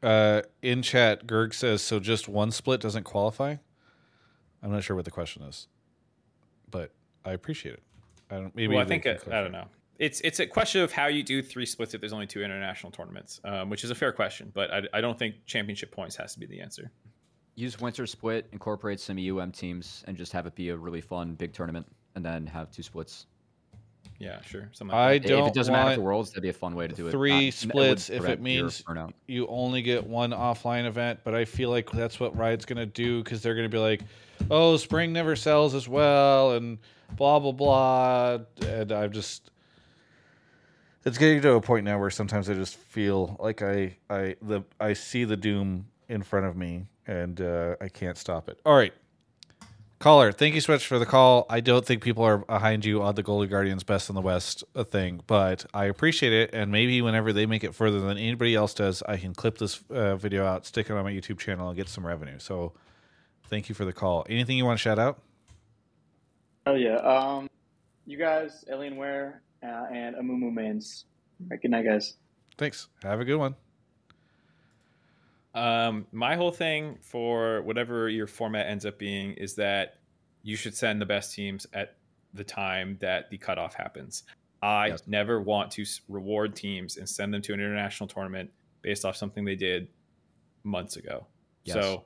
Uh, 0.02 0.42
in 0.60 0.82
chat, 0.82 1.26
Gerg 1.26 1.54
says 1.54 1.82
so. 1.82 2.00
Just 2.00 2.28
one 2.28 2.50
split 2.50 2.80
doesn't 2.80 3.04
qualify. 3.04 3.56
I'm 4.62 4.70
not 4.70 4.84
sure 4.84 4.94
what 4.96 5.04
the 5.04 5.10
question 5.10 5.42
is, 5.42 5.66
but 6.70 6.92
I 7.24 7.32
appreciate 7.32 7.74
it. 7.74 7.82
I 8.30 8.36
don't. 8.36 8.54
Maybe 8.54 8.74
well, 8.74 8.84
I 8.84 8.86
think 8.86 9.06
it, 9.06 9.24
I 9.30 9.40
don't 9.40 9.52
know. 9.52 9.66
It's 9.98 10.20
it's 10.22 10.40
a 10.40 10.46
question 10.46 10.82
of 10.82 10.92
how 10.92 11.06
you 11.06 11.22
do 11.22 11.42
three 11.42 11.66
splits 11.66 11.94
if 11.94 12.00
there's 12.00 12.12
only 12.12 12.26
two 12.26 12.42
international 12.42 12.92
tournaments, 12.92 13.40
um, 13.44 13.70
which 13.70 13.84
is 13.84 13.90
a 13.90 13.94
fair 13.94 14.12
question. 14.12 14.50
But 14.54 14.72
I, 14.72 14.82
I 14.94 15.00
don't 15.00 15.18
think 15.18 15.36
championship 15.46 15.90
points 15.90 16.16
has 16.16 16.32
to 16.34 16.40
be 16.40 16.46
the 16.46 16.60
answer. 16.60 16.90
Use 17.54 17.80
winter 17.80 18.06
split, 18.06 18.48
incorporate 18.52 18.98
some 18.98 19.18
UM 19.18 19.52
teams, 19.52 20.02
and 20.06 20.16
just 20.16 20.32
have 20.32 20.46
it 20.46 20.54
be 20.54 20.70
a 20.70 20.76
really 20.76 21.02
fun 21.02 21.34
big 21.34 21.52
tournament, 21.52 21.86
and 22.14 22.24
then 22.24 22.46
have 22.46 22.70
two 22.70 22.82
splits. 22.82 23.26
Yeah, 24.18 24.40
sure. 24.42 24.68
Something 24.72 24.96
I 24.96 25.12
like 25.14 25.22
that. 25.22 25.30
if 25.32 25.36
don't 25.38 25.48
it 25.48 25.54
doesn't 25.54 25.72
matter 25.72 25.84
want 25.84 25.94
for 25.96 26.02
worlds, 26.02 26.30
that'd 26.30 26.42
be 26.42 26.48
a 26.48 26.52
fun 26.52 26.74
way 26.76 26.86
to 26.86 26.94
do 26.94 27.08
it. 27.08 27.10
three 27.10 27.30
Not- 27.30 27.42
it 27.42 27.54
splits 27.54 28.10
if 28.10 28.24
it 28.24 28.40
means 28.40 28.84
you 29.26 29.46
only 29.48 29.82
get 29.82 30.06
one 30.06 30.30
offline 30.30 30.86
event, 30.86 31.20
but 31.24 31.34
I 31.34 31.44
feel 31.44 31.70
like 31.70 31.90
that's 31.90 32.20
what 32.20 32.36
Riot's 32.36 32.64
gonna 32.64 32.86
do 32.86 33.22
because 33.22 33.42
they're 33.42 33.56
gonna 33.56 33.68
be 33.68 33.78
like, 33.78 34.02
"Oh, 34.50 34.76
spring 34.76 35.12
never 35.12 35.34
sells 35.34 35.74
as 35.74 35.88
well," 35.88 36.52
and 36.52 36.78
blah 37.16 37.40
blah 37.40 37.52
blah. 37.52 38.38
And 38.64 38.92
I'm 38.92 39.10
just, 39.10 39.50
it's 41.04 41.18
getting 41.18 41.40
to 41.42 41.54
a 41.54 41.60
point 41.60 41.84
now 41.84 41.98
where 41.98 42.10
sometimes 42.10 42.48
I 42.48 42.54
just 42.54 42.76
feel 42.76 43.36
like 43.40 43.60
I 43.62 43.96
I 44.08 44.36
the 44.40 44.62
I 44.78 44.92
see 44.92 45.24
the 45.24 45.36
doom 45.36 45.86
in 46.08 46.22
front 46.22 46.46
of 46.46 46.56
me 46.56 46.86
and 47.06 47.40
uh, 47.40 47.74
I 47.80 47.88
can't 47.88 48.16
stop 48.16 48.48
it. 48.48 48.60
All 48.64 48.76
right. 48.76 48.92
Caller, 50.02 50.32
thank 50.32 50.56
you 50.56 50.60
so 50.60 50.72
much 50.72 50.84
for 50.84 50.98
the 50.98 51.06
call. 51.06 51.46
I 51.48 51.60
don't 51.60 51.86
think 51.86 52.02
people 52.02 52.24
are 52.24 52.38
behind 52.38 52.84
you 52.84 53.04
on 53.04 53.14
the 53.14 53.22
Golden 53.22 53.48
Guardians 53.48 53.84
best 53.84 54.08
in 54.08 54.16
the 54.16 54.20
West 54.20 54.64
uh, 54.74 54.82
thing, 54.82 55.20
but 55.28 55.64
I 55.72 55.84
appreciate 55.84 56.32
it. 56.32 56.50
And 56.52 56.72
maybe 56.72 57.00
whenever 57.00 57.32
they 57.32 57.46
make 57.46 57.62
it 57.62 57.72
further 57.72 58.00
than 58.00 58.18
anybody 58.18 58.56
else 58.56 58.74
does, 58.74 59.04
I 59.06 59.16
can 59.16 59.32
clip 59.32 59.58
this 59.58 59.80
uh, 59.90 60.16
video 60.16 60.44
out, 60.44 60.66
stick 60.66 60.90
it 60.90 60.92
on 60.92 61.04
my 61.04 61.12
YouTube 61.12 61.38
channel, 61.38 61.68
and 61.68 61.76
get 61.76 61.88
some 61.88 62.04
revenue. 62.04 62.40
So 62.40 62.72
thank 63.44 63.68
you 63.68 63.76
for 63.76 63.84
the 63.84 63.92
call. 63.92 64.26
Anything 64.28 64.58
you 64.58 64.64
want 64.64 64.76
to 64.76 64.82
shout 64.82 64.98
out? 64.98 65.22
Oh 66.66 66.74
yeah. 66.74 66.96
Um, 66.96 67.48
you 68.04 68.18
guys, 68.18 68.64
Alienware, 68.68 69.34
uh, 69.62 69.86
and 69.92 70.16
Amumu 70.16 70.52
Mains. 70.52 71.04
All 71.40 71.46
right, 71.52 71.62
good 71.62 71.70
night, 71.70 71.84
guys. 71.84 72.16
Thanks. 72.58 72.88
Have 73.04 73.20
a 73.20 73.24
good 73.24 73.36
one. 73.36 73.54
Um, 75.54 76.06
my 76.12 76.34
whole 76.36 76.50
thing 76.52 76.98
for 77.02 77.62
whatever 77.62 78.08
your 78.08 78.26
format 78.26 78.66
ends 78.66 78.86
up 78.86 78.98
being 78.98 79.32
is 79.34 79.54
that 79.56 79.98
you 80.42 80.56
should 80.56 80.74
send 80.74 81.00
the 81.00 81.06
best 81.06 81.34
teams 81.34 81.66
at 81.74 81.96
the 82.34 82.44
time 82.44 82.96
that 83.00 83.28
the 83.30 83.36
cutoff 83.38 83.74
happens. 83.74 84.22
I 84.62 84.88
Yes. 84.88 85.02
never 85.06 85.40
want 85.40 85.70
to 85.72 85.84
reward 86.08 86.56
teams 86.56 86.96
and 86.96 87.08
send 87.08 87.34
them 87.34 87.42
to 87.42 87.52
an 87.52 87.60
international 87.60 88.08
tournament 88.08 88.50
based 88.80 89.04
off 89.04 89.16
something 89.16 89.44
they 89.44 89.56
did 89.56 89.88
months 90.64 90.96
ago. 90.96 91.26
Yes. 91.64 91.74
So 91.74 92.04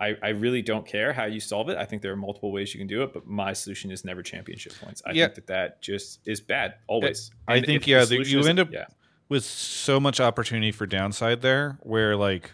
I, 0.00 0.16
I 0.22 0.28
really 0.28 0.62
don't 0.62 0.86
care 0.86 1.12
how 1.12 1.24
you 1.24 1.40
solve 1.40 1.68
it. 1.68 1.76
I 1.76 1.84
think 1.84 2.02
there 2.02 2.12
are 2.12 2.16
multiple 2.16 2.52
ways 2.52 2.72
you 2.72 2.78
can 2.78 2.86
do 2.86 3.02
it, 3.02 3.12
but 3.12 3.26
my 3.26 3.52
solution 3.52 3.90
is 3.90 4.04
never 4.04 4.22
championship 4.22 4.72
points. 4.80 5.02
I 5.04 5.10
Yeah. 5.12 5.24
think 5.26 5.34
that 5.34 5.46
that 5.48 5.82
just 5.82 6.20
is 6.24 6.40
bad 6.40 6.76
always. 6.86 7.32
I 7.48 7.56
And 7.56 7.66
think, 7.66 7.86
yeah, 7.86 8.04
the- 8.04 8.22
you 8.24 8.44
end 8.46 8.60
up- 8.60 8.72
yeah. 8.72 8.86
with 9.28 9.44
so 9.44 9.98
much 10.00 10.20
opportunity 10.20 10.70
for 10.72 10.86
downside 10.86 11.42
there 11.42 11.78
where 11.82 12.16
like 12.16 12.52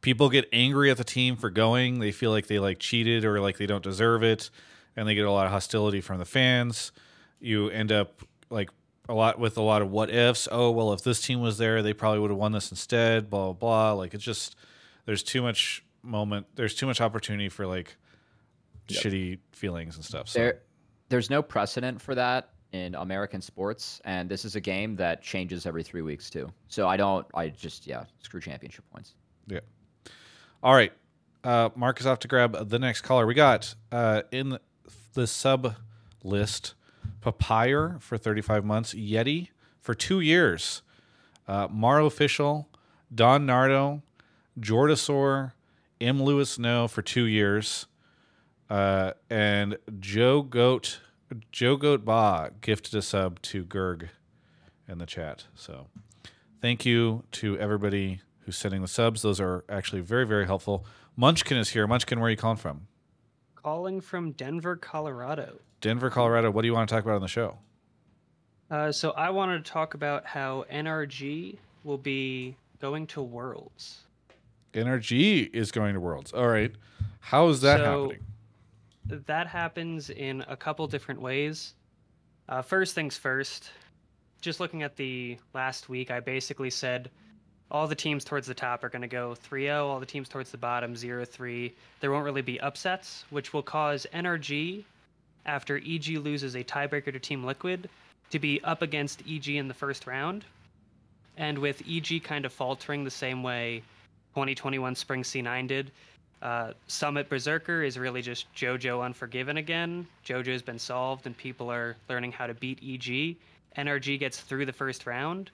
people 0.00 0.28
get 0.28 0.48
angry 0.52 0.90
at 0.90 0.96
the 0.96 1.04
team 1.04 1.36
for 1.36 1.50
going 1.50 1.98
they 2.00 2.12
feel 2.12 2.30
like 2.30 2.46
they 2.46 2.58
like 2.58 2.78
cheated 2.78 3.24
or 3.24 3.40
like 3.40 3.58
they 3.58 3.66
don't 3.66 3.82
deserve 3.82 4.22
it 4.22 4.50
and 4.96 5.08
they 5.08 5.14
get 5.14 5.24
a 5.24 5.30
lot 5.30 5.46
of 5.46 5.52
hostility 5.52 6.00
from 6.00 6.18
the 6.18 6.24
fans 6.24 6.92
you 7.40 7.68
end 7.70 7.90
up 7.92 8.22
like 8.50 8.70
a 9.08 9.14
lot 9.14 9.38
with 9.38 9.56
a 9.56 9.62
lot 9.62 9.80
of 9.82 9.90
what 9.90 10.10
ifs 10.10 10.46
oh 10.52 10.70
well 10.70 10.92
if 10.92 11.02
this 11.02 11.20
team 11.20 11.40
was 11.40 11.58
there 11.58 11.82
they 11.82 11.92
probably 11.92 12.18
would 12.20 12.30
have 12.30 12.38
won 12.38 12.52
this 12.52 12.70
instead 12.70 13.28
blah 13.30 13.46
blah 13.46 13.52
blah 13.52 13.92
like 13.92 14.14
it's 14.14 14.24
just 14.24 14.56
there's 15.06 15.22
too 15.22 15.42
much 15.42 15.84
moment 16.02 16.46
there's 16.54 16.74
too 16.74 16.86
much 16.86 17.00
opportunity 17.00 17.48
for 17.48 17.66
like 17.66 17.96
Yep. 18.90 19.02
shitty 19.02 19.38
feelings 19.52 19.96
and 19.96 20.04
stuff 20.04 20.28
so 20.30 20.38
There, 20.38 20.60
there's 21.10 21.28
no 21.28 21.42
precedent 21.42 22.00
for 22.00 22.14
that 22.14 22.52
in 22.72 22.94
American 22.94 23.40
sports, 23.40 24.00
and 24.04 24.28
this 24.30 24.44
is 24.44 24.56
a 24.56 24.60
game 24.60 24.96
that 24.96 25.22
changes 25.22 25.66
every 25.66 25.82
three 25.82 26.02
weeks 26.02 26.28
too. 26.30 26.50
So 26.68 26.86
I 26.88 26.96
don't. 26.96 27.26
I 27.34 27.48
just 27.48 27.86
yeah, 27.86 28.04
screw 28.22 28.40
championship 28.40 28.84
points. 28.92 29.14
Yeah. 29.46 29.60
All 30.62 30.74
right. 30.74 30.92
Uh, 31.44 31.70
Mark 31.76 32.00
is 32.00 32.06
off 32.06 32.18
to 32.20 32.28
grab 32.28 32.68
the 32.68 32.78
next 32.78 33.02
caller. 33.02 33.26
We 33.26 33.34
got 33.34 33.74
uh, 33.92 34.22
in 34.32 34.50
the, 34.50 34.60
the 35.14 35.26
sub 35.26 35.76
list 36.24 36.74
Papyr 37.22 38.00
for 38.02 38.18
35 38.18 38.64
months, 38.64 38.92
Yeti 38.92 39.48
for 39.80 39.94
two 39.94 40.20
years, 40.20 40.82
uh, 41.46 41.68
Maro 41.70 42.06
Official, 42.06 42.68
Don 43.14 43.46
Nardo, 43.46 44.02
Jordasaur, 44.58 45.52
M. 46.00 46.22
Lewis 46.22 46.58
No 46.58 46.88
for 46.88 47.02
two 47.02 47.24
years, 47.24 47.86
uh, 48.68 49.12
and 49.30 49.78
Joe 50.00 50.42
Goat 50.42 51.00
Joe 51.52 51.76
Goat 51.76 52.04
Ba 52.04 52.50
gifted 52.60 52.94
a 52.94 53.02
sub 53.02 53.40
to 53.42 53.64
Gerg 53.64 54.08
in 54.88 54.98
the 54.98 55.06
chat. 55.06 55.44
So 55.54 55.86
thank 56.60 56.86
you 56.86 57.24
to 57.32 57.58
everybody 57.58 58.22
who's 58.48 58.56
sending 58.56 58.80
the 58.80 58.88
subs. 58.88 59.20
Those 59.20 59.40
are 59.40 59.62
actually 59.68 60.00
very, 60.00 60.24
very 60.26 60.46
helpful. 60.46 60.86
Munchkin 61.16 61.58
is 61.58 61.68
here. 61.68 61.86
Munchkin, 61.86 62.18
where 62.18 62.28
are 62.28 62.30
you 62.30 62.36
calling 62.36 62.56
from? 62.56 62.86
Calling 63.54 64.00
from 64.00 64.32
Denver, 64.32 64.74
Colorado. 64.74 65.60
Denver, 65.82 66.08
Colorado. 66.08 66.50
What 66.50 66.62
do 66.62 66.66
you 66.68 66.72
want 66.72 66.88
to 66.88 66.94
talk 66.94 67.04
about 67.04 67.16
on 67.16 67.20
the 67.20 67.28
show? 67.28 67.58
Uh, 68.70 68.90
so 68.90 69.10
I 69.10 69.28
wanted 69.28 69.66
to 69.66 69.70
talk 69.70 69.92
about 69.92 70.24
how 70.24 70.64
NRG 70.72 71.58
will 71.84 71.98
be 71.98 72.56
going 72.80 73.06
to 73.08 73.20
Worlds. 73.20 73.98
NRG 74.72 75.50
is 75.54 75.70
going 75.70 75.92
to 75.92 76.00
Worlds. 76.00 76.32
All 76.32 76.48
right. 76.48 76.72
How 77.20 77.48
is 77.48 77.60
that 77.60 77.80
So- 77.80 78.02
happening? 78.04 78.24
That 79.26 79.46
happens 79.46 80.08
in 80.08 80.42
a 80.48 80.56
couple 80.56 80.86
different 80.86 81.20
ways. 81.20 81.74
Uh, 82.48 82.62
first 82.62 82.94
things 82.94 83.18
first, 83.18 83.70
just 84.40 84.58
looking 84.58 84.82
at 84.82 84.96
the 84.96 85.36
last 85.52 85.90
week, 85.90 86.10
I 86.10 86.20
basically 86.20 86.70
said 86.70 87.10
all 87.70 87.86
the 87.86 87.94
teams 87.94 88.24
towards 88.24 88.46
the 88.46 88.54
top 88.54 88.82
are 88.82 88.88
going 88.88 89.02
to 89.02 89.08
go 89.08 89.34
3 89.34 89.64
0, 89.64 89.88
all 89.88 90.00
the 90.00 90.06
teams 90.06 90.28
towards 90.28 90.50
the 90.50 90.56
bottom 90.56 90.96
0 90.96 91.24
3. 91.24 91.72
There 92.00 92.10
won't 92.10 92.24
really 92.24 92.42
be 92.42 92.60
upsets, 92.60 93.24
which 93.30 93.52
will 93.52 93.62
cause 93.62 94.06
NRG, 94.12 94.84
after 95.44 95.76
EG 95.76 96.08
loses 96.18 96.54
a 96.54 96.64
tiebreaker 96.64 97.12
to 97.12 97.18
Team 97.18 97.44
Liquid, 97.44 97.88
to 98.30 98.38
be 98.38 98.62
up 98.64 98.82
against 98.82 99.22
EG 99.28 99.48
in 99.48 99.68
the 99.68 99.74
first 99.74 100.06
round. 100.06 100.44
And 101.36 101.58
with 101.58 101.82
EG 101.88 102.24
kind 102.24 102.44
of 102.44 102.52
faltering 102.52 103.04
the 103.04 103.10
same 103.10 103.42
way 103.42 103.82
2021 104.34 104.94
Spring 104.94 105.22
C9 105.22 105.68
did, 105.68 105.90
uh, 106.40 106.72
Summit 106.86 107.28
Berserker 107.28 107.82
is 107.82 107.98
really 107.98 108.22
just 108.22 108.52
JoJo 108.54 109.04
Unforgiven 109.04 109.56
again. 109.56 110.06
JoJo's 110.24 110.62
been 110.62 110.78
solved 110.78 111.26
and 111.26 111.36
people 111.36 111.70
are 111.70 111.96
learning 112.08 112.32
how 112.32 112.46
to 112.46 112.54
beat 112.54 112.78
EG. 112.82 113.36
NRG 113.76 114.18
gets 114.18 114.40
through 114.40 114.66
the 114.66 114.72
first 114.72 115.06
round. 115.06 115.50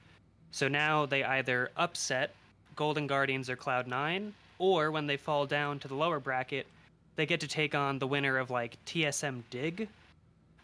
So 0.54 0.68
now 0.68 1.04
they 1.04 1.24
either 1.24 1.72
upset 1.76 2.32
Golden 2.76 3.08
Guardians 3.08 3.50
or 3.50 3.56
Cloud9, 3.56 4.30
or 4.60 4.92
when 4.92 5.08
they 5.08 5.16
fall 5.16 5.46
down 5.46 5.80
to 5.80 5.88
the 5.88 5.96
lower 5.96 6.20
bracket, 6.20 6.68
they 7.16 7.26
get 7.26 7.40
to 7.40 7.48
take 7.48 7.74
on 7.74 7.98
the 7.98 8.06
winner 8.06 8.38
of 8.38 8.50
like 8.50 8.76
TSM 8.86 9.42
Dig. 9.50 9.88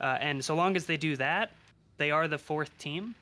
Uh, 0.00 0.16
and 0.20 0.44
so 0.44 0.54
long 0.54 0.76
as 0.76 0.86
they 0.86 0.96
do 0.96 1.16
that, 1.16 1.50
they 1.96 2.12
are 2.12 2.28
the 2.28 2.38
fourth 2.38 2.70
team. 2.78 3.16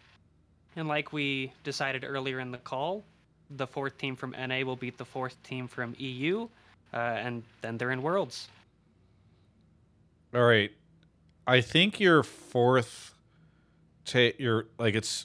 And 0.76 0.88
like 0.88 1.10
we 1.10 1.54
decided 1.64 2.04
earlier 2.04 2.38
in 2.38 2.50
the 2.50 2.58
call, 2.58 3.02
the 3.48 3.66
fourth 3.66 3.96
team 3.96 4.14
from 4.14 4.32
NA 4.32 4.60
will 4.62 4.76
beat 4.76 4.98
the 4.98 5.06
fourth 5.06 5.42
team 5.42 5.68
from 5.68 5.94
EU, 5.96 6.48
uh, 6.92 6.96
and 6.96 7.44
then 7.62 7.78
they're 7.78 7.92
in 7.92 8.02
Worlds. 8.02 8.46
All 10.34 10.44
right. 10.44 10.70
I 11.46 11.62
think 11.62 11.98
your 11.98 12.22
fourth 12.22 13.14
ta- 14.04 14.36
your 14.38 14.66
like 14.78 14.94
it's 14.94 15.24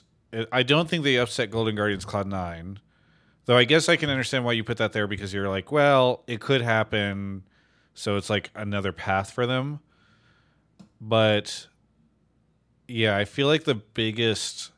I 0.52 0.62
don't 0.62 0.88
think 0.88 1.04
they 1.04 1.16
upset 1.16 1.50
Golden 1.50 1.74
Guardians 1.74 2.04
Cloud 2.04 2.26
9. 2.26 2.78
Though 3.46 3.56
I 3.56 3.64
guess 3.64 3.88
I 3.88 3.96
can 3.96 4.08
understand 4.08 4.44
why 4.44 4.52
you 4.52 4.64
put 4.64 4.78
that 4.78 4.92
there 4.92 5.06
because 5.06 5.34
you're 5.34 5.48
like, 5.48 5.70
well, 5.70 6.24
it 6.26 6.40
could 6.40 6.62
happen 6.62 7.44
so 7.94 8.16
it's 8.16 8.28
like 8.28 8.50
another 8.54 8.92
path 8.92 9.30
for 9.30 9.46
them. 9.46 9.80
But 11.00 11.68
yeah, 12.88 13.16
I 13.16 13.24
feel 13.24 13.46
like 13.46 13.64
the 13.64 13.76
biggest 13.76 14.72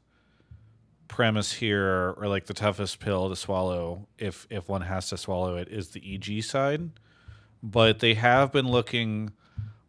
premise 1.08 1.54
here 1.54 2.14
or 2.18 2.28
like 2.28 2.46
the 2.46 2.54
toughest 2.54 3.00
pill 3.00 3.30
to 3.30 3.36
swallow 3.36 4.06
if 4.18 4.46
if 4.50 4.68
one 4.68 4.82
has 4.82 5.08
to 5.08 5.16
swallow 5.16 5.56
it 5.56 5.68
is 5.68 5.88
the 5.88 6.14
EG 6.14 6.44
side. 6.44 6.90
But 7.62 8.00
they 8.00 8.14
have 8.14 8.52
been 8.52 8.68
looking 8.68 9.32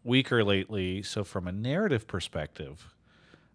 weaker 0.04 0.44
lately. 0.44 1.04
So 1.04 1.24
from 1.24 1.48
a 1.48 1.52
narrative 1.52 2.08
perspective, 2.08 2.96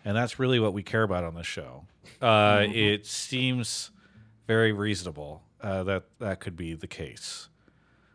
and 0.05 0.17
that's 0.17 0.39
really 0.39 0.59
what 0.61 0.73
we 0.73 0.83
care 0.83 1.03
about 1.03 1.25
on 1.25 1.35
this 1.35 1.47
show, 1.47 1.85
uh, 2.21 2.65
it 2.69 3.07
seems 3.07 3.91
very 4.47 4.73
reasonable 4.73 5.43
uh, 5.61 5.85
that 5.85 6.05
that 6.19 6.41
could 6.41 6.57
be 6.57 6.75
the 6.75 6.87
case. 6.87 7.49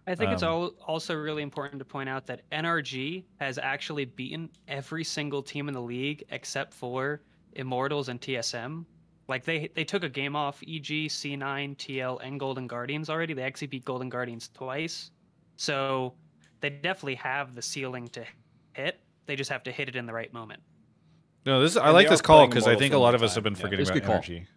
I 0.05 0.15
think 0.15 0.31
it's 0.31 0.43
Um, 0.43 0.49
al- 0.49 0.75
also 0.85 1.15
really 1.15 1.43
important 1.43 1.79
to 1.79 1.85
point 1.85 2.07
out 2.07 2.25
that 2.27 2.41
NRG 2.51 3.25
has 3.41 3.57
actually 3.57 4.05
beaten 4.05 4.49
every 4.67 5.03
single 5.03 5.43
team 5.43 5.67
in 5.67 5.73
the 5.73 5.81
league 5.81 6.23
except 6.29 6.73
for 6.73 7.21
Immortals 7.53 8.07
and 8.07 8.21
TSM. 8.21 8.85
Like 9.27 9.43
they 9.43 9.67
they 9.75 9.83
took 9.83 10.03
a 10.03 10.09
game 10.09 10.35
off 10.35 10.63
EG, 10.63 11.09
C9, 11.09 11.75
TL, 11.75 12.19
and 12.23 12.39
Golden 12.39 12.67
Guardians 12.67 13.09
already. 13.09 13.33
They 13.33 13.43
actually 13.43 13.67
beat 13.67 13.83
Golden 13.83 14.07
Guardians 14.09 14.49
twice. 14.53 15.11
So 15.57 16.13
they 16.61 16.69
definitely 16.69 17.15
have 17.15 17.53
the 17.55 17.61
ceiling 17.61 18.07
to 18.09 18.23
hit. 18.73 19.01
They 19.25 19.35
just 19.35 19.49
have 19.49 19.63
to 19.63 19.71
hit 19.71 19.89
it 19.89 19.95
in 19.97 20.05
the 20.05 20.13
right 20.13 20.31
moment. 20.31 20.61
No, 21.47 21.61
this 21.61 21.77
I 21.77 21.91
like 21.91 22.09
this 22.09 22.21
call 22.21 22.45
because 22.45 22.67
I 22.67 22.75
think 22.75 22.93
a 22.93 22.97
a 22.97 22.99
lot 22.99 23.05
long 23.05 23.15
of 23.15 23.23
us 23.23 23.33
have 23.35 23.43
been 23.43 23.55
forgetting 23.55 23.79
It's 23.79 23.89
a 23.89 23.93
about 23.93 24.01
good 24.01 24.05
call. 24.05 24.15
energy. 24.15 24.47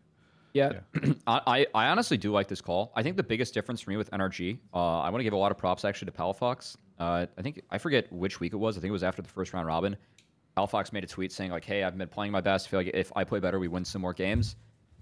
Yeah, 0.52 0.80
I, 1.28 1.40
I 1.46 1.66
I 1.72 1.86
honestly 1.86 2.16
do 2.16 2.32
like 2.32 2.48
this 2.48 2.60
call. 2.60 2.92
I 2.96 3.04
think 3.04 3.16
the 3.16 3.22
biggest 3.22 3.54
difference 3.54 3.80
for 3.80 3.90
me 3.90 3.96
with 3.96 4.10
NRG, 4.10 4.58
uh, 4.74 4.98
I 4.98 5.08
want 5.10 5.20
to 5.20 5.24
give 5.24 5.32
a 5.32 5.36
lot 5.36 5.52
of 5.52 5.58
props 5.58 5.84
actually 5.84 6.06
to 6.06 6.18
Palafox. 6.18 6.76
Uh, 6.98 7.26
I 7.38 7.42
think 7.42 7.62
I 7.70 7.78
forget 7.78 8.12
which 8.12 8.40
week 8.40 8.52
it 8.52 8.56
was. 8.56 8.76
I 8.76 8.80
think 8.80 8.88
it 8.88 8.92
was 8.92 9.04
after 9.04 9.22
the 9.22 9.28
first 9.28 9.52
round 9.52 9.68
robin. 9.68 9.96
Palafox 10.56 10.92
made 10.92 11.04
a 11.04 11.06
tweet 11.06 11.30
saying 11.30 11.52
like, 11.52 11.64
"Hey, 11.64 11.84
I've 11.84 11.96
been 11.96 12.08
playing 12.08 12.32
my 12.32 12.40
best. 12.40 12.66
I 12.66 12.70
feel 12.70 12.80
like 12.80 12.90
if 12.92 13.12
I 13.14 13.22
play 13.22 13.38
better, 13.38 13.60
we 13.60 13.68
win 13.68 13.84
some 13.84 14.02
more 14.02 14.12
games." 14.12 14.56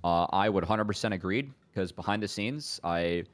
Uh, 0.05 0.25
I 0.31 0.51
would 0.51 0.63
100% 0.65 1.13
agreed 1.15 1.51
because 1.73 1.91
behind 1.91 2.23
the 2.23 2.29
scenes, 2.29 2.79
I 2.85 3.25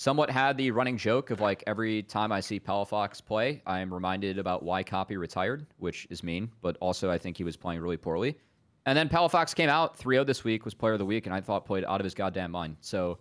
somewhat 0.00 0.30
had 0.30 0.56
the 0.56 0.70
running 0.70 0.96
joke 0.96 1.28
of 1.28 1.42
like 1.42 1.62
every 1.66 2.02
time 2.02 2.32
I 2.32 2.40
see 2.40 2.58
Palafox 2.58 3.22
play, 3.22 3.60
I'm 3.66 3.92
reminded 3.92 4.38
about 4.38 4.62
why 4.62 4.82
Copy 4.82 5.18
retired, 5.18 5.66
which 5.76 6.06
is 6.08 6.22
mean, 6.22 6.50
but 6.62 6.78
also 6.80 7.10
I 7.10 7.18
think 7.18 7.36
he 7.36 7.44
was 7.44 7.54
playing 7.54 7.82
really 7.82 7.98
poorly. 7.98 8.38
And 8.86 8.96
then 8.96 9.10
Palafox 9.10 9.54
came 9.54 9.68
out 9.68 9.98
3 9.98 10.16
0 10.16 10.24
this 10.24 10.42
week, 10.42 10.64
was 10.64 10.72
player 10.72 10.94
of 10.94 11.00
the 11.00 11.04
week, 11.04 11.26
and 11.26 11.34
I 11.34 11.42
thought 11.42 11.66
played 11.66 11.84
out 11.84 12.00
of 12.00 12.04
his 12.04 12.14
goddamn 12.14 12.50
mind. 12.50 12.78
So 12.80 13.18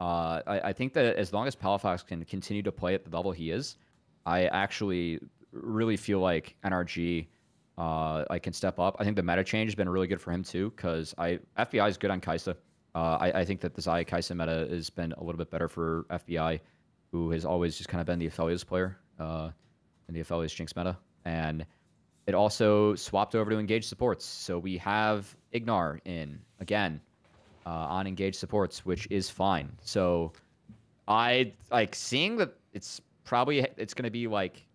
uh, 0.00 0.40
I, 0.46 0.60
I 0.70 0.72
think 0.72 0.94
that 0.94 1.16
as 1.16 1.34
long 1.34 1.46
as 1.46 1.54
Palafox 1.54 2.06
can 2.06 2.24
continue 2.24 2.62
to 2.62 2.72
play 2.72 2.94
at 2.94 3.04
the 3.04 3.14
level 3.14 3.30
he 3.30 3.50
is, 3.50 3.76
I 4.24 4.46
actually 4.46 5.20
really 5.52 5.98
feel 5.98 6.20
like 6.20 6.56
NRG 6.64 7.26
uh, 7.76 8.24
I 8.30 8.38
can 8.38 8.54
step 8.54 8.78
up. 8.78 8.96
I 8.98 9.04
think 9.04 9.16
the 9.16 9.22
meta 9.22 9.44
change 9.44 9.68
has 9.68 9.74
been 9.74 9.88
really 9.88 10.06
good 10.06 10.20
for 10.20 10.30
him 10.30 10.42
too, 10.42 10.72
because 10.74 11.14
I 11.18 11.40
FBI 11.58 11.90
is 11.90 11.98
good 11.98 12.10
on 12.10 12.22
Kai'Sa. 12.22 12.56
Uh, 12.94 13.16
I, 13.20 13.40
I 13.40 13.44
think 13.44 13.60
that 13.62 13.74
the 13.74 13.82
Xayah 13.82 14.06
Kai'Sa 14.06 14.36
meta 14.36 14.68
has 14.70 14.90
been 14.90 15.12
a 15.12 15.22
little 15.22 15.38
bit 15.38 15.50
better 15.50 15.68
for 15.68 16.04
FBI, 16.10 16.60
who 17.10 17.30
has 17.30 17.44
always 17.44 17.76
just 17.76 17.88
kind 17.88 18.00
of 18.00 18.06
been 18.06 18.18
the 18.18 18.28
Aphelios 18.28 18.66
player 18.66 18.98
uh, 19.18 19.50
in 20.08 20.14
the 20.14 20.20
Aphelios 20.20 20.54
Jinx 20.54 20.76
meta. 20.76 20.98
And 21.24 21.64
it 22.26 22.34
also 22.34 22.94
swapped 22.94 23.34
over 23.34 23.50
to 23.50 23.58
engage 23.58 23.86
supports. 23.86 24.24
So 24.24 24.58
we 24.58 24.78
have 24.78 25.34
Ignar 25.54 26.00
in 26.04 26.40
again 26.60 27.00
uh, 27.66 27.70
on 27.70 28.06
engage 28.06 28.34
supports, 28.34 28.84
which 28.84 29.06
is 29.10 29.30
fine. 29.30 29.70
So 29.82 30.32
I 31.08 31.52
like 31.70 31.94
seeing 31.94 32.36
that 32.36 32.54
it's 32.72 33.00
probably 33.24 33.66
it's 33.76 33.94
going 33.94 34.04
to 34.04 34.10
be 34.10 34.26
like 34.26 34.66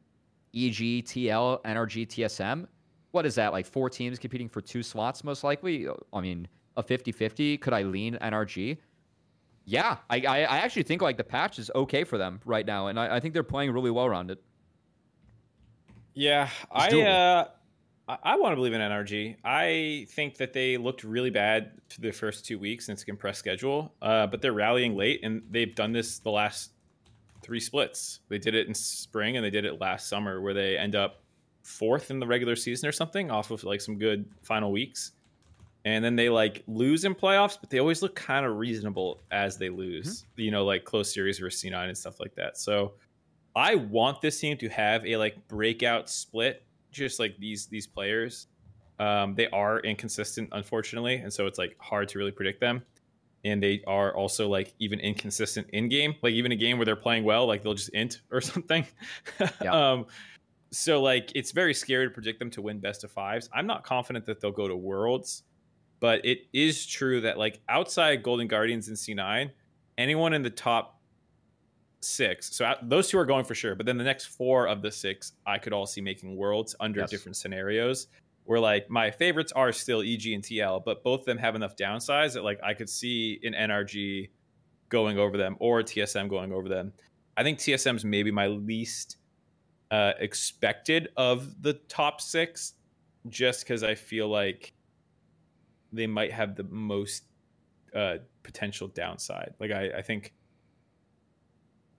E 0.53 0.69
EG, 0.69 1.05
TL, 1.05 1.61
NRG, 1.63 2.07
TSM. 2.07 2.67
What 3.11 3.25
is 3.25 3.35
that? 3.35 3.53
Like 3.53 3.65
four 3.65 3.89
teams 3.89 4.19
competing 4.19 4.49
for 4.49 4.61
two 4.61 4.83
slots, 4.83 5.23
most 5.23 5.43
likely. 5.43 5.87
I 6.13 6.21
mean, 6.21 6.47
a 6.77 6.83
50 6.83 7.11
50. 7.11 7.57
Could 7.57 7.73
I 7.73 7.83
lean 7.83 8.17
NRG? 8.21 8.77
Yeah, 9.65 9.97
I, 10.09 10.21
I, 10.21 10.37
I 10.43 10.57
actually 10.59 10.83
think 10.83 11.01
like 11.01 11.17
the 11.17 11.25
patch 11.25 11.59
is 11.59 11.69
okay 11.75 12.05
for 12.05 12.17
them 12.17 12.39
right 12.45 12.65
now, 12.65 12.87
and 12.87 12.97
I, 12.97 13.17
I 13.17 13.19
think 13.19 13.33
they're 13.33 13.43
playing 13.43 13.71
really 13.71 13.91
well 13.91 14.05
around 14.05 14.31
it. 14.31 14.41
Yeah, 16.13 16.49
I 16.71 17.01
uh, 17.01 17.47
I, 18.07 18.17
I 18.23 18.35
want 18.37 18.53
to 18.53 18.55
believe 18.55 18.73
in 18.73 18.79
NRG. 18.79 19.35
I 19.43 20.07
think 20.11 20.37
that 20.37 20.53
they 20.53 20.77
looked 20.77 21.03
really 21.03 21.29
bad 21.29 21.73
for 21.89 21.99
the 21.99 22.11
first 22.11 22.45
two 22.45 22.57
weeks, 22.57 22.87
and 22.87 22.95
it's 22.95 23.03
a 23.03 23.05
compressed 23.05 23.39
schedule. 23.39 23.93
Uh, 24.01 24.25
but 24.27 24.41
they're 24.41 24.53
rallying 24.53 24.95
late, 24.95 25.19
and 25.23 25.43
they've 25.51 25.75
done 25.75 25.91
this 25.91 26.19
the 26.19 26.31
last 26.31 26.71
three 27.43 27.59
splits. 27.59 28.21
They 28.29 28.37
did 28.37 28.55
it 28.55 28.67
in 28.67 28.73
spring, 28.73 29.35
and 29.35 29.45
they 29.45 29.49
did 29.49 29.65
it 29.65 29.81
last 29.81 30.07
summer, 30.07 30.39
where 30.41 30.53
they 30.53 30.77
end 30.77 30.95
up 30.95 31.23
fourth 31.63 32.09
in 32.09 32.19
the 32.19 32.27
regular 32.27 32.55
season 32.55 32.87
or 32.87 32.93
something, 32.93 33.29
off 33.29 33.51
of 33.51 33.63
like 33.65 33.81
some 33.81 33.97
good 33.97 34.25
final 34.43 34.71
weeks. 34.71 35.11
And 35.87 36.03
then 36.03 36.17
they 36.17 36.27
like 36.27 36.63
lose 36.67 37.05
in 37.05 37.15
playoffs, 37.15 37.57
but 37.57 37.69
they 37.69 37.79
always 37.79 38.01
look 38.01 38.13
kind 38.13 38.45
of 38.45 38.57
reasonable 38.57 39.21
as 39.31 39.57
they 39.57 39.69
lose. 39.69 40.25
You 40.35 40.51
know, 40.51 40.65
like 40.65 40.83
close 40.83 41.13
series 41.13 41.39
versus 41.39 41.63
C9 41.63 41.87
and 41.87 41.97
stuff 41.97 42.19
like 42.19 42.35
that. 42.35 42.57
So 42.57 42.95
I 43.55 43.75
want 43.75 44.19
this 44.19 44.37
team 44.37 44.57
to 44.57 44.67
have 44.67 45.05
a 45.05 45.15
like 45.15 45.47
breakout 45.47 46.09
split, 46.09 46.65
just 46.91 47.21
like 47.21 47.37
these 47.39 47.67
these 47.67 47.87
players. 47.87 48.47
Um, 48.99 49.33
they 49.35 49.47
are 49.51 49.79
inconsistent, 49.79 50.49
unfortunately, 50.51 51.15
and 51.15 51.31
so 51.31 51.47
it's 51.47 51.57
like 51.57 51.77
hard 51.79 52.09
to 52.09 52.19
really 52.19 52.31
predict 52.31 52.59
them. 52.59 52.83
And 53.45 53.63
they 53.63 53.81
are 53.87 54.13
also 54.13 54.49
like 54.49 54.73
even 54.79 54.99
inconsistent 54.99 55.69
in 55.71 55.87
game, 55.87 56.15
like 56.21 56.33
even 56.33 56.51
a 56.51 56.57
game 56.57 56.77
where 56.77 56.85
they're 56.85 56.97
playing 56.97 57.23
well, 57.23 57.47
like 57.47 57.63
they'll 57.63 57.73
just 57.73 57.93
int 57.93 58.19
or 58.31 58.41
something. 58.41 58.85
Yeah. 59.63 59.71
um, 59.91 60.07
so 60.73 61.01
like 61.01 61.31
it's 61.33 61.51
very 61.51 61.73
scary 61.73 62.07
to 62.07 62.13
predict 62.13 62.39
them 62.39 62.49
to 62.49 62.61
win 62.61 62.79
best 62.79 63.05
of 63.05 63.11
fives. 63.11 63.47
I'm 63.53 63.67
not 63.67 63.85
confident 63.85 64.25
that 64.25 64.41
they'll 64.41 64.51
go 64.51 64.67
to 64.67 64.75
worlds, 64.75 65.43
but 65.99 66.23
it 66.25 66.41
is 66.53 66.85
true 66.85 67.21
that 67.21 67.37
like 67.37 67.59
outside 67.69 68.23
Golden 68.23 68.47
Guardians 68.47 68.87
and 68.87 68.97
C9, 68.97 69.49
anyone 69.97 70.33
in 70.33 70.41
the 70.43 70.49
top 70.49 70.99
six. 72.01 72.55
So 72.55 72.73
those 72.83 73.09
two 73.09 73.17
are 73.17 73.25
going 73.25 73.43
for 73.45 73.55
sure. 73.55 73.75
But 73.75 73.85
then 73.85 73.97
the 73.97 74.03
next 74.03 74.25
four 74.27 74.67
of 74.67 74.81
the 74.81 74.91
six, 74.91 75.33
I 75.45 75.57
could 75.57 75.73
all 75.73 75.85
see 75.85 76.01
making 76.01 76.35
worlds 76.35 76.75
under 76.79 77.01
Yes. 77.01 77.09
different 77.09 77.35
scenarios. 77.35 78.07
Where 78.45 78.59
like 78.61 78.89
my 78.89 79.11
favorites 79.11 79.51
are 79.51 79.73
still 79.73 80.01
EG 80.01 80.27
and 80.27 80.41
TL, 80.43 80.85
but 80.85 81.03
both 81.03 81.21
of 81.21 81.25
them 81.25 81.37
have 81.37 81.55
enough 81.55 81.75
downsides 81.75 82.33
that 82.33 82.43
like 82.45 82.59
I 82.63 82.73
could 82.73 82.89
see 82.89 83.39
an 83.43 83.53
NRG 83.53 84.29
going 84.87 85.17
over 85.17 85.35
them 85.35 85.57
or 85.59 85.81
TSM 85.83 86.29
going 86.29 86.53
over 86.53 86.69
them. 86.69 86.93
I 87.35 87.43
think 87.43 87.59
TSM's 87.59 88.05
maybe 88.05 88.31
my 88.31 88.47
least 88.47 89.17
uh, 89.91 90.13
expected 90.19 91.09
of 91.17 91.61
the 91.61 91.73
top 91.89 92.21
six, 92.21 92.75
just 93.27 93.65
because 93.65 93.83
I 93.83 93.95
feel 93.95 94.29
like 94.29 94.71
they 95.91 96.07
might 96.07 96.31
have 96.31 96.55
the 96.55 96.63
most 96.63 97.23
uh, 97.95 98.17
potential 98.43 98.87
downside. 98.87 99.53
Like 99.59 99.71
I, 99.71 99.89
I 99.97 100.01
think 100.01 100.33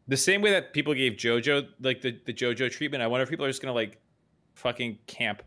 the 0.06 0.16
same 0.16 0.40
way 0.40 0.50
that 0.50 0.72
people 0.72 0.94
gave 0.94 1.14
JoJo 1.14 1.68
like 1.80 2.00
the, 2.00 2.18
the 2.26 2.32
JoJo 2.32 2.70
treatment, 2.70 3.02
I 3.02 3.06
wonder 3.06 3.22
if 3.22 3.30
people 3.30 3.44
are 3.44 3.48
just 3.48 3.62
gonna 3.62 3.74
like 3.74 4.00
fucking 4.54 4.98
camp 5.06 5.42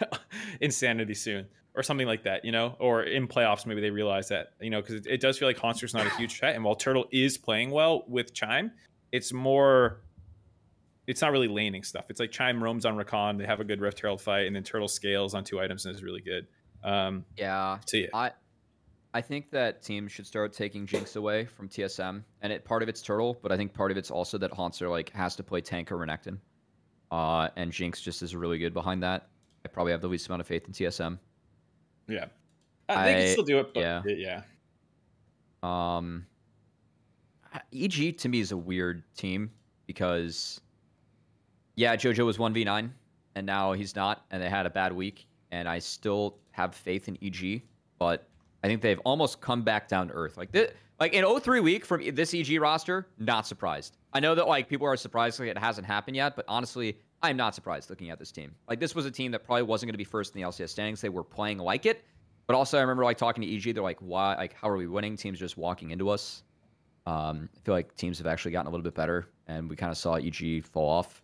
insanity 0.60 1.14
soon 1.14 1.46
or 1.74 1.82
something 1.82 2.06
like 2.06 2.24
that, 2.24 2.44
you 2.44 2.52
know? 2.52 2.74
Or 2.80 3.02
in 3.02 3.28
playoffs, 3.28 3.66
maybe 3.66 3.80
they 3.80 3.90
realize 3.90 4.28
that, 4.28 4.54
you 4.60 4.70
know, 4.70 4.80
because 4.80 4.96
it, 4.96 5.06
it 5.06 5.20
does 5.20 5.38
feel 5.38 5.46
like 5.46 5.58
Hauntzer's 5.58 5.92
not 5.92 6.06
a 6.06 6.10
huge 6.16 6.38
threat. 6.38 6.54
And 6.54 6.64
while 6.64 6.74
Turtle 6.74 7.06
is 7.12 7.36
playing 7.36 7.70
well 7.70 8.04
with 8.08 8.32
Chime, 8.32 8.72
it's 9.12 9.32
more 9.32 10.00
it's 11.06 11.20
not 11.20 11.30
really 11.30 11.48
laning 11.48 11.84
stuff. 11.84 12.06
It's 12.08 12.18
like 12.18 12.32
Chime 12.32 12.62
roams 12.62 12.84
on 12.84 12.96
Rakan, 12.96 13.38
they 13.38 13.46
have 13.46 13.60
a 13.60 13.64
good 13.64 13.80
Rift 13.80 14.00
Herald 14.00 14.20
fight, 14.20 14.46
and 14.46 14.56
then 14.56 14.64
Turtle 14.64 14.88
scales 14.88 15.34
on 15.34 15.44
two 15.44 15.60
items 15.60 15.86
and 15.86 15.94
is 15.94 16.02
really 16.02 16.20
good. 16.20 16.48
Um 16.86 17.24
Yeah, 17.36 17.78
so 17.84 17.98
yeah. 17.98 18.06
I 18.14 18.30
I 19.12 19.20
think 19.22 19.50
that 19.50 19.82
teams 19.82 20.12
should 20.12 20.26
start 20.26 20.52
taking 20.52 20.86
Jinx 20.86 21.16
away 21.16 21.46
from 21.46 21.68
TSM, 21.68 22.22
and 22.42 22.52
it 22.52 22.64
part 22.64 22.82
of 22.82 22.88
it's 22.88 23.00
Turtle, 23.00 23.38
but 23.42 23.50
I 23.50 23.56
think 23.56 23.72
part 23.72 23.90
of 23.90 23.96
it's 23.96 24.10
also 24.10 24.36
that 24.38 24.50
Hauntzer 24.52 24.90
like 24.90 25.10
has 25.10 25.34
to 25.36 25.42
play 25.42 25.62
tank 25.62 25.90
or 25.90 25.96
Renekton, 25.96 26.38
uh, 27.10 27.48
and 27.56 27.72
Jinx 27.72 28.00
just 28.00 28.22
is 28.22 28.36
really 28.36 28.58
good 28.58 28.74
behind 28.74 29.02
that. 29.02 29.28
I 29.64 29.68
probably 29.68 29.92
have 29.92 30.02
the 30.02 30.08
least 30.08 30.28
amount 30.28 30.40
of 30.40 30.46
faith 30.46 30.66
in 30.66 30.72
TSM. 30.72 31.18
Yeah. 32.08 32.26
Uh, 32.88 33.04
they 33.04 33.14
can 33.14 33.22
I- 33.22 33.32
still 33.32 33.44
do 33.44 33.58
it, 33.58 33.74
but 33.74 33.80
yeah. 33.80 34.02
yeah. 34.06 34.42
Um, 35.62 36.26
EG 37.74 38.18
to 38.18 38.28
me 38.28 38.40
is 38.40 38.52
a 38.52 38.56
weird 38.56 39.02
team 39.16 39.50
because, 39.86 40.60
yeah, 41.74 41.96
JoJo 41.96 42.26
was 42.26 42.38
one 42.38 42.52
v 42.52 42.64
nine, 42.64 42.94
and 43.34 43.46
now 43.46 43.72
he's 43.72 43.96
not, 43.96 44.24
and 44.30 44.42
they 44.42 44.50
had 44.50 44.66
a 44.66 44.70
bad 44.70 44.92
week, 44.92 45.26
and 45.50 45.68
I 45.68 45.78
still 45.78 46.38
have 46.56 46.74
faith 46.74 47.06
in 47.06 47.18
EG, 47.22 47.62
but 47.98 48.26
I 48.64 48.66
think 48.66 48.80
they've 48.80 48.98
almost 49.00 49.42
come 49.42 49.62
back 49.62 49.88
down 49.88 50.08
to 50.08 50.14
earth. 50.14 50.38
Like 50.38 50.52
this, 50.52 50.72
like 50.98 51.12
in 51.12 51.24
03 51.40 51.60
week 51.60 51.84
from 51.84 52.02
this 52.14 52.32
EG 52.32 52.58
roster, 52.58 53.06
not 53.18 53.46
surprised. 53.46 53.98
I 54.14 54.20
know 54.20 54.34
that 54.34 54.48
like 54.48 54.66
people 54.66 54.86
are 54.86 54.96
surprised 54.96 55.38
like 55.38 55.50
it 55.50 55.58
hasn't 55.58 55.86
happened 55.86 56.16
yet, 56.16 56.34
but 56.34 56.46
honestly, 56.48 56.98
I'm 57.22 57.36
not 57.36 57.54
surprised 57.54 57.90
looking 57.90 58.08
at 58.08 58.18
this 58.18 58.32
team. 58.32 58.54
Like 58.68 58.80
this 58.80 58.94
was 58.94 59.04
a 59.04 59.10
team 59.10 59.32
that 59.32 59.44
probably 59.44 59.64
wasn't 59.64 59.88
going 59.88 59.94
to 59.94 59.98
be 59.98 60.04
first 60.04 60.34
in 60.34 60.40
the 60.40 60.48
LCS 60.48 60.70
standings. 60.70 61.02
They 61.02 61.10
were 61.10 61.22
playing 61.22 61.58
like 61.58 61.84
it, 61.84 62.04
but 62.46 62.56
also 62.56 62.78
I 62.78 62.80
remember 62.80 63.04
like 63.04 63.18
talking 63.18 63.42
to 63.42 63.54
EG. 63.54 63.74
They're 63.74 63.82
like, 63.82 64.00
why? 64.00 64.34
Like, 64.36 64.54
how 64.54 64.70
are 64.70 64.76
we 64.76 64.86
winning? 64.86 65.16
Teams 65.18 65.38
just 65.38 65.58
walking 65.58 65.90
into 65.90 66.08
us. 66.08 66.42
Um, 67.04 67.50
I 67.54 67.60
feel 67.60 67.74
like 67.74 67.94
teams 67.96 68.16
have 68.18 68.26
actually 68.26 68.52
gotten 68.52 68.66
a 68.66 68.70
little 68.70 68.82
bit 68.82 68.94
better, 68.94 69.28
and 69.46 69.68
we 69.68 69.76
kind 69.76 69.92
of 69.92 69.98
saw 69.98 70.14
EG 70.14 70.64
fall 70.64 70.88
off. 70.88 71.22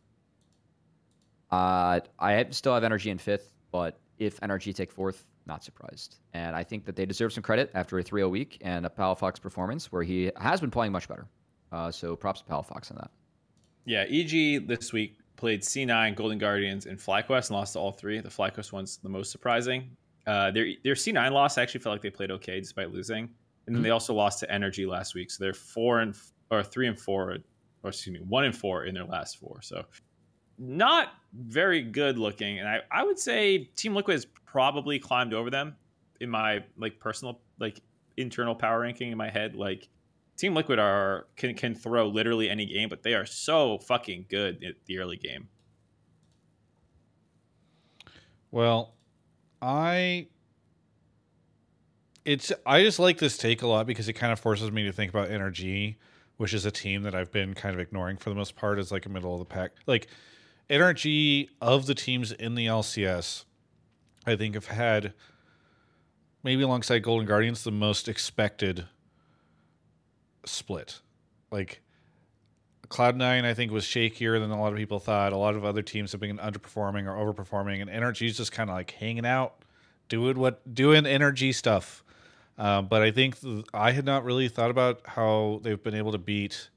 Uh, 1.50 2.00
I 2.18 2.46
still 2.50 2.74
have 2.74 2.82
NRG 2.82 3.10
in 3.10 3.18
fifth, 3.18 3.52
but 3.72 3.98
if 4.26 4.40
NRG 4.40 4.74
take 4.74 4.90
fourth, 4.90 5.24
not 5.46 5.64
surprised. 5.64 6.18
And 6.34 6.54
I 6.54 6.62
think 6.62 6.84
that 6.84 6.96
they 6.96 7.06
deserve 7.06 7.32
some 7.32 7.42
credit 7.42 7.70
after 7.74 7.98
a 7.98 8.04
3-0 8.04 8.30
week 8.30 8.58
and 8.60 8.86
a 8.86 8.88
Palafox 8.88 9.40
performance 9.40 9.90
where 9.90 10.02
he 10.02 10.30
has 10.36 10.60
been 10.60 10.70
playing 10.70 10.92
much 10.92 11.08
better. 11.08 11.26
Uh, 11.72 11.90
so 11.90 12.14
props 12.14 12.42
to 12.42 12.46
Palafox 12.46 12.90
on 12.90 12.98
that. 12.98 13.10
Yeah, 13.84 14.04
EG 14.08 14.66
this 14.68 14.92
week 14.92 15.16
played 15.36 15.62
C9, 15.62 16.14
Golden 16.14 16.38
Guardians, 16.38 16.86
and 16.86 16.98
FlyQuest 16.98 17.48
and 17.48 17.56
lost 17.56 17.72
to 17.72 17.80
all 17.80 17.92
three. 17.92 18.20
The 18.20 18.28
FlyQuest 18.28 18.72
one's 18.72 18.98
the 18.98 19.08
most 19.08 19.32
surprising. 19.32 19.96
Uh, 20.26 20.52
their 20.52 20.66
their 20.84 20.94
C9 20.94 21.32
loss 21.32 21.58
I 21.58 21.62
actually 21.62 21.80
felt 21.80 21.94
like 21.94 22.02
they 22.02 22.10
played 22.10 22.30
okay 22.30 22.60
despite 22.60 22.92
losing, 22.92 23.28
and 23.66 23.74
then 23.74 23.82
they 23.82 23.90
also 23.90 24.14
lost 24.14 24.38
to 24.40 24.46
NRG 24.46 24.86
last 24.86 25.14
week. 25.16 25.30
So 25.32 25.42
they're 25.42 25.52
four 25.52 26.00
and 26.00 26.14
or 26.50 26.62
three 26.62 26.86
and 26.86 26.98
four, 26.98 27.38
or 27.82 27.88
excuse 27.90 28.12
me, 28.12 28.20
one 28.20 28.44
and 28.44 28.56
four 28.56 28.84
in 28.84 28.94
their 28.94 29.04
last 29.04 29.38
four. 29.38 29.60
So 29.62 29.84
not 30.62 31.08
very 31.34 31.82
good 31.82 32.18
looking. 32.18 32.60
And 32.60 32.68
I 32.68 32.80
I 32.90 33.02
would 33.02 33.18
say 33.18 33.70
Team 33.76 33.94
Liquid 33.94 34.14
has 34.14 34.26
probably 34.46 34.98
climbed 34.98 35.34
over 35.34 35.50
them 35.50 35.76
in 36.20 36.30
my 36.30 36.64
like 36.78 37.00
personal 37.00 37.40
like 37.58 37.80
internal 38.16 38.54
power 38.54 38.80
ranking 38.80 39.10
in 39.10 39.18
my 39.18 39.28
head. 39.28 39.56
Like 39.56 39.88
Team 40.36 40.54
Liquid 40.54 40.78
are 40.78 41.26
can 41.36 41.54
can 41.54 41.74
throw 41.74 42.08
literally 42.08 42.48
any 42.48 42.66
game, 42.66 42.88
but 42.88 43.02
they 43.02 43.14
are 43.14 43.26
so 43.26 43.78
fucking 43.78 44.26
good 44.28 44.62
at 44.64 44.74
the 44.86 44.98
early 44.98 45.16
game. 45.16 45.48
Well, 48.52 48.94
I 49.60 50.28
it's 52.24 52.52
I 52.64 52.84
just 52.84 53.00
like 53.00 53.18
this 53.18 53.36
take 53.36 53.62
a 53.62 53.66
lot 53.66 53.86
because 53.86 54.08
it 54.08 54.12
kind 54.12 54.32
of 54.32 54.38
forces 54.38 54.70
me 54.70 54.84
to 54.84 54.92
think 54.92 55.10
about 55.10 55.28
NRG, 55.28 55.96
which 56.36 56.54
is 56.54 56.66
a 56.66 56.70
team 56.70 57.02
that 57.02 57.16
I've 57.16 57.32
been 57.32 57.52
kind 57.52 57.74
of 57.74 57.80
ignoring 57.80 58.16
for 58.16 58.30
the 58.30 58.36
most 58.36 58.54
part 58.54 58.78
as 58.78 58.92
like 58.92 59.06
a 59.06 59.08
middle 59.08 59.32
of 59.32 59.40
the 59.40 59.44
pack. 59.44 59.72
Like 59.86 60.06
NRG 60.72 61.50
of 61.60 61.84
the 61.84 61.94
teams 61.94 62.32
in 62.32 62.54
the 62.54 62.66
LCS, 62.66 63.44
I 64.26 64.36
think 64.36 64.54
have 64.54 64.68
had 64.68 65.12
maybe 66.42 66.62
alongside 66.62 67.00
Golden 67.00 67.26
Guardians 67.26 67.62
the 67.62 67.70
most 67.70 68.08
expected 68.08 68.86
split. 70.46 71.00
Like 71.50 71.82
Cloud9, 72.88 73.44
I 73.44 73.52
think, 73.52 73.70
was 73.70 73.84
shakier 73.84 74.40
than 74.40 74.50
a 74.50 74.58
lot 74.58 74.72
of 74.72 74.78
people 74.78 74.98
thought. 74.98 75.34
A 75.34 75.36
lot 75.36 75.56
of 75.56 75.64
other 75.64 75.82
teams 75.82 76.12
have 76.12 76.22
been 76.22 76.38
underperforming 76.38 77.06
or 77.06 77.32
overperforming, 77.32 77.82
and 77.82 77.90
NRG's 77.90 78.38
just 78.38 78.52
kind 78.52 78.70
of 78.70 78.76
like 78.76 78.92
hanging 78.92 79.26
out, 79.26 79.54
doing 80.08 80.38
what 80.38 80.74
doing 80.74 81.04
NRG 81.04 81.54
stuff. 81.54 82.02
Um, 82.56 82.86
but 82.86 83.02
I 83.02 83.10
think 83.10 83.40
th- 83.40 83.66
I 83.74 83.92
had 83.92 84.06
not 84.06 84.24
really 84.24 84.48
thought 84.48 84.70
about 84.70 85.00
how 85.04 85.60
they've 85.62 85.82
been 85.82 85.94
able 85.94 86.12
to 86.12 86.18
beat 86.18 86.70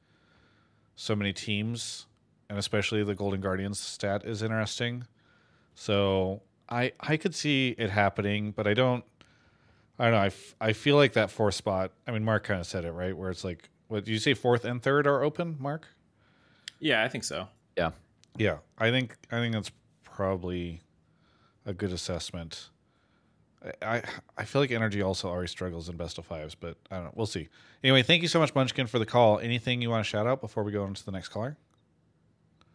so 0.95 1.15
many 1.15 1.31
teams, 1.31 2.07
and 2.49 2.57
especially 2.57 3.03
the 3.03 3.15
Golden 3.15 3.41
Guardians 3.41 3.79
stat 3.79 4.23
is 4.25 4.41
interesting. 4.41 5.05
So 5.75 6.41
I 6.69 6.93
I 6.99 7.17
could 7.17 7.35
see 7.35 7.75
it 7.77 7.89
happening, 7.89 8.51
but 8.51 8.67
I 8.67 8.73
don't. 8.73 9.03
I 9.97 10.03
don't 10.05 10.13
know. 10.13 10.19
I, 10.19 10.25
f- 10.25 10.55
I 10.59 10.73
feel 10.73 10.97
like 10.97 11.13
that 11.13 11.31
fourth 11.31 11.55
spot. 11.55 11.91
I 12.05 12.11
mean, 12.11 12.25
Mark 12.25 12.43
kind 12.43 12.59
of 12.59 12.67
said 12.67 12.83
it 12.83 12.91
right, 12.91 13.15
where 13.15 13.29
it's 13.29 13.45
like, 13.45 13.69
what 13.87 14.03
did 14.03 14.11
you 14.11 14.19
say? 14.19 14.33
Fourth 14.33 14.65
and 14.65 14.83
third 14.83 15.07
are 15.07 15.23
open, 15.23 15.55
Mark. 15.57 15.87
Yeah, 16.79 17.01
I 17.01 17.07
think 17.07 17.23
so. 17.23 17.47
Yeah. 17.77 17.91
Yeah, 18.37 18.57
I 18.77 18.91
think 18.91 19.15
I 19.31 19.37
think 19.39 19.53
that's 19.53 19.71
probably 20.03 20.81
a 21.65 21.73
good 21.73 21.93
assessment. 21.93 22.69
I, 23.81 23.97
I 23.97 24.03
I 24.39 24.43
feel 24.45 24.61
like 24.61 24.69
NRG 24.69 25.05
also 25.05 25.29
already 25.29 25.47
struggles 25.47 25.87
in 25.87 25.95
best 25.95 26.17
of 26.17 26.25
fives, 26.25 26.55
but 26.55 26.75
I 26.91 26.95
don't 26.97 27.05
know. 27.05 27.11
We'll 27.15 27.25
see. 27.25 27.47
Anyway, 27.83 28.03
thank 28.03 28.21
you 28.21 28.27
so 28.27 28.39
much, 28.39 28.53
Munchkin, 28.53 28.87
for 28.87 28.99
the 28.99 29.05
call. 29.05 29.39
Anything 29.39 29.81
you 29.81 29.89
want 29.89 30.03
to 30.03 30.09
shout 30.09 30.27
out 30.27 30.41
before 30.41 30.63
we 30.63 30.71
go 30.73 30.83
on 30.83 30.93
to 30.93 31.05
the 31.05 31.11
next 31.11 31.29
caller? 31.29 31.55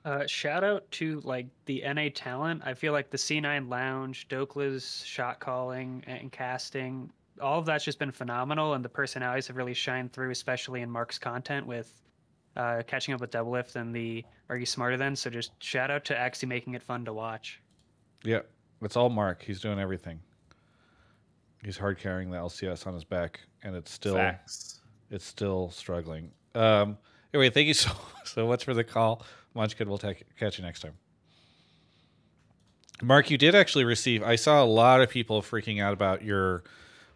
Uh, 0.05 0.27
shout 0.27 0.65
out 0.65 0.91
to 0.93 1.21
like 1.25 1.47
the 1.67 1.83
NA 1.87 2.09
talent. 2.15 2.63
I 2.65 2.75
feel 2.75 2.93
like 2.93 3.11
the 3.11 3.19
C9 3.19 3.69
Lounge, 3.69 4.29
Dhokla's 4.29 5.05
shot 5.05 5.41
calling 5.41 6.03
and 6.07 6.33
casting, 6.33 7.11
all 7.41 7.59
of 7.59 7.67
that's 7.67 7.85
just 7.85 7.99
been 7.99 8.11
phenomenal, 8.11 8.75
and 8.75 8.85
the 8.85 8.89
personalities 8.89 9.47
have 9.47 9.57
really 9.57 9.75
shined 9.75 10.13
through, 10.13 10.31
especially 10.31 10.83
in 10.83 10.91
Mark's 10.91 11.19
content 11.19 11.67
with 11.67 11.93
uh, 12.57 12.83
catching 12.87 13.15
up 13.15 13.21
with 13.21 13.31
Doublelift 13.31 13.77
and 13.77 13.95
the 13.95 14.25
Are 14.49 14.57
You 14.57 14.67
Smarter 14.67 14.97
Than? 14.97 15.17
So 15.17 15.31
just 15.31 15.53
shout 15.63 15.91
out 15.91 16.05
to 16.07 16.17
actually 16.19 16.49
making 16.49 16.75
it 16.75 16.83
fun 16.83 17.05
to 17.05 17.13
watch. 17.13 17.61
Yeah, 18.25 18.41
it's 18.83 18.97
all 18.97 19.09
Mark. 19.09 19.43
He's 19.43 19.61
doing 19.61 19.79
everything. 19.79 20.21
He's 21.65 21.77
hard 21.77 21.99
carrying 21.99 22.31
the 22.31 22.39
LCS 22.39 22.87
on 22.87 22.95
his 22.95 23.05
back, 23.05 23.41
and 23.63 23.77
it's 23.77 23.93
still 23.93 24.15
Facts. 24.15 24.81
it's 25.11 25.27
still 25.27 25.71
struggling. 25.71 26.31
Um, 26.55 26.97
anyway, 27.35 27.51
thank 27.51 27.69
you 27.69 27.75
so 27.75 27.91
so 28.25 28.47
much 28.47 28.65
for 28.65 28.75
the 28.75 28.85
call, 28.85 29.25
Munchkin. 29.55 29.89
We'll 29.89 29.99
take, 29.99 30.25
catch 30.37 30.59
you 30.59 30.65
next 30.65 30.81
time. 30.81 30.95
Mark, 33.03 33.31
you 33.31 33.39
did 33.39 33.55
actually 33.55 33.85
receive. 33.85 34.23
I 34.23 34.37
saw 34.37 34.63
a 34.63 34.67
lot 34.67 35.01
of 35.01 35.09
people 35.09 35.43
freaking 35.43 35.83
out 35.83 35.93
about 35.93 36.23
your. 36.23 36.65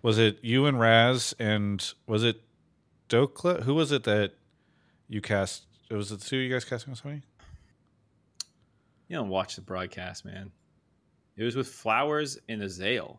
Was 0.03 0.19
it 0.19 0.39
you 0.43 0.67
and 0.67 0.79
Raz 0.79 1.35
and 1.39 1.93
was 2.07 2.25
it 2.25 2.43
Dhokla? 3.09 3.63
Who 3.63 3.75
was 3.75 3.91
it 3.93 4.05
that 4.05 4.33
you 5.09 5.21
cast? 5.21 5.65
Was 5.91 6.13
it 6.13 6.21
the 6.21 6.27
two 6.27 6.37
you 6.37 6.53
guys 6.53 6.65
casting 6.65 6.91
with 6.91 7.01
somebody? 7.01 7.23
You 9.09 9.17
don't 9.17 9.29
watch 9.29 9.57
the 9.57 9.63
broadcast, 9.63 10.25
man. 10.25 10.51
It 11.37 11.45
was 11.45 11.57
with 11.57 11.69
Flowers 11.69 12.39
and 12.49 12.63
Azael. 12.63 13.19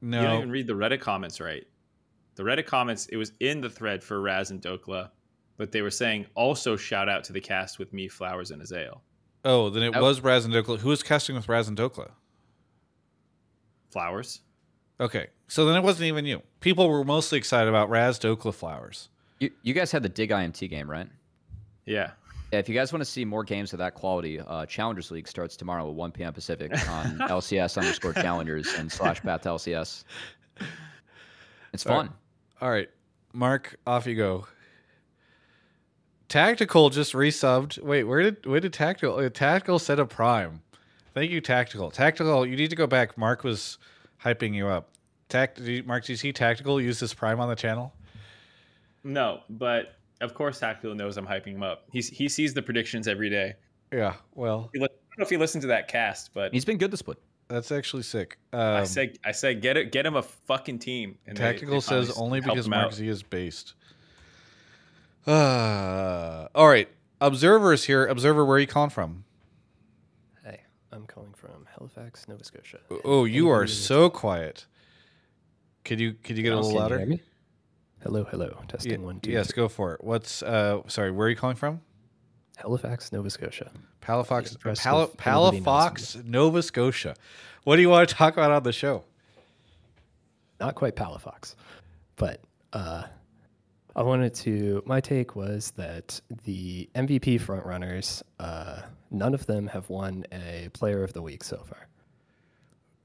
No, 0.00 0.20
You 0.20 0.26
don't 0.26 0.36
even 0.38 0.50
read 0.50 0.66
the 0.66 0.72
Reddit 0.72 1.00
comments 1.00 1.40
right. 1.40 1.66
The 2.34 2.42
Reddit 2.42 2.66
comments, 2.66 3.06
it 3.06 3.16
was 3.16 3.32
in 3.40 3.60
the 3.60 3.70
thread 3.70 4.02
for 4.02 4.20
Raz 4.20 4.50
and 4.50 4.60
Dhokla, 4.60 5.10
but 5.56 5.72
they 5.72 5.82
were 5.82 5.90
saying 5.90 6.26
also 6.34 6.76
shout 6.76 7.08
out 7.08 7.24
to 7.24 7.32
the 7.32 7.40
cast 7.40 7.78
with 7.78 7.92
me, 7.92 8.08
Flowers 8.08 8.50
and 8.50 8.62
Azael. 8.62 9.00
Oh, 9.44 9.70
then 9.70 9.82
it 9.82 9.96
Oh. 9.96 10.02
was 10.02 10.20
Raz 10.20 10.44
and 10.44 10.54
Dhokla. 10.54 10.78
Who 10.80 10.88
was 10.90 11.02
casting 11.02 11.34
with 11.36 11.48
Raz 11.48 11.68
and 11.68 11.76
Dhokla? 11.76 12.10
Flowers? 13.90 14.40
Okay, 15.00 15.26
so 15.48 15.64
then 15.66 15.76
it 15.76 15.82
wasn't 15.82 16.06
even 16.06 16.24
you. 16.24 16.42
People 16.60 16.88
were 16.88 17.04
mostly 17.04 17.38
excited 17.38 17.68
about 17.68 17.90
Raz 17.90 18.18
Dhokla 18.18 18.54
flowers. 18.54 19.08
You, 19.40 19.50
you 19.62 19.74
guys 19.74 19.90
had 19.90 20.02
the 20.02 20.08
Dig 20.08 20.30
IMT 20.30 20.70
game, 20.70 20.88
right? 20.88 21.08
Yeah. 21.86 22.12
Yeah, 22.52 22.58
if 22.58 22.68
you 22.68 22.74
guys 22.74 22.92
want 22.92 23.00
to 23.02 23.10
see 23.10 23.24
more 23.24 23.42
games 23.44 23.72
of 23.72 23.78
that 23.80 23.94
quality, 23.94 24.38
uh, 24.38 24.66
Challengers 24.66 25.10
League 25.10 25.26
starts 25.26 25.56
tomorrow 25.56 25.88
at 25.88 25.94
1 25.94 26.12
p.m. 26.12 26.32
Pacific 26.32 26.70
on 26.88 27.18
LCS 27.20 27.78
underscore 27.78 28.12
Challengers 28.12 28.72
and 28.78 28.92
slash 28.92 29.20
Path 29.22 29.40
to 29.42 29.48
LCS. 29.48 30.04
It's 31.72 31.82
fun. 31.82 32.06
right. 32.06 32.10
All 32.60 32.70
right, 32.70 32.90
Mark, 33.32 33.76
off 33.86 34.06
you 34.06 34.14
go. 34.14 34.46
Tactical 36.32 36.88
just 36.88 37.12
resubbed. 37.12 37.78
Wait, 37.82 38.04
where 38.04 38.22
did 38.22 38.46
where 38.46 38.58
did 38.58 38.72
tactical? 38.72 39.18
uh, 39.18 39.28
Tactical 39.28 39.78
set 39.78 39.98
a 40.00 40.06
prime. 40.06 40.62
Thank 41.12 41.30
you, 41.30 41.42
tactical. 41.42 41.90
Tactical, 41.90 42.46
you 42.46 42.56
need 42.56 42.70
to 42.70 42.76
go 42.76 42.86
back. 42.86 43.18
Mark 43.18 43.44
was 43.44 43.76
hyping 44.24 44.54
you 44.54 44.66
up. 44.66 44.88
Tact, 45.28 45.58
did 45.58 45.66
you, 45.68 45.82
Mark, 45.82 46.06
do 46.06 46.12
you 46.14 46.16
see 46.16 46.32
tactical 46.32 46.80
use 46.80 46.98
this 46.98 47.12
prime 47.12 47.38
on 47.38 47.50
the 47.50 47.54
channel? 47.54 47.92
No, 49.04 49.40
but 49.50 49.96
of 50.22 50.32
course 50.32 50.58
Tactical 50.58 50.94
knows 50.94 51.18
I'm 51.18 51.26
hyping 51.26 51.48
him 51.54 51.62
up. 51.62 51.84
He's, 51.92 52.08
he 52.08 52.30
sees 52.30 52.54
the 52.54 52.62
predictions 52.62 53.08
every 53.08 53.28
day. 53.28 53.52
Yeah. 53.92 54.14
Well, 54.34 54.70
I 54.74 54.78
don't 54.78 54.88
know 55.18 55.24
if 55.24 55.28
he 55.28 55.36
listened 55.36 55.60
to 55.62 55.68
that 55.68 55.86
cast, 55.86 56.32
but 56.32 56.54
He's 56.54 56.64
been 56.64 56.78
good 56.78 56.90
this 56.90 57.00
split. 57.00 57.18
that's 57.48 57.70
actually 57.70 58.04
sick. 58.04 58.38
Um, 58.54 58.60
I 58.60 58.84
said 58.84 59.18
I 59.22 59.32
said 59.32 59.60
get 59.60 59.76
it 59.76 59.92
get 59.92 60.06
him 60.06 60.16
a 60.16 60.22
fucking 60.22 60.78
team. 60.78 61.18
And 61.26 61.36
Tactical 61.36 61.74
they 61.74 61.80
finally 61.82 62.06
says 62.06 62.16
only 62.16 62.40
because 62.40 62.70
Mark 62.70 62.86
out. 62.86 62.94
Z 62.94 63.06
is 63.06 63.22
based. 63.22 63.74
Uh, 65.26 66.48
all 66.54 66.68
right. 66.68 66.88
Observer 67.20 67.72
is 67.72 67.84
here. 67.84 68.06
Observer, 68.06 68.44
where 68.44 68.56
are 68.56 68.60
you 68.60 68.66
calling 68.66 68.90
from? 68.90 69.24
Hey, 70.44 70.60
I'm 70.90 71.06
calling 71.06 71.32
from 71.34 71.66
Halifax, 71.76 72.26
Nova 72.26 72.42
Scotia. 72.44 72.80
Oh, 73.04 73.24
you 73.24 73.48
are 73.48 73.60
Anybody 73.62 73.72
in 73.72 73.78
the 73.78 73.82
so 73.84 74.10
quiet. 74.10 74.66
Could 75.84 76.00
you 76.00 76.12
could 76.14 76.36
you 76.36 76.42
get 76.42 76.50
a 76.52 76.56
Can 76.56 76.62
little 76.62 76.72
you 76.72 76.78
louder? 76.78 76.98
hear 76.98 77.06
me? 77.06 77.22
Hello, 78.02 78.24
hello. 78.24 78.56
Ye- 78.60 78.66
Testing 78.68 79.02
one, 79.04 79.20
two. 79.20 79.30
yes, 79.30 79.48
three. 79.48 79.62
go 79.62 79.68
for 79.68 79.94
it. 79.94 80.02
What's 80.02 80.42
uh 80.42 80.80
sorry, 80.88 81.10
where 81.12 81.26
are 81.26 81.30
you 81.30 81.36
calling 81.36 81.56
from? 81.56 81.80
Halifax, 82.56 83.12
Nova 83.12 83.30
Scotia. 83.30 83.70
Palafox 84.00 84.52
Impressed 84.52 84.82
Pal- 84.82 85.02
if 85.04 85.26
anybody 85.26 85.60
knows 85.60 85.64
Palafox, 85.66 86.24
Nova 86.24 86.62
Scotia. 86.62 87.14
What 87.64 87.76
do 87.76 87.82
you 87.82 87.88
want 87.88 88.08
to 88.08 88.14
talk 88.14 88.34
about 88.34 88.50
on 88.50 88.62
the 88.64 88.72
show? 88.72 89.04
Not 90.60 90.74
quite 90.74 90.94
Palafox, 90.96 91.54
but 92.16 92.40
uh, 92.72 93.04
I 93.94 94.02
wanted 94.02 94.34
to. 94.34 94.82
My 94.86 95.00
take 95.00 95.36
was 95.36 95.72
that 95.72 96.20
the 96.44 96.88
MVP 96.94 97.40
frontrunners, 97.40 98.22
uh, 98.38 98.82
none 99.10 99.34
of 99.34 99.46
them 99.46 99.66
have 99.68 99.88
won 99.90 100.24
a 100.32 100.68
Player 100.72 101.04
of 101.04 101.12
the 101.12 101.22
Week 101.22 101.44
so 101.44 101.58
far. 101.58 101.88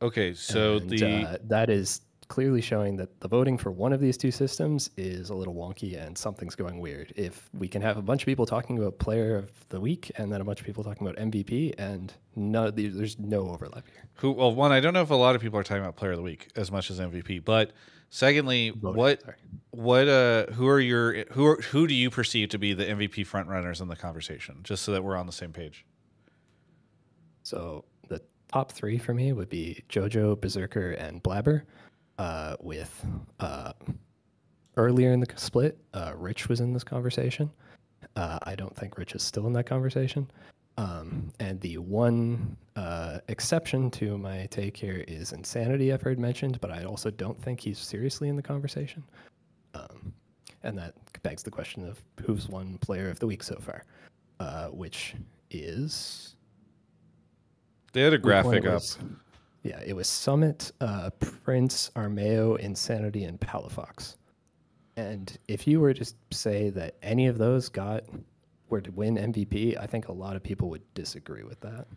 Okay, 0.02 0.34
so 0.34 0.78
And, 0.78 0.90
the 0.90 1.06
uh, 1.06 1.38
that 1.46 1.70
is 1.70 2.02
clearly 2.28 2.62
showing 2.62 2.98
that 2.98 3.20
the 3.22 3.28
voting 3.28 3.58
for 3.58 3.72
one 3.72 3.94
of 3.94 4.02
these 4.02 4.18
two 4.18 4.32
systems 4.32 4.90
is 4.98 5.30
a 5.30 5.34
little 5.34 5.56
wonky 5.56 5.98
and 5.98 6.18
something's 6.18 6.56
going 6.56 6.80
weird. 6.80 7.14
If 7.16 7.50
we 7.58 7.68
can 7.68 7.82
have 7.82 7.98
a 7.98 8.02
bunch 8.02 8.22
of 8.22 8.26
people 8.26 8.46
talking 8.46 8.78
about 8.78 9.00
player 9.00 9.38
of 9.38 9.50
the 9.70 9.80
week 9.80 10.12
and 10.18 10.32
then 10.32 10.42
a 10.42 10.44
bunch 10.44 10.60
of 10.60 10.66
people 10.66 10.84
talking 10.84 11.08
about 11.08 11.20
MVP 11.20 11.76
and 11.78 12.14
no, 12.36 12.70
there's 12.70 13.18
no 13.18 13.50
overlap 13.50 13.86
here. 13.88 14.04
who 14.16 14.32
well 14.32 14.54
one, 14.54 14.72
I 14.72 14.80
don't 14.80 14.94
know 14.94 15.02
if 15.02 15.10
a 15.10 15.16
lot 15.16 15.36
of 15.36 15.42
people 15.42 15.60
are 15.60 15.64
talking 15.64 15.82
about 15.82 15.96
player 15.96 16.12
of 16.12 16.18
the 16.18 16.24
week 16.24 16.50
as 16.56 16.72
much 16.72 16.92
as 16.92 17.00
MVP, 17.00 17.44
but 17.44 17.72
secondly, 18.10 18.70
Voting, 18.70 18.98
what 18.98 19.24
what 19.72 20.08
uh 20.08 20.48
who 20.48 20.68
are 20.68 20.80
your 20.80 21.26
who 21.32 21.46
are, 21.46 21.62
who 21.62 21.88
do 21.88 21.94
you 21.94 22.10
perceive 22.10 22.50
to 22.50 22.58
be 22.58 22.74
the 22.74 22.86
MVP 22.86 23.26
front 23.26 23.48
runners 23.48 23.82
in 23.82 23.88
the 23.88 23.96
conversation 23.96 24.60
just 24.64 24.84
so 24.84 24.92
that 24.92 25.04
we're 25.04 25.18
on 25.18 25.26
the 25.26 25.32
same 25.32 25.54
page? 25.54 25.86
So 27.44 27.86
the 28.10 28.22
top 28.52 28.72
three 28.72 28.98
for 28.98 29.14
me 29.14 29.34
would 29.34 29.50
be 29.50 29.84
JoJo, 29.90 30.42
Berserker, 30.42 30.92
and 30.92 31.24
Blaber. 31.24 31.64
Uh, 32.18 32.56
with 32.62 33.06
uh, 33.40 33.74
earlier 34.76 35.14
in 35.14 35.20
the 35.20 35.28
split, 35.36 35.78
uh, 35.94 36.14
Rich 36.16 36.50
was 36.50 36.60
in 36.60 36.74
this 36.74 36.84
conversation. 36.84 37.52
Uh, 38.16 38.40
I 38.42 38.56
don't 38.56 38.76
think 38.76 38.98
Rich 38.98 39.14
is 39.14 39.22
still 39.22 39.46
in 39.46 39.54
that 39.54 39.68
conversation. 39.68 40.30
Um, 40.78 41.32
and 41.40 41.60
the 41.62 41.80
one 41.80 42.56
uh, 42.76 43.20
exception 43.28 43.90
to 43.92 44.18
my 44.18 44.48
take 44.52 44.78
here 44.78 45.04
is 45.08 45.34
Insanity, 45.34 45.92
I've 45.92 46.04
heard 46.04 46.20
mentioned, 46.20 46.62
but 46.62 46.72
I 46.72 46.84
also 46.84 47.10
don't 47.10 47.42
think 47.42 47.60
he's 47.60 47.80
seriously 47.80 48.30
in 48.30 48.36
the 48.36 48.44
conversation. 48.44 49.04
Um, 49.74 50.14
and 50.64 50.78
that 50.78 50.94
begs 51.24 51.42
the 51.42 51.52
question 51.52 51.88
of 51.88 52.00
who's 52.24 52.48
one 52.48 52.78
player 52.78 53.10
of 53.10 53.20
the 53.20 53.26
week 53.26 53.42
so 53.42 53.56
far, 53.56 53.84
uh, 54.40 54.68
which 54.68 55.16
is 55.50 56.36
They 57.94 58.02
had 58.02 58.14
a 58.14 58.18
graphic 58.18 58.66
up. 58.66 58.76
was. 58.76 59.00
Yeah, 59.64 59.82
it 59.86 59.96
was 59.96 60.08
Summit, 60.08 60.72
uh, 60.80 61.10
Prince, 61.20 61.92
Armeo, 61.96 62.58
Insanity, 62.60 63.24
and 63.24 63.40
Palafox. 63.40 64.16
And 64.96 65.38
if 65.48 65.68
you 65.68 65.80
were 65.80 65.94
to 65.94 66.14
say 66.32 66.70
that 66.72 66.96
any 67.02 67.28
of 67.28 67.38
those 67.38 67.68
got 67.68 68.04
were 68.70 68.82
to 68.82 68.92
win 68.92 69.16
MVP, 69.16 69.78
I 69.80 69.86
think 69.86 70.08
a 70.08 70.14
lot 70.14 70.36
of 70.36 70.44
people 70.44 70.70
would 70.70 70.94
disagree 70.94 71.44
with 71.44 71.60
that. 71.62 71.88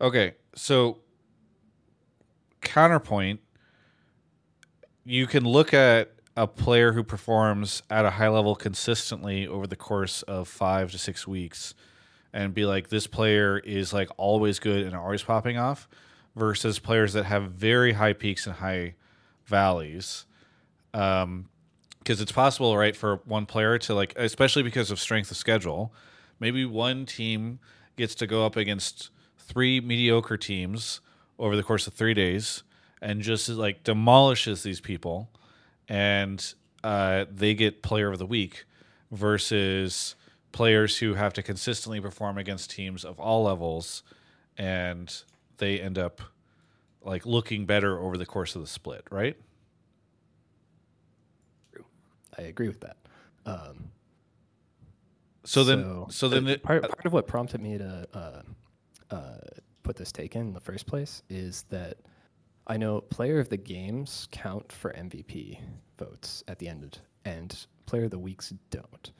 Okay, 0.00 0.34
so 0.54 0.98
counterpoint, 2.60 3.40
you 5.04 5.26
can 5.26 5.44
look 5.44 5.72
at 5.74 6.12
a 6.36 6.46
player 6.46 6.92
who 6.92 7.02
performs 7.02 7.82
at 7.90 8.04
a 8.04 8.10
high 8.10 8.28
level 8.28 8.54
consistently 8.54 9.46
over 9.46 9.66
the 9.66 9.76
course 9.76 10.22
of 10.22 10.46
five 10.46 10.92
to 10.92 10.98
six 10.98 11.26
weeks 11.26 11.74
and 12.32 12.54
be 12.54 12.64
like, 12.64 12.88
this 12.88 13.06
player 13.06 13.58
is 13.58 13.92
like 13.92 14.08
always 14.16 14.58
good 14.58 14.84
and 14.84 14.94
always 14.94 15.22
popping 15.22 15.56
off, 15.56 15.88
versus 16.36 16.78
players 16.78 17.12
that 17.14 17.24
have 17.24 17.50
very 17.50 17.92
high 17.92 18.12
peaks 18.12 18.46
and 18.46 18.56
high 18.56 18.94
valleys. 19.44 20.24
Um, 20.94 21.48
because 21.98 22.20
it's 22.20 22.32
possible, 22.32 22.76
right, 22.76 22.96
for 22.96 23.16
one 23.24 23.46
player 23.46 23.78
to 23.78 23.94
like, 23.94 24.12
especially 24.16 24.62
because 24.62 24.90
of 24.90 24.98
strength 24.98 25.30
of 25.30 25.36
schedule, 25.36 25.92
maybe 26.40 26.64
one 26.64 27.06
team 27.06 27.58
gets 27.96 28.14
to 28.16 28.26
go 28.26 28.46
up 28.46 28.56
against 28.56 29.10
three 29.38 29.80
mediocre 29.80 30.36
teams 30.36 31.00
over 31.38 31.56
the 31.56 31.62
course 31.62 31.86
of 31.86 31.94
three 31.94 32.14
days 32.14 32.62
and 33.00 33.22
just 33.22 33.48
like 33.48 33.84
demolishes 33.84 34.62
these 34.62 34.80
people, 34.80 35.30
and 35.88 36.54
uh, 36.84 37.24
they 37.30 37.54
get 37.54 37.82
player 37.82 38.10
of 38.10 38.18
the 38.18 38.26
week 38.26 38.64
versus 39.10 40.14
players 40.52 40.98
who 40.98 41.14
have 41.14 41.32
to 41.34 41.42
consistently 41.42 42.00
perform 42.00 42.38
against 42.38 42.70
teams 42.70 43.04
of 43.04 43.18
all 43.20 43.44
levels, 43.44 44.02
and 44.56 45.22
they 45.58 45.80
end 45.80 45.98
up 45.98 46.20
like 47.02 47.24
looking 47.24 47.66
better 47.66 47.98
over 48.00 48.16
the 48.16 48.26
course 48.26 48.54
of 48.54 48.60
the 48.60 48.66
split, 48.66 49.04
right? 49.10 49.36
I 52.38 52.42
agree 52.42 52.68
with 52.68 52.80
that. 52.80 52.96
Um, 53.46 53.90
So 55.44 55.64
then, 55.64 56.04
so 56.10 56.28
then, 56.28 56.46
uh, 56.46 56.50
it, 56.50 56.62
part, 56.62 56.82
part 56.82 57.06
of 57.06 57.12
what 57.12 57.26
prompted 57.26 57.60
me 57.62 57.78
to 57.78 58.06
uh, 58.12 58.42
uh, 59.10 59.38
put 59.82 59.96
this 59.96 60.12
take 60.12 60.36
in, 60.36 60.48
in 60.48 60.52
the 60.52 60.60
first 60.60 60.86
place 60.86 61.22
is 61.30 61.62
that 61.70 61.96
I 62.66 62.76
know 62.76 63.00
player 63.00 63.38
of 63.40 63.48
the 63.48 63.56
games 63.56 64.28
count 64.30 64.70
for 64.70 64.92
MVP 64.92 65.58
votes 65.98 66.44
at 66.48 66.58
the 66.58 66.68
end, 66.68 67.00
and 67.24 67.66
player 67.86 68.04
of 68.04 68.10
the 68.10 68.18
weeks 68.18 68.52
don't. 68.70 69.10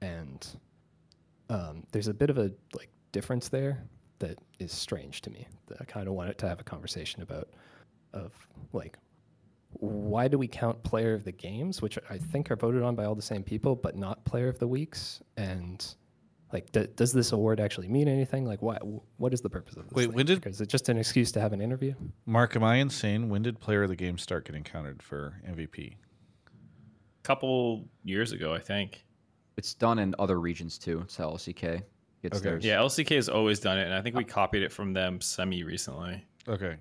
And 0.00 0.46
um, 1.48 1.84
there's 1.92 2.08
a 2.08 2.14
bit 2.14 2.28
of 2.30 2.38
a 2.38 2.50
like 2.74 2.90
difference 3.12 3.48
there 3.48 3.84
that 4.18 4.38
is 4.58 4.72
strange 4.72 5.20
to 5.22 5.30
me. 5.30 5.46
That 5.68 5.78
I 5.80 5.84
kind 5.84 6.08
of 6.08 6.14
wanted 6.14 6.38
to 6.38 6.48
have 6.48 6.60
a 6.60 6.64
conversation 6.64 7.22
about. 7.22 7.48
of 8.12 8.32
like 8.72 8.98
why 9.80 10.28
do 10.28 10.38
we 10.38 10.48
count 10.48 10.82
player 10.82 11.14
of 11.14 11.24
the 11.24 11.32
games, 11.32 11.80
which 11.80 11.98
I 12.10 12.18
think 12.18 12.50
are 12.50 12.56
voted 12.56 12.82
on 12.82 12.94
by 12.94 13.04
all 13.04 13.14
the 13.14 13.22
same 13.22 13.42
people, 13.42 13.76
but 13.76 13.96
not 13.96 14.24
player 14.24 14.48
of 14.48 14.58
the 14.58 14.66
weeks? 14.66 15.20
And 15.36 15.84
like, 16.52 16.72
d- 16.72 16.88
does 16.96 17.12
this 17.12 17.32
award 17.32 17.60
actually 17.60 17.88
mean 17.88 18.08
anything? 18.08 18.44
Like, 18.44 18.60
what 18.62 18.82
what 19.18 19.32
is 19.32 19.40
the 19.40 19.50
purpose 19.50 19.76
of 19.76 19.84
this? 19.84 19.92
Wait, 19.94 20.06
thing? 20.06 20.14
when 20.14 20.26
did- 20.26 20.46
is 20.46 20.60
it 20.60 20.68
just 20.68 20.88
an 20.88 20.98
excuse 20.98 21.30
to 21.32 21.40
have 21.40 21.52
an 21.52 21.60
interview? 21.60 21.94
Mark, 22.26 22.56
am 22.56 22.64
I 22.64 22.76
insane? 22.76 23.28
When 23.28 23.42
did 23.42 23.60
player 23.60 23.82
of 23.84 23.88
the 23.88 23.96
game 23.96 24.18
start 24.18 24.44
getting 24.46 24.64
counted 24.64 25.02
for 25.02 25.40
MVP? 25.48 25.94
A 25.94 27.22
couple 27.22 27.88
years 28.04 28.32
ago, 28.32 28.54
I 28.54 28.58
think. 28.60 29.04
It's 29.56 29.74
done 29.74 29.98
in 29.98 30.14
other 30.18 30.40
regions 30.40 30.78
too. 30.78 31.00
It's 31.02 31.16
how 31.16 31.30
LCK 31.30 31.82
gets 32.22 32.38
Okay. 32.38 32.48
theirs. 32.48 32.64
Yeah, 32.64 32.78
LCK 32.80 33.16
has 33.16 33.28
always 33.28 33.60
done 33.60 33.78
it, 33.78 33.84
and 33.84 33.92
I 33.94 34.00
think 34.02 34.16
we 34.16 34.24
uh, 34.24 34.28
copied 34.28 34.62
it 34.62 34.72
from 34.72 34.92
them 34.92 35.20
semi 35.20 35.62
recently. 35.64 36.24
Okay. 36.48 36.76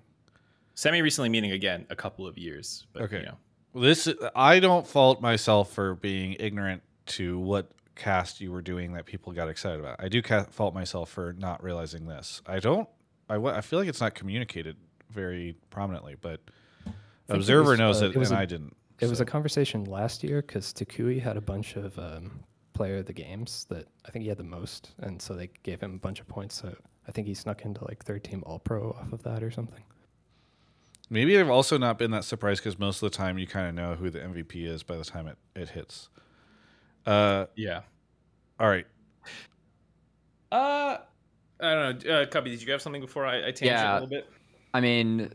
Semi 0.78 1.02
recently 1.02 1.28
meaning 1.28 1.54
again 1.54 1.88
a 1.90 1.96
couple 1.96 2.28
of 2.28 2.38
years. 2.38 2.86
But, 2.94 3.02
Okay. 3.04 3.20
You 3.22 3.26
know. 3.26 3.38
This 3.82 4.08
I 4.36 4.60
don't 4.60 4.86
fault 4.88 5.22
myself 5.22 5.74
for 5.74 5.96
being 5.96 6.36
ignorant 6.40 6.84
to 7.08 7.40
what 7.40 7.72
cast 7.96 8.40
you 8.40 8.52
were 8.52 8.62
doing 8.62 8.94
that 8.94 9.06
people 9.06 9.34
got 9.34 9.50
excited 9.50 9.80
about. 9.80 9.96
I 10.00 10.08
do 10.08 10.22
ca- 10.22 10.46
fault 10.46 10.76
myself 10.76 11.10
for 11.10 11.34
not 11.34 11.64
realizing 11.64 12.06
this. 12.06 12.44
I 12.46 12.60
don't. 12.60 12.88
I, 13.28 13.36
I 13.38 13.62
feel 13.62 13.80
like 13.80 13.88
it's 13.90 14.00
not 14.02 14.14
communicated 14.14 14.78
very 15.10 15.56
prominently, 15.72 16.16
but 16.20 16.42
Observer 17.28 17.72
was, 17.72 17.80
knows 17.80 18.02
uh, 18.02 18.06
it, 18.06 18.16
it 18.16 18.20
was 18.20 18.30
and 18.30 18.40
a- 18.40 18.42
I 18.42 18.46
didn't. 18.46 18.76
It 19.00 19.10
was 19.10 19.20
a 19.20 19.26
conversation 19.26 19.84
last 19.86 20.24
year 20.24 20.42
because 20.42 20.74
Takui 20.74 21.22
had 21.22 21.38
a 21.38 21.42
bunch 21.42 21.76
of 21.76 21.98
um, 22.00 22.40
player 22.74 22.98
of 22.98 23.06
the 23.06 23.14
games 23.14 23.66
that 23.70 23.88
I 24.06 24.12
think 24.12 24.24
he 24.24 24.30
had 24.30 24.38
the 24.38 24.44
most, 24.44 24.92
and 25.00 25.20
so 25.22 25.34
they 25.34 25.50
gave 25.64 25.82
him 25.82 25.96
a 25.96 26.00
bunch 26.00 26.20
of 26.20 26.28
points. 26.28 26.56
So 26.56 26.76
I 27.08 27.12
think 27.12 27.28
he 27.28 27.34
snuck 27.34 27.64
into 27.66 27.84
like 27.86 28.04
third 28.04 28.24
team 28.24 28.44
All 28.46 28.60
Pro 28.60 28.92
off 28.92 29.12
of 29.14 29.22
that 29.24 29.44
or 29.44 29.52
something. 29.52 29.84
Maybe 31.10 31.40
I've 31.40 31.50
also 31.50 31.78
not 31.78 31.98
been 31.98 32.12
that 32.12 32.26
surprised 32.26 32.62
because 32.64 32.78
most 32.78 33.02
of 33.02 33.10
the 33.12 33.18
time 33.18 33.38
you 33.38 33.48
kind 33.48 33.68
of 33.68 33.76
know 33.76 33.96
who 33.96 34.10
the 34.10 34.20
MVP 34.20 34.66
is 34.66 34.84
by 34.84 34.98
the 34.98 35.06
time 35.06 35.28
it, 35.28 35.38
it 35.56 35.70
hits. 35.70 36.10
Uh, 37.06 37.46
Yeah. 37.56 37.82
all 38.60 38.68
right. 38.68 38.86
Uh, 40.52 40.98
I 41.60 41.74
don't 41.74 42.04
know. 42.06 42.12
Uh, 42.22 42.26
Cubby, 42.26 42.50
did 42.52 42.62
you 42.62 42.72
have 42.72 42.82
something 42.82 43.02
before 43.02 43.26
I, 43.26 43.38
I 43.40 43.42
tangent 43.52 43.66
Yeah. 43.66 43.92
a 43.92 43.94
little 43.94 44.08
bit? 44.10 44.30
I 44.74 44.82
mean, 44.82 45.32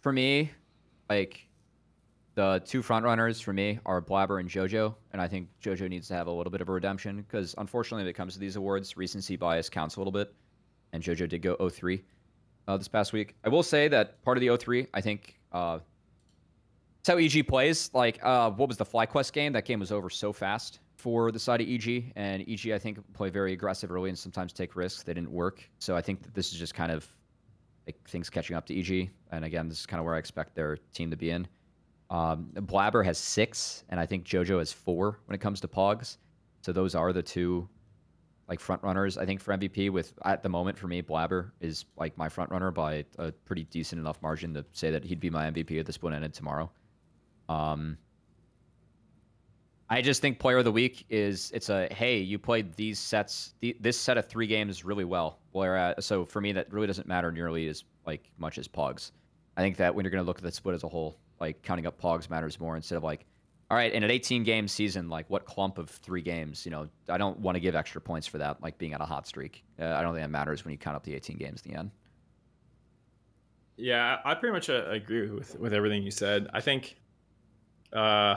for 0.00 0.12
me, 0.12 0.50
like 1.08 1.46
the 2.34 2.60
two 2.66 2.82
front 2.82 3.04
runners 3.04 3.40
for 3.40 3.52
me 3.52 3.78
are 3.86 4.02
Blaber 4.02 4.40
and 4.40 4.48
JoJo, 4.50 4.94
and 5.12 5.22
I 5.22 5.28
think 5.28 5.48
JoJo 5.62 5.88
needs 5.88 6.08
to 6.08 6.14
have 6.14 6.26
a 6.26 6.30
little 6.32 6.50
bit 6.50 6.60
of 6.60 6.68
a 6.68 6.72
redemption 6.72 7.18
because 7.22 7.54
unfortunately, 7.58 8.02
when 8.02 8.10
it 8.10 8.14
comes 8.14 8.34
to 8.34 8.40
these 8.40 8.56
awards, 8.56 8.96
recency 8.96 9.36
bias 9.36 9.70
counts 9.70 9.96
a 9.96 10.00
little 10.00 10.12
bit, 10.12 10.34
and 10.92 11.02
JoJo 11.02 11.28
did 11.28 11.42
go 11.42 11.56
0-3 11.56 12.02
uh, 12.68 12.76
this 12.76 12.88
past 12.88 13.12
week. 13.12 13.34
I 13.44 13.48
will 13.48 13.62
say 13.62 13.88
that 13.88 14.22
part 14.22 14.36
of 14.36 14.40
the 14.40 14.48
0-3, 14.48 14.88
I 14.94 15.00
think, 15.00 15.38
uh, 15.52 15.78
it's 17.00 17.08
how 17.08 17.18
EG 17.18 17.46
plays. 17.46 17.90
Like, 17.92 18.18
uh, 18.22 18.50
what 18.50 18.68
was 18.68 18.78
the 18.78 18.84
FlyQuest 18.86 19.32
game? 19.32 19.52
That 19.52 19.66
game 19.66 19.80
was 19.80 19.92
over 19.92 20.08
so 20.08 20.32
fast 20.32 20.80
for 20.96 21.30
the 21.30 21.38
side 21.38 21.60
of 21.60 21.68
EG, 21.68 22.12
and 22.16 22.42
EG 22.48 22.70
I 22.70 22.78
think 22.78 22.98
play 23.12 23.28
very 23.28 23.52
aggressive 23.52 23.92
early 23.92 24.08
and 24.08 24.18
sometimes 24.18 24.54
take 24.54 24.74
risks. 24.74 25.02
They 25.02 25.12
didn't 25.12 25.30
work, 25.30 25.68
so 25.78 25.94
I 25.94 26.00
think 26.00 26.22
that 26.22 26.32
this 26.32 26.50
is 26.50 26.58
just 26.58 26.74
kind 26.74 26.90
of 26.90 27.06
like 27.86 27.96
things 28.08 28.30
catching 28.30 28.56
up 28.56 28.64
to 28.66 28.78
EG. 28.78 29.10
And 29.30 29.44
again, 29.44 29.68
this 29.68 29.80
is 29.80 29.86
kind 29.86 29.98
of 29.98 30.06
where 30.06 30.14
I 30.14 30.18
expect 30.18 30.54
their 30.54 30.78
team 30.94 31.10
to 31.10 31.16
be 31.16 31.28
in. 31.28 31.46
Um, 32.08 32.48
Blaber 32.54 33.04
has 33.04 33.18
six, 33.18 33.84
and 33.90 34.00
I 34.00 34.06
think 34.06 34.24
JoJo 34.24 34.58
has 34.58 34.72
four 34.72 35.18
when 35.26 35.34
it 35.34 35.42
comes 35.42 35.60
to 35.60 35.68
Pogs. 35.68 36.16
So 36.62 36.72
those 36.72 36.94
are 36.94 37.12
the 37.12 37.22
two 37.22 37.68
like 38.48 38.60
front 38.60 38.82
runners. 38.82 39.16
I 39.16 39.24
think 39.26 39.40
for 39.40 39.56
MVP, 39.56 39.90
with 39.90 40.12
at 40.24 40.42
the 40.42 40.48
moment 40.48 40.78
for 40.78 40.86
me, 40.86 41.02
Blaber 41.02 41.50
is 41.60 41.84
like 41.96 42.16
my 42.18 42.28
front 42.28 42.50
runner 42.50 42.70
by 42.70 43.04
a 43.18 43.32
pretty 43.32 43.64
decent 43.64 44.00
enough 44.00 44.20
margin 44.22 44.54
to 44.54 44.64
say 44.72 44.90
that 44.90 45.04
he'd 45.04 45.20
be 45.20 45.30
my 45.30 45.50
MVP 45.50 45.72
if 45.72 45.86
the 45.86 45.92
split 45.92 46.12
ended 46.14 46.34
tomorrow. 46.34 46.70
Um, 47.48 47.98
I 49.88 50.02
just 50.02 50.20
think 50.20 50.38
player 50.38 50.58
of 50.58 50.64
the 50.64 50.72
week 50.72 51.04
is 51.10 51.50
it's 51.54 51.68
a 51.68 51.88
hey 51.92 52.18
you 52.18 52.38
played 52.38 52.74
these 52.74 52.98
sets 52.98 53.54
the, 53.60 53.76
this 53.80 54.00
set 54.00 54.16
of 54.16 54.26
three 54.26 54.46
games 54.46 54.82
really 54.82 55.04
well 55.04 55.38
whereas 55.52 56.06
so 56.06 56.24
for 56.24 56.40
me 56.40 56.52
that 56.52 56.72
really 56.72 56.86
doesn't 56.86 57.06
matter 57.06 57.30
nearly 57.30 57.68
as 57.68 57.84
like 58.06 58.30
much 58.38 58.58
as 58.58 58.68
Pogs. 58.68 59.12
I 59.56 59.62
think 59.62 59.76
that 59.76 59.94
when 59.94 60.04
you're 60.04 60.10
going 60.10 60.22
to 60.22 60.26
look 60.26 60.38
at 60.38 60.42
the 60.42 60.52
split 60.52 60.74
as 60.74 60.84
a 60.84 60.88
whole, 60.88 61.16
like 61.40 61.62
counting 61.62 61.86
up 61.86 62.00
Pogs 62.00 62.28
matters 62.28 62.58
more 62.58 62.76
instead 62.76 62.96
of 62.96 63.04
like 63.04 63.24
all 63.70 63.76
right 63.76 63.92
in 63.92 64.02
an 64.02 64.10
18 64.10 64.44
game 64.44 64.68
season 64.68 65.08
like 65.08 65.28
what 65.30 65.44
clump 65.44 65.78
of 65.78 65.88
three 65.88 66.22
games 66.22 66.64
you 66.64 66.70
know 66.70 66.88
I 67.08 67.18
don't 67.18 67.38
want 67.38 67.56
to 67.56 67.60
give 67.60 67.74
extra 67.74 68.00
points 68.00 68.26
for 68.26 68.38
that 68.38 68.62
like 68.62 68.78
being 68.78 68.94
at 68.94 69.00
a 69.00 69.04
hot 69.04 69.26
streak. 69.26 69.64
Uh, 69.80 69.86
I 69.86 70.02
don't 70.02 70.14
think 70.14 70.24
that 70.24 70.30
matters 70.30 70.64
when 70.64 70.72
you 70.72 70.78
count 70.78 70.96
up 70.96 71.04
the 71.04 71.14
18 71.14 71.36
games 71.36 71.62
in 71.64 71.72
the 71.72 71.78
end. 71.78 71.90
Yeah, 73.76 74.18
I 74.24 74.32
I 74.32 74.34
pretty 74.34 74.52
much 74.52 74.70
uh, 74.70 74.84
agree 74.88 75.30
with 75.30 75.58
with 75.58 75.72
everything 75.72 76.02
you 76.02 76.10
said. 76.10 76.48
I 76.52 76.60
think 76.60 76.96
uh, 77.92 78.36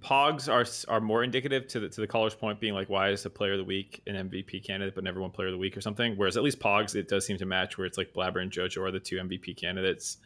Pogs 0.00 0.48
are 0.48 0.66
are 0.92 1.00
more 1.00 1.22
indicative 1.22 1.68
to 1.68 1.80
the 1.80 1.88
to 1.88 2.00
the 2.00 2.06
caller's 2.06 2.34
point, 2.34 2.60
being 2.60 2.74
like, 2.74 2.88
why 2.88 3.10
is 3.10 3.22
the 3.22 3.30
player 3.30 3.52
of 3.52 3.58
the 3.58 3.64
week 3.64 4.02
an 4.06 4.28
MVP 4.28 4.66
candidate, 4.66 4.94
but 4.94 5.04
never 5.04 5.20
one 5.20 5.30
player 5.30 5.48
of 5.48 5.52
the 5.52 5.58
week 5.58 5.76
or 5.76 5.80
something? 5.80 6.14
Whereas 6.16 6.36
at 6.36 6.42
least 6.42 6.58
Pogs, 6.58 6.94
it 6.94 7.08
does 7.08 7.24
seem 7.24 7.38
to 7.38 7.46
match, 7.46 7.78
where 7.78 7.86
it's 7.86 7.96
like 7.96 8.12
Blaber 8.12 8.42
and 8.42 8.50
JoJo 8.50 8.82
are 8.82 8.90
the 8.90 9.00
two 9.00 9.16
MVP 9.16 9.56
candidates 9.56 10.18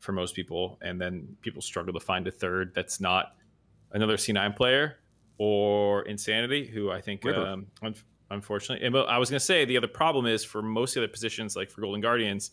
for 0.00 0.12
most 0.12 0.34
people, 0.34 0.78
and 0.82 1.00
then 1.00 1.36
people 1.42 1.60
struggle 1.62 1.92
to 1.94 2.00
find 2.00 2.26
a 2.26 2.30
third 2.30 2.72
that's 2.74 3.00
not 3.00 3.34
another 3.92 4.16
C9 4.16 4.54
player 4.56 4.98
or 5.38 6.02
Insanity, 6.02 6.66
who 6.66 6.90
I 6.90 7.00
think 7.00 7.24
um, 7.26 7.66
un- 7.82 7.94
unfortunately, 8.30 8.84
and 8.86 8.92
but 8.92 9.08
I 9.08 9.18
was 9.18 9.30
gonna 9.30 9.40
say 9.40 9.64
the 9.64 9.76
other 9.76 9.86
problem 9.88 10.26
is 10.26 10.44
for 10.44 10.62
most 10.62 10.96
of 10.96 11.02
the 11.02 11.08
positions, 11.08 11.56
like 11.56 11.70
for 11.70 11.80
Golden 11.80 12.00
Guardians 12.00 12.50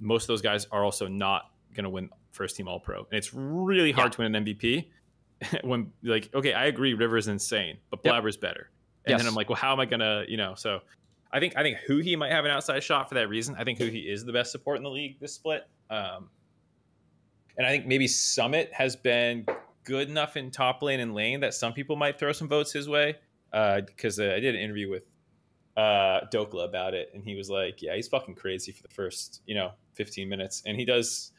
most 0.00 0.24
of 0.24 0.26
those 0.28 0.42
guys 0.42 0.66
are 0.72 0.84
also 0.84 1.06
not 1.06 1.52
going 1.72 1.84
to 1.84 1.88
win 1.90 2.10
first 2.32 2.56
team 2.56 2.66
all 2.66 2.80
pro 2.80 2.98
and 2.98 3.12
it's 3.12 3.32
really 3.32 3.92
hard 3.92 4.10
to 4.10 4.20
win 4.22 4.34
an 4.34 4.44
mvp 4.44 4.84
when 5.62 5.92
like 6.02 6.28
okay 6.34 6.52
i 6.52 6.64
agree 6.64 6.94
river 6.94 7.16
is 7.16 7.28
insane 7.28 7.78
but 7.90 8.00
Yep. 8.02 8.12
Blaber's 8.12 8.36
better. 8.36 8.70
And 9.04 9.12
Yes. 9.12 9.20
then 9.20 9.28
i'm 9.28 9.36
like 9.36 9.48
well 9.48 9.56
how 9.56 9.72
am 9.72 9.78
i 9.78 9.86
gonna 9.86 10.24
you 10.26 10.36
know 10.36 10.54
so 10.56 10.80
i 11.30 11.38
think 11.38 11.56
i 11.56 11.62
think 11.62 11.78
Huhi 11.88 12.18
might 12.18 12.32
have 12.32 12.44
an 12.44 12.50
outside 12.50 12.82
shot 12.82 13.08
for 13.08 13.14
that 13.14 13.28
reason. 13.28 13.54
I 13.56 13.62
think 13.62 13.78
Huhi 13.78 14.12
is 14.12 14.24
the 14.24 14.32
best 14.32 14.50
support 14.50 14.78
in 14.78 14.82
the 14.82 14.90
league 14.90 15.20
this 15.20 15.32
split. 15.32 15.62
Um 15.90 16.28
and 17.58 17.66
i 17.66 17.70
think 17.70 17.86
maybe 17.86 18.06
summit 18.06 18.70
has 18.72 18.96
been 18.96 19.46
good 19.84 20.08
enough 20.08 20.36
in 20.36 20.50
top 20.50 20.82
lane 20.82 21.00
and 21.00 21.14
lane 21.14 21.40
that 21.40 21.54
some 21.54 21.72
people 21.72 21.96
might 21.96 22.18
throw 22.18 22.32
some 22.32 22.48
votes 22.48 22.72
his 22.72 22.88
way 22.88 23.16
because 23.52 24.18
uh, 24.18 24.32
i 24.36 24.40
did 24.40 24.54
an 24.54 24.60
interview 24.60 24.90
with 24.90 25.04
uh 25.76 26.20
Dhokla 26.32 26.68
about 26.68 26.94
it 26.94 27.10
and 27.14 27.24
he 27.24 27.34
was 27.34 27.50
like 27.50 27.82
yeah 27.82 27.96
he's 27.96 28.06
fucking 28.06 28.36
crazy 28.36 28.70
for 28.70 28.82
the 28.82 28.88
first 28.94 29.42
you 29.44 29.56
know 29.56 29.72
15 29.94 30.28
minutes. 30.28 30.62
And 30.66 30.76
he 30.76 30.84
does 30.84 31.32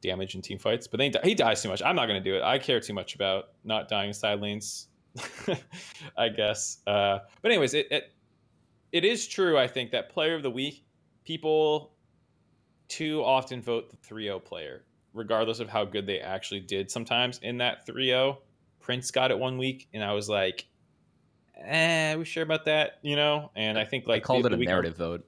damage 0.00 0.34
in 0.34 0.40
team 0.40 0.58
fights 0.58 0.86
but 0.86 0.98
then 0.98 1.06
he, 1.06 1.10
di- 1.10 1.28
he 1.28 1.34
dies 1.34 1.62
too 1.62 1.68
much. 1.68 1.82
I'm 1.82 1.94
not 1.94 2.06
going 2.06 2.22
to 2.22 2.30
do 2.30 2.34
it. 2.36 2.42
I 2.42 2.58
care 2.58 2.80
too 2.80 2.94
much 2.94 3.14
about 3.14 3.48
not 3.64 3.88
dying 3.88 4.08
in 4.08 4.14
side 4.14 4.40
lanes 4.40 4.88
i 6.16 6.28
guess 6.28 6.78
uh 6.86 7.18
but 7.42 7.50
anyways 7.50 7.74
it, 7.74 7.88
it 7.90 8.12
it 8.92 9.04
is 9.04 9.26
true 9.26 9.58
i 9.58 9.66
think 9.66 9.90
that 9.90 10.08
player 10.08 10.36
of 10.36 10.44
the 10.44 10.50
week 10.50 10.84
people 11.24 11.94
too 12.86 13.20
often 13.24 13.60
vote 13.60 13.90
the 13.90 13.96
3-0 13.96 14.44
player 14.44 14.84
regardless 15.14 15.60
of 15.60 15.68
how 15.68 15.84
good 15.84 16.06
they 16.06 16.20
actually 16.20 16.60
did 16.60 16.90
sometimes 16.90 17.38
in 17.42 17.58
that 17.58 17.86
3-0 17.86 18.36
prince 18.80 19.10
got 19.10 19.30
it 19.30 19.38
one 19.38 19.58
week 19.58 19.88
and 19.92 20.02
i 20.04 20.12
was 20.12 20.28
like 20.28 20.66
eh, 21.62 22.14
we 22.14 22.24
sure 22.24 22.42
about 22.42 22.64
that, 22.64 22.98
you 23.02 23.16
know? 23.16 23.50
And 23.54 23.78
I 23.78 23.84
think 23.84 24.06
like 24.06 24.22
I 24.22 24.24
called 24.24 24.44
the- 24.44 24.48
it 24.48 24.54
a 24.54 24.56
week- 24.56 24.68
narrative 24.68 24.96
vote. 24.96 25.26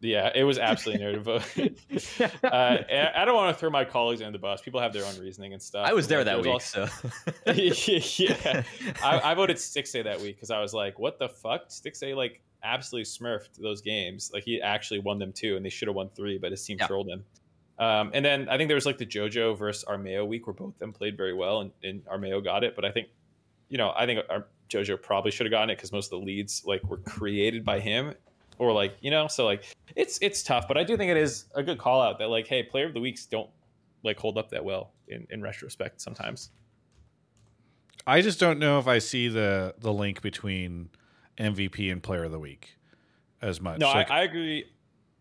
Yeah, 0.00 0.32
it 0.34 0.42
was 0.42 0.58
absolutely 0.58 1.04
narrative 1.04 1.22
vote. 1.24 2.34
uh, 2.44 2.78
I 3.14 3.24
don't 3.24 3.36
want 3.36 3.54
to 3.54 3.60
throw 3.60 3.70
my 3.70 3.84
colleagues 3.84 4.20
under 4.20 4.32
the 4.36 4.40
bus. 4.42 4.60
People 4.60 4.80
have 4.80 4.92
their 4.92 5.04
own 5.04 5.16
reasoning 5.20 5.52
and 5.52 5.62
stuff. 5.62 5.86
I 5.86 5.92
was 5.92 6.08
there 6.08 6.24
like, 6.24 6.26
that 6.26 6.42
week, 6.42 6.52
was 6.54 6.64
so 6.64 6.80
also- 6.82 7.10
yeah, 8.24 8.62
I, 9.04 9.20
I 9.30 9.34
voted 9.36 9.58
Stixxay 9.58 10.02
that 10.02 10.20
week 10.20 10.34
because 10.34 10.50
I 10.50 10.60
was 10.60 10.74
like, 10.74 10.98
"What 10.98 11.20
the 11.20 11.28
fuck?" 11.28 11.68
Stixxay 11.68 12.16
like 12.16 12.40
absolutely 12.64 13.04
smurfed 13.04 13.50
those 13.62 13.80
games. 13.80 14.32
Like 14.34 14.42
he 14.42 14.60
actually 14.60 14.98
won 14.98 15.20
them 15.20 15.32
two, 15.32 15.54
and 15.56 15.64
they 15.64 15.70
should 15.70 15.86
have 15.86 15.94
won 15.94 16.08
three, 16.16 16.36
but 16.36 16.50
his 16.50 16.64
team 16.64 16.78
Yeah. 16.80 16.88
trolled 16.88 17.08
him. 17.08 17.24
Um, 17.82 18.12
and 18.14 18.24
then 18.24 18.48
I 18.48 18.56
think 18.56 18.68
there 18.68 18.76
was 18.76 18.86
like 18.86 18.98
the 18.98 19.06
JoJo 19.06 19.58
versus 19.58 19.84
Armeo 19.88 20.24
week 20.24 20.46
where 20.46 20.54
both 20.54 20.74
of 20.74 20.78
them 20.78 20.92
played 20.92 21.16
very 21.16 21.34
well, 21.34 21.62
and, 21.62 21.72
and 21.82 22.04
Armeo 22.04 22.42
got 22.42 22.62
it. 22.62 22.76
But 22.76 22.84
I 22.84 22.92
think, 22.92 23.08
you 23.68 23.76
know, 23.76 23.92
I 23.96 24.06
think 24.06 24.20
our, 24.30 24.46
JoJo 24.70 25.02
probably 25.02 25.32
should 25.32 25.46
have 25.46 25.50
gotten 25.50 25.68
it 25.68 25.78
because 25.78 25.90
most 25.90 26.12
of 26.12 26.20
the 26.20 26.24
leads 26.24 26.62
like 26.64 26.82
were 26.84 26.98
created 26.98 27.64
by 27.64 27.80
him, 27.80 28.14
or 28.58 28.72
like 28.72 28.96
you 29.00 29.10
know, 29.10 29.26
so 29.26 29.44
like 29.44 29.64
it's 29.96 30.16
it's 30.22 30.44
tough. 30.44 30.68
But 30.68 30.78
I 30.78 30.84
do 30.84 30.96
think 30.96 31.10
it 31.10 31.16
is 31.16 31.46
a 31.56 31.62
good 31.62 31.78
call 31.78 32.00
out 32.00 32.20
that 32.20 32.28
like, 32.28 32.46
hey, 32.46 32.62
player 32.62 32.86
of 32.86 32.94
the 32.94 33.00
weeks 33.00 33.26
don't 33.26 33.50
like 34.04 34.16
hold 34.16 34.38
up 34.38 34.50
that 34.50 34.64
well 34.64 34.92
in 35.08 35.26
in 35.30 35.42
retrospect 35.42 36.00
sometimes. 36.00 36.50
I 38.06 38.20
just 38.20 38.38
don't 38.38 38.60
know 38.60 38.78
if 38.78 38.86
I 38.86 38.98
see 38.98 39.26
the 39.26 39.74
the 39.80 39.92
link 39.92 40.22
between 40.22 40.88
MVP 41.36 41.90
and 41.90 42.00
Player 42.00 42.24
of 42.24 42.30
the 42.30 42.38
Week 42.38 42.76
as 43.42 43.60
much. 43.60 43.80
No, 43.80 43.88
Like, 43.88 44.10
I, 44.10 44.20
I 44.20 44.22
agree. 44.22 44.66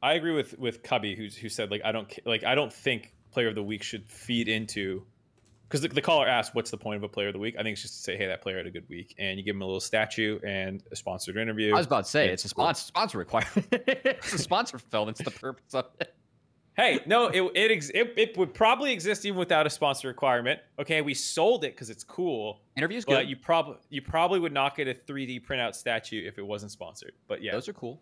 I 0.02 0.14
agree 0.14 0.34
with 0.34 0.58
with 0.58 0.84
Cubby, 0.84 1.16
who's 1.16 1.36
who 1.36 1.50
said 1.50 1.72
like 1.72 1.82
I 1.86 1.92
don't 1.92 2.12
like 2.26 2.44
I 2.44 2.56
don't 2.56 2.72
think 2.74 3.14
player 3.32 3.48
of 3.50 3.56
the 3.56 3.64
week 3.64 3.84
should 3.84 4.10
feed 4.12 4.48
into 4.50 5.06
because 5.68 5.82
the, 5.82 5.88
the 5.88 6.02
caller 6.02 6.28
asked 6.28 6.54
what's 6.54 6.70
the 6.72 6.78
point 6.78 6.98
of 6.98 7.04
a 7.04 7.08
player 7.10 7.28
of 7.28 7.34
the 7.34 7.40
week. 7.40 7.56
I 7.58 7.64
think 7.64 7.74
it's 7.74 7.82
just 7.82 7.96
to 7.96 8.02
say 8.02 8.18
hey 8.18 8.28
that 8.28 8.42
player 8.42 8.58
had 8.58 8.66
a 8.68 8.72
good 8.72 8.88
week 8.90 9.16
and 9.20 9.38
you 9.38 9.44
give 9.46 9.56
him 9.56 9.62
a 9.62 9.66
little 9.66 9.80
statue 9.80 10.40
and 10.46 10.84
a 10.92 10.96
sponsored 10.96 11.38
interview. 11.38 11.74
I 11.74 11.78
was 11.78 11.86
about 11.86 12.06
to 12.06 12.10
say 12.10 12.26
Yeah, 12.28 12.32
it's 12.34 12.46
a 12.46 12.50
sponsor 12.50 12.84
sponsor 12.84 13.18
requirement. 13.20 13.68
it's 13.72 14.34
a 14.34 14.38
sponsor 14.38 14.80
film. 14.80 15.10
It's 15.10 15.24
the 15.24 15.32
purpose 15.32 15.74
of 15.74 15.86
it. 16.00 16.14
Hey, 16.74 17.02
no, 17.06 17.28
it 17.28 17.42
it, 17.54 17.70
ex- 17.72 17.90
it 17.94 18.14
it 18.18 18.38
would 18.38 18.54
probably 18.54 18.92
exist 18.94 19.26
even 19.26 19.38
without 19.38 19.68
a 19.68 19.70
sponsor 19.70 20.08
requirement. 20.08 20.62
Okay, 20.80 21.02
we 21.02 21.14
sold 21.14 21.66
it 21.66 21.74
because 21.76 21.90
it's 21.90 22.04
cool, 22.04 22.62
Interviews 22.78 23.04
but 23.06 23.22
good. 23.22 23.30
you 23.30 23.36
probably 23.36 23.76
you 23.90 24.02
probably 24.02 24.40
would 24.40 24.54
not 24.54 24.76
get 24.78 24.88
a 24.88 24.94
3D 24.94 25.46
printout 25.46 25.76
statue 25.76 26.26
if 26.26 26.38
it 26.38 26.46
wasn't 26.48 26.72
sponsored. 26.72 27.12
But 27.28 27.44
yeah, 27.44 27.52
Those 27.52 27.68
are 27.68 27.74
cool. 27.74 28.02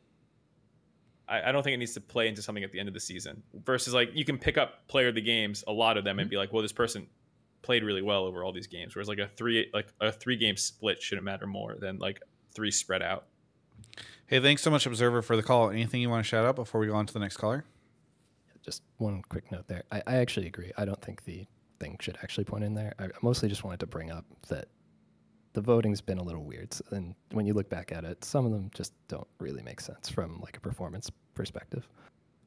I, 1.29 1.49
I 1.49 1.51
don't 1.51 1.63
think 1.63 1.75
it 1.75 1.77
needs 1.77 1.93
to 1.93 2.01
play 2.01 2.27
into 2.27 2.41
something 2.41 2.63
at 2.63 2.71
the 2.71 2.79
end 2.79 2.87
of 2.87 2.93
the 2.93 2.99
season. 2.99 3.43
Versus 3.65 3.93
like 3.93 4.09
you 4.13 4.25
can 4.25 4.37
pick 4.37 4.57
up 4.57 4.87
player 4.87 5.09
of 5.09 5.15
the 5.15 5.21
games, 5.21 5.63
a 5.67 5.71
lot 5.71 5.97
of 5.97 6.03
them, 6.03 6.19
and 6.19 6.25
mm-hmm. 6.25 6.31
be 6.31 6.37
like, 6.37 6.51
well, 6.51 6.61
this 6.61 6.71
person 6.71 7.07
played 7.61 7.83
really 7.83 8.01
well 8.01 8.25
over 8.25 8.43
all 8.43 8.51
these 8.51 8.67
games. 8.67 8.95
Whereas 8.95 9.07
like 9.07 9.19
a 9.19 9.27
three 9.27 9.69
like 9.73 9.87
a 10.01 10.11
three 10.11 10.35
game 10.35 10.57
split 10.57 11.01
shouldn't 11.01 11.25
matter 11.25 11.47
more 11.47 11.75
than 11.79 11.99
like 11.99 12.21
three 12.53 12.71
spread 12.71 13.01
out. 13.01 13.25
Hey, 14.27 14.39
thanks 14.39 14.61
so 14.61 14.69
much, 14.69 14.85
Observer, 14.85 15.21
for 15.21 15.35
the 15.35 15.43
call. 15.43 15.69
Anything 15.69 16.01
you 16.01 16.09
want 16.09 16.23
to 16.23 16.27
shout 16.27 16.45
out 16.45 16.55
before 16.55 16.81
we 16.81 16.87
go 16.87 16.95
on 16.95 17.05
to 17.05 17.13
the 17.13 17.19
next 17.19 17.37
caller? 17.37 17.65
Just 18.63 18.83
one 18.97 19.23
quick 19.29 19.51
note 19.51 19.67
there. 19.67 19.83
I, 19.91 20.03
I 20.05 20.15
actually 20.17 20.47
agree. 20.47 20.71
I 20.77 20.85
don't 20.85 21.01
think 21.01 21.23
the 21.23 21.45
thing 21.79 21.97
should 21.99 22.17
actually 22.21 22.43
point 22.43 22.63
in 22.63 22.75
there. 22.75 22.93
I 22.99 23.07
mostly 23.21 23.49
just 23.49 23.63
wanted 23.63 23.79
to 23.79 23.87
bring 23.87 24.11
up 24.11 24.25
that 24.49 24.67
the 25.59 25.65
voting's 25.65 26.01
been 26.01 26.17
a 26.17 26.23
little 26.23 26.43
weird. 26.43 26.73
So- 26.73 26.85
And 26.91 27.15
when 27.31 27.45
you 27.45 27.53
look 27.53 27.69
back 27.69 27.91
at 27.91 28.03
it, 28.05 28.23
some 28.23 28.45
of 28.45 28.51
them 28.51 28.69
just 28.73 28.93
don't 29.07 29.27
really 29.39 29.61
make 29.61 29.81
sense 29.81 30.09
from 30.09 30.39
like 30.41 30.55
a 30.57 30.59
performance 30.59 31.09
perspective. 31.35 31.87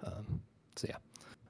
Um, 0.05 0.41
so 0.77 0.87
yeah. 0.89 0.97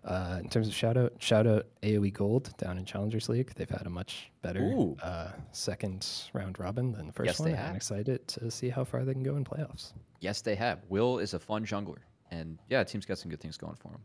Uh, 0.05 0.41
in 0.43 0.49
terms 0.49 0.67
of 0.67 0.75
shout 0.75 0.97
out, 0.97 1.13
shout 1.21 1.47
out 1.47 1.67
AOE 1.85 2.11
Gold 2.13 2.53
down 2.59 2.77
in 2.77 2.85
Challengers 2.85 3.29
League. 3.29 3.53
They've 3.55 3.71
had 3.71 3.87
a 3.87 3.91
much 3.91 4.33
better 4.43 4.75
uh, 5.01 5.31
second 5.53 6.05
round 6.33 6.59
robin 6.59 6.91
than 6.91 7.07
the 7.07 7.13
first 7.13 7.27
Yes, 7.29 7.39
one. 7.39 7.51
they 7.53 7.57
have. 7.57 7.71
I'm 7.71 7.77
excited 7.77 8.27
to 8.27 8.51
see 8.51 8.69
how 8.69 8.83
far 8.83 9.05
they 9.05 9.13
can 9.13 9.23
go 9.23 9.37
in 9.37 9.45
playoffs. 9.45 9.93
Yes, 10.21 10.43
they 10.43 10.57
have. 10.57 10.81
Will 10.89 11.21
is 11.21 11.35
a 11.35 11.39
fun 11.39 11.65
jungler, 11.65 11.99
and 12.33 12.59
yeah, 12.69 12.83
team's 12.83 13.07
got 13.07 13.19
some 13.19 13.31
good 13.31 13.41
things 13.41 13.57
going 13.57 13.77
for 13.77 13.91
him. 13.91 14.01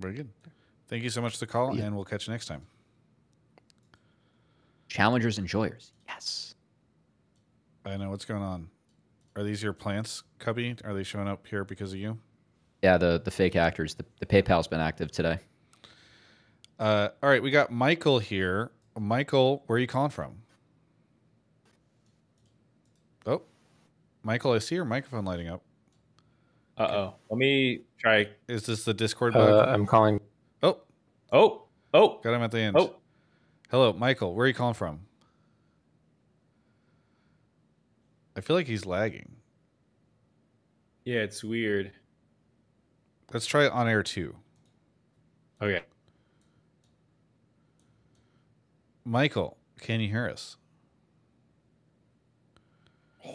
Very 0.00 0.14
good. 0.14 0.30
Thank 0.88 1.02
you 1.02 1.10
so 1.10 1.20
much 1.20 1.34
for 1.34 1.40
the 1.40 1.46
call, 1.52 1.76
Yeah. 1.76 1.84
and 1.84 1.94
we'll 1.94 2.04
catch 2.06 2.26
you 2.26 2.32
next 2.32 2.46
time. 2.46 2.62
Challengers 4.88 5.38
enjoyers. 5.38 5.92
Yes. 6.08 6.53
I 7.84 7.96
know 7.96 8.10
what's 8.10 8.24
going 8.24 8.42
on. 8.42 8.68
Are 9.36 9.42
these 9.42 9.62
your 9.62 9.72
plants, 9.72 10.22
Cubby? 10.38 10.76
Are 10.84 10.94
they 10.94 11.02
showing 11.02 11.28
up 11.28 11.46
here 11.46 11.64
because 11.64 11.92
of 11.92 11.98
you? 11.98 12.18
Yeah, 12.82 12.98
the 12.98 13.20
the 13.24 13.30
fake 13.30 13.56
actors. 13.56 13.94
The, 13.94 14.04
the 14.20 14.26
PayPal's 14.26 14.68
been 14.68 14.80
active 14.80 15.10
today. 15.10 15.38
Uh, 16.78 17.08
all 17.22 17.28
right, 17.28 17.42
we 17.42 17.50
got 17.50 17.70
Michael 17.70 18.18
here. 18.18 18.70
Michael, 18.98 19.62
where 19.66 19.76
are 19.76 19.80
you 19.80 19.86
calling 19.86 20.10
from? 20.10 20.36
Oh, 23.26 23.42
Michael, 24.22 24.52
I 24.52 24.58
see 24.58 24.74
your 24.74 24.84
microphone 24.84 25.24
lighting 25.24 25.48
up. 25.48 25.62
Uh 26.76 26.82
oh. 26.82 27.14
Let 27.30 27.38
me 27.38 27.82
try. 27.98 28.28
Is 28.48 28.66
this 28.66 28.84
the 28.84 28.94
Discord 28.94 29.34
bug? 29.34 29.48
Uh, 29.68 29.70
I'm 29.72 29.86
calling. 29.86 30.20
oh, 30.62 30.80
Oh 31.32 31.64
oh 31.92 32.20
got 32.22 32.34
him 32.34 32.42
at 32.42 32.50
the 32.50 32.60
end. 32.60 32.76
oh. 32.78 32.96
Hello, 33.70 33.92
Michael. 33.92 34.34
Where 34.34 34.44
are 34.44 34.48
you 34.48 34.54
calling 34.54 34.74
from? 34.74 35.00
I 38.36 38.40
feel 38.40 38.56
like 38.56 38.66
he's 38.66 38.84
lagging. 38.86 39.36
Yeah, 41.04 41.20
it's 41.20 41.44
weird. 41.44 41.92
Let's 43.32 43.46
try 43.46 43.66
it 43.66 43.72
on 43.72 43.88
air 43.88 44.02
too. 44.02 44.34
Okay. 45.62 45.82
Michael, 49.04 49.56
can 49.80 50.00
you 50.00 50.08
hear 50.08 50.28
us? 50.28 50.56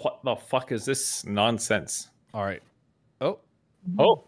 What 0.01 0.19
the 0.23 0.35
fuck 0.35 0.71
is 0.71 0.85
this 0.85 1.25
nonsense? 1.25 2.09
All 2.33 2.43
right. 2.43 2.61
Oh, 3.21 3.39
Oh, 3.97 4.25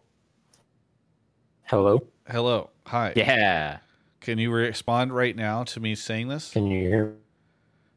Hello. 1.63 1.99
hello. 2.27 2.69
Hi. 2.87 3.13
Yeah. 3.15 3.77
Can 4.19 4.37
you 4.37 4.51
respond 4.51 5.13
right 5.13 5.35
now 5.35 5.63
to 5.65 5.79
me 5.79 5.95
saying 5.95 6.27
this? 6.27 6.51
Can 6.51 6.67
you 6.67 6.87
hear? 6.87 7.15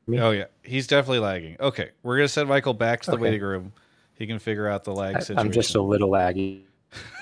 Me? 0.07 0.21
Oh 0.21 0.31
yeah, 0.31 0.47
he's 0.63 0.87
definitely 0.87 1.21
lagging. 1.21 1.57
Okay, 1.61 1.91
we're 2.03 2.17
gonna 2.17 2.29
send 2.29 2.49
Michael 2.49 2.75
back 2.75 3.03
to 3.03 3.11
the 3.11 3.17
Okay. 3.17 3.23
waiting 3.23 3.43
room. 3.43 3.73
He 4.15 4.27
can 4.27 4.39
figure 4.39 4.69
out 4.69 4.85
the 4.85 4.93
lag 4.95 5.17
situation. 5.23 5.39
I'm 5.39 5.53
just 5.53 5.75
a 5.75 5.83
little 5.83 6.09
laggy. 6.11 6.63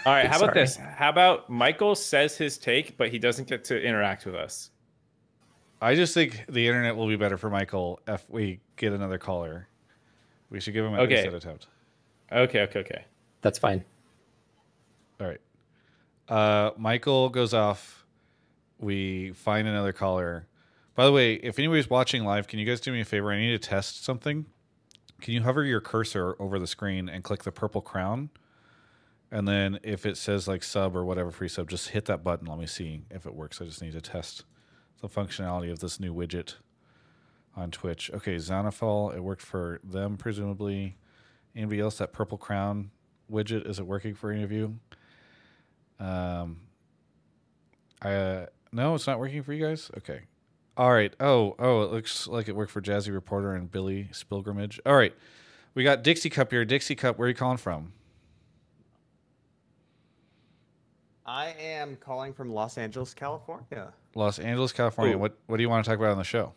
all 0.04 0.12
right. 0.12 0.26
How 0.30 0.36
about 0.42 0.54
this? 0.54 0.76
How 0.76 1.08
about 1.08 1.48
Michael 1.48 1.94
says 1.94 2.36
his 2.36 2.58
take, 2.58 2.96
but 2.96 3.08
he 3.08 3.18
doesn't 3.18 3.48
get 3.48 3.64
to 3.64 3.80
interact 3.82 4.26
with 4.26 4.34
us? 4.34 4.70
I 5.80 5.94
just 5.94 6.14
think 6.14 6.44
the 6.48 6.66
internet 6.68 6.94
will 6.94 7.08
be 7.08 7.16
better 7.16 7.36
for 7.36 7.50
Michael 7.50 7.98
if 8.06 8.28
we 8.28 8.60
get 8.76 8.92
another 8.92 9.18
caller. 9.18 9.68
We 10.50 10.60
should 10.60 10.74
give 10.74 10.84
him 10.84 10.94
at 10.94 11.00
Okay. 11.00 11.14
least 11.16 11.26
an 11.28 11.34
attempt. 11.34 11.66
Okay, 12.30 12.60
okay, 12.62 12.80
okay. 12.80 13.04
That's 13.40 13.58
fine. 13.58 13.84
All 15.20 15.26
right. 15.26 15.40
Uh, 16.28 16.70
Michael 16.76 17.30
goes 17.30 17.52
off. 17.54 18.04
We 18.78 19.32
find 19.32 19.66
another 19.66 19.92
caller. 19.92 20.46
By 20.94 21.06
the 21.06 21.12
way, 21.12 21.34
if 21.34 21.58
anybody's 21.58 21.88
watching 21.88 22.24
live, 22.24 22.46
can 22.46 22.58
you 22.58 22.66
guys 22.66 22.80
do 22.80 22.92
me 22.92 23.00
a 23.00 23.04
favor? 23.04 23.32
I 23.32 23.38
need 23.38 23.50
to 23.50 23.58
test 23.58 24.04
something. 24.04 24.46
Can 25.20 25.34
you 25.34 25.42
hover 25.42 25.64
your 25.64 25.80
cursor 25.80 26.36
over 26.38 26.58
the 26.58 26.66
screen 26.66 27.08
and 27.08 27.24
click 27.24 27.44
the 27.44 27.52
purple 27.52 27.80
crown? 27.80 28.30
And 29.30 29.48
then 29.48 29.78
if 29.82 30.04
it 30.04 30.18
says 30.18 30.46
like 30.46 30.62
sub 30.62 30.94
or 30.94 31.04
whatever 31.04 31.30
free 31.30 31.48
sub, 31.48 31.70
just 31.70 31.90
hit 31.90 32.04
that 32.06 32.22
button. 32.22 32.46
Let 32.46 32.58
me 32.58 32.66
see 32.66 33.02
if 33.10 33.24
it 33.24 33.34
works. 33.34 33.62
I 33.62 33.64
just 33.64 33.80
need 33.80 33.92
to 33.92 34.00
test 34.02 34.44
the 35.00 35.08
functionality 35.08 35.72
of 35.72 35.78
this 35.78 35.98
new 35.98 36.14
widget 36.14 36.56
on 37.56 37.70
Twitch. 37.70 38.10
Okay, 38.12 38.36
Xanafall, 38.36 39.14
it 39.16 39.20
worked 39.20 39.42
for 39.42 39.80
them 39.82 40.16
presumably. 40.16 40.96
Anybody 41.56 41.80
else? 41.80 41.98
That 41.98 42.12
purple 42.12 42.36
crown 42.36 42.90
widget 43.30 43.66
is 43.68 43.78
it 43.78 43.86
working 43.86 44.14
for 44.14 44.30
any 44.30 44.42
of 44.42 44.52
you? 44.52 44.78
Um, 45.98 46.60
I 48.02 48.12
uh, 48.12 48.46
no, 48.72 48.94
it's 48.94 49.06
not 49.06 49.18
working 49.18 49.42
for 49.42 49.52
you 49.52 49.64
guys. 49.64 49.90
Okay, 49.98 50.22
all 50.76 50.92
right. 50.92 51.12
Oh, 51.20 51.54
oh, 51.58 51.82
it 51.82 51.92
looks 51.92 52.26
like 52.26 52.48
it 52.48 52.56
worked 52.56 52.72
for 52.72 52.80
Jazzy 52.80 53.12
Reporter 53.12 53.54
and 53.54 53.70
Billy 53.70 54.08
Spilgrimage. 54.12 54.80
All 54.86 54.96
right, 54.96 55.14
we 55.74 55.84
got 55.84 56.02
Dixie 56.02 56.30
Cup 56.30 56.50
here. 56.50 56.64
Dixie 56.64 56.94
Cup, 56.94 57.18
where 57.18 57.26
are 57.26 57.28
you 57.28 57.34
calling 57.34 57.58
from? 57.58 57.92
I 61.24 61.54
am 61.58 61.96
calling 61.96 62.32
from 62.32 62.50
Los 62.50 62.78
Angeles, 62.78 63.14
California. 63.14 63.92
Los 64.14 64.38
Angeles, 64.38 64.72
California. 64.72 65.16
Ooh. 65.16 65.20
What 65.20 65.36
What 65.46 65.56
do 65.56 65.62
you 65.62 65.68
want 65.68 65.84
to 65.84 65.90
talk 65.90 65.98
about 65.98 66.12
on 66.12 66.18
the 66.18 66.24
show? 66.24 66.52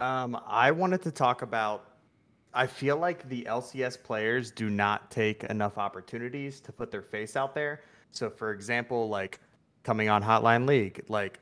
Um, 0.00 0.40
I 0.46 0.70
wanted 0.70 1.02
to 1.02 1.10
talk 1.10 1.42
about. 1.42 1.88
I 2.54 2.66
feel 2.66 2.98
like 2.98 3.28
the 3.28 3.44
LCS 3.44 4.02
players 4.02 4.50
do 4.50 4.68
not 4.68 5.10
take 5.10 5.44
enough 5.44 5.78
opportunities 5.78 6.60
to 6.60 6.72
put 6.72 6.90
their 6.90 7.00
face 7.00 7.34
out 7.34 7.54
there. 7.54 7.80
So, 8.10 8.28
for 8.28 8.52
example, 8.52 9.08
like 9.08 9.40
coming 9.84 10.10
on 10.10 10.22
Hotline 10.22 10.66
League, 10.66 11.02
like 11.08 11.38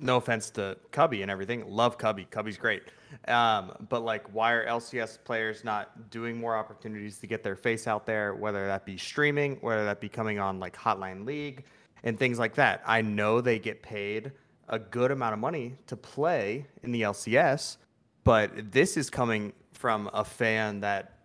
no 0.00 0.16
offense 0.16 0.50
to 0.50 0.76
Cubby 0.90 1.22
and 1.22 1.30
everything, 1.30 1.68
love 1.68 1.98
Cubby. 1.98 2.24
Cubby's 2.24 2.56
great. 2.56 2.82
Um, 3.28 3.86
but 3.88 4.04
like, 4.04 4.32
why 4.32 4.52
are 4.52 4.66
LCS 4.66 5.18
players 5.24 5.64
not 5.64 6.10
doing 6.10 6.38
more 6.38 6.56
opportunities 6.56 7.18
to 7.18 7.26
get 7.26 7.42
their 7.42 7.56
face 7.56 7.86
out 7.86 8.06
there? 8.06 8.34
Whether 8.34 8.66
that 8.66 8.84
be 8.84 8.96
streaming, 8.96 9.56
whether 9.60 9.84
that 9.84 10.00
be 10.00 10.08
coming 10.08 10.38
on 10.38 10.60
like 10.60 10.76
Hotline 10.76 11.26
League 11.26 11.64
and 12.02 12.18
things 12.18 12.38
like 12.38 12.54
that. 12.54 12.82
I 12.86 13.02
know 13.02 13.40
they 13.40 13.58
get 13.58 13.82
paid 13.82 14.32
a 14.68 14.78
good 14.78 15.10
amount 15.10 15.34
of 15.34 15.40
money 15.40 15.76
to 15.88 15.96
play 15.96 16.66
in 16.82 16.92
the 16.92 17.02
LCS, 17.02 17.76
but 18.24 18.72
this 18.72 18.96
is 18.96 19.10
coming 19.10 19.52
from 19.72 20.08
a 20.12 20.24
fan 20.24 20.80
that 20.80 21.18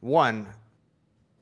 one 0.00 0.46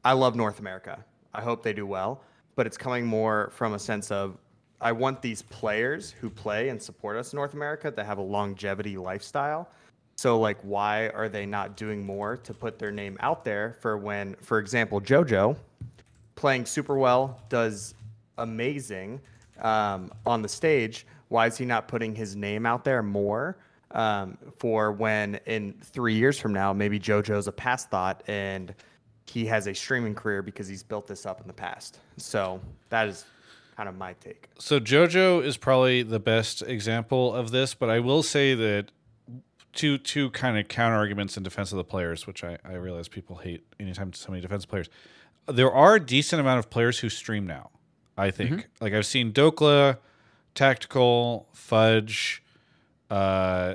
I 0.04 0.12
love 0.12 0.36
North 0.36 0.58
America. 0.58 1.04
I 1.32 1.42
hope 1.42 1.62
they 1.62 1.72
do 1.72 1.86
well, 1.86 2.22
but 2.56 2.66
it's 2.66 2.76
coming 2.76 3.06
more 3.06 3.50
from 3.54 3.74
a 3.74 3.78
sense 3.78 4.10
of 4.10 4.36
I 4.80 4.92
want 4.92 5.22
these 5.22 5.42
players 5.42 6.10
who 6.10 6.28
play 6.28 6.68
and 6.68 6.82
support 6.82 7.16
us 7.16 7.32
in 7.32 7.36
North 7.36 7.54
America 7.54 7.90
to 7.90 8.04
have 8.04 8.18
a 8.18 8.22
longevity 8.22 8.96
lifestyle. 8.96 9.68
So 10.16 10.38
like 10.38 10.58
why 10.62 11.08
are 11.08 11.28
they 11.28 11.46
not 11.46 11.76
doing 11.76 12.04
more 12.04 12.36
to 12.36 12.54
put 12.54 12.78
their 12.78 12.92
name 12.92 13.16
out 13.20 13.44
there 13.44 13.76
for 13.80 13.96
when 13.96 14.34
for 14.36 14.58
example 14.58 15.00
JoJo 15.00 15.56
playing 16.36 16.66
super 16.66 16.96
well, 16.96 17.40
does 17.48 17.94
amazing 18.38 19.20
um, 19.60 20.10
on 20.26 20.42
the 20.42 20.48
stage. 20.48 21.06
Why 21.28 21.46
is 21.46 21.56
he 21.56 21.64
not 21.64 21.88
putting 21.88 22.14
his 22.14 22.36
name 22.36 22.66
out 22.66 22.84
there 22.84 23.02
more 23.02 23.56
um, 23.92 24.36
for 24.58 24.92
when 24.92 25.36
in 25.46 25.74
three 25.82 26.14
years 26.14 26.38
from 26.38 26.52
now, 26.52 26.72
maybe 26.72 26.98
JoJo's 26.98 27.48
a 27.48 27.52
past 27.52 27.90
thought 27.90 28.22
and 28.26 28.74
he 29.26 29.46
has 29.46 29.66
a 29.66 29.74
streaming 29.74 30.14
career 30.14 30.42
because 30.42 30.68
he's 30.68 30.82
built 30.82 31.06
this 31.06 31.26
up 31.26 31.40
in 31.40 31.46
the 31.46 31.52
past. 31.52 32.00
So 32.18 32.60
that 32.90 33.08
is 33.08 33.24
kind 33.76 33.88
of 33.88 33.96
my 33.96 34.14
take. 34.14 34.48
So 34.58 34.80
JoJo 34.80 35.44
is 35.44 35.56
probably 35.56 36.02
the 36.02 36.20
best 36.20 36.62
example 36.62 37.34
of 37.34 37.50
this, 37.50 37.74
but 37.74 37.90
I 37.90 38.00
will 38.00 38.22
say 38.22 38.54
that 38.54 38.90
two 39.72 39.98
two 39.98 40.30
kind 40.30 40.58
of 40.58 40.68
counter 40.68 40.96
arguments 40.96 41.36
in 41.36 41.42
defense 41.42 41.72
of 41.72 41.76
the 41.76 41.84
players, 41.84 42.26
which 42.26 42.44
I, 42.44 42.58
I 42.64 42.74
realize 42.74 43.08
people 43.08 43.36
hate 43.36 43.64
anytime 43.80 44.12
somebody 44.12 44.42
defends 44.42 44.66
players. 44.66 44.88
There 45.46 45.72
are 45.72 45.96
a 45.96 46.00
decent 46.00 46.40
amount 46.40 46.60
of 46.60 46.70
players 46.70 47.00
who 47.00 47.08
stream 47.08 47.46
now. 47.46 47.70
I 48.16 48.30
think. 48.30 48.68
Like 48.80 48.92
I've 48.92 49.06
seen 49.06 49.32
Dhokla, 49.32 49.98
Tactical, 50.54 51.48
Fudge. 51.52 52.42
Uh, 53.10 53.74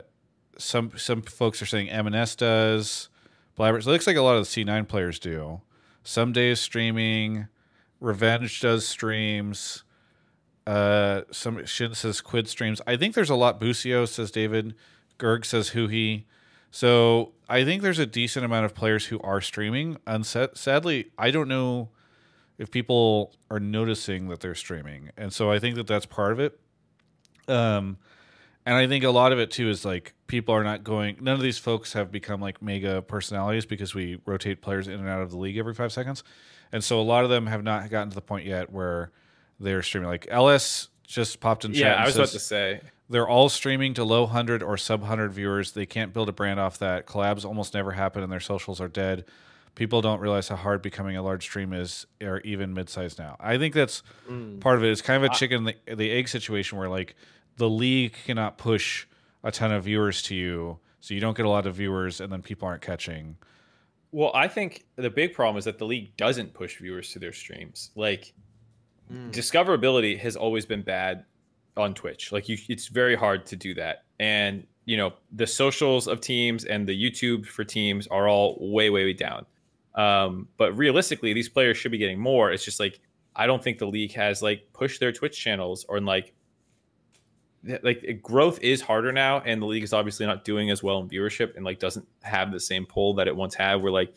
some 0.58 0.92
some 0.98 1.22
folks 1.22 1.62
are 1.62 1.66
saying 1.66 1.90
EMENES 1.90 2.38
does. 2.38 3.10
Blaber's. 3.56 3.88
It 3.88 3.92
looks 3.92 4.08
like 4.08 4.16
a 4.16 4.22
lot 4.22 4.38
of 4.38 4.46
the 4.46 4.66
C9 4.66 4.88
players 4.88 5.20
do. 5.20 5.62
Some 6.04 6.32
days 6.32 6.60
streaming. 6.60 7.48
Revenge 8.00 8.62
does 8.62 8.88
streams. 8.88 9.84
Uh, 10.70 11.24
some 11.32 11.66
Shin 11.66 11.96
says 11.96 12.22
Quid 12.22 12.48
streams. 12.48 12.80
I 12.86 12.96
think 12.96 13.16
there's 13.16 13.32
a 13.32 13.36
lot. 13.36 13.60
Busio 13.60 14.06
says 14.06 14.30
David. 14.30 14.76
Gerg 15.18 15.44
says 15.44 15.70
who 15.70 15.88
he. 15.88 16.28
So 16.70 17.32
I 17.50 17.66
think 17.66 17.82
there's 17.82 17.98
a 17.98 18.06
decent 18.06 18.46
amount 18.46 18.66
of 18.66 18.76
players 18.76 19.08
who 19.08 19.20
are 19.22 19.42
streaming. 19.42 19.98
And 20.06 20.28
sa- 20.28 20.54
sadly, 20.54 21.10
I 21.18 21.32
don't 21.32 21.48
know 21.48 21.90
if 22.60 22.70
people 22.70 23.34
are 23.50 23.60
noticing 23.60 24.28
that 24.28 24.42
they're 24.42 24.54
streaming, 24.54 25.10
and 25.18 25.34
so 25.34 25.52
I 25.52 25.58
think 25.58 25.76
that 25.76 25.88
that's 25.88 26.06
part 26.06 26.34
of 26.34 26.40
it. 26.40 26.60
Um, 27.48 27.98
and 28.64 28.76
I 28.76 28.86
think 28.86 29.04
a 29.04 29.10
lot 29.10 29.32
of 29.32 29.40
it 29.40 29.50
too 29.50 29.70
is 29.70 29.84
like 29.84 30.14
people 30.28 30.54
are 30.54 30.64
not 30.64 30.84
going. 30.84 31.18
None 31.20 31.34
of 31.34 31.42
these 31.42 31.58
folks 31.58 31.94
have 31.94 32.12
become 32.12 32.42
like 32.42 32.62
mega 32.62 33.02
personalities 33.02 33.66
because 33.66 33.96
we 33.96 34.22
rotate 34.24 34.62
players 34.62 34.88
in 34.88 35.00
and 35.00 35.10
out 35.10 35.24
of 35.24 35.32
the 35.32 35.38
league 35.38 35.58
every 35.58 35.74
five 35.74 35.92
seconds, 35.92 36.24
and 36.72 36.84
so 36.84 37.00
a 37.00 37.02
lot 37.02 37.24
of 37.24 37.32
them 37.32 37.48
have 37.48 37.64
not 37.64 37.90
gotten 37.90 38.10
to 38.10 38.16
the 38.16 38.22
point 38.22 38.46
yet 38.46 38.72
where 38.72 39.12
they're 39.60 39.82
streaming. 39.82 40.10
Like 40.10 40.28
LS 40.30 40.90
just 41.06 41.40
popped 41.40 41.66
in 41.66 41.74
chat. 41.74 41.82
Yeah, 41.82 41.94
I 41.96 42.06
was 42.06 42.14
says 42.16 42.30
about 42.30 42.34
to 42.34 42.40
say. 42.40 42.82
They're 43.12 43.28
all 43.28 43.50
streaming 43.50 43.96
to 43.96 44.04
low 44.04 44.26
hundred 44.28 44.62
or 44.62 44.78
sub 44.78 45.04
hundred 45.04 45.34
viewers. 45.34 45.72
They 45.72 45.86
can't 45.88 46.14
build 46.14 46.30
a 46.30 46.32
brand 46.32 46.60
off 46.60 46.78
that. 46.80 47.08
Collabs 47.08 47.44
almost 47.46 47.74
never 47.74 47.92
happen, 47.92 48.22
and 48.22 48.32
their 48.32 48.40
socials 48.40 48.80
are 48.80 48.88
dead. 48.88 49.26
People 49.76 50.02
don't 50.02 50.20
realize 50.20 50.48
how 50.50 50.56
hard 50.58 50.82
becoming 50.82 51.16
a 51.18 51.22
large 51.24 51.44
stream 51.44 51.74
is, 51.74 52.06
or 52.22 52.40
even 52.42 52.74
mid-size 52.74 53.18
now. 53.18 53.36
I 53.40 53.58
think 53.58 53.74
that's 53.74 54.04
Mm. 54.30 54.60
part 54.60 54.78
of 54.78 54.84
it. 54.84 54.92
It's 54.92 55.02
kind 55.02 55.24
of 55.24 55.32
a 55.32 55.34
chicken 55.34 55.64
the, 55.64 55.76
the 55.96 56.12
egg 56.12 56.28
situation 56.28 56.78
where 56.78 56.90
like 56.90 57.16
the 57.58 57.70
league 57.70 58.14
cannot 58.26 58.58
push 58.58 59.06
a 59.44 59.52
ton 59.52 59.72
of 59.72 59.86
viewers 59.86 60.22
to 60.24 60.36
you, 60.36 60.80
so 61.00 61.14
you 61.14 61.20
don't 61.20 61.36
get 61.36 61.46
a 61.46 61.50
lot 61.50 61.66
of 61.66 61.76
viewers, 61.76 62.20
and 62.22 62.32
then 62.32 62.42
people 62.44 62.68
aren't 62.68 62.82
catching. 62.82 63.38
Well, 64.12 64.32
I 64.36 64.48
think 64.48 64.86
the 64.98 65.10
big 65.10 65.34
problem 65.34 65.58
is 65.58 65.66
that 65.66 65.78
the 65.80 65.86
league 65.86 66.16
doesn't 66.18 66.54
push 66.54 66.78
viewers 66.78 67.12
to 67.14 67.20
their 67.20 67.34
streams. 67.34 67.92
Like 67.96 68.34
discoverability 69.12 70.18
has 70.20 70.36
always 70.36 70.66
been 70.66 70.82
bad 70.82 71.26
on 71.78 71.94
Twitch. 71.94 72.32
Like 72.32 72.50
you 72.50 72.58
it's 72.68 72.88
very 72.88 73.16
hard 73.16 73.46
to 73.48 73.56
do 73.56 73.74
that. 73.76 74.04
And 74.20 74.66
you 74.86 74.98
know, 74.98 75.14
the 75.32 75.48
socials 75.48 76.08
of 76.08 76.22
teams 76.22 76.66
and 76.66 76.88
the 76.88 77.00
YouTube 77.00 77.46
for 77.46 77.64
teams 77.64 78.08
are 78.08 78.28
all 78.28 78.58
way 78.60 78.90
way 78.90 79.06
way 79.06 79.14
down. 79.14 79.46
Um, 79.96 80.48
but 80.58 80.78
realistically, 80.78 81.34
these 81.34 81.50
players 81.50 81.78
should 81.78 81.92
be 81.92 81.98
getting 81.98 82.20
more. 82.20 82.52
It's 82.52 82.66
just 82.66 82.80
like 82.80 83.00
I 83.36 83.48
don't 83.48 83.64
think 83.64 83.78
the 83.78 83.88
league 83.88 84.14
has 84.14 84.42
like 84.42 84.68
pushed 84.74 85.00
their 85.00 85.12
Twitch 85.12 85.40
channels 85.40 85.86
or 85.88 86.00
like 86.00 86.34
like 87.84 88.20
growth 88.22 88.60
is 88.62 88.82
harder 88.82 89.12
now 89.12 89.42
and 89.42 89.62
the 89.62 89.66
league 89.66 89.84
is 89.84 89.92
obviously 89.92 90.26
not 90.26 90.46
doing 90.46 90.70
as 90.70 90.82
well 90.82 91.00
in 91.00 91.10
viewership 91.10 91.56
and 91.56 91.66
like 91.66 91.78
doesn't 91.78 92.08
have 92.24 92.52
the 92.52 92.60
same 92.60 92.86
pull 92.86 93.14
that 93.14 93.28
it 93.28 93.36
once 93.36 93.54
had 93.54 93.76
where 93.76 93.92
like 93.92 94.14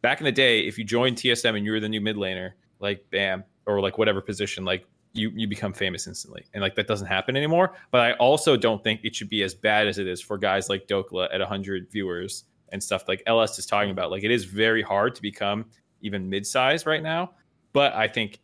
back 0.00 0.20
in 0.20 0.24
the 0.24 0.30
day 0.30 0.60
if 0.60 0.78
you 0.78 0.84
joined 0.84 1.16
tsm 1.16 1.56
and 1.56 1.66
you 1.66 1.72
were 1.72 1.80
the 1.80 1.88
new 1.88 2.00
mid 2.00 2.14
laner 2.14 2.52
like 2.78 3.04
bam 3.10 3.42
or 3.66 3.80
like 3.80 3.98
whatever 3.98 4.20
position 4.20 4.64
like 4.64 4.86
you 5.12 5.30
you 5.34 5.46
become 5.46 5.72
famous 5.72 6.06
instantly 6.06 6.44
and 6.54 6.62
like 6.62 6.74
that 6.74 6.86
doesn't 6.86 7.06
happen 7.06 7.36
anymore 7.36 7.74
but 7.90 8.00
i 8.00 8.12
also 8.14 8.56
don't 8.56 8.82
think 8.82 9.00
it 9.04 9.14
should 9.14 9.28
be 9.28 9.42
as 9.42 9.54
bad 9.54 9.86
as 9.86 9.98
it 9.98 10.06
is 10.06 10.20
for 10.20 10.36
guys 10.36 10.68
like 10.68 10.86
Dhokla 10.88 11.32
at 11.32 11.40
100 11.40 11.90
viewers 11.90 12.44
and 12.72 12.82
stuff 12.82 13.04
like 13.08 13.22
ls 13.26 13.58
is 13.58 13.66
talking 13.66 13.90
about 13.90 14.10
like 14.10 14.24
it 14.24 14.30
is 14.30 14.44
very 14.44 14.82
hard 14.82 15.14
to 15.14 15.22
become 15.22 15.66
even 16.02 16.28
mid-size 16.28 16.84
right 16.84 17.02
now 17.02 17.30
but 17.72 17.92
i 17.94 18.08
think 18.08 18.40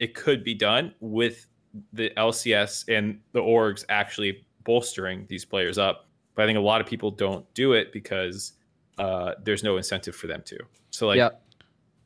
it 0.00 0.14
could 0.14 0.42
be 0.42 0.54
done 0.54 0.92
with 1.00 1.46
the 1.92 2.10
LCS 2.16 2.84
and 2.88 3.20
the 3.32 3.40
orgs 3.40 3.84
actually 3.88 4.44
bolstering 4.64 5.26
these 5.28 5.44
players 5.44 5.78
up. 5.78 6.08
But 6.34 6.42
I 6.42 6.46
think 6.46 6.58
a 6.58 6.62
lot 6.62 6.80
of 6.80 6.86
people 6.86 7.10
don't 7.10 7.46
do 7.54 7.72
it 7.72 7.92
because 7.92 8.54
uh, 8.98 9.34
there's 9.42 9.62
no 9.62 9.76
incentive 9.76 10.16
for 10.16 10.26
them 10.26 10.42
to. 10.46 10.58
So 10.90 11.06
like, 11.06 11.18
Yeah. 11.18 11.30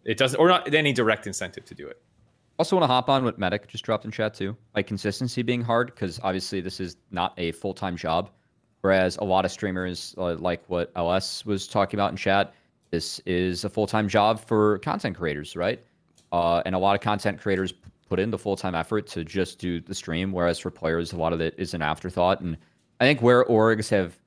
it 0.04 0.18
doesn't, 0.18 0.38
or 0.38 0.46
not 0.46 0.72
any 0.74 0.92
direct 0.92 1.26
incentive 1.26 1.64
to 1.64 1.74
do 1.74 1.88
it. 1.88 2.00
Also, 2.58 2.74
want 2.74 2.84
to 2.84 2.92
hop 2.92 3.10
on 3.10 3.24
what 3.24 3.38
Medic 3.38 3.68
just 3.68 3.84
dropped 3.84 4.04
in 4.04 4.10
chat 4.10 4.32
too. 4.32 4.56
Like 4.74 4.86
consistency 4.86 5.42
being 5.42 5.62
hard 5.62 5.88
because 5.88 6.18
obviously 6.22 6.60
this 6.60 6.80
is 6.80 6.96
not 7.10 7.34
a 7.36 7.52
full 7.52 7.74
time 7.74 7.96
job. 7.96 8.30
Whereas 8.80 9.16
a 9.16 9.24
lot 9.24 9.44
of 9.44 9.50
streamers, 9.50 10.14
uh, 10.16 10.36
like 10.36 10.62
what 10.68 10.92
LS 10.96 11.44
was 11.44 11.66
talking 11.66 11.98
about 11.98 12.12
in 12.12 12.16
chat, 12.16 12.54
this 12.90 13.18
is 13.26 13.64
a 13.64 13.68
full 13.68 13.86
time 13.86 14.08
job 14.08 14.40
for 14.40 14.78
content 14.78 15.16
creators, 15.16 15.56
right? 15.56 15.84
Uh, 16.32 16.62
and 16.64 16.74
a 16.74 16.78
lot 16.78 16.94
of 16.94 17.00
content 17.00 17.40
creators 17.40 17.72
put 18.08 18.18
in 18.18 18.30
the 18.30 18.38
full 18.38 18.56
time 18.56 18.74
effort 18.74 19.06
to 19.08 19.24
just 19.24 19.58
do 19.58 19.80
the 19.80 19.94
stream. 19.94 20.32
Whereas 20.32 20.58
for 20.58 20.70
players, 20.70 21.12
a 21.12 21.16
lot 21.16 21.32
of 21.32 21.40
it 21.40 21.54
is 21.58 21.74
an 21.74 21.82
afterthought. 21.82 22.40
And 22.40 22.56
I 23.00 23.04
think 23.04 23.20
where 23.20 23.44
orgs 23.44 23.90
have, 23.90 24.18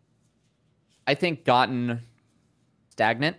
I 1.07 1.15
think, 1.15 1.45
gotten 1.45 2.01
stagnant 2.89 3.37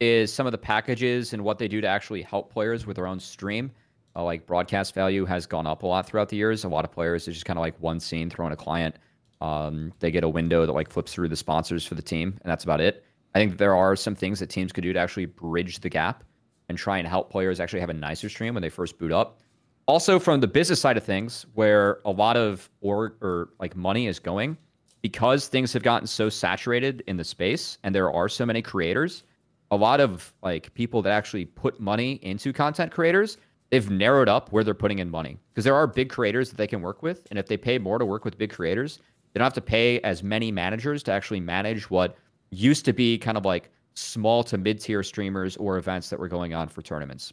is 0.00 0.32
some 0.32 0.46
of 0.46 0.52
the 0.52 0.58
packages 0.58 1.32
and 1.32 1.44
what 1.44 1.58
they 1.58 1.68
do 1.68 1.80
to 1.80 1.86
actually 1.86 2.22
help 2.22 2.52
players 2.52 2.86
with 2.86 2.96
their 2.96 3.06
own 3.06 3.20
stream. 3.20 3.70
Uh, 4.14 4.22
like 4.22 4.46
broadcast 4.46 4.94
value 4.94 5.24
has 5.24 5.46
gone 5.46 5.66
up 5.66 5.82
a 5.82 5.86
lot 5.86 6.06
throughout 6.06 6.28
the 6.28 6.36
years. 6.36 6.64
A 6.64 6.68
lot 6.68 6.84
of 6.84 6.92
players 6.92 7.26
is 7.28 7.34
just 7.34 7.46
kind 7.46 7.58
of 7.58 7.62
like 7.62 7.80
one 7.80 7.98
scene, 7.98 8.28
throwing 8.28 8.52
a 8.52 8.56
client. 8.56 8.96
Um, 9.40 9.92
they 10.00 10.10
get 10.10 10.22
a 10.22 10.28
window 10.28 10.66
that 10.66 10.72
like 10.72 10.90
flips 10.90 11.12
through 11.12 11.28
the 11.28 11.36
sponsors 11.36 11.86
for 11.86 11.94
the 11.94 12.02
team, 12.02 12.38
and 12.42 12.50
that's 12.50 12.64
about 12.64 12.80
it. 12.80 13.04
I 13.34 13.38
think 13.38 13.58
there 13.58 13.74
are 13.74 13.96
some 13.96 14.14
things 14.14 14.38
that 14.40 14.50
teams 14.50 14.72
could 14.72 14.82
do 14.82 14.92
to 14.92 14.98
actually 14.98 15.26
bridge 15.26 15.80
the 15.80 15.88
gap 15.88 16.24
and 16.68 16.78
try 16.78 16.98
and 16.98 17.08
help 17.08 17.30
players 17.30 17.58
actually 17.58 17.80
have 17.80 17.90
a 17.90 17.94
nicer 17.94 18.28
stream 18.28 18.54
when 18.54 18.62
they 18.62 18.68
first 18.68 18.98
boot 18.98 19.12
up. 19.12 19.40
Also, 19.86 20.18
from 20.18 20.40
the 20.40 20.46
business 20.46 20.80
side 20.80 20.96
of 20.96 21.02
things, 21.02 21.44
where 21.54 22.00
a 22.04 22.10
lot 22.10 22.36
of 22.36 22.70
or 22.80 23.16
or 23.20 23.48
like 23.58 23.74
money 23.74 24.06
is 24.06 24.18
going, 24.18 24.56
because 25.00 25.48
things 25.48 25.72
have 25.72 25.82
gotten 25.82 26.06
so 26.06 26.28
saturated 26.28 27.02
in 27.06 27.16
the 27.16 27.24
space, 27.24 27.78
and 27.82 27.94
there 27.94 28.12
are 28.12 28.28
so 28.28 28.46
many 28.46 28.62
creators, 28.62 29.24
a 29.72 29.76
lot 29.76 30.00
of 30.00 30.32
like 30.42 30.72
people 30.74 31.02
that 31.02 31.10
actually 31.10 31.46
put 31.46 31.80
money 31.80 32.20
into 32.22 32.52
content 32.52 32.92
creators, 32.92 33.38
they've 33.72 33.90
narrowed 33.90 34.28
up 34.28 34.52
where 34.52 34.62
they're 34.62 34.74
putting 34.74 34.98
in 34.98 35.10
money 35.10 35.38
because 35.48 35.64
there 35.64 35.74
are 35.74 35.86
big 35.86 36.10
creators 36.10 36.50
that 36.50 36.56
they 36.56 36.66
can 36.66 36.82
work 36.82 37.02
with, 37.02 37.26
and 37.30 37.38
if 37.38 37.46
they 37.46 37.56
pay 37.56 37.78
more 37.78 37.98
to 37.98 38.04
work 38.04 38.22
with 38.24 38.36
big 38.36 38.52
creators, 38.52 38.98
they 39.32 39.38
don't 39.38 39.46
have 39.46 39.54
to 39.54 39.62
pay 39.62 39.98
as 40.00 40.22
many 40.22 40.52
managers 40.52 41.02
to 41.04 41.10
actually 41.10 41.40
manage 41.40 41.88
what 41.90 42.16
used 42.50 42.84
to 42.84 42.92
be 42.92 43.16
kind 43.16 43.38
of 43.38 43.46
like 43.46 43.70
small 43.94 44.44
to 44.44 44.58
mid 44.58 44.78
tier 44.78 45.02
streamers 45.02 45.56
or 45.56 45.78
events 45.78 46.10
that 46.10 46.20
were 46.20 46.28
going 46.28 46.52
on 46.52 46.68
for 46.68 46.82
tournaments. 46.82 47.32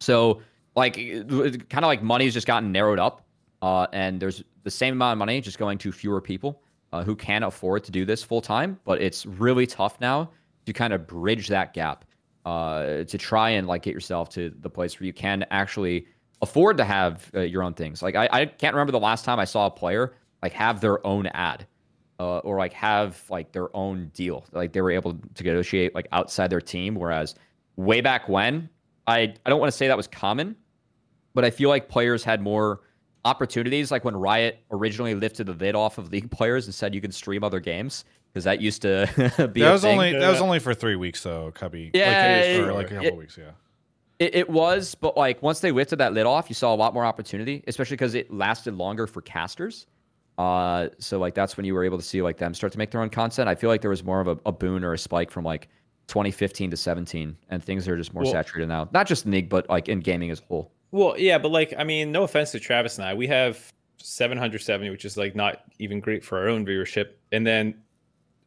So 0.00 0.42
like 0.74 0.96
kind 0.96 1.84
of 1.84 1.84
like 1.84 2.02
money's 2.02 2.34
just 2.34 2.46
gotten 2.48 2.72
narrowed 2.72 2.98
up, 2.98 3.24
uh, 3.62 3.86
and 3.92 4.18
there's 4.20 4.42
the 4.64 4.70
same 4.70 4.94
amount 4.94 5.12
of 5.12 5.18
money 5.18 5.40
just 5.40 5.58
going 5.58 5.78
to 5.78 5.92
fewer 5.92 6.20
people 6.20 6.60
uh, 6.92 7.04
who 7.04 7.14
can 7.14 7.44
afford 7.44 7.84
to 7.84 7.92
do 7.92 8.04
this 8.04 8.20
full 8.20 8.40
time. 8.40 8.80
But 8.84 9.00
it's 9.00 9.26
really 9.26 9.68
tough 9.68 10.00
now 10.00 10.30
to 10.66 10.72
kind 10.72 10.92
of 10.92 11.06
bridge 11.06 11.46
that 11.48 11.72
gap 11.72 12.04
uh, 12.44 13.04
to 13.04 13.18
try 13.18 13.50
and 13.50 13.66
like 13.66 13.82
get 13.82 13.94
yourself 13.94 14.28
to 14.30 14.52
the 14.60 14.70
place 14.70 14.98
where 14.98 15.06
you 15.06 15.12
can 15.12 15.44
actually 15.50 16.06
afford 16.40 16.76
to 16.76 16.84
have 16.84 17.30
uh, 17.34 17.40
your 17.40 17.62
own 17.62 17.74
things. 17.74 18.02
Like 18.02 18.16
I, 18.16 18.28
I 18.32 18.46
can't 18.46 18.74
remember 18.74 18.92
the 18.92 19.00
last 19.00 19.24
time 19.24 19.38
I 19.38 19.44
saw 19.44 19.66
a 19.66 19.70
player 19.70 20.14
like 20.42 20.52
have 20.52 20.80
their 20.80 21.04
own 21.06 21.26
ad. 21.28 21.66
Uh, 22.20 22.38
or 22.40 22.56
like 22.58 22.72
have 22.72 23.24
like 23.30 23.50
their 23.50 23.74
own 23.74 24.08
deal 24.14 24.44
like 24.52 24.72
they 24.72 24.80
were 24.80 24.92
able 24.92 25.14
to 25.34 25.42
negotiate 25.42 25.92
like 25.92 26.06
outside 26.12 26.48
their 26.50 26.60
team 26.60 26.94
whereas 26.94 27.34
way 27.74 28.00
back 28.00 28.28
when 28.28 28.68
i 29.08 29.22
i 29.44 29.50
don't 29.50 29.58
want 29.58 29.72
to 29.72 29.76
say 29.76 29.88
that 29.88 29.96
was 29.96 30.06
common 30.06 30.54
but 31.34 31.44
I 31.44 31.50
feel 31.50 31.68
like 31.68 31.88
players 31.88 32.24
had 32.24 32.40
more 32.40 32.80
opportunities. 33.24 33.90
Like 33.90 34.04
when 34.04 34.16
Riot 34.16 34.60
originally 34.70 35.14
lifted 35.14 35.46
the 35.46 35.54
lid 35.54 35.74
off 35.74 35.98
of 35.98 36.10
league 36.10 36.30
players 36.38 36.66
and 36.66 36.74
said 36.74 36.94
you 36.94 37.00
can 37.00 37.12
stream 37.12 37.44
other 37.44 37.60
games 37.60 38.04
because 38.32 38.44
that 38.44 38.60
used 38.60 38.82
to 38.82 39.08
be. 39.52 39.60
that 39.60 39.68
a 39.68 39.72
was 39.72 39.82
thing. 39.82 39.92
only 39.92 40.12
that 40.12 40.30
was 40.30 40.40
only 40.40 40.58
for 40.58 40.74
three 40.74 40.96
weeks 40.96 41.22
though, 41.22 41.50
Cubby. 41.52 41.90
Yeah, 41.94 42.56
like, 42.56 42.66
for 42.66 42.72
like 42.72 42.86
a 42.86 42.94
couple 42.94 43.06
it- 43.08 43.16
weeks. 43.16 43.36
Yeah. 43.38 43.50
It, 44.18 44.34
it 44.36 44.50
was, 44.50 44.94
but 44.94 45.16
like 45.16 45.42
once 45.42 45.58
they 45.60 45.72
lifted 45.72 45.96
that 45.96 46.12
lid 46.12 46.26
off, 46.26 46.48
you 46.48 46.54
saw 46.54 46.72
a 46.72 46.76
lot 46.76 46.94
more 46.94 47.04
opportunity, 47.04 47.64
especially 47.66 47.96
because 47.96 48.14
it 48.14 48.32
lasted 48.32 48.74
longer 48.76 49.08
for 49.08 49.20
casters. 49.20 49.86
Uh, 50.38 50.88
so 50.98 51.18
like 51.18 51.34
that's 51.34 51.56
when 51.56 51.66
you 51.66 51.74
were 51.74 51.82
able 51.84 51.98
to 51.98 52.04
see 52.04 52.22
like 52.22 52.36
them 52.38 52.54
start 52.54 52.72
to 52.72 52.78
make 52.78 52.90
their 52.92 53.00
own 53.02 53.10
content. 53.10 53.48
I 53.48 53.54
feel 53.56 53.68
like 53.68 53.80
there 53.80 53.90
was 53.90 54.04
more 54.04 54.20
of 54.20 54.28
a, 54.28 54.38
a 54.46 54.52
boon 54.52 54.84
or 54.84 54.92
a 54.92 54.98
spike 54.98 55.30
from 55.30 55.44
like 55.44 55.68
2015 56.06 56.70
to 56.70 56.76
17, 56.76 57.36
and 57.48 57.64
things 57.64 57.88
are 57.88 57.96
just 57.96 58.14
more 58.14 58.22
Well- 58.22 58.32
saturated 58.32 58.68
now. 58.68 58.88
Not 58.92 59.06
just 59.08 59.24
in 59.26 59.32
league, 59.32 59.48
but 59.48 59.68
like 59.68 59.88
in 59.88 59.98
gaming 60.00 60.30
as 60.30 60.40
a 60.40 60.44
whole. 60.44 60.70
Well, 60.92 61.14
yeah, 61.18 61.38
but 61.38 61.50
like, 61.50 61.74
I 61.76 61.82
mean, 61.84 62.12
no 62.12 62.22
offense 62.22 62.52
to 62.52 62.60
Travis 62.60 62.98
and 62.98 63.06
I, 63.08 63.14
we 63.14 63.26
have 63.26 63.72
770, 63.98 64.90
which 64.90 65.04
is 65.04 65.16
like 65.16 65.34
not 65.34 65.62
even 65.78 66.00
great 66.00 66.22
for 66.24 66.38
our 66.38 66.48
own 66.48 66.64
viewership. 66.66 67.12
And 67.32 67.46
then, 67.46 67.81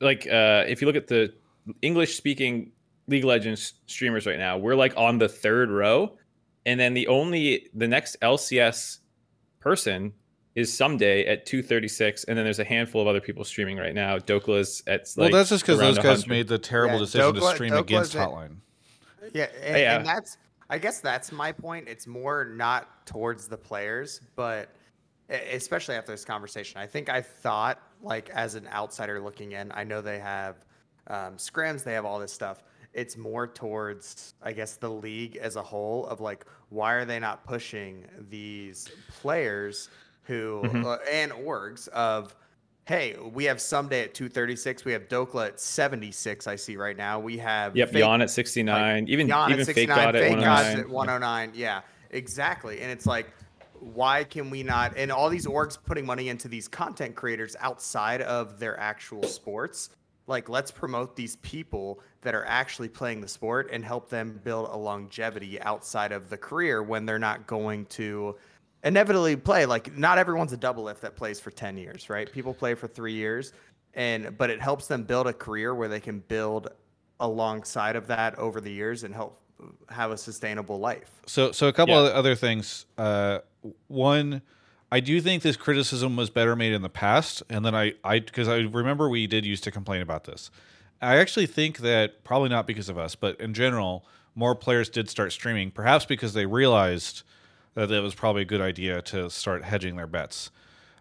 like, 0.02 0.28
uh, 0.28 0.64
if 0.68 0.82
you 0.82 0.88
look 0.88 0.96
at 0.96 1.08
the 1.08 1.34
English 1.82 2.16
speaking 2.18 2.72
League 3.08 3.24
of 3.24 3.28
Legends 3.30 3.74
streamers 3.88 4.26
right 4.26 4.38
now, 4.40 4.58
we're 4.58 4.76
like 4.76 4.94
on 4.98 5.18
the 5.18 5.28
third 5.30 5.70
row. 5.70 6.18
And 6.66 6.80
then 6.80 6.94
the 6.94 7.08
only, 7.08 7.70
the 7.74 7.88
next 7.88 8.18
LCS 8.22 9.00
person 9.60 10.14
is 10.56 10.72
Ssumday 10.72 11.28
at 11.30 11.46
236. 11.46 12.24
And 12.24 12.38
then 12.38 12.44
there's 12.46 12.60
a 12.60 12.64
handful 12.64 13.02
of 13.02 13.08
other 13.08 13.22
people 13.22 13.44
streaming 13.44 13.78
right 13.78 13.94
now. 13.94 14.18
Dhokla's 14.18 14.82
at 14.88 15.08
Well, 15.18 15.30
that's 15.30 15.50
just 15.50 15.64
because 15.64 15.80
around 15.80 15.96
those 15.96 15.98
guys 16.04 16.20
100. 16.24 16.30
made 16.30 16.48
the 16.48 16.58
terrible 16.58 16.96
Yeah, 16.96 17.00
decision 17.02 17.34
Dhokla- 17.36 17.50
to 17.50 17.56
stream 17.56 17.72
Dhokla's 17.74 17.82
against 17.82 18.16
at- 18.16 18.28
Hotline. 18.30 18.56
Yeah, 19.34 19.48
and, 19.64 19.78
Yeah. 19.78 19.98
and 19.98 20.06
that's 20.06 20.38
I 20.68 20.80
guess 20.80 21.00
that's 21.00 21.32
my 21.32 21.52
point. 21.52 21.88
It's 21.88 22.08
more 22.08 22.44
not 22.46 23.06
towards 23.06 23.48
the 23.48 23.58
players, 23.58 24.22
but 24.36 24.70
especially 25.30 25.94
after 25.96 26.12
this 26.12 26.26
conversation, 26.26 26.80
I 26.80 26.88
think 26.88 27.08
I 27.10 27.22
thought 27.22 27.80
like 28.06 28.30
as 28.30 28.56
an 28.56 28.68
outsider 28.72 29.20
looking 29.20 29.54
in, 29.54 29.72
I 29.74 29.84
know 29.84 30.00
they 30.02 30.20
have 30.20 30.58
um, 31.08 31.36
scrims, 31.38 31.84
they 31.84 31.94
have 31.94 32.06
all 32.06 32.20
this 32.20 32.32
stuff. 32.32 32.64
It's 32.94 33.18
more 33.18 33.46
towards, 33.48 34.36
I 34.42 34.54
guess, 34.54 34.76
the 34.78 34.90
league 34.90 35.36
as 35.38 35.56
a 35.58 35.62
whole 35.62 36.06
of 36.08 36.22
like, 36.22 36.46
why 36.70 36.94
are 36.94 37.04
they 37.06 37.20
not 37.20 37.44
pushing 37.46 38.06
these 38.30 38.90
players 39.22 39.90
who 40.24 40.62
Mhm. 40.64 40.86
uh, 40.86 40.98
and 41.12 41.32
orgs 41.32 41.88
of, 41.90 42.36
hey, 42.86 43.16
we 43.34 43.44
have 43.46 43.58
Ssumday 43.58 44.04
at 44.06 44.14
236, 44.14 44.86
we 44.86 44.94
have 44.94 45.08
Dhokla 45.10 45.48
at 45.50 45.60
76. 45.60 46.48
I 46.48 46.56
see 46.56 46.78
right 46.78 46.96
now. 46.96 47.20
We 47.20 47.38
have 47.40 47.76
Yep, 47.76 47.90
Fake- 47.90 48.00
Yawn 48.00 48.22
at 48.22 48.30
69. 48.30 49.08
even 49.10 49.28
Jan 49.28 49.50
even 49.50 49.60
at 49.62 49.66
Fake 49.66 49.76
69, 49.76 49.98
God 49.98 50.14
Fake 50.16 50.32
Gods 50.40 50.46
109. 50.46 50.80
at 50.80 50.90
109. 50.90 51.52
Yeah, 51.56 51.82
exactly. 52.12 52.82
And 52.82 52.92
it's 52.92 53.06
like, 53.06 53.28
why 53.80 54.24
can 54.24 54.50
we 54.50 54.64
not? 54.64 54.96
And 54.98 55.12
all 55.12 55.30
these 55.30 55.46
orgs 55.48 55.78
putting 55.84 56.06
money 56.06 56.30
into 56.30 56.48
these 56.48 56.68
content 56.68 57.16
creators 57.16 57.56
outside 57.60 58.22
of 58.22 58.60
their 58.60 58.80
actual 58.80 59.24
sports. 59.24 59.90
Like, 60.28 60.50
let's 60.50 60.72
promote 60.72 61.16
these 61.16 61.36
people 61.38 62.00
that 62.22 62.34
are 62.34 62.46
actually 62.46 62.90
playing 62.90 63.22
the 63.22 63.28
sport 63.28 63.70
and 63.72 63.86
help 63.86 64.10
them 64.10 64.40
build 64.44 64.70
a 64.72 64.78
longevity 64.78 65.62
outside 65.62 66.12
of 66.12 66.30
the 66.30 66.38
career 66.38 66.82
when 66.82 67.06
they're 67.06 67.20
not 67.20 67.46
going 67.46 67.86
to 67.88 68.36
inevitably 68.84 69.36
play. 69.36 69.66
Like, 69.68 69.96
not 69.96 70.18
everyone's 70.18 70.52
a 70.54 70.58
Doublelift 70.58 71.02
that 71.02 71.16
plays 71.16 71.40
for 71.40 71.52
10 71.52 71.78
years, 71.78 72.10
right? 72.10 72.32
People 72.32 72.54
play 72.56 72.74
for 72.74 72.88
three 72.88 73.14
years. 73.14 73.54
And, 73.94 74.38
but 74.38 74.50
it 74.50 74.60
helps 74.60 74.88
them 74.88 75.04
build 75.04 75.28
a 75.28 75.34
career 75.34 75.74
where 75.76 75.88
they 75.88 76.00
can 76.00 76.20
build 76.20 76.70
alongside 77.20 77.96
of 77.96 78.08
that 78.08 78.38
over 78.38 78.60
the 78.60 78.72
years 78.72 79.04
and 79.04 79.14
help 79.14 79.40
have 79.90 80.12
a 80.12 80.18
sustainable 80.18 80.80
life. 80.80 81.22
So, 81.28 81.52
so 81.52 81.68
a 81.68 81.74
couple 81.74 81.94
Yeah. 81.96 82.10
of 82.10 82.14
other 82.16 82.36
things. 82.36 82.86
Uh, 82.98 83.40
one, 83.88 84.42
I 84.92 85.00
do 85.00 85.20
think 85.20 85.44
this 85.44 85.58
criticism 85.58 86.16
was 86.16 86.30
better 86.30 86.56
made 86.56 86.74
in 86.74 86.82
the 86.82 86.90
past, 86.90 87.44
and 87.50 87.66
then 87.66 87.76
I, 87.76 87.94
I, 88.04 88.20
because 88.20 88.48
I 88.48 88.58
remember 88.58 89.10
we 89.10 89.28
did 89.28 89.46
used 89.46 89.64
to 89.66 89.72
complain 89.72 90.02
about 90.02 90.26
this. 90.26 90.52
I 91.02 91.18
actually 91.18 91.48
think 91.48 91.80
that 91.80 92.24
probably 92.24 92.50
not 92.50 92.68
because 92.68 92.90
of 92.90 92.98
us, 92.98 93.16
but 93.16 93.40
in 93.40 93.54
general, 93.54 94.06
more 94.36 94.56
players 94.56 94.90
did 94.90 95.10
start 95.10 95.32
streaming, 95.32 95.72
perhaps 95.72 96.06
because 96.06 96.34
they 96.34 96.46
realized 96.46 97.24
that 97.74 97.92
it 97.92 98.02
was 98.02 98.16
probably 98.16 98.44
a 98.44 98.46
good 98.46 98.62
idea 98.62 99.02
to 99.02 99.30
start 99.30 99.64
hedging 99.64 99.96
their 99.96 100.08
bets. 100.08 100.52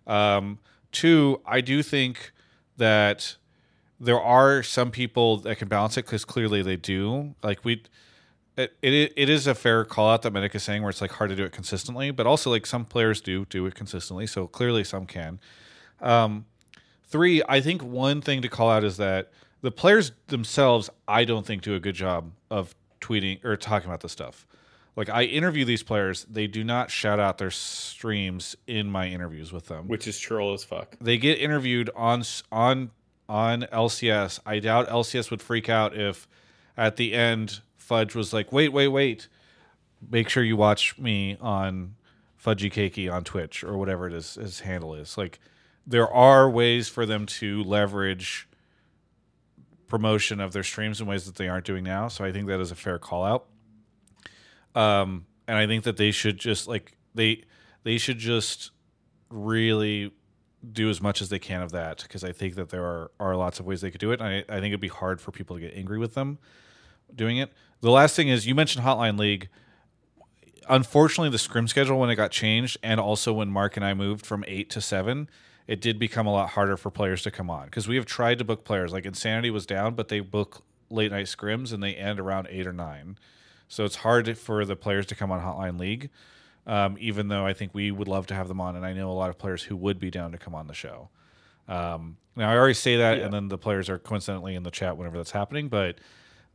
Um, 0.07 0.59
two, 0.93 1.41
I 1.47 1.61
do 1.61 1.83
think 1.83 2.33
that 2.77 3.37
there 4.01 4.21
are 4.21 4.63
some 4.63 4.91
people 4.91 5.39
that 5.39 5.57
can 5.57 5.69
balance 5.69 5.97
it 5.97 6.05
because 6.05 6.25
clearly 6.25 6.63
they 6.63 6.77
do. 6.77 7.35
Like 7.43 7.65
we, 7.65 7.83
it, 8.57 8.77
it 8.83 9.13
it 9.17 9.29
is 9.29 9.47
a 9.47 9.55
fair 9.55 9.85
call 9.85 10.11
out 10.11 10.23
that 10.23 10.33
Medic 10.33 10.55
is 10.55 10.63
saying 10.63 10.83
where 10.83 10.91
it's 10.91 11.01
like 11.01 11.13
hard 11.13 11.31
to 11.31 11.37
do 11.37 11.45
it 11.45 11.53
consistently, 11.53 12.11
but 12.11 12.27
also 12.27 12.51
like 12.51 12.67
some 12.67 12.85
players 12.85 13.21
do 13.21 13.45
do 13.47 13.67
it 13.67 13.75
consistently. 13.75 14.27
So 14.27 14.47
clearly 14.47 14.85
some 14.85 15.07
can. 15.07 15.41
Um, 16.01 16.47
three, 17.07 17.43
I 17.49 17.61
think 17.61 17.83
one 17.83 18.21
thing 18.21 18.43
to 18.43 18.49
call 18.49 18.71
out 18.71 18.85
is 18.85 18.97
that 18.99 19.31
the 19.61 19.71
players 19.71 20.13
themselves, 20.29 20.91
I 21.09 21.25
don't 21.25 21.47
think 21.47 21.63
do 21.63 21.75
a 21.75 21.81
good 21.81 21.95
job 21.95 22.33
of 22.51 22.75
tweeting 23.01 23.45
or 23.45 23.57
talking 23.57 23.89
about 23.89 24.01
this 24.01 24.13
stuff. 24.13 24.47
Like 24.97 25.09
I 25.09 25.25
interview 25.25 25.65
these 25.65 25.83
players, 25.83 26.25
they 26.25 26.47
do 26.47 26.63
not 26.63 26.91
shout 26.91 27.19
out 27.19 27.39
their 27.39 27.51
streams 27.51 28.55
in 28.67 28.89
my 28.89 29.09
interviews 29.09 29.53
with 29.53 29.67
them 29.67 29.89
which 29.89 30.07
is 30.07 30.19
troll 30.19 30.55
as 30.55 30.63
fuck. 30.63 30.97
they 31.01 31.19
get 31.19 31.39
interviewed 31.39 31.91
on 31.97 32.23
on 32.53 32.91
on 33.29 33.63
LCS. 33.73 34.39
I 34.47 34.61
doubt 34.61 34.89
LCS 34.89 35.31
would 35.31 35.43
freak 35.43 35.69
out 35.69 35.97
if 35.97 36.29
at 36.77 36.97
the 36.97 37.15
end 37.15 37.61
Fudge 37.85 38.15
was 38.15 38.33
like, 38.33 38.53
"Wait, 38.53 38.71
wait, 38.71 38.89
wait. 38.89 39.29
Make 40.11 40.29
sure 40.29 40.43
you 40.43 40.57
watch 40.57 40.99
me 40.99 41.37
on 41.41 41.97
Fudgy 42.43 42.73
Cakey 42.73 43.13
on 43.13 43.25
Twitch 43.25 43.63
or 43.63 43.77
whatever 43.77 44.07
it 44.07 44.13
is 44.15 44.35
his 44.35 44.61
handle 44.61 44.95
is." 44.95 45.19
Like 45.19 45.39
there 45.87 46.11
are 46.11 46.49
ways 46.49 46.89
for 46.89 47.05
them 47.05 47.27
to 47.27 47.63
leverage 47.63 48.49
promotion 49.87 50.41
of 50.41 50.53
their 50.53 50.63
streams 50.63 51.01
in 51.01 51.07
ways 51.07 51.27
that 51.27 51.37
they 51.37 51.49
aren't 51.49 51.67
doing 51.67 51.85
now. 51.85 52.09
So 52.09 52.25
I 52.25 52.33
think 52.33 52.49
that 52.49 52.59
is 52.61 52.71
a 52.71 52.75
fair 52.75 52.99
call 52.99 53.25
out. 53.25 53.47
Um 54.75 55.27
and 55.47 55.59
I 55.59 55.67
think 55.67 55.85
that 55.85 55.97
they 55.97 56.11
should 56.11 56.39
just 56.39 56.67
like 56.67 56.97
they 57.15 57.45
they 57.83 57.99
should 57.99 58.19
just 58.19 58.71
really 59.29 60.13
do 60.73 60.89
as 60.89 61.03
much 61.03 61.21
as 61.21 61.29
they 61.29 61.39
can 61.39 61.61
of 61.61 61.73
that 61.73 62.03
because 62.03 62.25
I 62.25 62.33
think 62.33 62.55
that 62.55 62.71
there 62.71 62.85
are, 62.85 63.11
are 63.21 63.37
lots 63.37 63.61
of 63.61 63.67
ways 63.67 63.83
they 63.83 63.91
could 63.91 64.01
do 64.01 64.13
it. 64.13 64.21
And 64.21 64.29
I, 64.29 64.37
I 64.49 64.61
think 64.61 64.69
it'd 64.69 64.81
be 64.81 64.89
hard 64.89 65.21
for 65.21 65.31
people 65.31 65.57
to 65.57 65.61
get 65.61 65.75
angry 65.77 65.99
with 65.99 66.15
them 66.15 66.39
doing 67.15 67.37
it. 67.37 67.53
The 67.85 67.91
last 67.91 68.17
thing 68.17 68.29
is 68.29 68.47
you 68.47 68.55
mentioned 68.55 68.85
Hotline 68.85 69.19
League. 69.19 69.49
Unfortunately, 70.71 71.29
the 71.29 71.39
scrim 71.39 71.69
schedule 71.69 72.01
when 72.01 72.09
it 72.09 72.17
got 72.17 72.31
changed, 72.31 72.79
and 72.83 72.99
also 72.99 73.35
when 73.35 73.51
Mark 73.51 73.77
and 73.77 73.85
I 73.85 73.93
moved 73.93 74.25
from 74.25 74.43
eight 74.49 74.71
to 74.71 74.81
seven, 74.81 75.29
it 75.67 75.83
did 75.83 75.99
become 75.99 76.27
a 76.27 76.33
lot 76.33 76.51
harder 76.51 76.79
for 76.79 76.91
players 76.91 77.23
to 77.25 77.31
come 77.31 77.51
on 77.51 77.67
because 77.67 77.87
we 77.87 77.97
have 77.97 78.07
tried 78.07 78.39
to 78.39 78.45
book 78.45 78.65
players. 78.65 78.91
Like 78.91 79.05
Insanity 79.05 79.51
was 79.51 79.67
down, 79.67 79.95
but 79.95 80.09
they 80.09 80.21
book 80.21 80.63
late 80.89 81.11
night 81.13 81.27
scrims 81.27 81.75
and 81.75 81.83
they 81.83 81.95
end 81.95 82.19
around 82.19 82.49
eight 82.51 82.67
or 82.67 82.73
nine. 82.73 83.19
So 83.69 83.85
it's 83.85 83.97
hard 83.97 84.39
for 84.39 84.65
the 84.65 84.77
players 84.77 85.05
to 85.07 85.15
come 85.15 85.31
on 85.31 85.43
Hotline 85.43 85.79
League 85.79 86.09
um, 86.67 86.97
even 86.99 87.29
though 87.29 87.45
I 87.45 87.53
think 87.53 87.75
we 87.75 87.91
would 87.91 88.09
love 88.09 88.27
to 88.29 88.35
have 88.35 88.49
them 88.49 88.61
on, 88.61 88.77
and 88.77 88.87
I 88.87 88.93
know 88.93 89.11
a 89.11 89.13
lot 89.13 89.31
of 89.31 89.39
players 89.39 89.63
who 89.63 89.77
would 89.77 89.99
be 89.99 90.11
down 90.11 90.33
to 90.33 90.39
come 90.39 90.55
on 90.55 90.67
the 90.67 90.75
show. 90.75 91.11
Um, 91.69 92.17
now 92.37 92.51
I 92.51 92.57
already 92.57 92.75
say 92.75 92.97
that, 92.97 93.19
Yeah. 93.19 93.25
and 93.25 93.33
then 93.35 93.49
the 93.49 93.59
players 93.59 93.89
are 93.89 93.99
coincidentally 93.99 94.55
in 94.55 94.63
the 94.63 94.71
chat 94.71 94.97
whenever 94.97 95.17
that's 95.17 95.31
happening. 95.31 95.69
But 95.69 95.99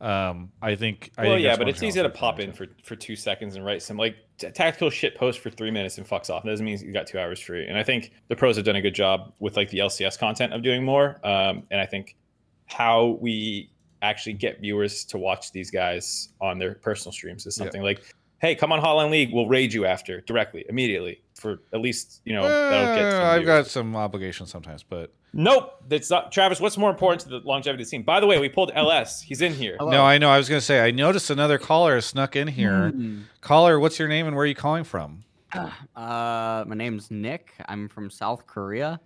um, 0.00 0.50
I 0.62 0.74
think, 0.76 1.10
I 1.18 1.22
Well, 1.24 1.32
think 1.34 1.44
yeah, 1.44 1.56
but 1.56 1.68
it's 1.68 1.82
easy 1.82 2.02
to 2.02 2.08
pop 2.08 2.40
in 2.40 2.52
for, 2.52 2.66
for 2.84 2.96
two 2.96 3.16
seconds 3.16 3.56
and 3.56 3.64
write 3.64 3.82
some 3.82 3.96
like 3.96 4.16
t- 4.38 4.50
tactical 4.50 4.88
shit 4.90 5.14
post 5.14 5.40
for 5.40 5.50
three 5.50 5.70
minutes 5.70 5.98
and 5.98 6.08
fucks 6.08 6.30
off. 6.30 6.44
It 6.44 6.48
doesn't 6.48 6.64
mean 6.64 6.78
you 6.78 6.92
got 6.92 7.06
two 7.06 7.18
hours 7.18 7.38
free. 7.40 7.66
And 7.66 7.76
I 7.76 7.82
think 7.82 8.12
the 8.28 8.36
pros 8.36 8.56
have 8.56 8.64
done 8.64 8.76
a 8.76 8.82
good 8.82 8.94
job 8.94 9.34
with 9.40 9.56
like 9.56 9.68
the 9.70 9.78
LCS 9.78 10.18
content 10.18 10.52
of 10.54 10.62
doing 10.62 10.84
more. 10.84 11.20
Um, 11.26 11.64
and 11.70 11.80
I 11.80 11.86
think 11.86 12.16
how 12.66 13.18
we 13.20 13.70
actually 14.02 14.32
get 14.32 14.60
viewers 14.60 15.04
to 15.04 15.18
watch 15.18 15.52
these 15.52 15.70
guys 15.70 16.30
on 16.40 16.58
their 16.58 16.74
personal 16.76 17.12
streams 17.12 17.44
is 17.46 17.58
Yeah. 17.58 17.64
something 17.64 17.82
like, 17.82 18.00
hey, 18.38 18.54
come 18.54 18.72
on 18.72 18.80
Hotline 18.80 19.10
League, 19.10 19.30
we'll 19.34 19.48
raid 19.48 19.72
you 19.74 19.84
after 19.84 20.22
directly, 20.22 20.64
immediately 20.68 21.20
for 21.34 21.58
at 21.74 21.80
least 21.80 22.20
you 22.24 22.34
know 22.34 22.42
that'll 22.42 22.94
get. 22.96 23.04
Uh, 23.14 23.24
I've 23.26 23.42
viewers. 23.42 23.64
got 23.64 23.66
some 23.70 23.94
obligations 23.96 24.50
sometimes, 24.50 24.82
but 24.82 25.12
Nope, 25.32 25.82
that's 25.88 26.10
not 26.10 26.32
Travis. 26.32 26.60
What's 26.60 26.76
more 26.76 26.90
important 26.90 27.22
to 27.22 27.28
the 27.28 27.38
longevity 27.38 27.82
of 27.82 27.88
the 27.88 27.90
team? 27.90 28.02
By 28.02 28.18
the 28.20 28.26
way, 28.26 28.38
we 28.40 28.48
pulled 28.48 28.72
LS. 28.74 29.22
He's 29.22 29.40
in 29.42 29.54
here. 29.54 29.76
no, 29.80 30.02
I 30.02 30.18
know. 30.18 30.28
I 30.28 30.36
was 30.38 30.48
going 30.48 30.58
to 30.58 30.64
say 30.64 30.80
I 30.80 30.90
noticed 30.90 31.30
another 31.30 31.56
caller 31.58 31.94
has 31.94 32.06
snuck 32.06 32.34
in 32.34 32.48
here. 32.48 32.90
Hmm. 32.90 33.20
Caller, 33.40 33.78
what's 33.78 33.98
your 33.98 34.08
name 34.08 34.26
and 34.26 34.34
where 34.34 34.42
are 34.42 34.46
you 34.46 34.54
calling 34.56 34.82
from? 34.84 35.24
Uh, 35.54 36.64
my 36.66 36.74
name's 36.74 37.10
Nick. 37.10 37.52
I'm 37.68 37.88
from 37.88 38.10
South 38.10 38.46
Korea. 38.46 39.00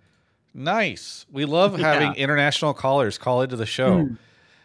Nice. 0.53 1.25
We 1.31 1.45
love 1.45 1.77
having 1.79 2.09
Yeah. 2.13 2.23
international 2.23 2.73
callers 2.73 3.17
call 3.17 3.41
into 3.41 3.55
the 3.55 3.65
show. 3.65 4.09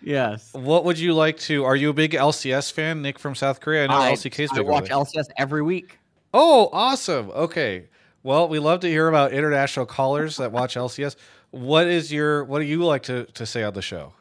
Yes. 0.03 0.53
What 0.55 0.85
would 0.85 0.99
you 0.99 1.13
like 1.15 1.39
to? 1.41 1.65
Are 1.65 1.77
you 1.77 1.91
a 1.91 1.93
big 1.95 2.13
LCS 2.13 2.73
fan, 2.73 3.03
Nick 3.03 3.19
from 3.19 3.35
South 3.35 3.61
Korea? 3.61 3.85
I 3.85 3.87
know 3.89 3.97
I, 3.99 4.13
LCK's 4.13 4.51
I 4.53 4.55
big. 4.57 4.63
over 4.63 4.73
watch 4.73 4.89
there. 4.89 4.97
LCS 4.97 5.29
every 5.37 5.63
week. 5.63 5.99
Oh, 6.33 6.71
awesome. 6.73 7.31
Okay. 7.33 7.89
Well, 8.23 8.49
we 8.49 8.59
love 8.59 8.81
to 8.81 8.89
hear 8.89 9.09
about 9.09 9.33
international 9.33 9.87
callers 9.87 10.37
that 10.37 10.53
watch 10.53 10.75
LCS. 10.77 11.17
What 11.51 11.87
is 11.87 12.13
your 12.13 12.45
what 12.45 12.61
do 12.61 12.65
you 12.65 12.85
like 12.85 13.03
to, 13.05 13.25
to 13.25 13.47
say 13.47 13.63
on 13.63 13.75
the 13.75 13.83
show? 13.83 14.13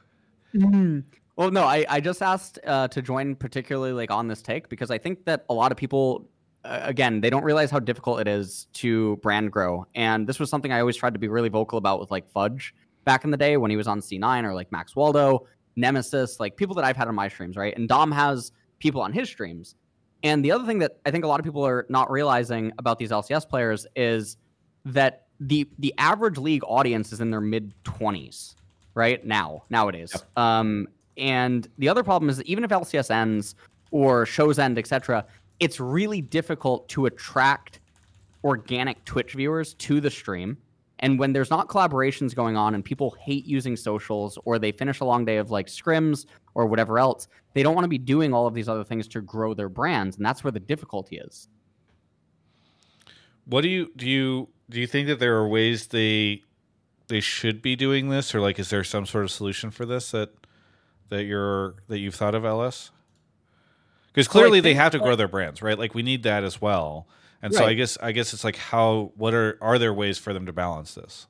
Well, 1.39 1.51
no, 1.51 1.63
I, 1.63 1.85
I 1.87 2.01
just 2.01 2.21
asked 2.21 2.59
uh, 2.65 2.89
to 2.89 3.01
join 3.01 3.33
particularly 3.35 3.93
like 3.93 4.11
on 4.11 4.27
this 4.27 4.41
take 4.41 4.67
because 4.67 4.91
I 4.91 4.97
think 4.97 5.23
that 5.23 5.45
a 5.49 5.53
lot 5.53 5.71
of 5.71 5.77
people, 5.77 6.27
uh, 6.65 6.81
again, 6.83 7.21
they 7.21 7.29
don't 7.29 7.45
realize 7.45 7.71
how 7.71 7.79
difficult 7.79 8.19
it 8.19 8.27
is 8.27 8.67
to 8.73 9.15
brand 9.17 9.49
grow. 9.49 9.85
And 9.95 10.27
this 10.27 10.37
was 10.37 10.49
something 10.49 10.73
I 10.73 10.81
always 10.81 10.97
tried 10.97 11.13
to 11.13 11.19
be 11.19 11.29
really 11.29 11.47
vocal 11.47 11.77
about 11.77 12.01
with 12.01 12.11
like 12.11 12.29
Fudge 12.29 12.75
back 13.05 13.23
in 13.23 13.31
the 13.31 13.37
day 13.37 13.55
when 13.55 13.71
he 13.71 13.77
was 13.77 13.87
on 13.87 14.01
C9 14.01 14.43
or 14.43 14.53
like 14.53 14.69
Max 14.71 14.97
Waldo, 14.97 15.47
Nemesis, 15.77 16.41
like 16.41 16.57
people 16.57 16.75
that 16.75 16.83
I've 16.83 16.97
had 16.97 17.07
on 17.07 17.15
my 17.15 17.29
streams, 17.29 17.55
right? 17.55 17.73
And 17.77 17.87
Dom 17.87 18.11
has 18.11 18.51
people 18.79 18.99
on 18.99 19.13
his 19.13 19.29
streams. 19.29 19.75
And 20.23 20.43
the 20.43 20.51
other 20.51 20.65
thing 20.65 20.79
that 20.79 20.99
I 21.05 21.11
think 21.11 21.23
a 21.23 21.27
lot 21.27 21.39
of 21.39 21.45
people 21.45 21.65
are 21.65 21.85
not 21.87 22.11
realizing 22.11 22.73
about 22.77 22.99
these 22.99 23.11
LCS 23.11 23.47
players 23.47 23.87
is 23.95 24.35
that 24.83 25.27
the 25.39 25.67
the 25.79 25.93
average 25.97 26.37
league 26.37 26.63
audience 26.65 27.13
is 27.13 27.21
in 27.21 27.31
their 27.31 27.41
mid 27.41 27.73
20s 27.83 28.55
right? 28.95 29.25
Now 29.25 29.63
nowadays. 29.69 30.15
Um 30.35 30.87
and 31.17 31.67
the 31.77 31.89
other 31.89 32.03
problem 32.03 32.29
is 32.29 32.37
that 32.37 32.47
even 32.47 32.63
if 32.63 32.69
lcs 32.69 33.11
ends 33.11 33.55
or 33.91 34.25
shows 34.25 34.59
end 34.59 34.77
etc 34.77 35.25
it's 35.59 35.79
really 35.79 36.21
difficult 36.21 36.87
to 36.89 37.05
attract 37.05 37.79
organic 38.43 39.03
twitch 39.05 39.33
viewers 39.33 39.73
to 39.75 39.99
the 39.99 40.09
stream. 40.09 40.57
And 40.99 41.17
when 41.17 41.31
there's 41.31 41.49
not 41.49 41.69
collaborations 41.69 42.35
going 42.35 42.57
on 42.57 42.75
and 42.75 42.83
people 42.83 43.15
hate 43.21 43.45
using 43.45 43.75
socials 43.77 44.37
or 44.43 44.59
they 44.59 44.71
finish 44.71 44.99
a 44.99 45.05
long 45.05 45.23
day 45.23 45.37
of 45.37 45.49
like 45.49 45.67
scrims 45.67 46.25
or 46.55 46.65
whatever 46.65 46.99
else 46.99 47.27
they 47.53 47.63
don't 47.63 47.73
want 47.73 47.85
to 47.85 47.89
be 47.89 47.97
doing 47.97 48.33
all 48.33 48.47
of 48.47 48.53
these 48.53 48.67
other 48.67 48.83
things 48.83 49.07
to 49.07 49.21
grow 49.21 49.53
their 49.53 49.69
brands 49.69 50.17
and 50.17 50.25
that's 50.25 50.43
where 50.43 50.51
the 50.51 50.59
difficulty 50.59 51.17
is 51.17 51.47
What 53.49 53.61
do 53.61 53.67
you 53.67 53.91
do 53.95 54.07
you 54.07 54.49
do 54.69 54.79
you 54.79 54.87
think 54.87 55.07
that 55.07 55.19
there 55.19 55.35
are 55.37 55.47
ways 55.47 55.87
they 55.87 56.43
they 57.07 57.19
should 57.19 57.61
be 57.61 57.75
doing 57.75 58.09
this 58.09 58.35
or 58.35 58.41
like 58.41 58.59
is 58.59 58.69
there 58.69 58.83
some 58.83 59.05
sort 59.05 59.23
of 59.23 59.31
solution 59.31 59.71
for 59.71 59.85
this 59.85 60.11
that 60.11 60.29
that 61.09 61.23
you're 61.23 61.75
that 61.87 61.97
you've 61.97 62.15
thought 62.15 62.35
of 62.35 62.45
LS? 62.45 62.91
I 64.15 64.23
clearly 64.23 64.59
they 64.59 64.73
have 64.73 64.91
to 64.91 64.99
grow 64.99 65.15
their 65.15 65.27
brands, 65.27 65.61
right? 65.61 65.77
Like 65.77 65.95
we 65.95 66.03
need 66.03 66.23
that 66.23 66.43
as 66.43 66.61
well. 66.61 67.07
And 67.41 67.53
so 67.53 67.65
I 67.65 67.73
guess 67.73 67.97
I 68.01 68.11
guess 68.11 68.33
it's 68.33 68.43
like 68.43 68.57
how 68.57 69.13
what 69.15 69.33
are 69.33 69.57
are 69.61 69.79
there 69.79 69.93
ways 69.93 70.17
for 70.17 70.33
them 70.33 70.45
to 70.45 70.53
balance 70.53 70.93
this? 70.93 71.27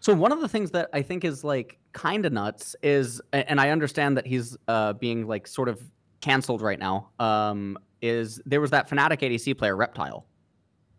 So 0.00 0.14
one 0.14 0.32
of 0.32 0.40
the 0.40 0.48
things 0.48 0.70
that 0.72 0.90
I 0.92 1.02
think 1.02 1.24
is 1.24 1.44
like 1.44 1.78
kind 1.92 2.26
of 2.26 2.32
nuts 2.32 2.76
is, 2.82 3.22
and 3.32 3.58
I 3.58 3.70
understand 3.70 4.18
that 4.18 4.26
he's 4.26 4.56
uh, 4.68 4.92
being 4.92 5.26
like 5.26 5.46
sort 5.46 5.68
of 5.68 5.80
canceled 6.20 6.60
right 6.60 6.78
now. 6.78 7.08
Um, 7.18 7.78
is 8.02 8.40
there 8.44 8.60
was 8.60 8.70
that 8.72 8.88
Fnatic 8.88 9.20
ADC 9.20 9.56
player 9.56 9.74
Reptile, 9.74 10.26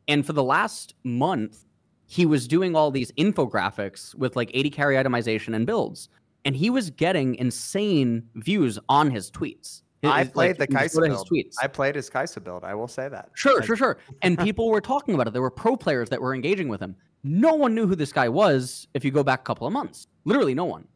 and 0.07 0.26
for 0.26 0.34
the 0.34 0.44
last 0.44 0.95
month, 1.03 1.65
he 2.07 2.26
was 2.26 2.48
doing 2.48 2.76
all 2.76 2.91
these 2.91 3.11
infographics 3.14 4.14
with 4.15 4.36
like 4.36 4.52
80 4.53 4.69
carry 4.69 4.95
itemization 4.95 5.56
and 5.56 5.65
builds, 5.65 6.10
and 6.44 6.56
he 6.56 6.69
was 6.69 6.90
getting 6.91 7.36
insane 7.36 8.27
views 8.36 8.77
on 8.90 9.10
his 9.10 9.32
tweets. 9.32 9.82
I 10.03 10.23
played 10.23 10.60
like, 10.60 10.69
the 10.69 10.76
Kai'Sa 10.76 11.10
his 11.10 11.23
build. 11.23 11.53
I 11.61 11.68
played 11.68 11.95
his 11.95 12.10
Kai'Sa 12.10 12.44
build. 12.44 12.64
I 12.64 12.76
will 12.76 12.88
say 12.88 13.10
that. 13.10 13.30
Sure, 13.34 13.57
Like, 13.57 13.65
sure, 13.65 13.76
sure. 13.76 13.98
And 14.22 14.38
people 14.48 14.69
were 14.69 14.82
talking 14.82 15.15
about 15.15 15.27
it. 15.27 15.34
There 15.34 15.41
were 15.41 15.49
pro 15.49 15.76
players 15.76 16.10
that 16.10 16.22
were 16.22 16.36
engaging 16.36 16.68
with 16.68 16.80
him. 16.80 16.95
No 17.23 17.56
one 17.56 17.73
knew 17.73 17.88
who 17.88 17.95
this 17.95 18.14
guy 18.14 18.30
was 18.30 18.88
if 18.94 19.03
you 19.03 19.11
go 19.11 19.23
back 19.23 19.40
a 19.40 19.44
couple 19.44 19.65
of 19.65 19.73
months. 19.73 20.07
Literally 20.26 20.53
no 20.53 20.65
one. 20.65 20.88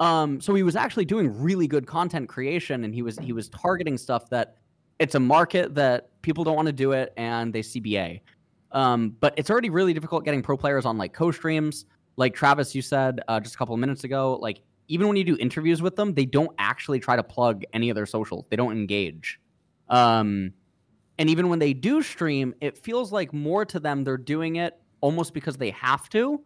Um, 0.00 0.40
so 0.40 0.54
he 0.54 0.62
was 0.62 0.76
actually 0.76 1.04
doing 1.04 1.40
really 1.40 1.68
good 1.68 1.86
content 1.86 2.28
creation 2.28 2.84
and 2.84 2.94
he 2.94 3.02
was 3.02 3.18
he 3.18 3.32
was 3.32 3.50
targeting 3.50 3.98
stuff 3.98 4.30
that 4.30 4.56
it's 4.98 5.14
a 5.14 5.20
market 5.20 5.74
that 5.74 6.10
people 6.22 6.42
don't 6.42 6.56
want 6.56 6.66
to 6.66 6.72
do 6.72 6.92
it 6.92 7.12
and 7.16 7.52
they 7.52 7.60
CBA. 7.60 8.20
Um, 8.72 9.16
but 9.20 9.34
it's 9.36 9.50
already 9.50 9.70
really 9.70 9.92
difficult 9.92 10.24
getting 10.24 10.42
pro 10.42 10.56
players 10.56 10.86
on 10.86 10.98
like 10.98 11.12
co-streams. 11.12 11.86
Like 12.16 12.34
Travis, 12.34 12.74
you 12.74 12.82
said 12.82 13.20
uh, 13.28 13.40
just 13.40 13.54
a 13.54 13.58
couple 13.58 13.74
of 13.74 13.80
minutes 13.80 14.04
ago, 14.04 14.38
like 14.40 14.62
even 14.88 15.08
when 15.08 15.16
you 15.16 15.24
do 15.24 15.36
interviews 15.38 15.80
with 15.80 15.96
them, 15.96 16.14
they 16.14 16.24
don't 16.24 16.50
actually 16.58 17.00
try 17.00 17.16
to 17.16 17.22
plug 17.22 17.62
any 17.72 17.90
of 17.90 17.94
their 17.94 18.06
socials. 18.06 18.46
They 18.50 18.56
don't 18.56 18.72
engage. 18.72 19.40
Um, 19.88 20.52
and 21.18 21.30
even 21.30 21.48
when 21.48 21.58
they 21.58 21.72
do 21.72 22.02
stream, 22.02 22.54
it 22.60 22.76
feels 22.76 23.12
like 23.12 23.32
more 23.32 23.64
to 23.66 23.80
them 23.80 24.04
they're 24.04 24.16
doing 24.16 24.56
it 24.56 24.80
almost 25.00 25.34
because 25.34 25.56
they 25.56 25.70
have 25.70 26.08
to, 26.10 26.40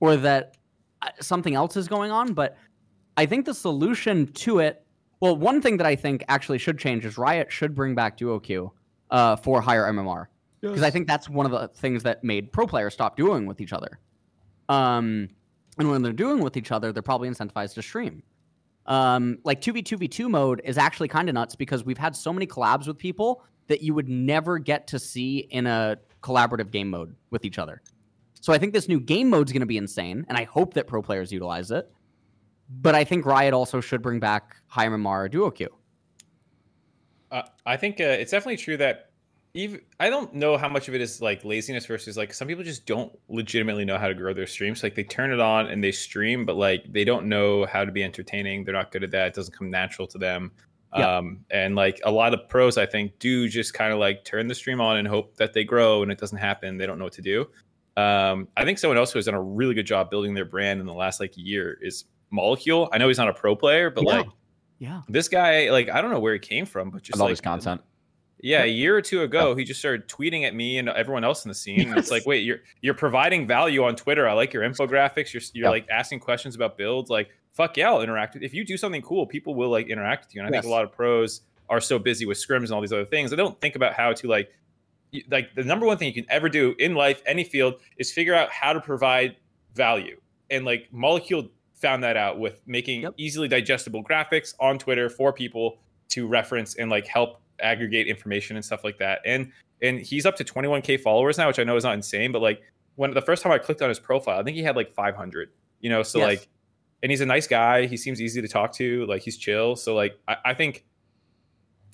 or 0.00 0.16
that 0.16 0.56
uh, 1.02 1.10
something 1.20 1.54
else 1.54 1.76
is 1.76 1.88
going 1.88 2.10
on. 2.10 2.32
But 2.32 2.56
I 3.16 3.26
think 3.26 3.46
the 3.46 3.54
solution 3.54 4.26
to 4.32 4.60
it, 4.60 4.84
well, 5.20 5.36
one 5.36 5.60
thing 5.60 5.76
that 5.78 5.86
I 5.86 5.96
think 5.96 6.24
actually 6.28 6.58
should 6.58 6.78
change 6.78 7.04
is 7.04 7.18
Riot 7.18 7.50
should 7.50 7.74
bring 7.74 7.94
back 7.94 8.16
duo 8.16 8.40
uh, 9.10 9.36
for 9.36 9.60
higher 9.60 9.84
MMR 9.84 10.26
because 10.60 10.82
I 10.82 10.90
think 10.90 11.06
that's 11.06 11.28
one 11.28 11.46
of 11.46 11.52
the 11.52 11.68
things 11.68 12.02
that 12.02 12.24
made 12.24 12.52
pro 12.52 12.66
players 12.66 12.94
stop 12.94 13.16
doing 13.16 13.46
with 13.46 13.60
each 13.60 13.72
other. 13.72 13.98
Um, 14.68 15.28
and 15.78 15.90
when 15.90 16.02
they're 16.02 16.12
doing 16.12 16.40
with 16.40 16.56
each 16.56 16.72
other, 16.72 16.92
they're 16.92 17.02
probably 17.02 17.28
incentivized 17.28 17.74
to 17.74 17.82
stream. 17.82 18.22
Um, 18.86 19.38
like 19.44 19.60
2v2v2 19.60 20.30
mode 20.30 20.60
is 20.64 20.78
actually 20.78 21.08
kind 21.08 21.28
of 21.28 21.34
nuts 21.34 21.54
because 21.54 21.84
we've 21.84 21.98
had 21.98 22.16
so 22.16 22.32
many 22.32 22.46
collabs 22.46 22.86
with 22.86 22.98
people 22.98 23.44
that 23.68 23.82
you 23.82 23.94
would 23.94 24.08
never 24.08 24.58
get 24.58 24.86
to 24.88 24.98
see 24.98 25.40
in 25.50 25.66
a 25.66 25.98
collaborative 26.22 26.70
game 26.70 26.88
mode 26.90 27.14
with 27.30 27.44
each 27.44 27.58
other. 27.58 27.82
So 28.40 28.52
I 28.52 28.58
think 28.58 28.72
this 28.72 28.88
new 28.88 28.98
game 28.98 29.28
mode 29.28 29.48
is 29.48 29.52
going 29.52 29.60
to 29.60 29.66
be 29.66 29.76
insane, 29.76 30.24
and 30.28 30.38
I 30.38 30.44
hope 30.44 30.74
that 30.74 30.86
pro 30.86 31.02
players 31.02 31.30
utilize 31.30 31.70
it. 31.70 31.90
But 32.70 32.94
I 32.94 33.04
think 33.04 33.24
Riot 33.26 33.54
also 33.54 33.80
should 33.80 34.02
bring 34.02 34.20
back 34.20 34.56
high 34.66 34.86
MMR 34.86 35.30
duo 35.30 35.50
queue. 35.50 35.74
Uh, 37.30 37.42
I 37.66 37.76
think 37.76 38.00
uh, 38.00 38.04
it's 38.04 38.30
definitely 38.30 38.56
true 38.56 38.76
that 38.78 39.07
even 39.54 39.80
I 39.98 40.10
don't 40.10 40.34
know 40.34 40.56
how 40.56 40.68
much 40.68 40.88
of 40.88 40.94
it 40.94 41.00
is 41.00 41.20
like 41.20 41.44
laziness 41.44 41.86
versus 41.86 42.16
like 42.16 42.32
some 42.34 42.46
people 42.48 42.64
just 42.64 42.86
don't 42.86 43.16
legitimately 43.28 43.84
know 43.84 43.98
how 43.98 44.08
to 44.08 44.14
grow 44.14 44.32
their 44.34 44.46
streams. 44.46 44.82
Like 44.82 44.94
they 44.94 45.04
turn 45.04 45.32
it 45.32 45.40
on 45.40 45.66
and 45.66 45.82
they 45.82 45.92
stream, 45.92 46.44
but 46.44 46.56
like 46.56 46.84
they 46.92 47.04
don't 47.04 47.26
know 47.26 47.66
how 47.66 47.84
to 47.84 47.90
be 47.92 48.02
entertaining. 48.04 48.64
They're 48.64 48.74
not 48.74 48.92
good 48.92 49.04
at 49.04 49.10
that. 49.12 49.28
It 49.28 49.34
doesn't 49.34 49.56
come 49.56 49.70
natural 49.70 50.06
to 50.08 50.18
them. 50.18 50.52
Yeah. 50.96 51.18
Um, 51.18 51.44
and 51.50 51.74
like 51.74 52.00
a 52.04 52.10
lot 52.10 52.32
of 52.34 52.48
pros, 52.48 52.78
I 52.78 52.86
think, 52.86 53.18
do 53.18 53.48
just 53.48 53.74
kind 53.74 53.92
of 53.92 53.98
like 53.98 54.24
turn 54.24 54.46
the 54.48 54.54
stream 54.54 54.80
on 54.80 54.96
and 54.96 55.06
hope 55.08 55.36
that 55.36 55.52
they 55.52 55.64
grow, 55.64 56.02
and 56.02 56.10
it 56.10 56.18
doesn't 56.18 56.38
happen. 56.38 56.78
They 56.78 56.86
don't 56.86 56.98
know 56.98 57.04
what 57.04 57.12
to 57.14 57.22
do. 57.22 57.46
Um, 57.96 58.48
I 58.56 58.64
think 58.64 58.78
someone 58.78 58.96
else 58.96 59.12
who 59.12 59.18
has 59.18 59.26
done 59.26 59.34
a 59.34 59.42
really 59.42 59.74
good 59.74 59.86
job 59.86 60.08
building 60.08 60.32
their 60.32 60.44
brand 60.44 60.80
in 60.80 60.86
the 60.86 60.94
last 60.94 61.20
like 61.20 61.32
year 61.36 61.76
is 61.82 62.04
Molecule. 62.30 62.88
I 62.92 62.98
know 62.98 63.08
he's 63.08 63.18
not 63.18 63.28
a 63.28 63.34
pro 63.34 63.56
player, 63.56 63.90
but 63.90 64.04
Yeah. 64.04 64.10
like 64.18 64.26
Yeah. 64.78 65.02
this 65.08 65.28
guy, 65.28 65.70
like 65.70 65.90
I 65.90 66.00
don't 66.00 66.10
know 66.10 66.20
where 66.20 66.32
he 66.32 66.38
came 66.38 66.64
from, 66.64 66.90
but 66.90 66.98
I 66.98 67.00
just 67.00 67.18
love 67.18 67.26
like 67.26 67.30
his 67.32 67.40
content. 67.40 67.80
Yeah, 68.40 68.62
a 68.62 68.66
year 68.66 68.96
or 68.96 69.02
two 69.02 69.22
ago, 69.22 69.54
he 69.54 69.64
just 69.64 69.80
started 69.80 70.08
tweeting 70.08 70.44
at 70.46 70.54
me 70.54 70.78
and 70.78 70.88
everyone 70.88 71.24
else 71.24 71.44
in 71.44 71.48
the 71.48 71.54
scene. 71.54 71.88
And 71.88 71.98
It's 71.98 72.10
like, 72.10 72.24
wait, 72.26 72.44
you're 72.44 72.60
you're 72.80 72.94
providing 72.94 73.46
value 73.46 73.82
on 73.84 73.96
Twitter. 73.96 74.28
I 74.28 74.32
like 74.32 74.52
your 74.52 74.62
infographics. 74.62 75.32
You're 75.32 75.42
you're 75.54 75.64
Yeah. 75.66 75.70
like 75.70 75.86
asking 75.90 76.20
questions 76.20 76.54
about 76.54 76.76
builds. 76.78 77.10
Like, 77.10 77.30
fuck 77.52 77.76
yeah, 77.76 77.88
I'll 77.88 78.02
interact 78.02 78.34
with. 78.34 78.42
If 78.42 78.54
you 78.54 78.64
do 78.64 78.76
something 78.76 79.02
cool, 79.02 79.26
people 79.26 79.54
will 79.54 79.70
like 79.70 79.88
interact 79.88 80.26
with 80.26 80.34
you. 80.34 80.40
And 80.40 80.48
I 80.48 80.50
think 80.52 80.64
a 80.64 80.68
lot 80.68 80.84
of 80.84 80.92
pros 80.92 81.40
are 81.68 81.80
so 81.80 81.98
busy 81.98 82.24
with 82.26 82.38
scrims 82.38 82.64
and 82.64 82.72
all 82.72 82.80
these 82.80 82.92
other 82.92 83.04
things. 83.04 83.30
They 83.30 83.36
don't 83.36 83.60
think 83.60 83.74
about 83.76 83.92
how 83.94 84.12
to 84.12 84.26
like, 84.28 84.50
like 85.30 85.54
the 85.54 85.64
number 85.64 85.84
one 85.86 85.98
thing 85.98 86.06
you 86.08 86.14
can 86.14 86.30
ever 86.30 86.48
do 86.48 86.74
in 86.78 86.94
life, 86.94 87.22
any 87.26 87.44
field, 87.44 87.80
is 87.96 88.12
figure 88.12 88.34
out 88.34 88.50
how 88.50 88.72
to 88.72 88.80
provide 88.80 89.36
value. 89.74 90.18
And 90.50 90.64
like 90.64 90.88
Molecule 90.92 91.48
found 91.74 92.02
that 92.04 92.16
out 92.16 92.38
with 92.38 92.60
making 92.66 93.02
Yep. 93.02 93.14
easily 93.18 93.48
digestible 93.48 94.02
graphics 94.02 94.54
on 94.60 94.78
Twitter 94.78 95.08
for 95.10 95.32
people 95.32 95.78
to 96.10 96.26
reference 96.26 96.74
and 96.76 96.90
like 96.90 97.06
help 97.06 97.40
aggregate 97.60 98.06
information 98.06 98.56
and 98.56 98.64
stuff 98.64 98.84
like 98.84 98.98
that. 98.98 99.20
And 99.24 99.52
and 99.82 100.00
he's 100.00 100.26
up 100.26 100.36
to 100.36 100.44
21k 100.44 101.00
followers 101.00 101.38
now, 101.38 101.46
which 101.46 101.58
I 101.58 101.64
know 101.64 101.76
is 101.76 101.84
not 101.84 101.94
insane, 101.94 102.32
but 102.32 102.42
like 102.42 102.62
when 102.96 103.12
the 103.14 103.22
first 103.22 103.42
time 103.42 103.52
I 103.52 103.58
clicked 103.58 103.80
on 103.82 103.88
his 103.88 103.98
profile, 104.00 104.40
I 104.40 104.42
think 104.42 104.56
he 104.56 104.62
had 104.62 104.74
like 104.76 104.92
500. 104.92 105.50
You 105.80 105.90
know, 105.90 106.02
so 106.02 106.18
Yes. 106.18 106.26
like, 106.26 106.48
and 107.02 107.12
he's 107.12 107.20
a 107.20 107.26
nice 107.26 107.46
guy. 107.46 107.86
He 107.86 107.96
seems 107.96 108.20
easy 108.20 108.42
to 108.42 108.48
talk 108.48 108.72
to. 108.74 109.06
Like 109.06 109.22
he's 109.22 109.36
chill. 109.36 109.76
So 109.76 109.94
like, 109.94 110.18
I, 110.26 110.36
I 110.46 110.54
think. 110.54 110.84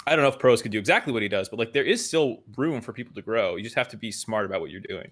I 0.07 0.15
don't 0.15 0.23
know 0.23 0.29
if 0.29 0.39
pros 0.39 0.61
could 0.61 0.71
do 0.71 0.79
exactly 0.79 1.15
what 1.15 1.23
he 1.23 1.29
does, 1.29 1.49
but 1.49 1.59
like 1.59 1.73
there 1.73 1.83
is 1.85 2.07
still 2.07 2.43
room 2.59 2.83
for 2.83 2.93
people 2.93 3.15
to 3.15 3.23
grow. 3.23 3.57
You 3.57 3.63
just 3.65 3.77
have 3.77 3.89
to 3.89 3.97
be 3.97 4.13
smart 4.13 4.45
about 4.45 4.61
what 4.61 4.71
you're 4.71 4.83
doing. 4.83 5.11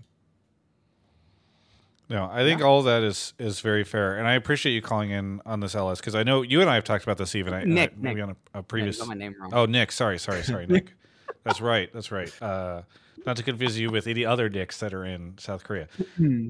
No, 2.13 2.29
I 2.31 2.43
think 2.43 2.61
all 2.61 2.81
of 2.81 2.85
that 2.85 3.03
is 3.03 3.33
is 3.39 3.61
very 3.61 3.85
fair, 3.85 4.19
and 4.19 4.29
I 4.29 4.35
appreciate 4.35 4.75
you 4.75 4.83
calling 4.83 5.11
in 5.11 5.41
on 5.47 5.61
this, 5.61 5.75
LS, 5.75 5.99
because 5.99 6.15
I 6.15 6.23
know 6.23 6.43
you 6.43 6.61
and 6.61 6.69
I 6.69 6.75
have 6.75 6.85
talked 6.85 7.05
about 7.05 7.17
this 7.17 7.35
even. 7.35 7.55
I, 7.55 7.65
Nick, 7.65 7.93
uh, 7.93 7.95
maybe 7.97 8.17
Nick. 8.17 8.25
on 8.25 8.37
a, 8.55 8.59
a 8.59 8.63
previous. 8.63 9.05
my 9.07 9.15
name 9.15 9.35
wrong. 9.41 9.51
Oh, 9.55 9.65
Nick. 9.65 9.91
Sorry, 9.91 10.19
sorry, 10.19 10.43
sorry, 10.43 10.67
Nick. 10.67 10.93
That's 11.43 11.63
right. 11.63 11.91
That's 11.95 12.13
right. 12.13 12.31
Uh, 12.43 12.83
not 13.25 13.37
to 13.39 13.43
confuse 13.43 13.79
you 13.79 13.91
with 13.91 14.07
any 14.07 14.27
other 14.27 14.51
Nicks 14.51 14.79
that 14.81 14.93
are 14.93 15.07
in 15.07 15.39
South 15.39 15.65
Korea. 15.65 15.89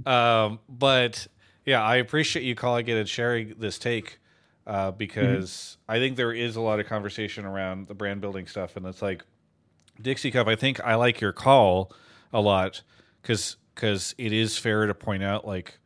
Um, 0.05 0.59
but 0.69 1.29
yeah, 1.65 1.81
I 1.81 1.97
appreciate 1.97 2.45
you 2.45 2.57
calling 2.57 2.89
in 2.89 2.97
and 2.97 3.09
sharing 3.09 3.55
this 3.57 3.79
take 3.79 4.19
uh, 4.67 4.91
because 4.91 5.77
I 5.89 5.99
think 6.01 6.17
there 6.17 6.33
is 6.33 6.57
a 6.57 6.61
lot 6.61 6.81
of 6.81 6.87
conversation 6.87 7.45
around 7.45 7.87
the 7.87 7.95
brand 7.95 8.21
building 8.21 8.49
stuff, 8.49 8.77
and 8.77 8.85
it's 8.85 9.01
like 9.01 9.25
Dixie 10.01 10.33
Cup. 10.33 10.49
I 10.49 10.57
think 10.57 10.81
I 10.81 10.97
like 10.97 11.21
your 11.21 11.33
call 11.33 11.93
a 12.33 12.41
lot 12.41 12.83
because 13.23 13.59
because 13.75 14.15
it 14.19 14.33
is 14.33 14.59
fair 14.59 14.87
to 14.87 14.95
point 14.95 15.23
out 15.23 15.47
like 15.47 15.79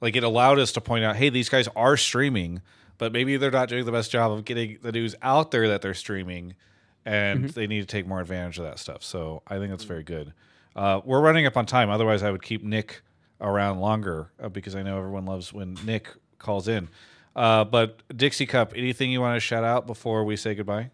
like 0.00 0.16
it 0.16 0.24
allowed 0.24 0.58
us 0.58 0.72
to 0.72 0.80
point 0.80 1.02
out, 1.02 1.16
hey, 1.16 1.30
these 1.30 1.48
guys 1.48 1.66
are 1.74 1.96
streaming, 1.96 2.60
but 2.98 3.10
maybe 3.12 3.38
they're 3.38 3.50
not 3.50 3.70
doing 3.70 3.86
the 3.86 3.92
best 3.92 4.10
job 4.10 4.32
of 4.32 4.44
getting 4.44 4.78
the 4.82 4.92
news 4.92 5.14
out 5.22 5.50
there 5.50 5.68
that 5.68 5.80
they're 5.80 5.94
streaming, 5.94 6.54
and 7.06 7.48
they 7.50 7.66
need 7.66 7.80
to 7.80 7.86
take 7.86 8.06
more 8.06 8.20
advantage 8.20 8.58
of 8.58 8.64
that 8.64 8.78
stuff. 8.78 9.02
So 9.02 9.42
I 9.46 9.58
think 9.58 9.70
that's 9.70 9.84
very 9.84 10.02
good. 10.02 10.34
Uh, 10.76 11.00
we're 11.04 11.20
running 11.20 11.46
up 11.46 11.56
on 11.56 11.64
time. 11.64 11.88
Otherwise, 11.88 12.22
I 12.22 12.30
would 12.30 12.42
keep 12.42 12.62
Nick 12.62 13.00
around 13.40 13.80
longer 13.80 14.30
uh, 14.42 14.48
because 14.48 14.76
I 14.76 14.82
know 14.82 14.98
everyone 14.98 15.24
loves 15.24 15.52
when 15.52 15.78
Nick 15.86 16.08
calls 16.38 16.68
in. 16.68 16.88
Uh, 17.34 17.64
but 17.64 18.02
Dixie 18.16 18.46
Cup, 18.46 18.74
anything 18.76 19.10
you 19.10 19.20
want 19.20 19.36
to 19.36 19.40
shout 19.40 19.64
out 19.64 19.86
before 19.86 20.24
we 20.24 20.36
say 20.36 20.54
goodbye? 20.54 20.90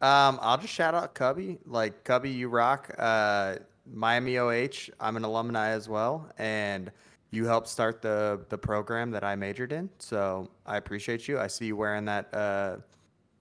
Um, 0.00 0.38
I'll 0.40 0.56
just 0.56 0.72
shout 0.72 0.94
out 0.94 1.14
Cubby. 1.14 1.58
Like 1.66 2.04
Cubby, 2.04 2.30
you 2.30 2.48
rock. 2.48 2.94
Uh, 2.98 3.56
Miami 3.86 4.38
OH. 4.38 4.90
I'm 5.00 5.16
an 5.16 5.24
alumni 5.24 5.68
as 5.70 5.88
well, 5.88 6.30
and 6.38 6.90
you 7.30 7.46
helped 7.46 7.68
start 7.68 8.02
the 8.02 8.44
the 8.48 8.58
program 8.58 9.10
that 9.12 9.24
I 9.24 9.36
majored 9.36 9.72
in. 9.72 9.88
So 9.98 10.48
I 10.66 10.76
appreciate 10.76 11.28
you. 11.28 11.38
I 11.38 11.46
see 11.46 11.66
you 11.66 11.76
wearing 11.76 12.04
that 12.06 12.32
uh, 12.34 12.76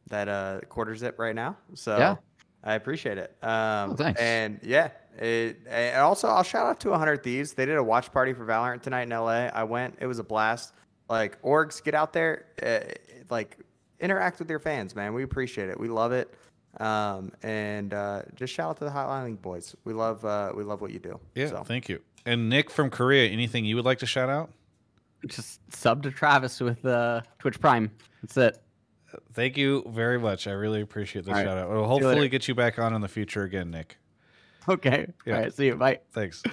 that 0.08 0.28
uh, 0.28 0.60
quarter 0.70 0.96
zip 0.96 1.20
right 1.20 1.36
now. 1.36 1.58
So 1.74 1.98
Yeah. 1.98 2.16
I 2.64 2.74
appreciate 2.74 3.18
it. 3.18 3.36
Um, 3.42 3.92
Oh, 3.92 3.96
thanks. 3.96 4.20
And 4.20 4.60
yeah, 4.64 4.90
it, 5.18 5.60
and 5.68 5.96
also 6.02 6.28
I'll 6.28 6.44
shout 6.44 6.66
out 6.66 6.80
to 6.82 6.90
100 6.90 7.24
Thieves. 7.24 7.54
They 7.54 7.66
did 7.66 7.78
a 7.78 7.84
watch 7.84 8.12
party 8.12 8.34
for 8.34 8.46
Valorant 8.46 8.82
tonight 8.82 9.04
in 9.04 9.10
LA. 9.10 9.48
I 9.54 9.64
went. 9.64 9.96
It 10.02 10.08
was 10.08 10.20
a 10.20 10.24
blast. 10.24 10.74
Like 11.10 11.42
orgs, 11.42 11.82
get 11.82 11.96
out 11.96 12.12
there. 12.12 12.46
Uh, 12.62 12.92
like 13.30 13.58
interact 14.00 14.40
with 14.40 14.50
your 14.50 14.60
fans, 14.60 14.96
man. 14.96 15.14
We 15.14 15.24
appreciate 15.24 15.70
it. 15.70 15.80
We 15.80 15.88
love 15.88 16.12
it. 16.12 16.34
Um, 16.80 17.32
and 17.44 17.94
uh, 17.94 18.22
just 18.36 18.54
shout 18.54 18.70
out 18.70 18.78
to 18.78 18.86
the 18.86 18.92
Hotline 18.92 19.26
League 19.26 19.42
boys. 19.42 19.76
We 19.84 19.94
love 19.94 20.24
uh, 20.24 20.54
we 20.56 20.64
love 20.64 20.80
what 20.82 20.92
you 20.92 21.00
do. 21.00 21.20
Yeah, 21.36 21.48
So. 21.50 21.64
thank 21.64 21.90
you. 21.90 22.02
And 22.26 22.50
Nick 22.50 22.70
from 22.70 22.90
Korea, 22.90 23.30
anything 23.30 23.66
you 23.66 23.76
would 23.76 23.86
like 23.86 24.00
to 24.00 24.06
shout 24.06 24.30
out? 24.30 24.50
Just 25.28 25.60
sub 25.76 26.04
to 26.04 26.12
Travis 26.12 26.60
with 26.62 26.86
uh, 26.86 27.22
Twitch 27.40 27.60
Prime. 27.60 27.92
That's 28.22 28.38
it. 28.38 28.62
Thank 29.34 29.58
you 29.58 29.84
very 29.90 30.20
much. 30.20 30.48
I 30.48 30.52
really 30.52 30.82
appreciate 30.82 31.26
the 31.26 31.32
All 31.32 31.38
right. 31.38 31.46
shout 31.46 31.58
out. 31.58 31.70
We'll 31.70 31.86
hopefully 31.88 32.16
later. 32.16 32.28
get 32.28 32.48
you 32.48 32.56
back 32.56 32.78
on 32.80 32.94
in 32.94 33.02
the 33.02 33.08
future 33.08 33.44
again, 33.44 33.72
Nick. 33.72 33.98
Okay. 34.68 35.08
Yeah. 35.26 35.36
All 35.36 35.42
right. 35.42 35.54
See 35.54 35.66
you. 35.66 35.76
Bye. 35.76 36.00
Thanks. 36.12 36.44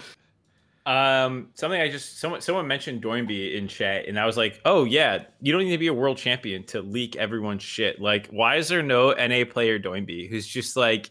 Um, 0.87 1.49
something 1.55 1.81
I 1.81 1.91
just 1.91 2.21
someone 2.21 2.41
someone 2.41 2.69
mentioned 2.69 3.03
Doinby 3.03 3.57
in 3.57 3.67
chat, 3.67 4.07
and 4.07 4.19
I 4.21 4.25
was 4.25 4.37
like, 4.37 4.61
oh 4.65 4.85
yeah, 4.85 5.25
you 5.43 5.53
don't 5.53 5.65
need 5.65 5.73
to 5.73 5.79
be 5.79 5.89
a 5.89 5.95
world 5.95 6.17
champion 6.17 6.63
to 6.67 6.81
leak 6.81 7.17
everyone's 7.17 7.65
shit. 7.65 8.01
Like, 8.01 8.29
why 8.29 8.55
is 8.57 8.69
there 8.69 8.85
no 8.85 9.11
NA 9.13 9.45
player 9.51 9.81
Doinby 9.81 10.31
who's 10.31 10.47
just 10.47 10.77
like 10.77 11.11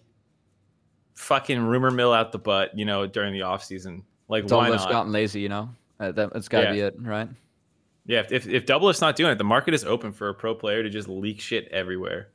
fucking 1.15 1.59
rumor 1.61 1.91
mill 1.91 2.13
out 2.13 2.31
the 2.31 2.39
butt, 2.39 2.77
you 2.77 2.85
know, 2.85 3.05
during 3.05 3.33
the 3.33 3.41
off 3.41 3.63
season? 3.63 4.03
Like, 4.27 4.43
It's 4.45 4.51
all 4.53 4.59
why 4.59 4.69
not? 4.69 4.89
gotten 4.89 5.11
lazy, 5.11 5.41
you 5.41 5.49
know. 5.49 5.69
Uh, 5.99 6.11
that, 6.13 6.33
that's 6.33 6.47
got 6.47 6.61
to 6.61 6.65
Yeah. 6.67 6.71
be 6.73 6.79
it, 6.79 6.95
right? 6.99 7.29
Yeah, 8.05 8.19
if, 8.19 8.31
if 8.31 8.47
if 8.47 8.65
Doublelift's 8.65 9.01
not 9.01 9.15
doing 9.15 9.31
it, 9.31 9.37
the 9.37 9.43
market 9.43 9.73
is 9.73 9.83
open 9.83 10.11
for 10.11 10.29
a 10.29 10.33
pro 10.33 10.53
player 10.55 10.83
to 10.83 10.89
just 10.89 11.07
leak 11.09 11.41
shit 11.41 11.67
everywhere. 11.69 12.29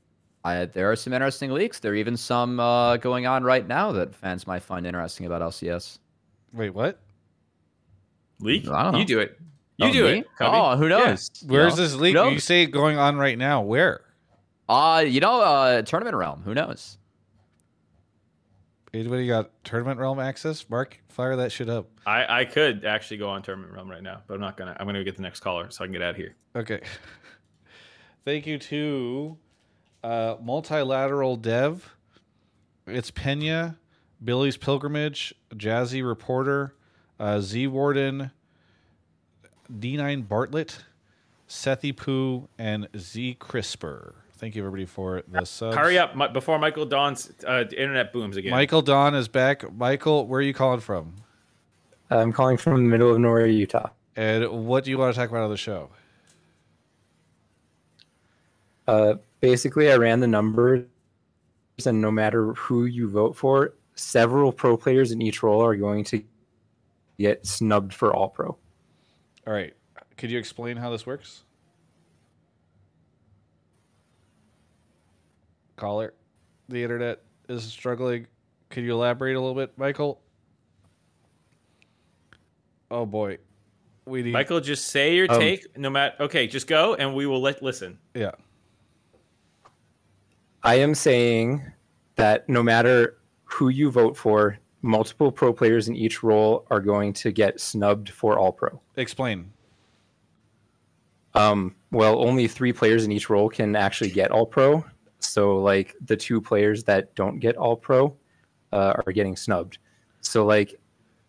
I, 0.44 0.64
there 0.66 0.90
are 0.90 0.96
some 0.96 1.12
interesting 1.12 1.52
leaks. 1.52 1.78
There 1.80 1.92
are 1.92 1.96
even 1.96 2.16
some 2.16 2.58
uh, 2.60 2.96
going 2.96 3.26
on 3.26 3.44
right 3.44 3.66
now 3.66 3.92
that 3.92 4.14
fans 4.14 4.46
might 4.46 4.62
find 4.62 4.86
interesting 4.86 5.26
about 5.26 5.42
LCS. 5.42 5.98
Wait, 6.52 6.70
what? 6.70 6.98
Leak? 8.40 8.68
I 8.68 8.82
don't 8.84 8.92
know. 8.92 8.98
You 8.98 9.04
do 9.04 9.18
it. 9.20 9.38
You 9.76 9.88
Oh, 9.88 9.92
do 9.92 10.04
me? 10.04 10.18
it. 10.20 10.26
Cubby. 10.36 10.56
Oh, 10.56 10.76
who 10.76 10.84
Yeah. 10.88 10.98
knows? 10.98 11.30
You 11.42 11.48
Where's 11.48 11.76
know? 11.76 11.82
this 11.82 11.94
leak? 11.94 12.16
Who 12.16 12.28
You 12.30 12.38
say 12.40 12.66
going 12.66 12.98
on 12.98 13.16
right 13.16 13.36
now. 13.38 13.62
Where? 13.62 14.02
Uh, 14.68 15.04
you 15.06 15.20
know, 15.20 15.40
uh, 15.40 15.82
tournament 15.82 16.16
realm. 16.16 16.42
Who 16.42 16.54
knows? 16.54 16.98
Anybody 18.92 19.26
got 19.28 19.50
tournament 19.62 20.00
realm 20.00 20.18
access? 20.18 20.68
Mark, 20.68 20.98
fire 21.08 21.36
that 21.36 21.52
shit 21.52 21.68
up. 21.68 21.88
I, 22.06 22.40
I 22.40 22.44
could 22.44 22.84
actually 22.84 23.18
go 23.18 23.28
on 23.28 23.42
tournament 23.42 23.72
realm 23.72 23.88
right 23.88 24.02
now, 24.02 24.22
but 24.26 24.34
I'm 24.34 24.40
not 24.40 24.56
gonna. 24.56 24.76
I'm 24.80 24.86
gonna 24.86 25.04
get 25.04 25.14
the 25.16 25.22
next 25.22 25.40
caller 25.40 25.70
so 25.70 25.84
I 25.84 25.86
can 25.86 25.92
get 25.92 26.02
out 26.02 26.10
of 26.10 26.16
here. 26.16 26.34
Okay. 26.56 26.80
Thank 28.24 28.46
you 28.46 28.58
to 28.58 29.38
uh, 30.02 30.36
Multilateral 30.42 31.36
Dev. 31.36 31.94
It's 32.86 33.12
Pena, 33.12 33.78
Billy's 34.24 34.56
Pilgrimage, 34.56 35.34
Jazzy 35.54 36.04
Reporter, 36.06 36.74
uh, 37.20 37.40
Z 37.40 37.66
Warden, 37.68 38.30
D9 39.72 40.26
Bartlett, 40.26 40.78
Sethi 41.48 41.94
Poo, 41.94 42.48
and 42.58 42.88
Z 42.96 43.36
Crisper. 43.38 44.14
Thank 44.32 44.56
you, 44.56 44.62
everybody, 44.62 44.86
for 44.86 45.22
the 45.28 45.44
subs. 45.44 45.76
Hurry 45.76 45.98
up 45.98 46.16
Mi- 46.16 46.28
before 46.28 46.58
Michael 46.58 46.86
Dawn's 46.86 47.30
uh, 47.46 47.64
internet 47.76 48.10
booms 48.10 48.38
again. 48.38 48.50
Michael 48.50 48.80
Don 48.80 49.14
is 49.14 49.28
back. 49.28 49.70
Michael, 49.74 50.26
where 50.26 50.38
are 50.38 50.42
you 50.42 50.54
calling 50.54 50.80
from? 50.80 51.14
I'm 52.08 52.32
calling 52.32 52.56
from 52.56 52.76
the 52.76 52.90
middle 52.90 53.12
of 53.12 53.20
nowhere, 53.20 53.46
Utah. 53.46 53.90
And 54.16 54.66
what 54.66 54.84
do 54.84 54.90
you 54.90 54.98
want 54.98 55.14
to 55.14 55.20
talk 55.20 55.28
about 55.28 55.44
on 55.44 55.50
the 55.50 55.58
show? 55.58 55.90
Uh, 58.88 59.14
basically, 59.40 59.92
I 59.92 59.96
ran 59.96 60.20
the 60.20 60.26
numbers, 60.26 60.86
and 61.84 62.00
no 62.00 62.10
matter 62.10 62.54
who 62.54 62.86
you 62.86 63.08
vote 63.08 63.36
for, 63.36 63.74
several 63.94 64.52
pro 64.52 64.76
players 64.76 65.12
in 65.12 65.20
each 65.20 65.42
role 65.42 65.62
are 65.62 65.76
going 65.76 66.02
to 66.04 66.24
get 67.20 67.46
snubbed 67.46 67.92
for 67.92 68.14
All 68.14 68.28
Pro. 68.28 68.56
All 69.46 69.52
right. 69.52 69.74
Could 70.16 70.30
you 70.30 70.38
explain 70.38 70.76
how 70.76 70.90
this 70.90 71.06
works? 71.06 71.44
Caller, 75.76 76.14
the 76.68 76.82
internet 76.82 77.22
is 77.48 77.64
struggling. 77.64 78.26
Could 78.70 78.84
you 78.84 78.92
elaborate 78.92 79.36
a 79.36 79.40
little 79.40 79.54
bit, 79.54 79.76
Michael? 79.76 80.20
Oh 82.90 83.06
boy, 83.06 83.38
we 84.04 84.22
need 84.22 84.32
Michael, 84.32 84.60
just 84.60 84.88
say 84.88 85.14
your 85.14 85.30
Um, 85.30 85.40
take. 85.40 85.78
No 85.78 85.88
matter. 85.90 86.16
Okay, 86.20 86.46
just 86.46 86.66
go, 86.66 86.94
and 86.94 87.14
we 87.14 87.26
will 87.26 87.40
let 87.40 87.62
listen. 87.62 87.98
Yeah. 88.14 88.32
I 90.62 90.74
am 90.76 90.94
saying 90.94 91.62
that 92.16 92.48
no 92.48 92.62
matter 92.62 93.16
who 93.44 93.68
you 93.68 93.90
vote 93.90 94.16
for, 94.16 94.58
multiple 94.82 95.30
pro 95.30 95.52
players 95.52 95.88
in 95.88 95.96
each 95.96 96.22
role 96.22 96.66
are 96.70 96.80
going 96.80 97.12
to 97.12 97.32
get 97.32 97.60
snubbed 97.60 98.10
for 98.10 98.38
All 98.38 98.52
Pro. 98.52 98.80
Explain. 98.96 99.52
Um, 101.34 101.74
well, 101.90 102.18
only 102.24 102.48
three 102.48 102.72
players 102.72 103.04
in 103.04 103.12
each 103.12 103.30
role 103.30 103.48
can 103.48 103.76
actually 103.76 104.10
get 104.10 104.30
All 104.30 104.46
Pro. 104.46 104.84
So, 105.18 105.58
like 105.58 105.94
the 106.04 106.16
two 106.16 106.40
players 106.40 106.84
that 106.84 107.14
don't 107.14 107.38
get 107.38 107.56
All 107.56 107.76
Pro 107.76 108.16
uh, 108.72 108.94
are 109.06 109.12
getting 109.12 109.36
snubbed. 109.36 109.78
So, 110.22 110.44
like, 110.44 110.74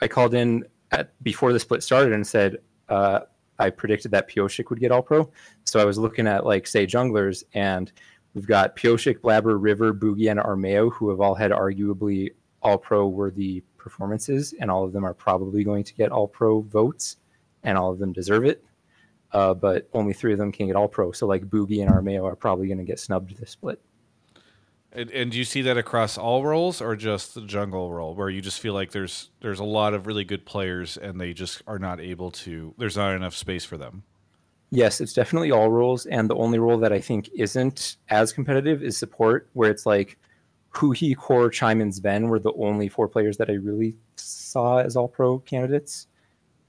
I 0.02 0.08
called 0.08 0.34
in 0.34 0.66
at 0.92 1.12
before 1.24 1.54
the 1.54 1.60
split 1.60 1.84
started 1.84 2.14
and 2.14 2.26
said 2.26 2.58
uh, 2.90 3.22
I 3.60 3.70
predicted 3.70 4.12
that 4.12 4.30
Pyosik 4.30 4.70
would 4.70 4.80
get 4.80 4.92
All 4.92 5.02
Pro. 5.02 5.32
So 5.66 5.80
I 5.80 5.86
was 5.86 5.98
looking 5.98 6.28
at 6.28 6.46
like 6.46 6.68
say 6.68 6.88
junglers, 6.88 7.44
and 7.54 7.92
we've 8.34 8.48
got 8.48 8.76
Pyosik, 8.76 9.20
Blaber, 9.20 9.58
River, 9.60 9.94
Bugi, 9.94 10.30
and 10.32 10.40
Armao, 10.40 10.92
who 10.94 11.10
have 11.10 11.22
all 11.22 11.36
had 11.36 11.52
arguably 11.52 12.32
All 12.62 12.78
Pro 12.78 13.08
worthy 13.08 13.64
performances, 13.78 14.54
and 14.60 14.70
all 14.70 14.84
of 14.84 14.94
them 14.94 15.06
are 15.06 15.14
probably 15.14 15.64
going 15.64 15.84
to 15.84 15.94
get 15.94 16.12
All 16.12 16.28
Pro 16.28 16.62
votes, 16.62 17.18
and 17.64 17.78
all 17.78 17.92
of 17.92 18.00
them 18.00 18.14
deserve 18.14 18.46
it 18.46 18.64
uh, 19.34 19.54
but 19.54 19.88
only 19.94 20.14
three 20.14 20.34
of 20.34 20.40
them 20.40 20.52
can 20.52 20.68
get 20.68 20.76
all 20.76 20.88
pro. 20.88 21.12
So 21.12 21.28
like 21.28 21.46
Bugi 21.46 21.82
and 21.82 21.92
Armao 21.92 22.24
are 22.24 22.36
probably 22.36 22.68
going 22.68 22.80
to 22.80 22.84
get 22.84 23.00
snubbed 23.00 23.38
this 23.38 23.52
split. 23.52 23.82
And, 24.94 25.10
and 25.12 25.32
do 25.32 25.38
you 25.38 25.46
see 25.46 25.62
that 25.62 25.78
across 25.78 26.18
all 26.18 26.44
roles, 26.44 26.82
or 26.82 26.98
just 26.98 27.34
the 27.34 27.42
jungle 27.42 27.94
role, 27.94 28.14
where 28.14 28.30
you 28.30 28.42
just 28.42 28.60
feel 28.60 28.74
like 28.74 28.92
there's 28.92 29.30
there's 29.40 29.60
a 29.60 29.64
lot 29.64 29.94
of 29.94 30.06
really 30.06 30.26
good 30.26 30.46
players, 30.46 30.98
and 30.98 31.20
they 31.20 31.32
just 31.32 31.62
are 31.66 31.80
not 31.80 32.02
able 32.02 32.30
to. 32.32 32.76
There's 32.78 32.98
not 32.98 33.16
enough 33.16 33.34
space 33.34 33.64
for 33.64 33.78
them. 33.78 34.04
Yes, 34.70 35.00
it's 35.00 35.14
definitely 35.14 35.52
all 35.52 35.72
roles, 35.72 36.06
and 36.08 36.30
the 36.30 36.36
only 36.36 36.60
role 36.60 36.78
that 36.80 36.92
I 36.92 37.00
think 37.00 37.30
isn't 37.34 37.98
as 38.10 38.34
competitive 38.34 38.84
is 38.84 38.98
support, 38.98 39.50
where 39.54 39.72
it's 39.72 39.86
like 39.86 40.18
Huhi, 40.74 41.16
Core, 41.18 41.50
Chime, 41.50 41.82
and 41.82 41.92
Zven 41.92 42.28
were 42.28 42.40
the 42.40 42.54
only 42.54 42.88
four 42.88 43.08
players 43.08 43.38
that 43.38 43.50
I 43.50 43.54
really 43.54 43.96
saw 44.16 44.78
as 44.78 44.96
all 44.96 45.08
pro 45.08 45.40
candidates. 45.40 46.08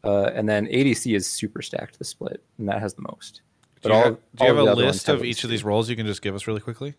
Uh, 0.04 0.30
and 0.34 0.48
then 0.48 0.66
ADC 0.66 1.14
is 1.14 1.26
super 1.30 1.62
stacked 1.62 1.98
the 1.98 2.04
split, 2.04 2.42
and 2.58 2.68
that 2.68 2.80
has 2.80 2.94
the 2.94 3.02
most. 3.02 3.42
Do 3.82 3.88
But 3.88 3.88
you, 3.90 3.94
all- 3.94 4.04
have, 4.04 4.18
do 4.36 4.44
you 4.44 4.54
have 4.54 4.66
a 4.66 4.74
list 4.74 5.08
of 5.08 5.24
each 5.24 5.44
of 5.44 5.50
these 5.50 5.62
roles 5.64 5.88
you 5.88 5.94
can 5.96 6.06
just 6.06 6.22
give 6.22 6.34
us 6.34 6.46
really 6.48 6.60
quickly? 6.60 6.94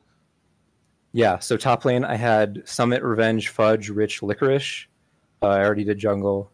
Yeah, 1.12 1.40
so 1.40 1.58
top 1.58 1.86
lane, 1.86 2.04
I 2.06 2.16
had 2.16 2.64
Summit, 2.66 3.04
Revenge, 3.04 3.50
Fudge, 3.50 3.90
Rich, 3.90 4.22
Licorice. 4.24 4.86
Uh, 5.42 5.48
I 5.48 5.60
already 5.64 5.84
did 5.84 6.00
jungle. 6.00 6.50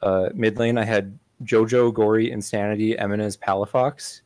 Uh, 0.00 0.28
mid 0.32 0.58
lane, 0.58 0.78
I 0.78 0.84
had 0.84 1.18
Jojo, 1.44 1.92
Gori, 1.92 2.30
Insanity, 2.30 2.94
EMENES, 2.96 3.36
Palafox. 3.36 4.22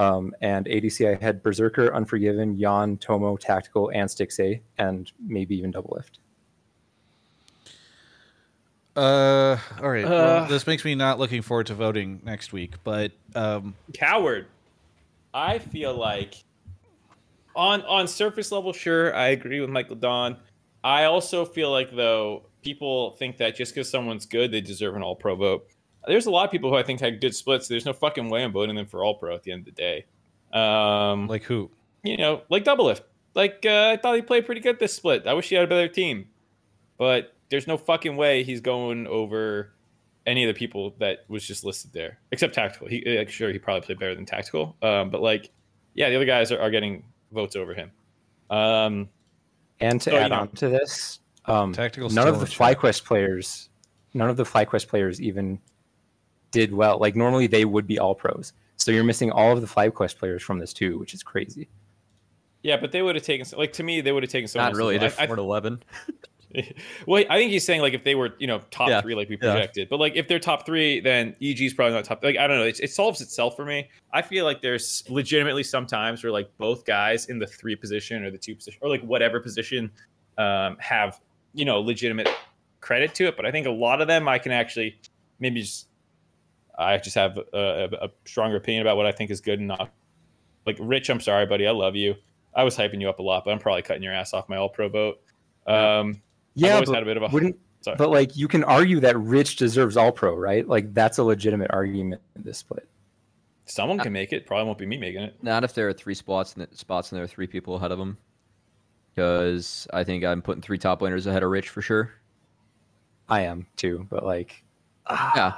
Um, 0.00 0.34
and 0.40 0.64
ADC, 0.64 1.14
I 1.18 1.22
had 1.22 1.42
Berserker, 1.42 1.94
Unforgiven, 1.94 2.56
Yeon, 2.56 2.98
Tomo, 3.00 3.36
Tactical, 3.36 3.90
and 3.90 4.08
Stixxay, 4.08 4.60
and 4.78 5.12
maybe 5.24 5.56
even 5.58 5.70
Double 5.70 5.92
Lift. 5.94 6.20
Uh, 8.96 9.56
all 9.80 9.90
right. 9.90 10.04
well, 10.04 10.44
Uh. 10.44 10.48
this 10.48 10.66
makes 10.66 10.84
me 10.84 10.94
not 10.94 11.18
looking 11.18 11.42
forward 11.42 11.66
to 11.66 11.74
voting 11.74 12.20
next 12.24 12.52
week, 12.52 12.74
but 12.82 13.12
um, 13.34 13.74
Coward. 13.94 14.46
I 15.32 15.58
feel 15.58 15.94
like 15.94 16.42
on 17.54 17.82
on 17.82 18.08
surface 18.08 18.50
level, 18.50 18.72
sure, 18.72 19.14
I 19.14 19.28
agree 19.28 19.60
with 19.60 19.70
Michael 19.70 19.96
Don. 19.96 20.36
I 20.82 21.04
also 21.04 21.44
feel 21.44 21.70
like 21.70 21.94
though 21.94 22.46
people 22.62 23.12
think 23.12 23.36
that 23.36 23.54
just 23.54 23.74
because 23.74 23.88
someone's 23.88 24.26
good, 24.26 24.50
they 24.50 24.60
deserve 24.60 24.96
an 24.96 25.02
All 25.02 25.14
Pro 25.14 25.36
vote. 25.36 25.68
There's 26.06 26.26
a 26.26 26.30
lot 26.30 26.44
of 26.46 26.50
people 26.50 26.70
who 26.70 26.76
I 26.76 26.82
think 26.82 27.00
had 27.00 27.20
good 27.20 27.34
splits. 27.34 27.68
There's 27.68 27.84
no 27.84 27.92
fucking 27.92 28.28
way 28.30 28.42
I'm 28.44 28.52
voting 28.52 28.76
them 28.76 28.86
for 28.86 29.04
All 29.04 29.14
Pro 29.14 29.34
at 29.34 29.42
the 29.42 29.52
end 29.52 29.60
of 29.60 29.64
the 29.66 29.72
day. 29.72 30.06
Um, 30.52 31.26
like 31.28 31.42
who? 31.44 31.70
you 32.02 32.16
know, 32.16 32.42
like 32.48 32.64
Doublelift. 32.64 33.02
Like 33.34 33.64
uh, 33.64 33.90
I 33.92 33.96
thought 33.96 34.16
he 34.16 34.22
played 34.22 34.46
pretty 34.46 34.60
good 34.60 34.78
this 34.80 34.92
split. 34.94 35.26
I 35.26 35.34
wish 35.34 35.48
he 35.48 35.54
had 35.54 35.64
a 35.64 35.68
better 35.68 35.86
team, 35.88 36.26
but 36.98 37.34
there's 37.50 37.66
no 37.66 37.76
fucking 37.76 38.16
way 38.16 38.42
he's 38.42 38.60
going 38.60 39.06
over 39.06 39.72
any 40.26 40.44
of 40.44 40.48
the 40.54 40.58
people 40.58 40.94
that 40.98 41.24
was 41.28 41.46
just 41.46 41.64
listed 41.64 41.92
there, 41.92 42.18
except 42.32 42.54
Tactical. 42.54 42.88
He 42.88 43.04
like, 43.18 43.28
sure 43.30 43.50
he 43.52 43.58
probably 43.58 43.82
played 43.86 43.98
better 44.00 44.14
than 44.14 44.24
Tactical, 44.26 44.76
um, 44.82 45.10
but 45.10 45.20
like 45.22 45.50
yeah, 45.94 46.08
the 46.08 46.16
other 46.16 46.24
guys 46.24 46.50
are, 46.50 46.60
are 46.60 46.70
getting 46.70 47.04
votes 47.32 47.54
over 47.56 47.74
him. 47.74 47.90
Um, 48.48 49.08
And 49.80 50.00
to 50.00 50.10
So, 50.10 50.16
you 50.16 50.22
add 50.22 50.30
know- 50.30 50.40
on 50.40 50.48
to 50.52 50.68
this, 50.68 51.20
um, 51.46 51.72
Tactical's 51.72 52.14
none 52.14 52.26
of 52.28 52.36
the 52.40 52.46
in 52.46 52.50
chat. 52.50 52.78
FlyQuest 52.78 53.04
players, 53.04 53.68
none 54.14 54.28
of 54.30 54.36
the 54.36 54.44
FlyQuest 54.44 54.88
players 54.88 55.20
even 55.20 55.58
did 56.50 56.72
well. 56.72 56.98
Like 56.98 57.16
normally 57.16 57.46
they 57.46 57.64
would 57.64 57.86
be 57.86 57.98
all 57.98 58.14
pros. 58.14 58.52
So 58.76 58.90
you're 58.90 59.04
missing 59.04 59.30
all 59.30 59.52
of 59.52 59.60
the 59.60 59.66
FlyQuest 59.66 60.16
players 60.18 60.42
from 60.42 60.58
this 60.58 60.72
too, 60.72 60.98
which 60.98 61.12
is 61.14 61.22
crazy. 61.22 61.68
yeah, 62.62 62.76
but 62.78 62.92
they 62.92 63.02
would 63.02 63.14
have 63.14 63.24
taken 63.24 63.46
like 63.58 63.72
to 63.74 63.82
me 63.82 64.00
they 64.00 64.12
would 64.12 64.22
have 64.22 64.32
taken 64.32 64.48
someone. 64.48 64.72
Not 64.72 64.76
really. 64.78 64.96
They're 64.98 65.06
else's- 65.06 65.18
I- 65.20 65.24
I- 65.24 65.26
four 65.26 65.36
to 65.36 65.42
eleven. 65.42 65.82
well, 67.06 67.22
I 67.30 67.38
think 67.38 67.52
he's 67.52 67.64
saying 67.64 67.80
like 67.80 67.94
if 67.94 68.02
they 68.02 68.14
were, 68.16 68.34
you 68.40 68.46
know, 68.48 68.60
top 68.72 68.88
Yeah. 68.88 69.00
three 69.00 69.14
like 69.14 69.28
we 69.28 69.36
Yeah. 69.40 69.52
projected, 69.52 69.88
but 69.88 70.00
like 70.00 70.16
if 70.16 70.26
they're 70.26 70.40
top 70.40 70.66
three, 70.66 70.98
then 71.00 71.36
EG's 71.40 71.74
probably 71.74 71.94
not 71.94 72.04
top. 72.04 72.24
Like 72.24 72.36
I 72.38 72.46
don't 72.48 72.58
know, 72.58 72.64
it, 72.64 72.80
it 72.80 72.90
solves 72.90 73.20
itself 73.20 73.54
for 73.54 73.64
me. 73.64 73.88
I 74.12 74.22
feel 74.22 74.44
like 74.44 74.60
there's 74.60 75.04
legitimately 75.08 75.62
sometimes 75.62 76.24
where 76.24 76.32
like 76.32 76.50
both 76.58 76.84
guys 76.84 77.26
in 77.26 77.38
the 77.38 77.46
three 77.46 77.76
position 77.76 78.24
or 78.24 78.30
the 78.32 78.38
two 78.38 78.56
position 78.56 78.78
or 78.82 78.88
like 78.88 79.02
whatever 79.02 79.38
position 79.40 79.90
um, 80.38 80.76
have 80.80 81.20
you 81.54 81.64
know 81.64 81.80
legitimate 81.80 82.28
credit 82.80 83.14
to 83.16 83.26
it, 83.26 83.36
but 83.36 83.46
I 83.46 83.52
think 83.52 83.66
a 83.66 83.70
lot 83.70 84.00
of 84.00 84.08
them 84.08 84.26
I 84.26 84.38
can 84.38 84.50
actually 84.52 84.98
maybe 85.38 85.60
just 85.60 85.86
I 86.80 86.98
just 86.98 87.14
have 87.16 87.36
a, 87.38 87.88
a, 87.92 88.06
a 88.06 88.10
stronger 88.24 88.56
opinion 88.56 88.82
about 88.82 88.96
what 88.96 89.06
I 89.06 89.12
think 89.12 89.30
is 89.30 89.40
good 89.40 89.58
and 89.58 89.68
not. 89.68 89.92
Like 90.66 90.76
Rich, 90.80 91.08
I'm 91.10 91.20
sorry, 91.20 91.46
buddy, 91.46 91.66
I 91.66 91.70
love 91.70 91.96
you. 91.96 92.14
I 92.54 92.64
was 92.64 92.76
hyping 92.76 93.00
you 93.00 93.08
up 93.08 93.18
a 93.18 93.22
lot, 93.22 93.44
but 93.44 93.52
I'm 93.52 93.58
probably 93.58 93.82
cutting 93.82 94.02
your 94.02 94.12
ass 94.12 94.34
off 94.34 94.48
my 94.48 94.56
All 94.56 94.68
Pro 94.68 94.88
vote. 94.88 95.20
Um, 95.66 96.10
I've 96.10 96.16
Yeah, 96.54 96.74
always 96.74 96.88
but 96.88 96.94
had 96.94 97.02
a 97.02 97.06
bit 97.06 97.16
of 97.16 97.22
a 97.22 97.28
wouldn't 97.28 97.56
sorry. 97.80 97.96
but 97.96 98.10
like 98.10 98.36
you 98.36 98.48
can 98.48 98.64
argue 98.64 99.00
that 99.00 99.18
Rich 99.18 99.56
deserves 99.56 99.96
all 99.96 100.12
pro, 100.12 100.34
right? 100.34 100.66
Like 100.66 100.92
that's 100.92 101.18
a 101.18 101.22
legitimate 101.22 101.70
argument 101.72 102.20
in 102.36 102.42
this 102.42 102.58
split. 102.58 102.88
Someone 103.66 103.98
can 103.98 104.12
make 104.12 104.32
it. 104.32 104.46
Probably 104.46 104.66
won't 104.66 104.78
be 104.78 104.86
me 104.86 104.96
making 104.96 105.22
it. 105.22 105.36
Not 105.42 105.62
if 105.64 105.74
there 105.74 105.88
are 105.88 105.92
three 105.92 106.14
spots 106.14 106.56
and 106.56 106.66
spots 106.72 107.12
and 107.12 107.16
there 107.16 107.24
are 107.24 107.28
three 107.28 107.46
people 107.46 107.76
ahead 107.76 107.92
of 107.92 107.98
him. 108.00 108.18
Because 109.14 109.86
I 109.92 110.02
think 110.04 110.24
I'm 110.24 110.42
putting 110.42 110.62
three 110.62 110.78
top 110.78 111.00
laners 111.00 111.26
ahead 111.26 111.42
of 111.42 111.50
Rich 111.50 111.68
for 111.68 111.82
sure. 111.82 112.10
I 113.28 113.42
am 113.42 113.66
too, 113.76 114.06
but 114.10 114.24
like 114.24 114.64
Yeah. 115.08 115.54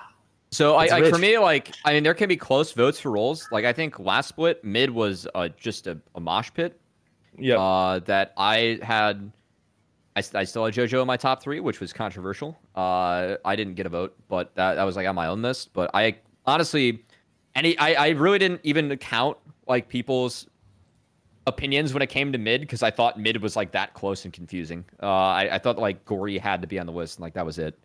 So 0.53 0.77
I, 0.77 0.87
like 0.87 1.07
for 1.07 1.19
me, 1.19 1.39
like 1.39 1.75
I 1.85 1.95
mean, 1.95 2.03
there 2.03 2.15
can 2.15 2.29
be 2.29 2.37
close 2.37 2.73
votes 2.73 3.01
for 3.01 3.11
roles. 3.11 3.49
Like 3.51 3.65
I 3.65 3.73
think 3.73 3.99
last 3.99 4.29
split 4.29 4.63
mid 4.63 4.91
was 4.91 5.27
uh, 5.35 5.49
just 5.49 5.87
a, 5.87 5.99
a 6.15 6.21
mosh 6.21 6.51
pit. 6.53 6.79
Yeah. 7.39 7.57
Uh, 7.57 7.99
that 8.01 8.33
I 8.37 8.79
had. 8.83 9.33
I, 10.15 10.23
I 10.35 10.45
still 10.45 10.67
had 10.67 10.75
JoJo 10.75 11.01
in 11.01 11.07
my 11.07 11.17
top 11.17 11.43
three, 11.43 11.59
which 11.61 11.81
was 11.81 11.95
controversial. 11.95 12.59
Uh, 12.77 13.37
I 13.47 13.57
didn't 13.57 13.77
get 13.77 13.87
a 13.87 13.89
vote, 13.89 14.15
but 14.29 14.55
that, 14.57 14.75
that 14.75 14.85
was 14.85 14.95
like 14.95 15.07
on 15.07 15.15
my 15.15 15.27
own 15.27 15.41
list. 15.41 15.73
But 15.73 15.91
I 15.95 16.19
honestly, 16.45 17.03
any 17.55 17.79
I, 17.79 17.95
I 17.95 18.09
really 18.11 18.39
didn't 18.39 18.61
even 18.63 18.95
count 18.99 19.39
like 19.67 19.89
people's 19.89 20.49
opinions 21.47 21.95
when 21.95 22.03
it 22.03 22.09
came 22.11 22.31
to 22.31 22.37
mid 22.37 22.61
because 22.61 22.83
I 22.83 22.91
thought 22.91 23.19
mid 23.19 23.41
was 23.43 23.57
like 23.57 23.73
that 23.73 23.95
close 23.95 24.27
and 24.27 24.35
confusing. 24.35 24.85
Uh, 25.03 25.07
I, 25.07 25.55
I 25.55 25.59
thought 25.59 25.79
like 25.79 26.05
Gori 26.05 26.37
had 26.37 26.61
to 26.61 26.69
be 26.69 26.79
on 26.79 26.85
the 26.85 26.93
list, 26.93 27.17
and 27.17 27.23
like 27.23 27.33
that 27.33 27.47
was 27.47 27.59
it. 27.59 27.79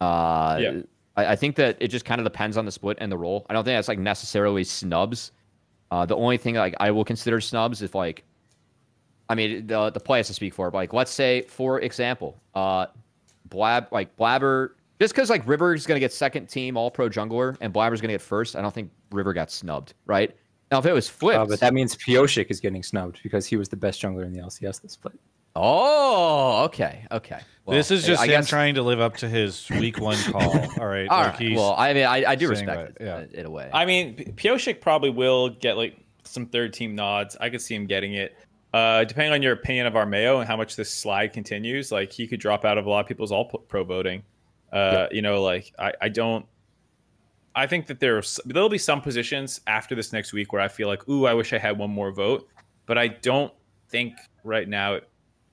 Uh, 0.00 0.58
Yeah. 0.60 0.80
I, 1.16 1.26
I 1.26 1.36
think 1.36 1.56
that 1.56 1.76
it 1.80 1.88
just 1.88 2.04
kind 2.04 2.20
of 2.20 2.24
depends 2.24 2.56
on 2.56 2.64
the 2.64 2.72
split 2.72 2.98
and 3.00 3.10
the 3.10 3.18
role. 3.18 3.46
I 3.48 3.54
don't 3.54 3.64
think 3.64 3.76
that's 3.76 3.88
like 3.88 3.98
necessarily 3.98 4.64
snubs. 4.64 5.32
Uh, 5.90 6.06
the 6.06 6.16
only 6.16 6.36
thing 6.36 6.54
like 6.54 6.74
I 6.80 6.90
will 6.90 7.04
consider 7.04 7.40
snubs 7.40 7.82
if 7.82 7.94
like, 7.94 8.24
I 9.28 9.34
mean 9.34 9.66
the 9.66 9.90
the 9.90 10.00
play 10.00 10.18
has 10.18 10.26
to 10.28 10.34
speak 10.34 10.54
for 10.54 10.68
it. 10.68 10.70
But 10.72 10.78
like 10.78 10.92
let's 10.92 11.10
say 11.10 11.42
for 11.42 11.80
example, 11.80 12.40
uh, 12.54 12.86
Blab 13.48 13.88
like 13.90 14.16
Blaber 14.16 14.70
just 15.00 15.14
because 15.14 15.30
like 15.30 15.46
River's 15.46 15.86
gonna 15.86 16.00
get 16.00 16.12
second 16.12 16.46
team 16.46 16.76
All 16.76 16.90
Pro 16.90 17.08
jungler 17.08 17.56
and 17.60 17.72
Blaber's 17.72 18.00
gonna 18.00 18.14
get 18.14 18.22
first. 18.22 18.56
I 18.56 18.62
don't 18.62 18.74
think 18.74 18.90
River 19.10 19.32
got 19.32 19.50
snubbed, 19.50 19.94
right? 20.06 20.34
Now 20.70 20.78
if 20.78 20.86
it 20.86 20.92
was 20.92 21.08
flipped, 21.08 21.40
Uh, 21.40 21.46
but 21.46 21.60
that 21.60 21.74
means 21.74 21.96
Pyosik 21.96 22.46
is 22.48 22.60
getting 22.60 22.82
snubbed 22.82 23.20
because 23.22 23.46
he 23.46 23.56
was 23.56 23.68
the 23.68 23.76
best 23.76 24.00
jungler 24.00 24.24
in 24.24 24.32
the 24.32 24.38
LCS 24.40 24.80
this 24.82 24.92
split. 24.92 25.18
Oh, 25.56 26.64
okay, 26.64 27.06
okay. 27.10 27.40
Well, 27.66 27.76
this 27.76 27.90
is 27.90 28.04
just 28.04 28.20
I 28.20 28.24
him 28.24 28.30
guess- 28.30 28.48
trying 28.48 28.74
to 28.76 28.82
live 28.82 29.00
up 29.00 29.16
to 29.18 29.28
his 29.28 29.68
week 29.70 29.98
one 30.00 30.16
call. 30.32 30.58
All 30.80 30.86
right. 30.86 31.08
All 31.08 31.22
like 31.22 31.38
right. 31.40 31.56
Well, 31.56 31.74
I 31.76 31.92
mean, 31.92 32.04
I, 32.04 32.24
I 32.30 32.34
do 32.34 32.48
respect 32.48 32.98
that, 32.98 33.02
it 33.02 33.30
yeah. 33.34 33.40
in 33.40 33.46
a 33.46 33.50
way. 33.50 33.70
I 33.72 33.84
mean, 33.84 34.14
P- 34.14 34.24
Pyosik 34.48 34.80
probably 34.80 35.10
will 35.10 35.50
get 35.50 35.76
like 35.76 35.96
some 36.24 36.46
third 36.46 36.72
team 36.72 36.94
nods. 36.94 37.36
I 37.40 37.50
could 37.50 37.60
see 37.60 37.74
him 37.74 37.86
getting 37.86 38.14
it. 38.14 38.36
Uh, 38.72 39.04
depending 39.04 39.32
on 39.32 39.42
your 39.42 39.52
opinion 39.52 39.86
of 39.86 39.94
Armao 39.94 40.38
and 40.38 40.46
how 40.48 40.56
much 40.56 40.76
this 40.76 40.90
slide 40.90 41.32
continues, 41.32 41.90
like 41.90 42.12
he 42.12 42.26
could 42.28 42.38
drop 42.40 42.64
out 42.64 42.78
of 42.78 42.86
a 42.86 42.90
lot 42.90 43.00
of 43.00 43.06
people's 43.08 43.32
all 43.32 43.44
pro 43.44 43.82
voting. 43.84 44.22
Uh, 44.72 45.06
You 45.10 45.22
know, 45.22 45.42
like 45.42 45.72
I, 45.78 45.92
I 46.00 46.08
don't. 46.08 46.46
I 47.54 47.66
think 47.66 47.86
that 47.88 47.98
there's 47.98 48.38
there'll 48.46 48.68
be 48.68 48.78
some 48.78 49.00
positions 49.00 49.60
after 49.66 49.96
this 49.96 50.12
next 50.12 50.32
week 50.32 50.52
where 50.52 50.62
I 50.62 50.68
feel 50.68 50.86
like, 50.86 51.08
ooh, 51.08 51.26
I 51.26 51.34
wish 51.34 51.52
I 51.52 51.58
had 51.58 51.76
one 51.78 51.90
more 51.90 52.12
vote, 52.12 52.48
but 52.86 52.96
I 52.96 53.08
don't 53.08 53.52
think 53.88 54.14
right 54.44 54.68
now, 54.68 55.00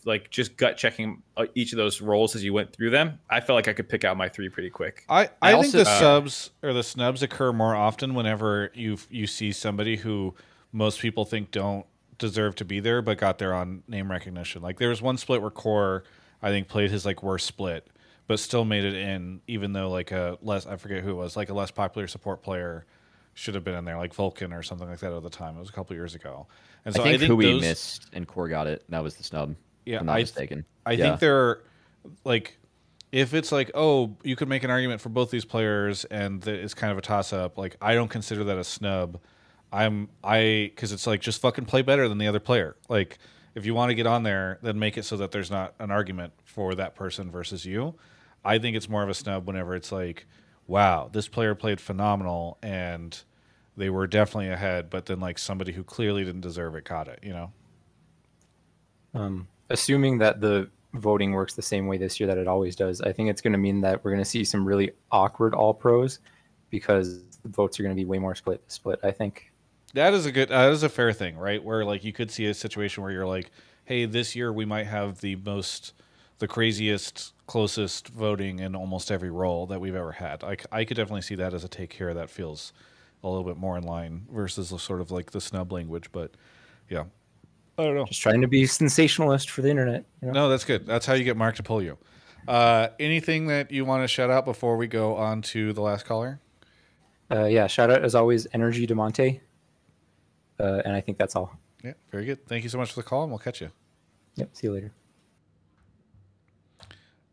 like 0.05 0.29
just 0.29 0.57
gut 0.57 0.77
checking 0.77 1.21
uh, 1.35 1.45
each 1.55 1.73
of 1.73 1.77
those 1.77 2.01
roles 2.01 2.35
as 2.35 2.43
you 2.43 2.53
went 2.53 2.71
through 2.73 2.89
them, 2.91 3.19
I 3.29 3.41
felt 3.41 3.55
like 3.55 3.67
I 3.67 3.73
could 3.73 3.89
pick 3.89 4.03
out 4.05 4.17
my 4.17 4.29
three 4.29 4.49
pretty 4.49 4.69
quick. 4.69 5.03
I, 5.09 5.23
I 5.23 5.29
I, 5.41 5.51
think 5.53 5.65
also- 5.65 5.83
the 5.83 5.89
uh, 5.89 5.99
subs 5.99 6.51
or 6.63 6.73
the 6.73 6.83
snubs 6.83 7.23
occur 7.23 7.51
more 7.51 7.75
often 7.75 8.13
whenever 8.13 8.71
you 8.73 8.97
you 9.09 9.27
see 9.27 9.51
somebody 9.51 9.97
who 9.97 10.33
most 10.71 10.99
people 10.99 11.25
think 11.25 11.51
don't 11.51 11.85
deserve 12.17 12.55
to 12.55 12.65
be 12.65 12.79
there 12.79 13.01
but 13.01 13.17
got 13.17 13.37
there 13.37 13.53
on 13.53 13.83
name 13.87 14.09
recognition. 14.09 14.61
Like 14.61 14.77
there 14.79 14.89
was 14.89 15.01
one 15.01 15.17
split 15.17 15.41
where 15.41 15.51
Core 15.51 16.03
I 16.41 16.49
think 16.49 16.67
played 16.67 16.91
his 16.91 17.05
like 17.05 17.21
worst 17.23 17.45
split 17.45 17.87
but 18.27 18.39
still 18.39 18.65
made 18.65 18.83
it 18.83 18.93
in 18.93 19.41
even 19.47 19.73
though 19.73 19.89
like 19.89 20.11
a 20.11 20.37
less 20.41 20.65
I 20.65 20.77
forget 20.77 21.03
who 21.03 21.11
it 21.11 21.15
was 21.15 21.35
like 21.37 21.49
a 21.49 21.53
less 21.53 21.71
popular 21.71 22.07
support 22.07 22.41
player 22.43 22.85
should 23.33 23.53
have 23.53 23.63
been 23.63 23.75
in 23.75 23.85
there 23.85 23.97
like 23.97 24.13
Vulcan 24.15 24.51
or 24.51 24.63
something 24.63 24.89
like 24.89 24.99
that 24.99 25.13
at 25.13 25.21
the 25.21 25.29
time. 25.29 25.57
It 25.57 25.59
was 25.59 25.69
a 25.69 25.73
couple 25.73 25.95
years 25.95 26.15
ago. 26.15 26.47
And 26.85 26.95
so 26.95 27.01
I 27.01 27.03
think, 27.03 27.15
I 27.15 27.17
think 27.19 27.31
Hui 27.31 27.51
those, 27.51 27.61
missed 27.61 28.09
and 28.13 28.27
Core 28.27 28.49
got 28.49 28.65
it. 28.65 28.83
and 28.87 28.93
That 28.95 29.03
was 29.03 29.15
the 29.15 29.23
snub. 29.23 29.55
Yeah, 29.87 29.99
I'm 29.99 30.05
not 30.05 30.17
I- 30.17 30.19
mistaken. 30.19 30.65
I 30.85 30.91
Yeah. 30.93 31.03
think 31.09 31.19
there 31.19 31.37
are 31.37 31.63
like 32.23 32.57
if 33.11 33.33
it's 33.33 33.51
like 33.51 33.71
oh 33.73 34.15
you 34.23 34.35
could 34.35 34.49
make 34.49 34.63
an 34.63 34.69
argument 34.69 34.99
for 35.01 35.09
both 35.09 35.31
these 35.31 35.45
players 35.45 36.03
and 36.05 36.45
it's 36.47 36.73
kind 36.73 36.91
of 36.91 36.97
a 36.97 37.01
toss 37.01 37.31
up 37.33 37.57
like 37.57 37.75
I 37.81 37.93
don't 37.95 38.09
consider 38.09 38.43
that 38.45 38.57
a 38.57 38.63
snub. 38.63 39.19
I'm 39.71 40.09
I 40.23 40.71
because 40.73 40.91
it's 40.91 41.07
like 41.07 41.21
just 41.21 41.41
fucking 41.41 41.65
play 41.65 41.81
better 41.81 42.07
than 42.09 42.17
the 42.17 42.27
other 42.27 42.39
player. 42.39 42.75
Like 42.89 43.17
if 43.55 43.65
you 43.65 43.73
want 43.73 43.89
to 43.89 43.95
get 43.95 44.05
on 44.07 44.23
there, 44.23 44.59
then 44.61 44.77
make 44.77 44.97
it 44.97 45.03
so 45.03 45.17
that 45.17 45.31
there's 45.31 45.49
not 45.49 45.73
an 45.79 45.89
argument 45.89 46.33
for 46.45 46.75
that 46.75 46.95
person 46.95 47.31
versus 47.31 47.65
you. 47.65 47.95
I 48.45 48.59
think 48.59 48.77
it's 48.77 48.87
more 48.87 49.03
of 49.03 49.09
a 49.09 49.13
snub 49.13 49.47
whenever 49.47 49.75
it's 49.75 49.91
like, 49.91 50.25
wow, 50.67 51.09
this 51.11 51.27
player 51.27 51.55
played 51.55 51.81
phenomenal 51.81 52.57
and 52.61 53.19
they 53.75 53.89
were 53.89 54.07
definitely 54.07 54.49
ahead, 54.49 54.89
but 54.89 55.05
then 55.07 55.19
like 55.19 55.37
somebody 55.39 55.71
who 55.73 55.83
clearly 55.83 56.23
didn't 56.23 56.41
deserve 56.41 56.75
it 56.75 56.85
caught 56.85 57.07
it. 57.07 57.19
You 57.23 57.33
know. 57.33 57.51
Um, 59.13 59.47
assuming 59.69 60.17
that 60.19 60.41
the 60.41 60.69
voting 60.93 61.31
works 61.31 61.53
the 61.53 61.61
same 61.61 61.87
way 61.87 61.97
this 61.97 62.19
year 62.19 62.27
that 62.27 62.37
it 62.37 62.47
always 62.47 62.75
does, 62.75 63.01
I 63.01 63.11
think 63.11 63.29
it's 63.29 63.41
going 63.41 63.53
to 63.53 63.59
mean 63.59 63.81
that 63.81 64.03
we're 64.03 64.11
going 64.11 64.23
to 64.23 64.29
see 64.29 64.43
some 64.43 64.65
really 64.65 64.91
awkward 65.11 65.53
all 65.53 65.73
pros 65.73 66.19
because 66.69 67.23
the 67.43 67.49
votes 67.49 67.79
are 67.79 67.83
going 67.83 67.95
to 67.95 67.99
be 67.99 68.05
way 68.05 68.19
more 68.19 68.35
split. 68.35 68.61
Split, 68.67 68.99
I 69.03 69.11
think. 69.11 69.51
That 69.93 70.13
is 70.13 70.25
a 70.25 70.31
good. 70.31 70.49
That 70.49 70.71
is 70.71 70.83
a 70.83 70.89
fair 70.89 71.13
thing, 71.13 71.37
right? 71.37 71.63
Where 71.63 71.85
like 71.85 72.03
you 72.03 72.13
could 72.13 72.29
see 72.29 72.45
a 72.45 72.53
situation 72.53 73.03
where 73.03 73.11
you're 73.11 73.25
like, 73.25 73.51
"Hey, 73.85 74.05
this 74.05 74.35
year 74.35 74.51
we 74.51 74.65
might 74.65 74.85
have 74.85 75.21
the 75.21 75.37
most, 75.37 75.93
the 76.39 76.47
craziest, 76.47 77.33
closest 77.47 78.09
voting 78.09 78.59
in 78.59 78.75
almost 78.75 79.11
every 79.11 79.31
role 79.31 79.65
that 79.67 79.79
we've 79.79 79.95
ever 79.95 80.11
had." 80.11 80.43
i 80.43 80.85
could 80.85 80.97
definitely 80.97 81.21
see 81.21 81.35
that 81.35 81.53
as 81.53 81.63
a 81.63 81.69
take 81.69 81.93
here 81.93 82.13
that 82.13 82.29
feels 82.29 82.73
a 83.23 83.27
little 83.27 83.43
bit 83.43 83.57
more 83.57 83.77
in 83.77 83.83
line 83.83 84.27
versus 84.31 84.69
sort 84.81 85.01
of 85.01 85.11
like 85.11 85.31
the 85.31 85.41
snub 85.41 85.71
language. 85.71 86.11
But 86.11 86.31
yeah, 86.89 87.05
I 87.77 87.83
don't 87.83 87.95
know. 87.95 88.05
Just 88.05 88.21
trying 88.21 88.41
to 88.41 88.47
be 88.47 88.65
sensationalist 88.65 89.49
for 89.49 89.61
the 89.61 89.69
internet. 89.69 90.05
You 90.21 90.27
know? 90.27 90.33
No, 90.33 90.49
that's 90.49 90.65
good. 90.65 90.85
That's 90.85 91.05
how 91.05 91.13
you 91.13 91.23
get 91.23 91.37
Mark 91.37 91.55
to 91.57 91.63
pull 91.63 91.81
you. 91.81 91.97
Uh, 92.47 92.87
anything 92.99 93.47
that 93.47 93.71
you 93.71 93.85
want 93.85 94.03
to 94.03 94.07
shout 94.07 94.29
out 94.29 94.45
before 94.45 94.77
we 94.77 94.87
go 94.87 95.15
on 95.15 95.41
to 95.41 95.73
the 95.73 95.81
last 95.81 96.05
caller? 96.05 96.39
Uh, 97.29 97.45
yeah, 97.45 97.67
shout 97.67 97.91
out 97.91 98.03
as 98.03 98.15
always, 98.15 98.47
NRG 98.47 98.87
Demonte. 98.87 99.41
Uh, 100.59 100.81
and 100.85 100.95
I 100.95 101.01
think 101.01 101.17
that's 101.17 101.35
all. 101.35 101.51
Yeah, 101.83 101.93
very 102.09 102.25
good. 102.25 102.45
Thank 102.47 102.63
you 102.63 102.69
so 102.69 102.77
much 102.77 102.93
for 102.93 103.01
the 103.01 103.07
call, 103.07 103.23
and 103.23 103.31
we'll 103.31 103.39
catch 103.39 103.61
you. 103.61 103.69
Yep. 104.35 104.49
See 104.53 104.67
you 104.67 104.73
later. 104.73 104.93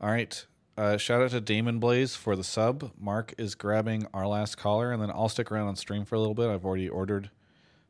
All 0.00 0.10
right. 0.10 0.44
Uh, 0.76 0.96
shout 0.96 1.22
out 1.22 1.30
to 1.30 1.40
Damon 1.40 1.78
Blaze 1.78 2.16
for 2.16 2.34
the 2.34 2.44
sub. 2.44 2.90
Mark 2.98 3.32
is 3.38 3.54
grabbing 3.54 4.06
our 4.12 4.26
last 4.26 4.58
caller, 4.58 4.92
and 4.92 5.00
then 5.00 5.10
I'll 5.10 5.28
stick 5.28 5.52
around 5.52 5.68
on 5.68 5.76
stream 5.76 6.04
for 6.04 6.16
a 6.16 6.18
little 6.18 6.34
bit. 6.34 6.48
I've 6.48 6.64
already 6.64 6.88
ordered 6.88 7.30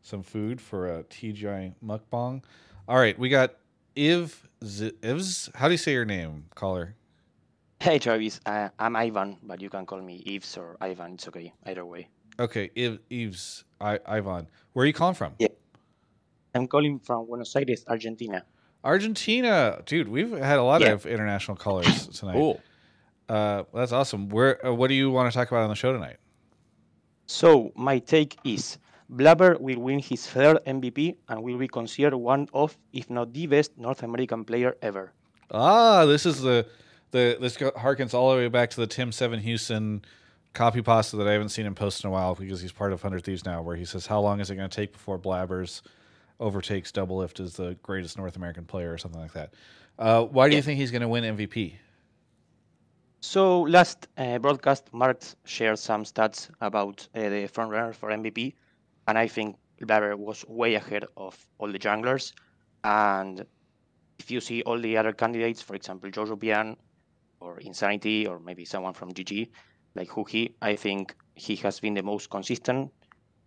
some 0.04 0.22
food 0.22 0.60
for 0.60 0.86
a 0.98 1.02
TGI 1.04 1.74
mukbang. 1.84 2.42
All 2.86 2.98
right, 2.98 3.18
we 3.18 3.28
got 3.28 3.54
Iv. 3.96 4.48
Z- 4.62 4.92
Ivs. 5.02 5.54
How 5.56 5.66
do 5.68 5.72
you 5.72 5.78
say 5.78 5.92
your 5.92 6.04
name, 6.04 6.44
caller? 6.54 6.94
Hey 7.80 7.98
Travis, 7.98 8.40
uh, 8.46 8.68
I'm 8.78 8.96
Ivan, 8.96 9.36
but 9.42 9.60
you 9.60 9.68
can 9.68 9.84
call 9.84 10.00
me 10.00 10.22
Yves 10.26 10.56
or 10.56 10.76
Ivan. 10.80 11.14
It's 11.14 11.26
okay, 11.28 11.52
either 11.66 11.84
way. 11.84 12.08
Okay, 12.38 12.70
Iv, 12.76 12.98
Eves. 13.10 13.64
I, 13.80 13.98
Ivan. 14.06 14.46
Where 14.72 14.84
are 14.84 14.86
you 14.86 14.92
calling 14.92 15.14
from? 15.14 15.34
Yeah. 15.38 15.48
I'm 16.54 16.66
calling 16.66 16.98
from 17.00 17.26
Buenos 17.26 17.54
Aires, 17.56 17.84
Argentina. 17.88 18.44
Argentina, 18.84 19.82
dude. 19.86 20.08
We've 20.08 20.30
had 20.30 20.58
a 20.58 20.62
lot 20.62 20.80
Yeah. 20.82 20.92
of 20.92 21.04
international 21.06 21.56
callers 21.56 22.06
tonight. 22.18 22.34
Cool. 22.34 22.60
Uh, 23.28 23.64
that's 23.74 23.92
awesome. 23.92 24.28
Where? 24.28 24.64
Uh, 24.66 24.72
what 24.74 24.88
do 24.88 24.94
you 24.94 25.10
want 25.10 25.30
to 25.32 25.36
talk 25.36 25.48
about 25.50 25.62
on 25.64 25.68
the 25.70 25.74
show 25.74 25.92
tonight? 25.92 26.16
So 27.26 27.72
my 27.74 27.98
take 27.98 28.36
is 28.44 28.78
Blaber 29.12 29.60
will 29.60 29.80
win 29.80 29.98
his 29.98 30.26
third 30.26 30.58
MVP 30.66 31.16
and 31.28 31.42
will 31.42 31.58
be 31.58 31.68
considered 31.68 32.16
one 32.16 32.48
of, 32.54 32.76
if 32.92 33.10
not 33.10 33.32
the 33.32 33.46
best, 33.46 33.76
North 33.76 34.02
American 34.02 34.44
player 34.44 34.76
ever. 34.82 35.12
Ah, 35.50 36.04
this 36.06 36.26
is 36.26 36.40
the 36.40 36.66
the 37.10 37.36
this 37.40 37.56
harkens 37.56 38.14
all 38.14 38.30
the 38.32 38.36
way 38.36 38.48
back 38.48 38.70
to 38.70 38.80
the 38.80 38.86
Tim 38.86 39.12
Seven 39.12 39.40
Houston 39.40 40.04
copy 40.52 40.82
pasta 40.82 41.16
that 41.16 41.28
I 41.28 41.32
haven't 41.32 41.50
seen 41.50 41.66
him 41.66 41.74
post 41.74 42.02
in 42.02 42.08
a 42.08 42.10
while 42.10 42.34
because 42.34 42.60
he's 42.60 42.72
part 42.72 42.92
of 42.92 43.02
Hundred 43.02 43.24
Thieves 43.24 43.44
now, 43.44 43.62
where 43.62 43.76
he 43.76 43.84
says, 43.84 44.06
"How 44.06 44.20
long 44.20 44.40
is 44.40 44.50
it 44.50 44.56
going 44.56 44.68
to 44.68 44.74
take 44.74 44.92
before 44.92 45.18
Blaber's 45.18 45.82
overtakes 46.40 46.90
Doublelift 46.90 47.40
as 47.40 47.54
the 47.54 47.76
greatest 47.82 48.18
North 48.18 48.36
American 48.36 48.64
player 48.64 48.92
or 48.92 48.98
something 48.98 49.20
like 49.20 49.32
that?" 49.34 49.52
Uh, 49.98 50.24
why 50.24 50.48
do 50.48 50.56
you 50.56 50.62
think 50.62 50.80
he's 50.80 50.90
going 50.90 51.02
to 51.02 51.08
win 51.08 51.36
MVP? 51.36 51.74
So 53.20 53.62
last 53.62 54.08
uh, 54.18 54.38
broadcast, 54.38 54.92
Mark 54.92 55.22
shared 55.44 55.78
some 55.78 56.04
stats 56.04 56.50
about 56.60 57.08
uh, 57.14 57.20
the 57.20 57.48
frontrunner 57.48 57.94
for 57.94 58.10
MVP, 58.10 58.54
and 59.06 59.18
I 59.18 59.26
think 59.26 59.56
Blaber 59.80 60.16
was 60.16 60.44
way 60.48 60.74
ahead 60.74 61.04
of 61.16 61.36
all 61.58 61.70
the 61.70 61.78
junglers. 61.78 62.32
And 62.84 63.44
if 64.18 64.30
you 64.30 64.40
see 64.40 64.62
all 64.62 64.78
the 64.78 64.96
other 64.96 65.12
candidates, 65.12 65.62
for 65.62 65.74
example, 65.74 66.10
Jojopyun 66.10 66.76
or 67.40 67.60
Insanity 67.60 68.26
or 68.26 68.38
maybe 68.38 68.64
someone 68.64 68.94
from 68.94 69.12
GG, 69.12 69.50
like 69.94 70.08
Huhi, 70.08 70.52
I 70.62 70.76
think 70.76 71.14
he 71.34 71.56
has 71.56 71.80
been 71.80 71.94
the 71.94 72.02
most 72.02 72.30
consistent, 72.30 72.92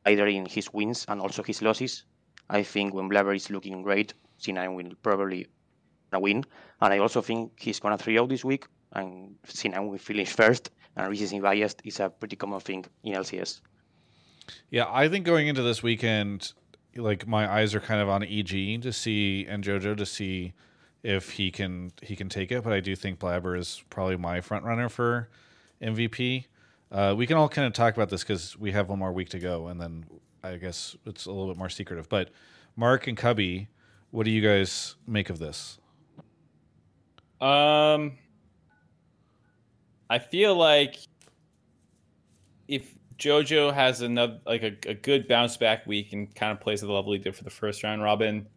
either 0.06 0.28
in 0.28 0.46
his 0.46 0.72
wins 0.74 1.06
and 1.08 1.22
also 1.22 1.44
his 1.44 1.62
losses. 1.62 2.06
I 2.50 2.64
think 2.64 2.94
when 2.94 3.10
Blaber 3.10 3.36
is 3.36 3.50
looking 3.50 3.82
great, 3.82 4.14
C9 4.40 4.76
will 4.76 4.92
probably 5.02 5.48
win. 6.14 6.44
And 6.82 6.94
I 6.94 7.00
also 7.00 7.22
think 7.22 7.60
he's 7.60 7.80
gonna 7.80 7.98
3 7.98 8.14
0 8.14 8.28
this 8.28 8.46
week, 8.46 8.66
and 8.94 9.36
C9 9.46 9.90
will 9.90 9.98
finish 9.98 10.32
first. 10.42 10.72
And 10.96 11.10
recency 11.10 11.40
bias 11.40 11.76
is 11.84 12.00
a 12.00 12.10
pretty 12.10 12.36
common 12.36 12.60
thing 12.60 12.86
in 13.04 13.14
LCS. 13.14 13.62
Yeah, 14.70 14.86
I 14.90 15.10
think 15.10 15.26
going 15.26 15.48
into 15.48 15.62
this 15.62 15.82
weekend, 15.84 16.54
like 16.96 17.28
my 17.28 17.52
eyes 17.52 17.76
are 17.76 17.80
kind 17.80 18.02
of 18.02 18.10
on 18.10 18.24
EG 18.24 18.82
to 18.82 18.92
see 18.92 19.46
and 19.48 19.64
JoJo 19.64 19.98
to 19.98 20.06
see 20.06 20.54
if 21.04 21.32
he 21.32 21.52
can 21.52 21.92
he 22.02 22.16
can 22.16 22.30
take 22.30 22.52
it. 22.52 22.64
But 22.64 22.74
I 22.74 22.80
do 22.80 22.96
think 22.96 23.20
Blaber 23.20 23.58
is 23.58 23.84
probably 23.90 24.18
my 24.18 24.42
front 24.42 24.66
runner 24.66 24.90
for 24.90 25.30
MVP. 25.82 26.46
Uh, 26.92 27.14
we 27.18 27.28
can 27.28 27.38
all 27.38 27.50
kind 27.50 27.68
of 27.68 27.74
talk 27.74 27.96
about 27.96 28.10
this 28.10 28.24
because 28.24 28.58
we 28.58 28.72
have 28.72 28.90
one 28.90 29.00
more 29.00 29.12
week 29.12 29.30
to 29.30 29.40
go, 29.40 29.68
and 29.68 29.80
then 29.80 30.06
I 30.44 30.56
guess 30.56 30.96
it's 31.06 31.26
a 31.26 31.32
little 31.32 31.48
bit 31.48 31.58
more 31.58 31.70
secretive. 31.70 32.08
But 32.08 32.30
Mark 32.76 33.08
and 33.08 33.18
Cubby, 33.18 33.68
what 34.12 34.24
do 34.24 34.32
you 34.32 34.42
guys 34.42 34.96
make 35.06 35.30
of 35.30 35.40
this? 35.40 35.80
Um, 37.42 38.18
I 40.10 40.20
feel 40.20 40.56
like 40.56 40.98
if 42.68 42.97
JoJo 43.18 43.74
has 43.74 44.02
another 44.02 44.40
like 44.46 44.64
a, 44.64 44.78
a 44.88 44.94
good 44.94 45.28
bounce 45.28 45.58
back 45.58 45.86
week 45.88 46.14
and 46.14 46.34
kind 46.36 46.52
of 46.52 46.60
plays 46.60 46.84
at 46.84 46.88
the 46.88 46.94
level 46.94 47.14
he 47.14 47.20
did 47.20 47.36
for 47.36 47.44
the 47.44 47.50
first 47.50 47.84
round 47.84 48.04
robin, 48.04 48.48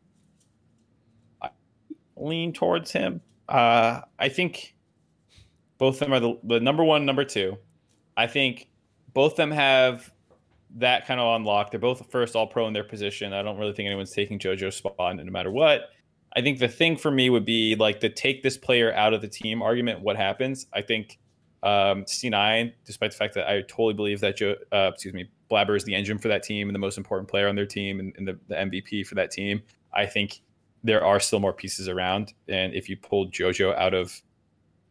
I 1.41 1.51
lean 2.17 2.53
towards 2.53 2.93
him. 2.93 3.21
Uh, 3.49 4.01
I 4.19 4.29
think 4.29 4.75
both 5.79 5.95
of 5.95 6.01
them 6.01 6.13
are 6.13 6.21
the, 6.21 6.39
the 6.45 6.61
number 6.61 6.85
one, 6.85 7.07
number 7.07 7.25
two. 7.25 7.57
I 8.17 8.27
think 8.27 8.69
both 9.15 9.33
of 9.33 9.37
them 9.37 9.51
have 9.51 10.13
that 10.77 11.07
kind 11.07 11.19
of 11.19 11.37
unlocked. 11.37 11.71
They're 11.73 11.81
both 11.81 12.11
first 12.11 12.37
all 12.37 12.47
pro 12.47 12.67
in 12.67 12.73
their 12.73 12.85
position. 12.85 13.33
I 13.33 13.43
don't 13.43 13.59
really 13.59 13.73
think 13.73 13.87
anyone's 13.87 14.13
taking 14.13 14.39
JoJo's 14.39 14.77
spot 14.77 15.17
no 15.17 15.25
matter 15.25 15.51
what. 15.51 15.91
I 16.37 16.43
think 16.43 16.59
the 16.59 16.69
thing 16.69 16.97
for 16.97 17.11
me 17.11 17.29
would 17.31 17.45
be 17.45 17.75
like 17.75 18.01
the 18.01 18.09
take 18.09 18.43
this 18.43 18.57
player 18.57 18.93
out 18.95 19.15
of 19.15 19.21
the 19.21 19.29
team 19.29 19.63
argument. 19.63 20.01
What 20.01 20.17
happens? 20.17 20.67
I 20.73 20.83
think 20.83 21.19
um, 21.63 22.05
C9, 22.05 22.73
despite 22.85 23.11
the 23.11 23.17
fact 23.17 23.35
that 23.35 23.49
I 23.49 23.63
totally 23.63 23.95
believe 23.95 24.21
that 24.21 24.37
Joe, 24.37 24.57
uh, 24.73 24.91
excuse 24.93 25.15
me, 25.15 25.29
Blaber 25.51 25.77
is 25.77 25.85
the 25.85 25.95
engine 25.95 26.19
for 26.19 26.29
that 26.29 26.43
team 26.43 26.69
and 26.69 26.75
the 26.75 26.81
most 26.81 26.97
important 26.97 27.29
player 27.29 27.49
on 27.49 27.57
their 27.57 27.67
team 27.67 28.01
and, 28.01 28.15
and 28.17 28.27
the, 28.27 28.39
the 28.49 28.55
MVP 28.55 29.07
for 29.07 29.15
that 29.17 29.31
team. 29.31 29.63
I 29.93 30.07
think 30.07 30.41
there 30.83 31.05
are 31.05 31.21
still 31.21 31.41
more 31.41 31.53
pieces 31.53 31.89
around, 31.89 32.33
and 32.49 32.73
if 32.73 32.89
you 32.89 32.97
pulled 32.97 33.33
JoJo 33.33 33.77
out 33.77 33.93
of 33.93 34.21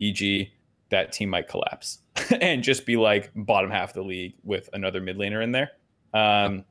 EG, 0.02 0.50
that 0.90 1.12
team 1.12 1.30
might 1.30 1.48
collapse 1.48 2.00
and 2.42 2.64
just 2.64 2.86
be 2.86 2.98
like 2.98 3.32
bottom 3.36 3.72
half 3.72 3.90
of 3.90 3.96
the 3.96 4.04
league 4.04 4.36
with 4.44 4.70
another 4.74 5.02
mid 5.02 5.18
laner 5.18 5.44
in 5.44 5.52
there. 5.52 5.72
Um, 6.14 6.66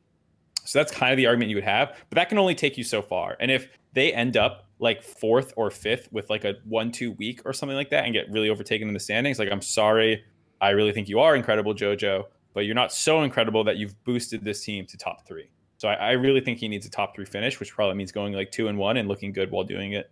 so 0.64 0.78
that's 0.78 0.92
kind 0.92 1.12
of 1.12 1.16
the 1.16 1.26
argument 1.26 1.50
you 1.50 1.56
would 1.56 1.64
have, 1.64 1.96
but 2.10 2.16
that 2.16 2.28
can 2.28 2.38
only 2.38 2.54
take 2.54 2.76
you 2.76 2.84
so 2.84 3.00
far. 3.00 3.36
And 3.40 3.50
if 3.50 3.68
they 3.94 4.12
end 4.12 4.36
up 4.36 4.67
like 4.78 5.02
fourth 5.02 5.52
or 5.56 5.70
fifth 5.70 6.08
with 6.12 6.30
like 6.30 6.44
a 6.44 6.54
one 6.64 6.92
two 6.92 7.12
week 7.12 7.42
or 7.44 7.52
something 7.52 7.76
like 7.76 7.90
that 7.90 8.04
and 8.04 8.12
get 8.12 8.30
really 8.30 8.48
overtaken 8.48 8.88
in 8.88 8.94
the 8.94 9.00
standings, 9.00 9.38
like 9.38 9.50
I'm 9.50 9.62
sorry, 9.62 10.24
I 10.60 10.70
really 10.70 10.92
think 10.92 11.08
you 11.08 11.20
are 11.20 11.36
incredible, 11.36 11.74
JoJo, 11.74 12.24
but 12.54 12.60
you're 12.60 12.74
not 12.74 12.92
so 12.92 13.22
incredible 13.22 13.64
that 13.64 13.76
you've 13.76 14.02
boosted 14.04 14.44
this 14.44 14.64
team 14.64 14.86
to 14.86 14.96
top 14.96 15.26
three. 15.26 15.50
So 15.78 15.88
I, 15.88 15.94
I 15.94 16.10
really 16.12 16.40
think 16.40 16.58
he 16.58 16.68
needs 16.68 16.86
a 16.86 16.90
top 16.90 17.14
three 17.14 17.24
finish, 17.24 17.60
which 17.60 17.72
probably 17.72 17.96
means 17.96 18.12
going 18.12 18.32
like 18.32 18.50
two 18.50 18.68
and 18.68 18.78
one 18.78 18.96
and 18.96 19.08
looking 19.08 19.32
good 19.32 19.50
while 19.50 19.64
doing 19.64 19.92
it. 19.92 20.10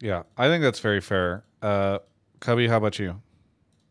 Yeah, 0.00 0.22
I 0.36 0.48
think 0.48 0.62
that's 0.62 0.80
very 0.80 1.00
fair. 1.00 1.44
Uh, 1.60 1.98
Cubby, 2.40 2.68
how 2.68 2.76
about 2.76 2.98
you? 2.98 3.20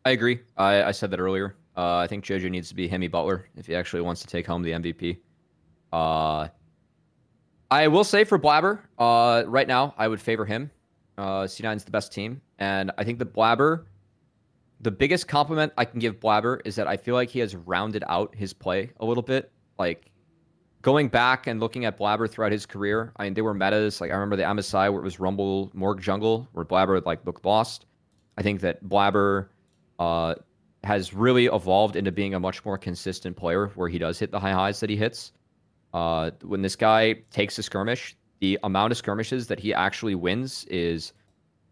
I 0.06 0.12
agree. 0.12 0.40
I, 0.56 0.84
I 0.84 0.92
said 0.92 1.12
that 1.12 1.20
earlier. 1.20 1.56
Uh, 1.76 1.98
I 1.98 2.08
think 2.08 2.24
JoJo 2.24 2.50
needs 2.50 2.70
to 2.70 2.76
be 2.76 2.88
Hemi 2.88 3.08
Butler 3.08 3.50
if 3.56 3.68
he 3.68 3.76
actually 3.76 4.02
wants 4.02 4.22
to 4.22 4.28
take 4.28 4.48
home 4.48 4.64
the 4.64 4.72
MVP. 4.72 5.18
Uh, 5.94 6.48
I 7.70 7.88
will 7.88 8.04
say 8.04 8.24
for 8.24 8.40
Blaber, 8.40 8.80
uh, 8.98 9.44
right 9.46 9.68
now, 9.68 9.94
I 9.98 10.08
would 10.08 10.22
favor 10.22 10.46
him. 10.46 10.72
Uh, 11.18 11.44
C9 11.44 11.76
is 11.76 11.84
the 11.84 11.92
best 11.92 12.14
team. 12.14 12.42
And 12.60 12.92
I 12.98 13.04
think 13.04 13.20
the 13.20 13.26
Blaber, 13.26 13.86
the 14.80 14.92
biggest 14.92 15.28
compliment 15.28 15.74
I 15.78 15.86
can 15.86 16.00
give 16.00 16.20
Blaber 16.20 16.62
is 16.64 16.76
that 16.76 16.88
I 16.88 16.98
feel 16.98 17.16
like 17.16 17.30
he 17.30 17.40
has 17.40 17.56
rounded 17.56 18.04
out 18.08 18.34
his 18.36 18.54
play 18.54 18.92
a 19.00 19.06
little 19.06 19.24
bit. 19.24 19.52
Like 19.78 20.12
going 20.82 21.10
back 21.10 21.48
and 21.48 21.60
looking 21.60 21.86
at 21.86 21.98
Blaber 22.00 22.30
throughout 22.30 22.52
his 22.52 22.66
career, 22.66 23.12
I 23.18 23.26
mean, 23.26 23.34
they 23.34 23.42
were 23.42 23.54
metas. 23.54 24.00
Like 24.00 24.12
I 24.12 24.14
remember 24.14 24.38
the 24.38 24.44
MSI 24.44 24.92
where 24.92 25.02
it 25.02 25.04
was 25.04 25.20
Rumble, 25.20 25.70
Morg 25.74 26.02
Jungle, 26.02 26.48
where 26.54 26.64
Blaber 26.64 27.06
like 27.06 27.26
looked 27.26 27.44
lost. 27.44 27.86
I 28.38 28.44
think 28.44 28.62
that 28.62 28.84
Blaber 28.84 29.48
uh, 30.00 30.36
has 30.84 31.14
really 31.14 31.48
evolved 31.48 31.96
into 31.96 32.12
being 32.12 32.34
a 32.34 32.40
much 32.40 32.64
more 32.64 32.78
consistent 32.78 33.36
player 33.36 33.68
where 33.76 33.90
he 33.90 33.98
does 33.98 34.20
hit 34.20 34.32
the 34.32 34.40
high 34.40 34.54
highs 34.54 34.80
that 34.80 34.90
he 34.90 34.96
hits. 34.96 35.34
Uh, 35.98 36.30
when 36.44 36.62
this 36.62 36.76
guy 36.76 37.14
takes 37.32 37.58
a 37.58 37.64
skirmish, 37.64 38.16
the 38.40 38.60
amount 38.62 38.92
of 38.92 38.98
skirmishes 39.00 39.48
that 39.48 39.60
he 39.60 39.74
actually 39.74 40.14
wins 40.14 40.64
is 40.66 41.12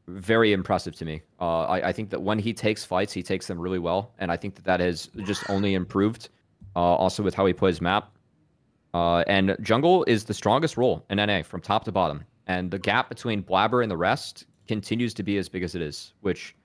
very 0.08 0.52
impressive 0.52 0.96
to 0.96 1.06
me. 1.06 1.22
Uh, 1.40 1.66
I, 1.66 1.90
I, 1.90 1.92
think 1.92 2.10
that 2.10 2.24
when 2.24 2.40
he 2.40 2.52
takes 2.52 2.84
fights, 2.84 3.14
he 3.14 3.22
takes 3.22 3.46
them 3.46 3.60
really 3.60 3.78
well, 3.78 4.14
and 4.18 4.32
I 4.32 4.38
think 4.38 4.56
that 4.56 4.66
that 4.66 4.80
has 4.80 5.12
just 5.26 5.48
only 5.48 5.76
improved. 5.76 6.30
Uh, 6.76 6.80
also 6.80 7.22
with 7.22 7.36
how 7.36 7.46
he 7.46 7.54
plays 7.54 7.80
map, 7.82 8.18
uh, 8.96 9.24
and 9.28 9.56
jungle 9.62 10.04
is 10.06 10.24
the 10.24 10.34
strongest 10.34 10.76
role 10.76 11.06
in 11.12 11.18
NA 11.18 11.44
from 11.44 11.62
top 11.62 11.84
to 11.84 11.92
bottom, 11.92 12.24
and 12.48 12.72
the 12.72 12.80
gap 12.80 13.10
between 13.10 13.44
Blaber 13.44 13.84
and 13.84 13.92
the 13.92 13.98
rest 13.98 14.46
continues 14.68 15.14
to 15.14 15.22
be 15.22 15.38
as 15.38 15.48
big 15.48 15.62
as 15.62 15.76
it 15.76 15.84
is, 15.84 16.14
which 16.22 16.56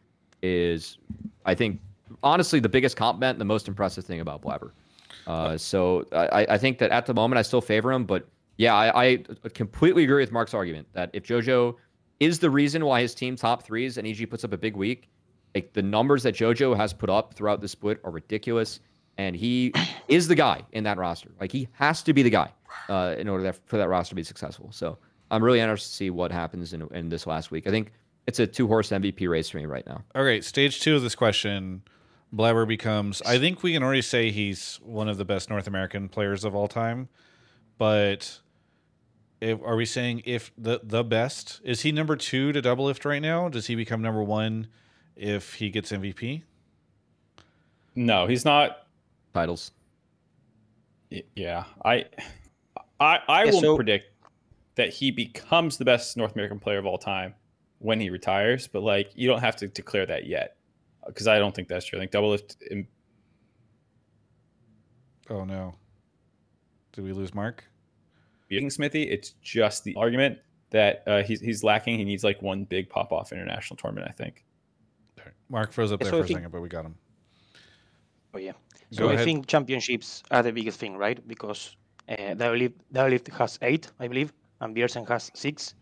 is, 0.42 0.96
I 1.44 1.54
think, 1.54 1.78
honestly 2.22 2.58
the 2.58 2.70
biggest 2.70 2.96
compliment, 2.96 3.38
the 3.38 3.44
most 3.44 3.68
impressive 3.68 4.06
thing 4.06 4.20
about 4.20 4.40
Blaber. 4.40 4.70
Uh, 5.26 5.56
so 5.56 6.06
I, 6.12 6.46
I 6.50 6.58
think 6.58 6.78
that 6.78 6.90
at 6.90 7.06
the 7.06 7.14
moment 7.14 7.38
I 7.38 7.42
still 7.42 7.60
favor 7.60 7.92
him, 7.92 8.04
but 8.04 8.26
yeah, 8.56 8.74
I, 8.74 8.88
I 8.94 9.24
completely 9.54 10.04
agree 10.04 10.22
with 10.22 10.32
Mark's 10.32 10.54
argument 10.54 10.88
that 10.92 11.10
if 11.12 11.24
JoJo 11.24 11.76
is 12.20 12.38
the 12.38 12.50
reason 12.50 12.84
why 12.84 13.00
his 13.00 13.14
team 13.14 13.36
top 13.36 13.62
threes 13.62 13.96
and 13.96 14.06
EG 14.06 14.28
puts 14.28 14.44
up 14.44 14.52
a 14.52 14.58
big 14.58 14.76
week, 14.76 15.08
like 15.54 15.72
the 15.72 15.82
numbers 15.82 16.22
that 16.22 16.34
JoJo 16.34 16.76
has 16.76 16.92
put 16.92 17.10
up 17.10 17.34
throughout 17.34 17.60
the 17.60 17.68
split 17.68 18.00
are 18.04 18.10
ridiculous, 18.10 18.80
and 19.18 19.34
he 19.34 19.72
is 20.08 20.28
the 20.28 20.34
guy 20.34 20.62
in 20.72 20.84
that 20.84 20.98
roster. 20.98 21.30
Like 21.40 21.52
he 21.52 21.68
has 21.72 22.02
to 22.02 22.12
be 22.12 22.22
the 22.22 22.30
guy 22.30 22.52
uh, 22.88 23.14
in 23.18 23.28
order 23.28 23.42
that, 23.44 23.58
for 23.66 23.78
that 23.78 23.88
roster 23.88 24.10
to 24.10 24.16
be 24.16 24.22
successful. 24.22 24.68
So 24.72 24.98
I'm 25.30 25.42
really 25.42 25.60
interested 25.60 25.88
to 25.88 25.96
see 25.96 26.10
what 26.10 26.30
happens 26.30 26.72
in, 26.72 26.86
in 26.92 27.08
this 27.08 27.26
last 27.26 27.50
week. 27.50 27.66
I 27.66 27.70
think 27.70 27.92
it's 28.26 28.38
a 28.38 28.46
two 28.46 28.66
horse 28.66 28.90
MVP 28.90 29.28
race 29.28 29.48
for 29.48 29.58
me 29.58 29.66
right 29.66 29.86
now. 29.86 30.04
Okay, 30.14 30.40
stage 30.40 30.80
two 30.80 30.96
of 30.96 31.02
this 31.02 31.14
question. 31.14 31.82
Blaber 32.34 32.66
becomes. 32.66 33.20
I 33.22 33.38
think 33.38 33.62
we 33.62 33.72
can 33.72 33.82
already 33.82 34.02
say 34.02 34.30
he's 34.30 34.78
one 34.82 35.08
of 35.08 35.16
the 35.18 35.24
best 35.24 35.50
North 35.50 35.66
American 35.66 36.08
players 36.08 36.44
of 36.44 36.54
all 36.54 36.68
time. 36.68 37.08
But 37.78 38.40
if, 39.40 39.60
are 39.62 39.74
we 39.76 39.84
saying 39.86 40.22
if 40.24 40.52
the 40.56 40.80
the 40.82 41.02
best 41.02 41.60
is 41.64 41.80
he 41.80 41.90
number 41.92 42.14
two 42.16 42.52
to 42.52 42.62
Doublelift 42.62 43.04
right 43.04 43.22
now? 43.22 43.48
Does 43.48 43.66
he 43.66 43.74
become 43.74 44.00
number 44.02 44.22
one 44.22 44.68
if 45.16 45.54
he 45.54 45.70
gets 45.70 45.90
MVP? 45.90 46.42
No, 47.96 48.26
he's 48.26 48.44
not. 48.44 48.86
Titles. 49.34 49.72
Yeah, 51.34 51.64
I, 51.84 52.04
I, 53.00 53.18
I 53.28 53.44
Yeah, 53.44 53.50
will 53.52 53.60
so- 53.60 53.76
predict 53.76 54.06
that 54.76 54.90
he 54.90 55.10
becomes 55.10 55.76
the 55.76 55.84
best 55.84 56.16
North 56.16 56.34
American 56.34 56.60
player 56.60 56.78
of 56.78 56.86
all 56.86 56.98
time 56.98 57.34
when 57.80 57.98
he 57.98 58.08
retires. 58.10 58.68
But 58.68 58.82
like, 58.82 59.10
you 59.16 59.28
don't 59.28 59.40
have 59.40 59.56
to 59.56 59.66
declare 59.68 60.06
that 60.06 60.26
yet, 60.26 60.56
because 61.12 61.28
I 61.28 61.38
don't 61.38 61.54
think 61.54 61.68
that's 61.68 61.84
true. 61.86 61.98
I 61.98 62.02
think 62.02 62.12
Doublelift. 62.12 62.56
in- 62.70 62.86
Oh 65.28 65.44
no. 65.44 65.74
Did 66.92 67.04
we 67.04 67.12
lose 67.12 67.34
Mark? 67.34 67.64
beating 68.48 68.68
Smithy. 68.70 69.04
It's 69.04 69.30
just 69.42 69.84
the 69.84 69.94
argument 69.96 70.38
that 70.70 71.04
uh, 71.06 71.22
he's 71.22 71.40
he's 71.40 71.62
lacking. 71.62 71.98
He 71.98 72.04
needs 72.04 72.24
like 72.24 72.42
one 72.42 72.64
big 72.64 72.88
pop 72.88 73.12
off 73.12 73.32
international 73.32 73.76
tournament. 73.76 74.08
I 74.08 74.12
think. 74.12 74.44
Mark 75.48 75.72
froze 75.72 75.92
up 75.92 76.00
there 76.00 76.10
so 76.10 76.18
for 76.18 76.24
a 76.24 76.26
think- 76.26 76.38
second, 76.38 76.52
but 76.52 76.60
we 76.60 76.68
got 76.68 76.84
him. 76.84 76.94
Oh 78.34 78.38
yeah. 78.38 78.52
Go 78.96 79.08
So 79.08 79.10
I 79.10 79.16
think 79.16 79.46
championships 79.46 80.22
are 80.30 80.42
the 80.42 80.52
biggest 80.52 80.78
thing, 80.80 80.96
right? 80.96 81.18
Because 81.28 81.76
uh, 82.08 82.14
Deadlift, 82.34 82.74
Deadlift 82.92 83.28
has 83.32 83.58
eight, 83.62 83.90
I 84.00 84.08
believe, 84.08 84.32
and 84.60 84.74
Bjergsen 84.76 85.08
has 85.08 85.30
six, 85.34 85.74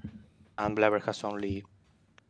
and 0.59 0.77
Blaber 0.77 1.03
has 1.05 1.23
only 1.25 1.65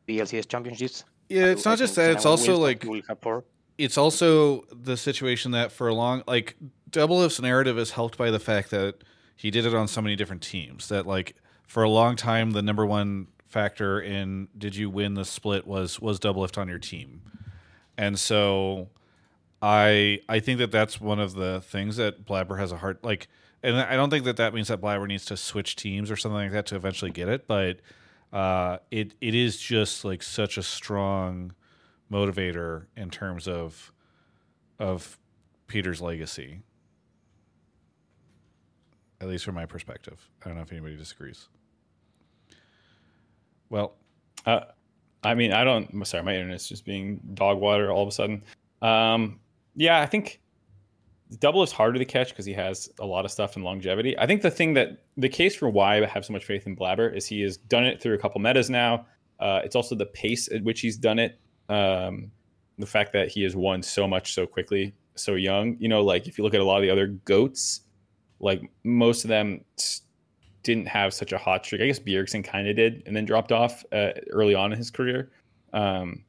the 0.07 0.19
LCS 0.21 0.49
championships. 0.49 1.05
Yeah, 1.29 1.47
it's 1.47 1.67
I 1.67 1.71
not 1.71 1.79
just 1.79 1.95
that. 1.97 2.11
It's 2.13 2.27
also 2.27 2.57
like 2.57 2.85
will 2.85 3.03
have 3.09 3.19
four. 3.21 3.45
it's 3.77 3.99
also 3.99 4.63
the 4.73 4.97
situation 4.97 5.51
that 5.53 5.73
for 5.73 5.89
a 5.89 5.95
long 5.95 6.23
like 6.27 6.57
Double 6.91 7.19
Doublelift's 7.19 7.41
narrative 7.41 7.79
is 7.79 7.93
helped 7.93 8.17
by 8.17 8.31
the 8.31 8.39
fact 8.39 8.71
that 8.71 9.05
he 9.37 9.51
did 9.51 9.67
it 9.67 9.75
on 9.75 9.89
so 9.89 10.01
many 10.01 10.17
different 10.17 10.43
teams 10.43 10.89
that 10.89 11.07
like 11.07 11.37
for 11.67 11.83
a 11.83 11.91
long 11.91 12.17
time 12.17 12.53
the 12.53 12.63
number 12.63 12.85
one 12.87 13.29
factor 13.47 14.01
in 14.01 14.49
did 14.57 14.77
you 14.77 14.91
win 14.91 15.15
the 15.15 15.25
split 15.25 15.67
was 15.67 16.01
was 16.01 16.19
Double 16.19 16.43
Doublelift 16.43 16.59
on 16.59 16.69
your 16.69 16.79
team, 16.79 17.23
and 17.97 18.19
so 18.19 18.89
I 19.61 20.21
I 20.29 20.41
think 20.41 20.59
that 20.59 20.71
that's 20.71 21.01
one 21.01 21.19
of 21.19 21.35
the 21.35 21.61
things 21.61 21.97
that 21.97 22.25
Blaber 22.25 22.59
has 22.59 22.73
a 22.73 22.79
hard 22.79 22.99
like, 23.03 23.29
and 23.63 23.77
I 23.77 23.97
don't 23.97 24.11
think 24.11 24.25
that 24.25 24.37
that 24.37 24.55
means 24.55 24.69
that 24.69 24.81
Blaber 24.81 25.07
needs 25.07 25.25
to 25.27 25.37
switch 25.37 25.77
teams 25.77 26.11
or 26.11 26.17
something 26.17 26.39
like 26.39 26.53
that 26.53 26.67
to 26.67 26.77
eventually 26.77 27.11
get 27.11 27.29
it, 27.29 27.47
but 27.47 27.81
uh, 28.33 28.79
it 28.91 29.15
it 29.21 29.35
is 29.35 29.57
just 29.59 30.05
like 30.05 30.23
such 30.23 30.59
a 30.59 30.63
strong 30.63 31.53
motivator 32.13 32.87
in 32.97 33.11
terms 33.11 33.47
of 33.49 33.93
of 34.79 35.19
Peter's 35.67 36.01
legacy. 36.01 36.61
At 39.21 39.29
least 39.29 39.45
from 39.45 39.57
my 39.57 39.67
perspective. 39.67 40.31
I 40.43 40.49
don't 40.49 40.57
know 40.57 40.63
if 40.63 40.71
anybody 40.71 40.97
disagrees. 40.97 41.49
Well, 43.71 43.95
Uh, 44.47 44.61
I 45.25 45.35
mean, 45.35 45.53
I 45.53 45.65
don't. 45.65 46.07
Sorry, 46.07 46.23
my 46.23 46.35
internet's 46.35 46.69
just 46.69 46.85
being 46.85 47.21
dog 47.35 47.59
water 47.59 47.91
all 47.91 48.03
of 48.03 48.09
a 48.09 48.13
sudden. 48.13 48.45
Um, 48.81 49.41
yeah, 49.75 50.01
I 50.01 50.07
think 50.07 50.41
double 51.37 51.63
is 51.63 51.73
harder 51.73 51.99
to 51.99 52.05
catch 52.05 52.31
because 52.31 52.47
he 52.47 52.53
has 52.55 52.89
a 52.99 53.07
lot 53.07 53.25
of 53.25 53.31
stuff 53.31 53.57
in 53.57 53.63
longevity. 53.63 54.19
I 54.19 54.27
think 54.27 54.43
the 54.43 54.51
thing 54.51 54.75
that 54.75 55.03
the 55.17 55.29
case 55.29 55.55
for 55.55 55.69
why 55.69 56.03
I 56.03 56.07
have 56.07 56.25
so 56.25 56.33
much 56.33 56.45
faith 56.45 56.67
in 56.67 56.77
Blaber 56.77 57.15
is 57.15 57.27
he 57.27 57.43
has 57.43 57.57
done 57.57 57.85
it 57.85 58.01
through 58.01 58.15
a 58.15 58.19
couple 58.19 58.41
metas 58.41 58.71
now. 58.71 59.07
Uh, 59.39 59.61
it's 59.63 59.77
also 59.77 59.95
the 59.95 60.07
pace 60.07 60.51
at 60.51 60.63
which 60.65 60.81
he's 60.81 60.97
done 60.97 61.19
it. 61.19 61.39
Um, 61.69 62.31
the 62.79 62.87
fact 62.87 63.13
that 63.13 63.29
he 63.29 63.43
has 63.43 63.55
won 63.55 63.83
so 63.83 64.09
much 64.09 64.33
so 64.33 64.47
quickly, 64.47 64.95
so 65.17 65.35
young. 65.35 65.77
You 65.79 65.89
know, 65.89 66.03
like 66.03 66.27
if 66.27 66.39
you 66.39 66.45
look 66.45 66.55
at 66.55 66.61
a 66.61 66.65
lot 66.65 66.77
of 66.77 66.83
the 66.83 66.91
other 66.91 67.09
goats, 67.09 67.83
like 68.41 68.63
most 68.85 69.25
of 69.25 69.29
them 69.29 69.65
didn't 70.63 70.87
have 70.87 71.13
such 71.13 71.33
a 71.33 71.39
hot 71.39 71.65
streak. 71.65 71.83
I 71.83 71.87
guess 71.87 71.99
Bjergsen 71.99 72.45
kind 72.45 72.69
of 72.69 72.77
did, 72.77 73.03
and 73.07 73.15
then 73.15 73.25
dropped 73.25 73.53
off 73.53 73.85
uh, 73.93 74.11
early 74.31 74.55
on 74.55 74.73
in 74.73 74.79
his 74.79 74.91
career. 74.91 75.31
Um, 75.73 76.25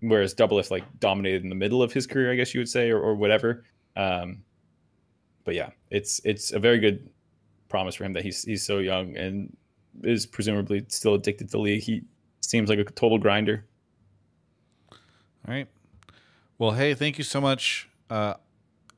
whereas 0.00 0.34
Doublelift 0.34 0.70
like 0.70 0.84
dominated 1.00 1.42
in 1.42 1.48
the 1.48 1.54
middle 1.54 1.82
of 1.82 1.92
his 1.92 2.06
career, 2.06 2.32
I 2.32 2.36
guess 2.36 2.54
you 2.54 2.60
would 2.60 2.68
say, 2.68 2.90
or, 2.90 3.00
or 3.00 3.14
whatever. 3.14 3.64
Um, 3.96 4.42
but 5.44 5.54
yeah, 5.54 5.70
it's 5.90 6.20
it's 6.24 6.52
a 6.52 6.58
very 6.58 6.78
good 6.78 7.08
promise 7.68 7.94
for 7.94 8.04
him 8.04 8.12
that 8.12 8.24
he's 8.24 8.44
he's 8.44 8.64
so 8.64 8.78
young 8.78 9.16
and 9.16 9.56
is 10.02 10.26
presumably 10.26 10.84
still 10.88 11.14
addicted 11.14 11.50
to 11.50 11.58
league. 11.58 11.82
He 11.82 12.02
seems 12.40 12.68
like 12.68 12.78
a 12.78 12.84
total 12.84 13.18
grinder. 13.18 13.64
All 14.92 15.54
right. 15.54 15.68
Well, 16.58 16.72
hey, 16.72 16.94
thank 16.94 17.18
you 17.18 17.24
so 17.24 17.40
much. 17.40 17.88
Uh, 18.10 18.34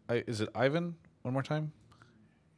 I, 0.08 0.24
is 0.26 0.40
it 0.40 0.48
Ivan? 0.54 0.94
One 1.22 1.34
more 1.34 1.42
time. 1.42 1.72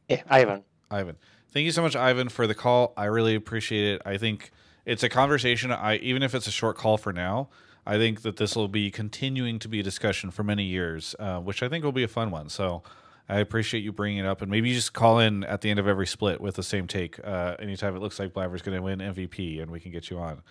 Yeah, 0.09 0.23
Ivan. 0.29 0.63
Ivan. 0.91 1.17
Thank 1.53 1.65
you 1.65 1.73
so 1.73 1.83
much, 1.83 1.97
Ivan, 1.97 2.29
for 2.29 2.47
the 2.47 2.55
call. 2.55 2.93
I 2.97 3.07
really 3.07 3.35
appreciate 3.35 3.95
it. 3.95 4.03
I 4.05 4.19
think 4.19 4.51
it's 4.85 5.03
a 5.03 5.09
conversation. 5.09 5.73
I 5.73 5.97
even 5.97 6.23
if 6.23 6.35
it's 6.35 6.47
a 6.47 6.53
short 6.53 6.77
call 6.77 6.97
for 6.97 7.13
now, 7.13 7.49
I 7.87 7.97
think 7.97 8.23
that 8.23 8.37
this 8.37 8.55
will 8.55 8.69
be 8.69 8.91
continuing 8.91 9.59
to 9.61 9.69
be 9.69 9.81
a 9.81 9.83
discussion 9.83 10.31
for 10.31 10.43
many 10.45 10.65
years, 10.65 11.15
uh, 11.19 11.41
which 11.41 11.63
I 11.63 11.69
think 11.69 11.85
will 11.85 11.93
be 11.93 12.03
a 12.05 12.09
fun 12.09 12.31
one. 12.31 12.49
So 12.49 12.83
I 13.29 13.39
appreciate 13.39 13.83
you 13.83 13.93
bringing 13.93 14.19
it 14.19 14.27
up, 14.27 14.43
and 14.43 14.51
maybe 14.51 14.69
you 14.69 14.75
just 14.75 14.93
call 14.93 15.19
in 15.19 15.45
at 15.45 15.61
the 15.61 15.71
end 15.71 15.79
of 15.79 15.87
every 15.89 16.07
split 16.07 16.41
with 16.41 16.57
the 16.57 16.63
same 16.63 16.87
take. 16.87 17.19
Uh, 17.25 17.57
anytime 17.59 17.97
it 17.97 18.01
looks 18.01 18.19
like 18.19 18.33
Blaber's 18.35 18.63
going 18.63 18.77
to 18.77 18.83
win 18.83 18.99
MVP, 18.99 19.63
and 19.63 19.71
we 19.71 19.81
can 19.81 19.93
get 19.93 20.11
you 20.11 20.19
on. 20.19 20.43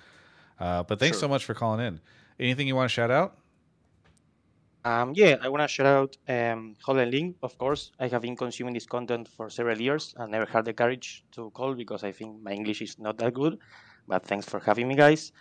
Uh, 0.59 0.83
but 0.83 0.99
thanks 0.99 1.17
Sure. 1.17 1.21
so 1.21 1.27
much 1.27 1.45
for 1.45 1.53
calling 1.53 1.85
in. 1.85 1.99
Anything 2.39 2.67
you 2.67 2.75
want 2.75 2.89
to 2.89 2.93
shout 2.93 3.11
out? 3.11 3.37
Um, 4.85 5.11
yeah, 5.13 5.35
I 5.41 5.49
want 5.49 5.61
to 5.61 5.67
shout 5.67 5.85
out 5.85 6.17
um, 6.29 6.75
Holland 6.81 7.11
Link, 7.11 7.35
of 7.43 7.57
course. 7.57 7.91
I 7.99 8.07
have 8.07 8.21
been 8.21 8.35
consuming 8.37 8.73
this 8.73 8.85
content 8.85 9.27
for 9.27 9.49
several 9.49 9.79
years 9.79 10.15
and 10.17 10.31
never 10.31 10.45
had 10.45 10.63
the 10.65 10.73
courage 10.73 11.25
to 11.33 11.49
call 11.51 11.73
because 11.75 12.03
I 12.05 12.13
think 12.13 12.41
my 12.41 12.51
English 12.53 12.81
is 12.81 12.97
not 12.97 13.17
that 13.17 13.33
good. 13.33 13.59
But 14.07 14.25
thanks 14.25 14.47
for 14.47 14.59
having 14.61 14.87
me, 14.87 14.95
guys. 14.95 15.33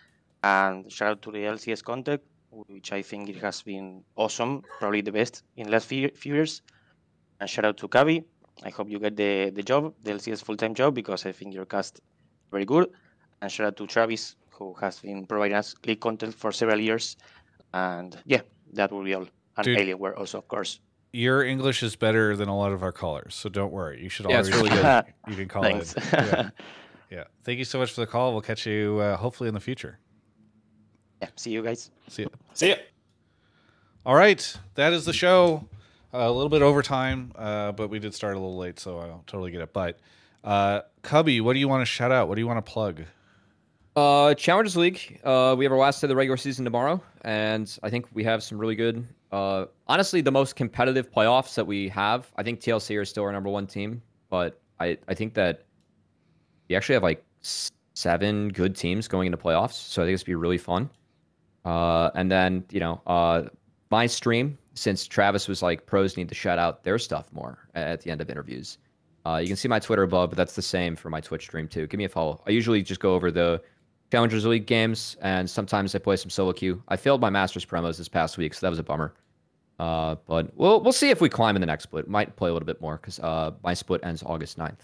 And 0.43 0.91
shout 0.91 1.11
out 1.11 1.23
to 1.23 1.33
the 1.33 1.39
LCS 1.39 1.83
content, 1.83 2.23
which 2.51 2.93
I 2.93 3.03
think 3.03 3.29
it 3.29 3.37
has 3.37 3.63
been 3.63 4.05
awesome, 4.17 4.63
probably 4.79 5.01
the 5.01 5.13
best 5.13 5.43
in 5.57 5.67
the 5.67 5.73
last 5.73 5.87
few, 5.87 6.09
few 6.11 6.35
years. 6.35 6.63
And 7.41 7.49
shout 7.49 7.65
out 7.65 7.77
to 7.79 7.89
Kavi. 7.89 8.25
I 8.65 8.71
hope 8.71 8.91
you 8.91 8.99
get 8.99 9.17
the, 9.17 9.51
the 9.51 9.63
job, 9.63 9.95
the 10.03 10.13
LCS 10.13 10.45
full 10.45 10.57
time 10.57 10.75
job, 10.75 10.95
because 10.95 11.27
I 11.27 11.33
think 11.33 11.55
your 11.55 11.65
cast 11.65 12.01
very 12.51 12.65
good. 12.65 12.91
And 13.41 13.51
shout 13.51 13.69
out 13.69 13.77
to 13.77 13.87
Travis, 13.87 14.37
who 14.51 14.75
has 14.81 14.99
been 14.99 15.27
providing 15.27 15.57
us 15.57 15.75
league 15.87 16.01
content 16.01 16.35
for 16.35 16.51
several 16.51 16.81
years. 16.81 17.17
And 17.73 18.17
yeah, 18.25 18.41
that 18.73 18.91
will 18.91 19.05
be 19.05 19.15
all. 19.15 19.27
And 19.57 19.65
Dude. 19.65 19.79
Alienware 19.79 20.17
also, 20.17 20.39
of 20.39 20.49
course. 20.49 20.81
Your 21.13 21.43
English 21.43 21.83
is 21.83 21.97
better 21.97 22.37
than 22.37 22.49
a 22.49 22.57
lot 22.57 22.73
of 22.73 22.83
our 22.83 22.93
callers, 22.93 23.35
so 23.35 23.49
don't 23.49 23.73
worry. 23.73 24.03
You 24.03 24.09
should 24.09 24.27
Yeah, 24.29 24.37
always 24.37 24.49
it's 24.49 24.57
really 24.57 24.71
good. 24.71 25.05
You 25.29 25.37
can 25.37 25.49
call 25.49 25.63
Thanks. 25.69 25.95
in. 25.95 26.03
Yeah. 26.13 26.51
yeah. 27.11 27.25
Thank 27.45 27.59
you 27.59 27.65
so 27.65 27.79
much 27.79 27.93
for 27.93 28.03
the 28.03 28.07
call. 28.07 28.33
We'll 28.33 28.43
catch 28.43 28.67
you 28.67 28.99
uh, 28.99 29.17
hopefully 29.17 29.49
in 29.49 29.55
the 29.55 29.61
future. 29.61 29.99
Yeah, 31.21 31.29
see 31.37 31.51
you 31.51 31.63
guys. 31.63 31.91
See 32.09 32.23
you. 32.23 32.31
See 32.55 32.69
ya. 32.71 32.77
All 34.07 34.15
right, 34.15 34.57
that 34.75 34.93
is 34.93 35.05
the 35.05 35.13
show. 35.13 35.69
Uh, 36.15 36.19
a 36.21 36.33
little 36.33 36.49
bit 36.49 36.63
overtime, 36.63 37.33
uh, 37.37 37.73
but 37.73 37.91
we 37.91 37.99
did 37.99 38.15
start 38.15 38.35
a 38.35 38.39
little 38.39 38.57
late, 38.57 38.81
so 38.81 38.99
I 38.99 39.07
don't 39.07 39.27
totally 39.27 39.51
get 39.51 39.61
it. 39.61 39.75
But 39.75 39.99
uh, 40.43 40.81
Cubby, 41.03 41.43
what 41.43 41.53
do 41.53 41.59
you 41.59 41.69
want 41.69 41.83
to 41.83 41.85
shout 41.85 42.11
out? 42.11 42.29
What 42.29 42.37
do 42.37 42.41
you 42.41 42.47
want 42.47 42.65
to 42.65 42.73
plug? 42.73 43.03
Uh, 43.95 44.33
Challengers 44.35 44.77
League. 44.77 45.21
Uh, 45.25 45.55
we 45.59 45.65
have 45.65 45.73
our 45.73 45.79
last 45.79 46.01
day 46.01 46.07
of 46.07 46.09
the 46.09 46.17
regular 46.17 46.37
season 46.37 46.65
tomorrow, 46.65 47.03
and 47.23 47.79
I 47.83 47.91
think 47.91 48.07
we 48.15 48.25
have 48.25 48.43
some 48.43 48.57
really 48.57 48.77
good. 48.77 49.07
Uh, 49.33 49.67
honestly, 49.87 50.21
the 50.23 50.31
most 50.31 50.57
competitive 50.57 51.11
playoffs 51.11 51.55
that 51.57 51.67
we 51.67 51.89
have. 51.91 52.31
I 52.37 52.43
think 52.43 52.61
TLC 52.61 52.99
are 52.99 53.05
still 53.05 53.25
our 53.25 53.33
number 53.33 53.51
one 53.51 53.67
team, 53.67 54.01
but 54.31 54.61
I 54.81 54.97
I 55.09 55.15
think 55.15 55.35
that 55.35 55.65
we 56.69 56.77
actually 56.77 56.95
have 56.95 57.03
like 57.03 57.25
seven 57.43 58.49
good 58.49 58.77
teams 58.77 59.09
going 59.09 59.27
into 59.27 59.37
playoffs, 59.37 59.73
so 59.73 60.01
I 60.01 60.07
think 60.07 60.15
it's 60.15 60.23
gonna 60.23 60.31
be 60.33 60.37
really 60.37 60.59
fun. 60.59 60.89
Uh, 61.69 62.11
and 62.15 62.31
then 62.31 62.65
you 62.71 62.81
know, 62.81 63.01
uh, 63.07 63.43
my 63.91 64.07
stream 64.07 64.57
since 64.73 65.07
Travis 65.07 65.47
was 65.49 65.63
like 65.63 65.85
pros 65.85 66.17
need 66.17 66.29
to 66.31 66.35
shout 66.35 66.59
out 66.59 66.83
their 66.83 66.99
stuff 66.99 67.31
more 67.31 67.69
at 67.75 68.01
the 68.01 68.11
end 68.11 68.23
of 68.23 68.31
interviews. 68.31 68.79
Uh, 69.27 69.37
you 69.37 69.49
can 69.49 69.57
see 69.57 69.69
my 69.69 69.79
Twitter 69.79 70.03
above, 70.03 70.31
but 70.31 70.37
that's 70.37 70.55
the 70.55 70.63
same 70.63 70.97
for 70.97 71.11
my 71.11 71.21
Twitch 71.21 71.43
stream 71.43 71.69
too. 71.69 71.87
Give 71.87 71.99
me 71.99 72.05
a 72.05 72.09
follow. 72.09 72.43
I 72.47 72.51
usually 72.51 72.83
just 72.83 73.01
go 73.01 73.15
over 73.15 73.31
the 73.31 73.61
Challengers 74.11 74.47
League 74.47 74.65
games, 74.65 75.19
and 75.21 75.51
sometimes 75.51 75.95
I 75.95 75.99
play 75.99 76.17
some 76.17 76.31
solo 76.31 76.55
queue. 76.55 76.83
I 76.89 76.97
failed 76.97 77.21
my 77.21 77.29
Masters 77.29 77.67
promos 77.67 77.99
this 77.99 78.09
past 78.09 78.39
week, 78.39 78.55
so 78.55 78.65
that 78.65 78.71
was 78.71 78.79
a 78.79 78.83
bummer. 78.83 79.13
Uh, 79.79 80.17
but 80.27 80.51
we'll 80.57 80.81
we'll 80.81 80.93
see 80.93 81.11
if 81.11 81.21
we 81.21 81.29
climb 81.29 81.55
in 81.55 81.61
the 81.61 81.67
next 81.67 81.83
split. 81.83 82.09
Might 82.09 82.35
play 82.37 82.49
a 82.49 82.53
little 82.55 82.67
bit 82.67 82.81
more 82.81 82.97
because 82.97 83.21
uh, 83.21 83.51
my 83.63 83.75
split 83.75 84.01
ends 84.05 84.23
August 84.25 84.57
9th. 84.57 84.79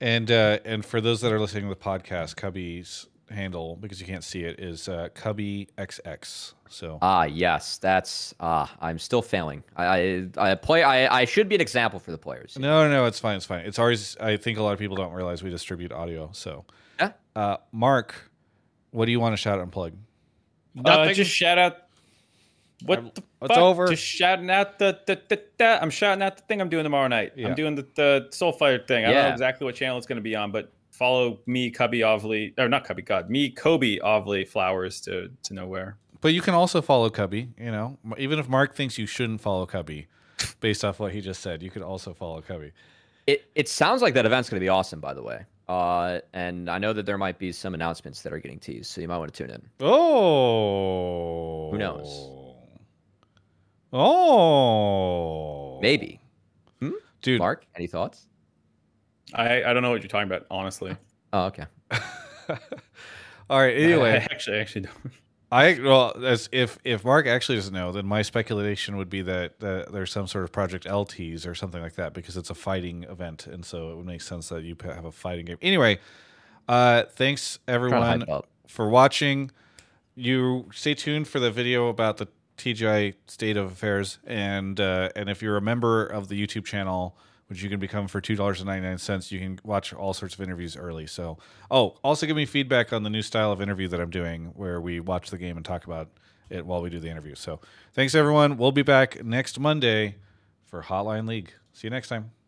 And 0.00 0.30
uh, 0.30 0.60
and 0.64 0.84
for 0.84 1.00
those 1.00 1.20
that 1.22 1.32
are 1.32 1.40
listening 1.40 1.64
to 1.64 1.70
the 1.70 1.76
podcast, 1.76 2.36
Cubby's 2.36 3.08
handle 3.32 3.76
because 3.76 4.00
you 4.00 4.06
can't 4.06 4.24
see 4.24 4.42
it 4.44 4.60
is 4.60 4.88
uh, 4.88 5.08
Cubby 5.14 5.68
XX. 5.78 6.54
So 6.68 6.98
Ah, 7.02 7.24
yes, 7.24 7.78
that's 7.78 8.34
ah. 8.40 8.74
I'm 8.80 8.98
still 8.98 9.22
failing. 9.22 9.62
I 9.76 10.28
I, 10.36 10.50
I 10.50 10.54
play. 10.54 10.82
I, 10.82 11.20
I 11.20 11.24
should 11.24 11.48
be 11.48 11.54
an 11.54 11.60
example 11.60 11.98
for 11.98 12.10
the 12.10 12.18
players. 12.18 12.58
No, 12.58 12.84
no, 12.84 12.90
no, 12.90 13.04
it's 13.06 13.18
fine. 13.18 13.36
It's 13.36 13.46
fine. 13.46 13.66
It's 13.66 13.78
always. 13.78 14.16
I 14.18 14.36
think 14.36 14.58
a 14.58 14.62
lot 14.62 14.72
of 14.72 14.78
people 14.78 14.96
don't 14.96 15.12
realize 15.12 15.42
we 15.42 15.50
distribute 15.50 15.92
audio. 15.92 16.30
So, 16.32 16.64
yeah. 16.98 17.12
Uh, 17.36 17.56
Mark, 17.72 18.14
what 18.90 19.06
do 19.06 19.12
you 19.12 19.20
want 19.20 19.32
to 19.34 19.36
shout 19.36 19.58
out 19.58 19.62
and 19.62 19.72
plug? 19.72 19.94
Uh, 20.84 21.12
just 21.12 21.30
shout 21.30 21.58
out. 21.58 21.76
What 22.84 23.14
the 23.14 23.22
it's 23.42 23.54
fuck? 23.54 23.58
over. 23.58 23.86
Just 23.88 24.04
shouting 24.04 24.50
out 24.50 24.78
the, 24.78 24.98
the, 25.06 25.20
the, 25.28 25.42
the 25.58 25.82
I'm 25.82 25.90
shouting 25.90 26.22
out 26.22 26.36
the 26.36 26.42
thing 26.42 26.60
I'm 26.60 26.68
doing 26.68 26.84
tomorrow 26.84 27.08
night. 27.08 27.32
Yeah. 27.36 27.48
I'm 27.48 27.54
doing 27.54 27.74
the, 27.74 27.86
the 27.94 28.28
Soulfire 28.30 28.86
thing. 28.86 29.04
I 29.04 29.12
don't 29.12 29.22
know 29.22 29.32
exactly 29.32 29.64
what 29.64 29.74
channel 29.74 29.98
it's 29.98 30.06
going 30.06 30.16
to 30.16 30.22
be 30.22 30.34
on, 30.34 30.50
but 30.50 30.72
follow 31.02 31.40
me, 31.46 31.68
Cubby 31.68 31.98
Ovley, 31.98 32.56
or 32.56 32.68
not 32.68 32.84
Cubby, 32.84 33.02
God, 33.02 33.28
me, 33.28 33.50
Kobe 33.50 33.98
Ovley 33.98 34.46
Flowers 34.46 35.00
to 35.00 35.30
to 35.42 35.52
know 35.52 35.66
where. 35.66 35.96
But 36.20 36.32
you 36.32 36.40
can 36.40 36.54
also 36.54 36.80
follow 36.80 37.10
Cubby. 37.10 37.48
You 37.58 37.72
know, 37.72 37.98
even 38.18 38.38
if 38.38 38.48
Mark 38.48 38.76
thinks 38.76 38.98
you 38.98 39.06
shouldn't 39.06 39.40
follow 39.40 39.66
Cubby, 39.66 40.06
based 40.60 40.84
off 40.84 41.00
what 41.00 41.10
he 41.12 41.20
just 41.20 41.42
said, 41.42 41.60
you 41.60 41.70
could 41.70 41.82
also 41.82 42.14
follow 42.14 42.40
Cubby. 42.40 42.70
It 43.26 43.50
it 43.56 43.68
sounds 43.68 44.00
like 44.00 44.14
that 44.14 44.26
event's 44.26 44.48
going 44.48 44.60
to 44.60 44.64
be 44.64 44.68
awesome. 44.68 45.00
By 45.00 45.12
the 45.12 45.24
way, 45.24 45.44
uh, 45.68 46.20
and 46.34 46.70
I 46.70 46.78
know 46.78 46.92
that 46.92 47.04
there 47.04 47.18
might 47.18 47.36
be 47.36 47.50
some 47.50 47.74
announcements 47.74 48.22
that 48.22 48.32
are 48.32 48.38
getting 48.38 48.60
teased, 48.60 48.88
so 48.92 49.00
you 49.00 49.08
might 49.08 49.18
want 49.18 49.34
to 49.34 49.44
tune 49.44 49.50
in. 49.56 49.62
Oh, 49.80 51.72
Who 51.72 51.78
knows? 51.78 52.30
Oh, 53.92 55.80
Maybe. 55.82 56.20
Hmm? 56.80 56.92
Dude, 57.22 57.40
Mark, 57.40 57.66
any 57.74 57.88
thoughts? 57.88 58.28
I 59.34 59.64
I 59.64 59.72
don't 59.72 59.82
know 59.82 59.90
what 59.90 60.02
you're 60.02 60.08
talking 60.08 60.30
about, 60.30 60.46
honestly. 60.50 60.96
Oh, 61.32 61.46
okay. 61.46 61.64
All 63.50 63.60
right. 63.60 63.76
Anyway, 63.76 64.10
I 64.10 64.16
actually 64.16 64.58
actually 64.58 64.82
don't. 64.82 65.12
I 65.52 65.78
well, 65.82 66.16
as 66.24 66.48
if 66.50 66.78
if 66.82 67.04
Mark 67.04 67.26
actually 67.26 67.56
doesn't 67.56 67.74
know, 67.74 67.92
then 67.92 68.06
my 68.06 68.22
speculation 68.22 68.96
would 68.96 69.10
be 69.10 69.20
that, 69.20 69.60
that 69.60 69.92
there's 69.92 70.10
some 70.10 70.26
sort 70.26 70.44
of 70.44 70.52
Project 70.52 70.86
LTs 70.86 71.46
or 71.46 71.54
something 71.54 71.82
like 71.82 71.96
that 71.96 72.14
because 72.14 72.38
it's 72.38 72.48
a 72.48 72.54
fighting 72.54 73.04
event, 73.04 73.46
and 73.46 73.62
so 73.62 73.90
it 73.90 73.96
would 73.96 74.06
make 74.06 74.22
sense 74.22 74.48
that 74.48 74.62
you 74.62 74.74
have 74.82 75.04
a 75.04 75.12
fighting 75.12 75.44
game. 75.44 75.58
Anyway, 75.60 75.98
uh, 76.68 77.02
thanks 77.02 77.58
everyone 77.68 78.24
for 78.66 78.88
watching. 78.88 79.50
You 80.14 80.70
stay 80.72 80.94
tuned 80.94 81.28
for 81.28 81.38
the 81.38 81.50
video 81.50 81.88
about 81.88 82.16
the 82.16 82.28
TGI 82.56 83.14
state 83.26 83.58
of 83.58 83.72
affairs, 83.72 84.20
and 84.26 84.80
uh, 84.80 85.10
and 85.14 85.28
if 85.28 85.42
you're 85.42 85.58
a 85.58 85.62
member 85.62 86.06
of 86.06 86.28
the 86.28 86.46
YouTube 86.46 86.64
channel, 86.64 87.14
which 87.52 87.62
you 87.62 87.68
can 87.68 87.78
become 87.80 88.08
for 88.08 88.20
two 88.20 88.34
dollars 88.34 88.60
and 88.60 88.66
ninety 88.66 88.86
nine 88.86 88.98
cents, 88.98 89.30
you 89.30 89.38
can 89.38 89.60
watch 89.62 89.92
all 89.92 90.14
sorts 90.14 90.34
of 90.34 90.40
interviews 90.40 90.74
early. 90.76 91.06
So, 91.06 91.36
oh, 91.70 91.96
also 92.02 92.26
give 92.26 92.34
me 92.34 92.46
feedback 92.46 92.92
on 92.92 93.02
the 93.02 93.10
new 93.10 93.22
style 93.22 93.52
of 93.52 93.60
interview 93.60 93.88
that 93.88 94.00
I'm 94.00 94.10
doing, 94.10 94.52
where 94.56 94.80
we 94.80 95.00
watch 95.00 95.30
the 95.30 95.38
game 95.38 95.56
and 95.58 95.64
talk 95.64 95.84
about 95.84 96.08
it 96.48 96.64
while 96.64 96.80
we 96.80 96.88
do 96.88 96.98
the 96.98 97.10
interview. 97.10 97.34
So, 97.34 97.60
thanks 97.92 98.14
everyone. 98.14 98.56
We'll 98.56 98.72
be 98.72 98.82
back 98.82 99.22
next 99.22 99.60
Monday 99.60 100.16
for 100.64 100.82
Hotline 100.82 101.28
League. 101.28 101.52
See 101.72 101.86
you 101.86 101.90
next 101.90 102.08
time. 102.08 102.41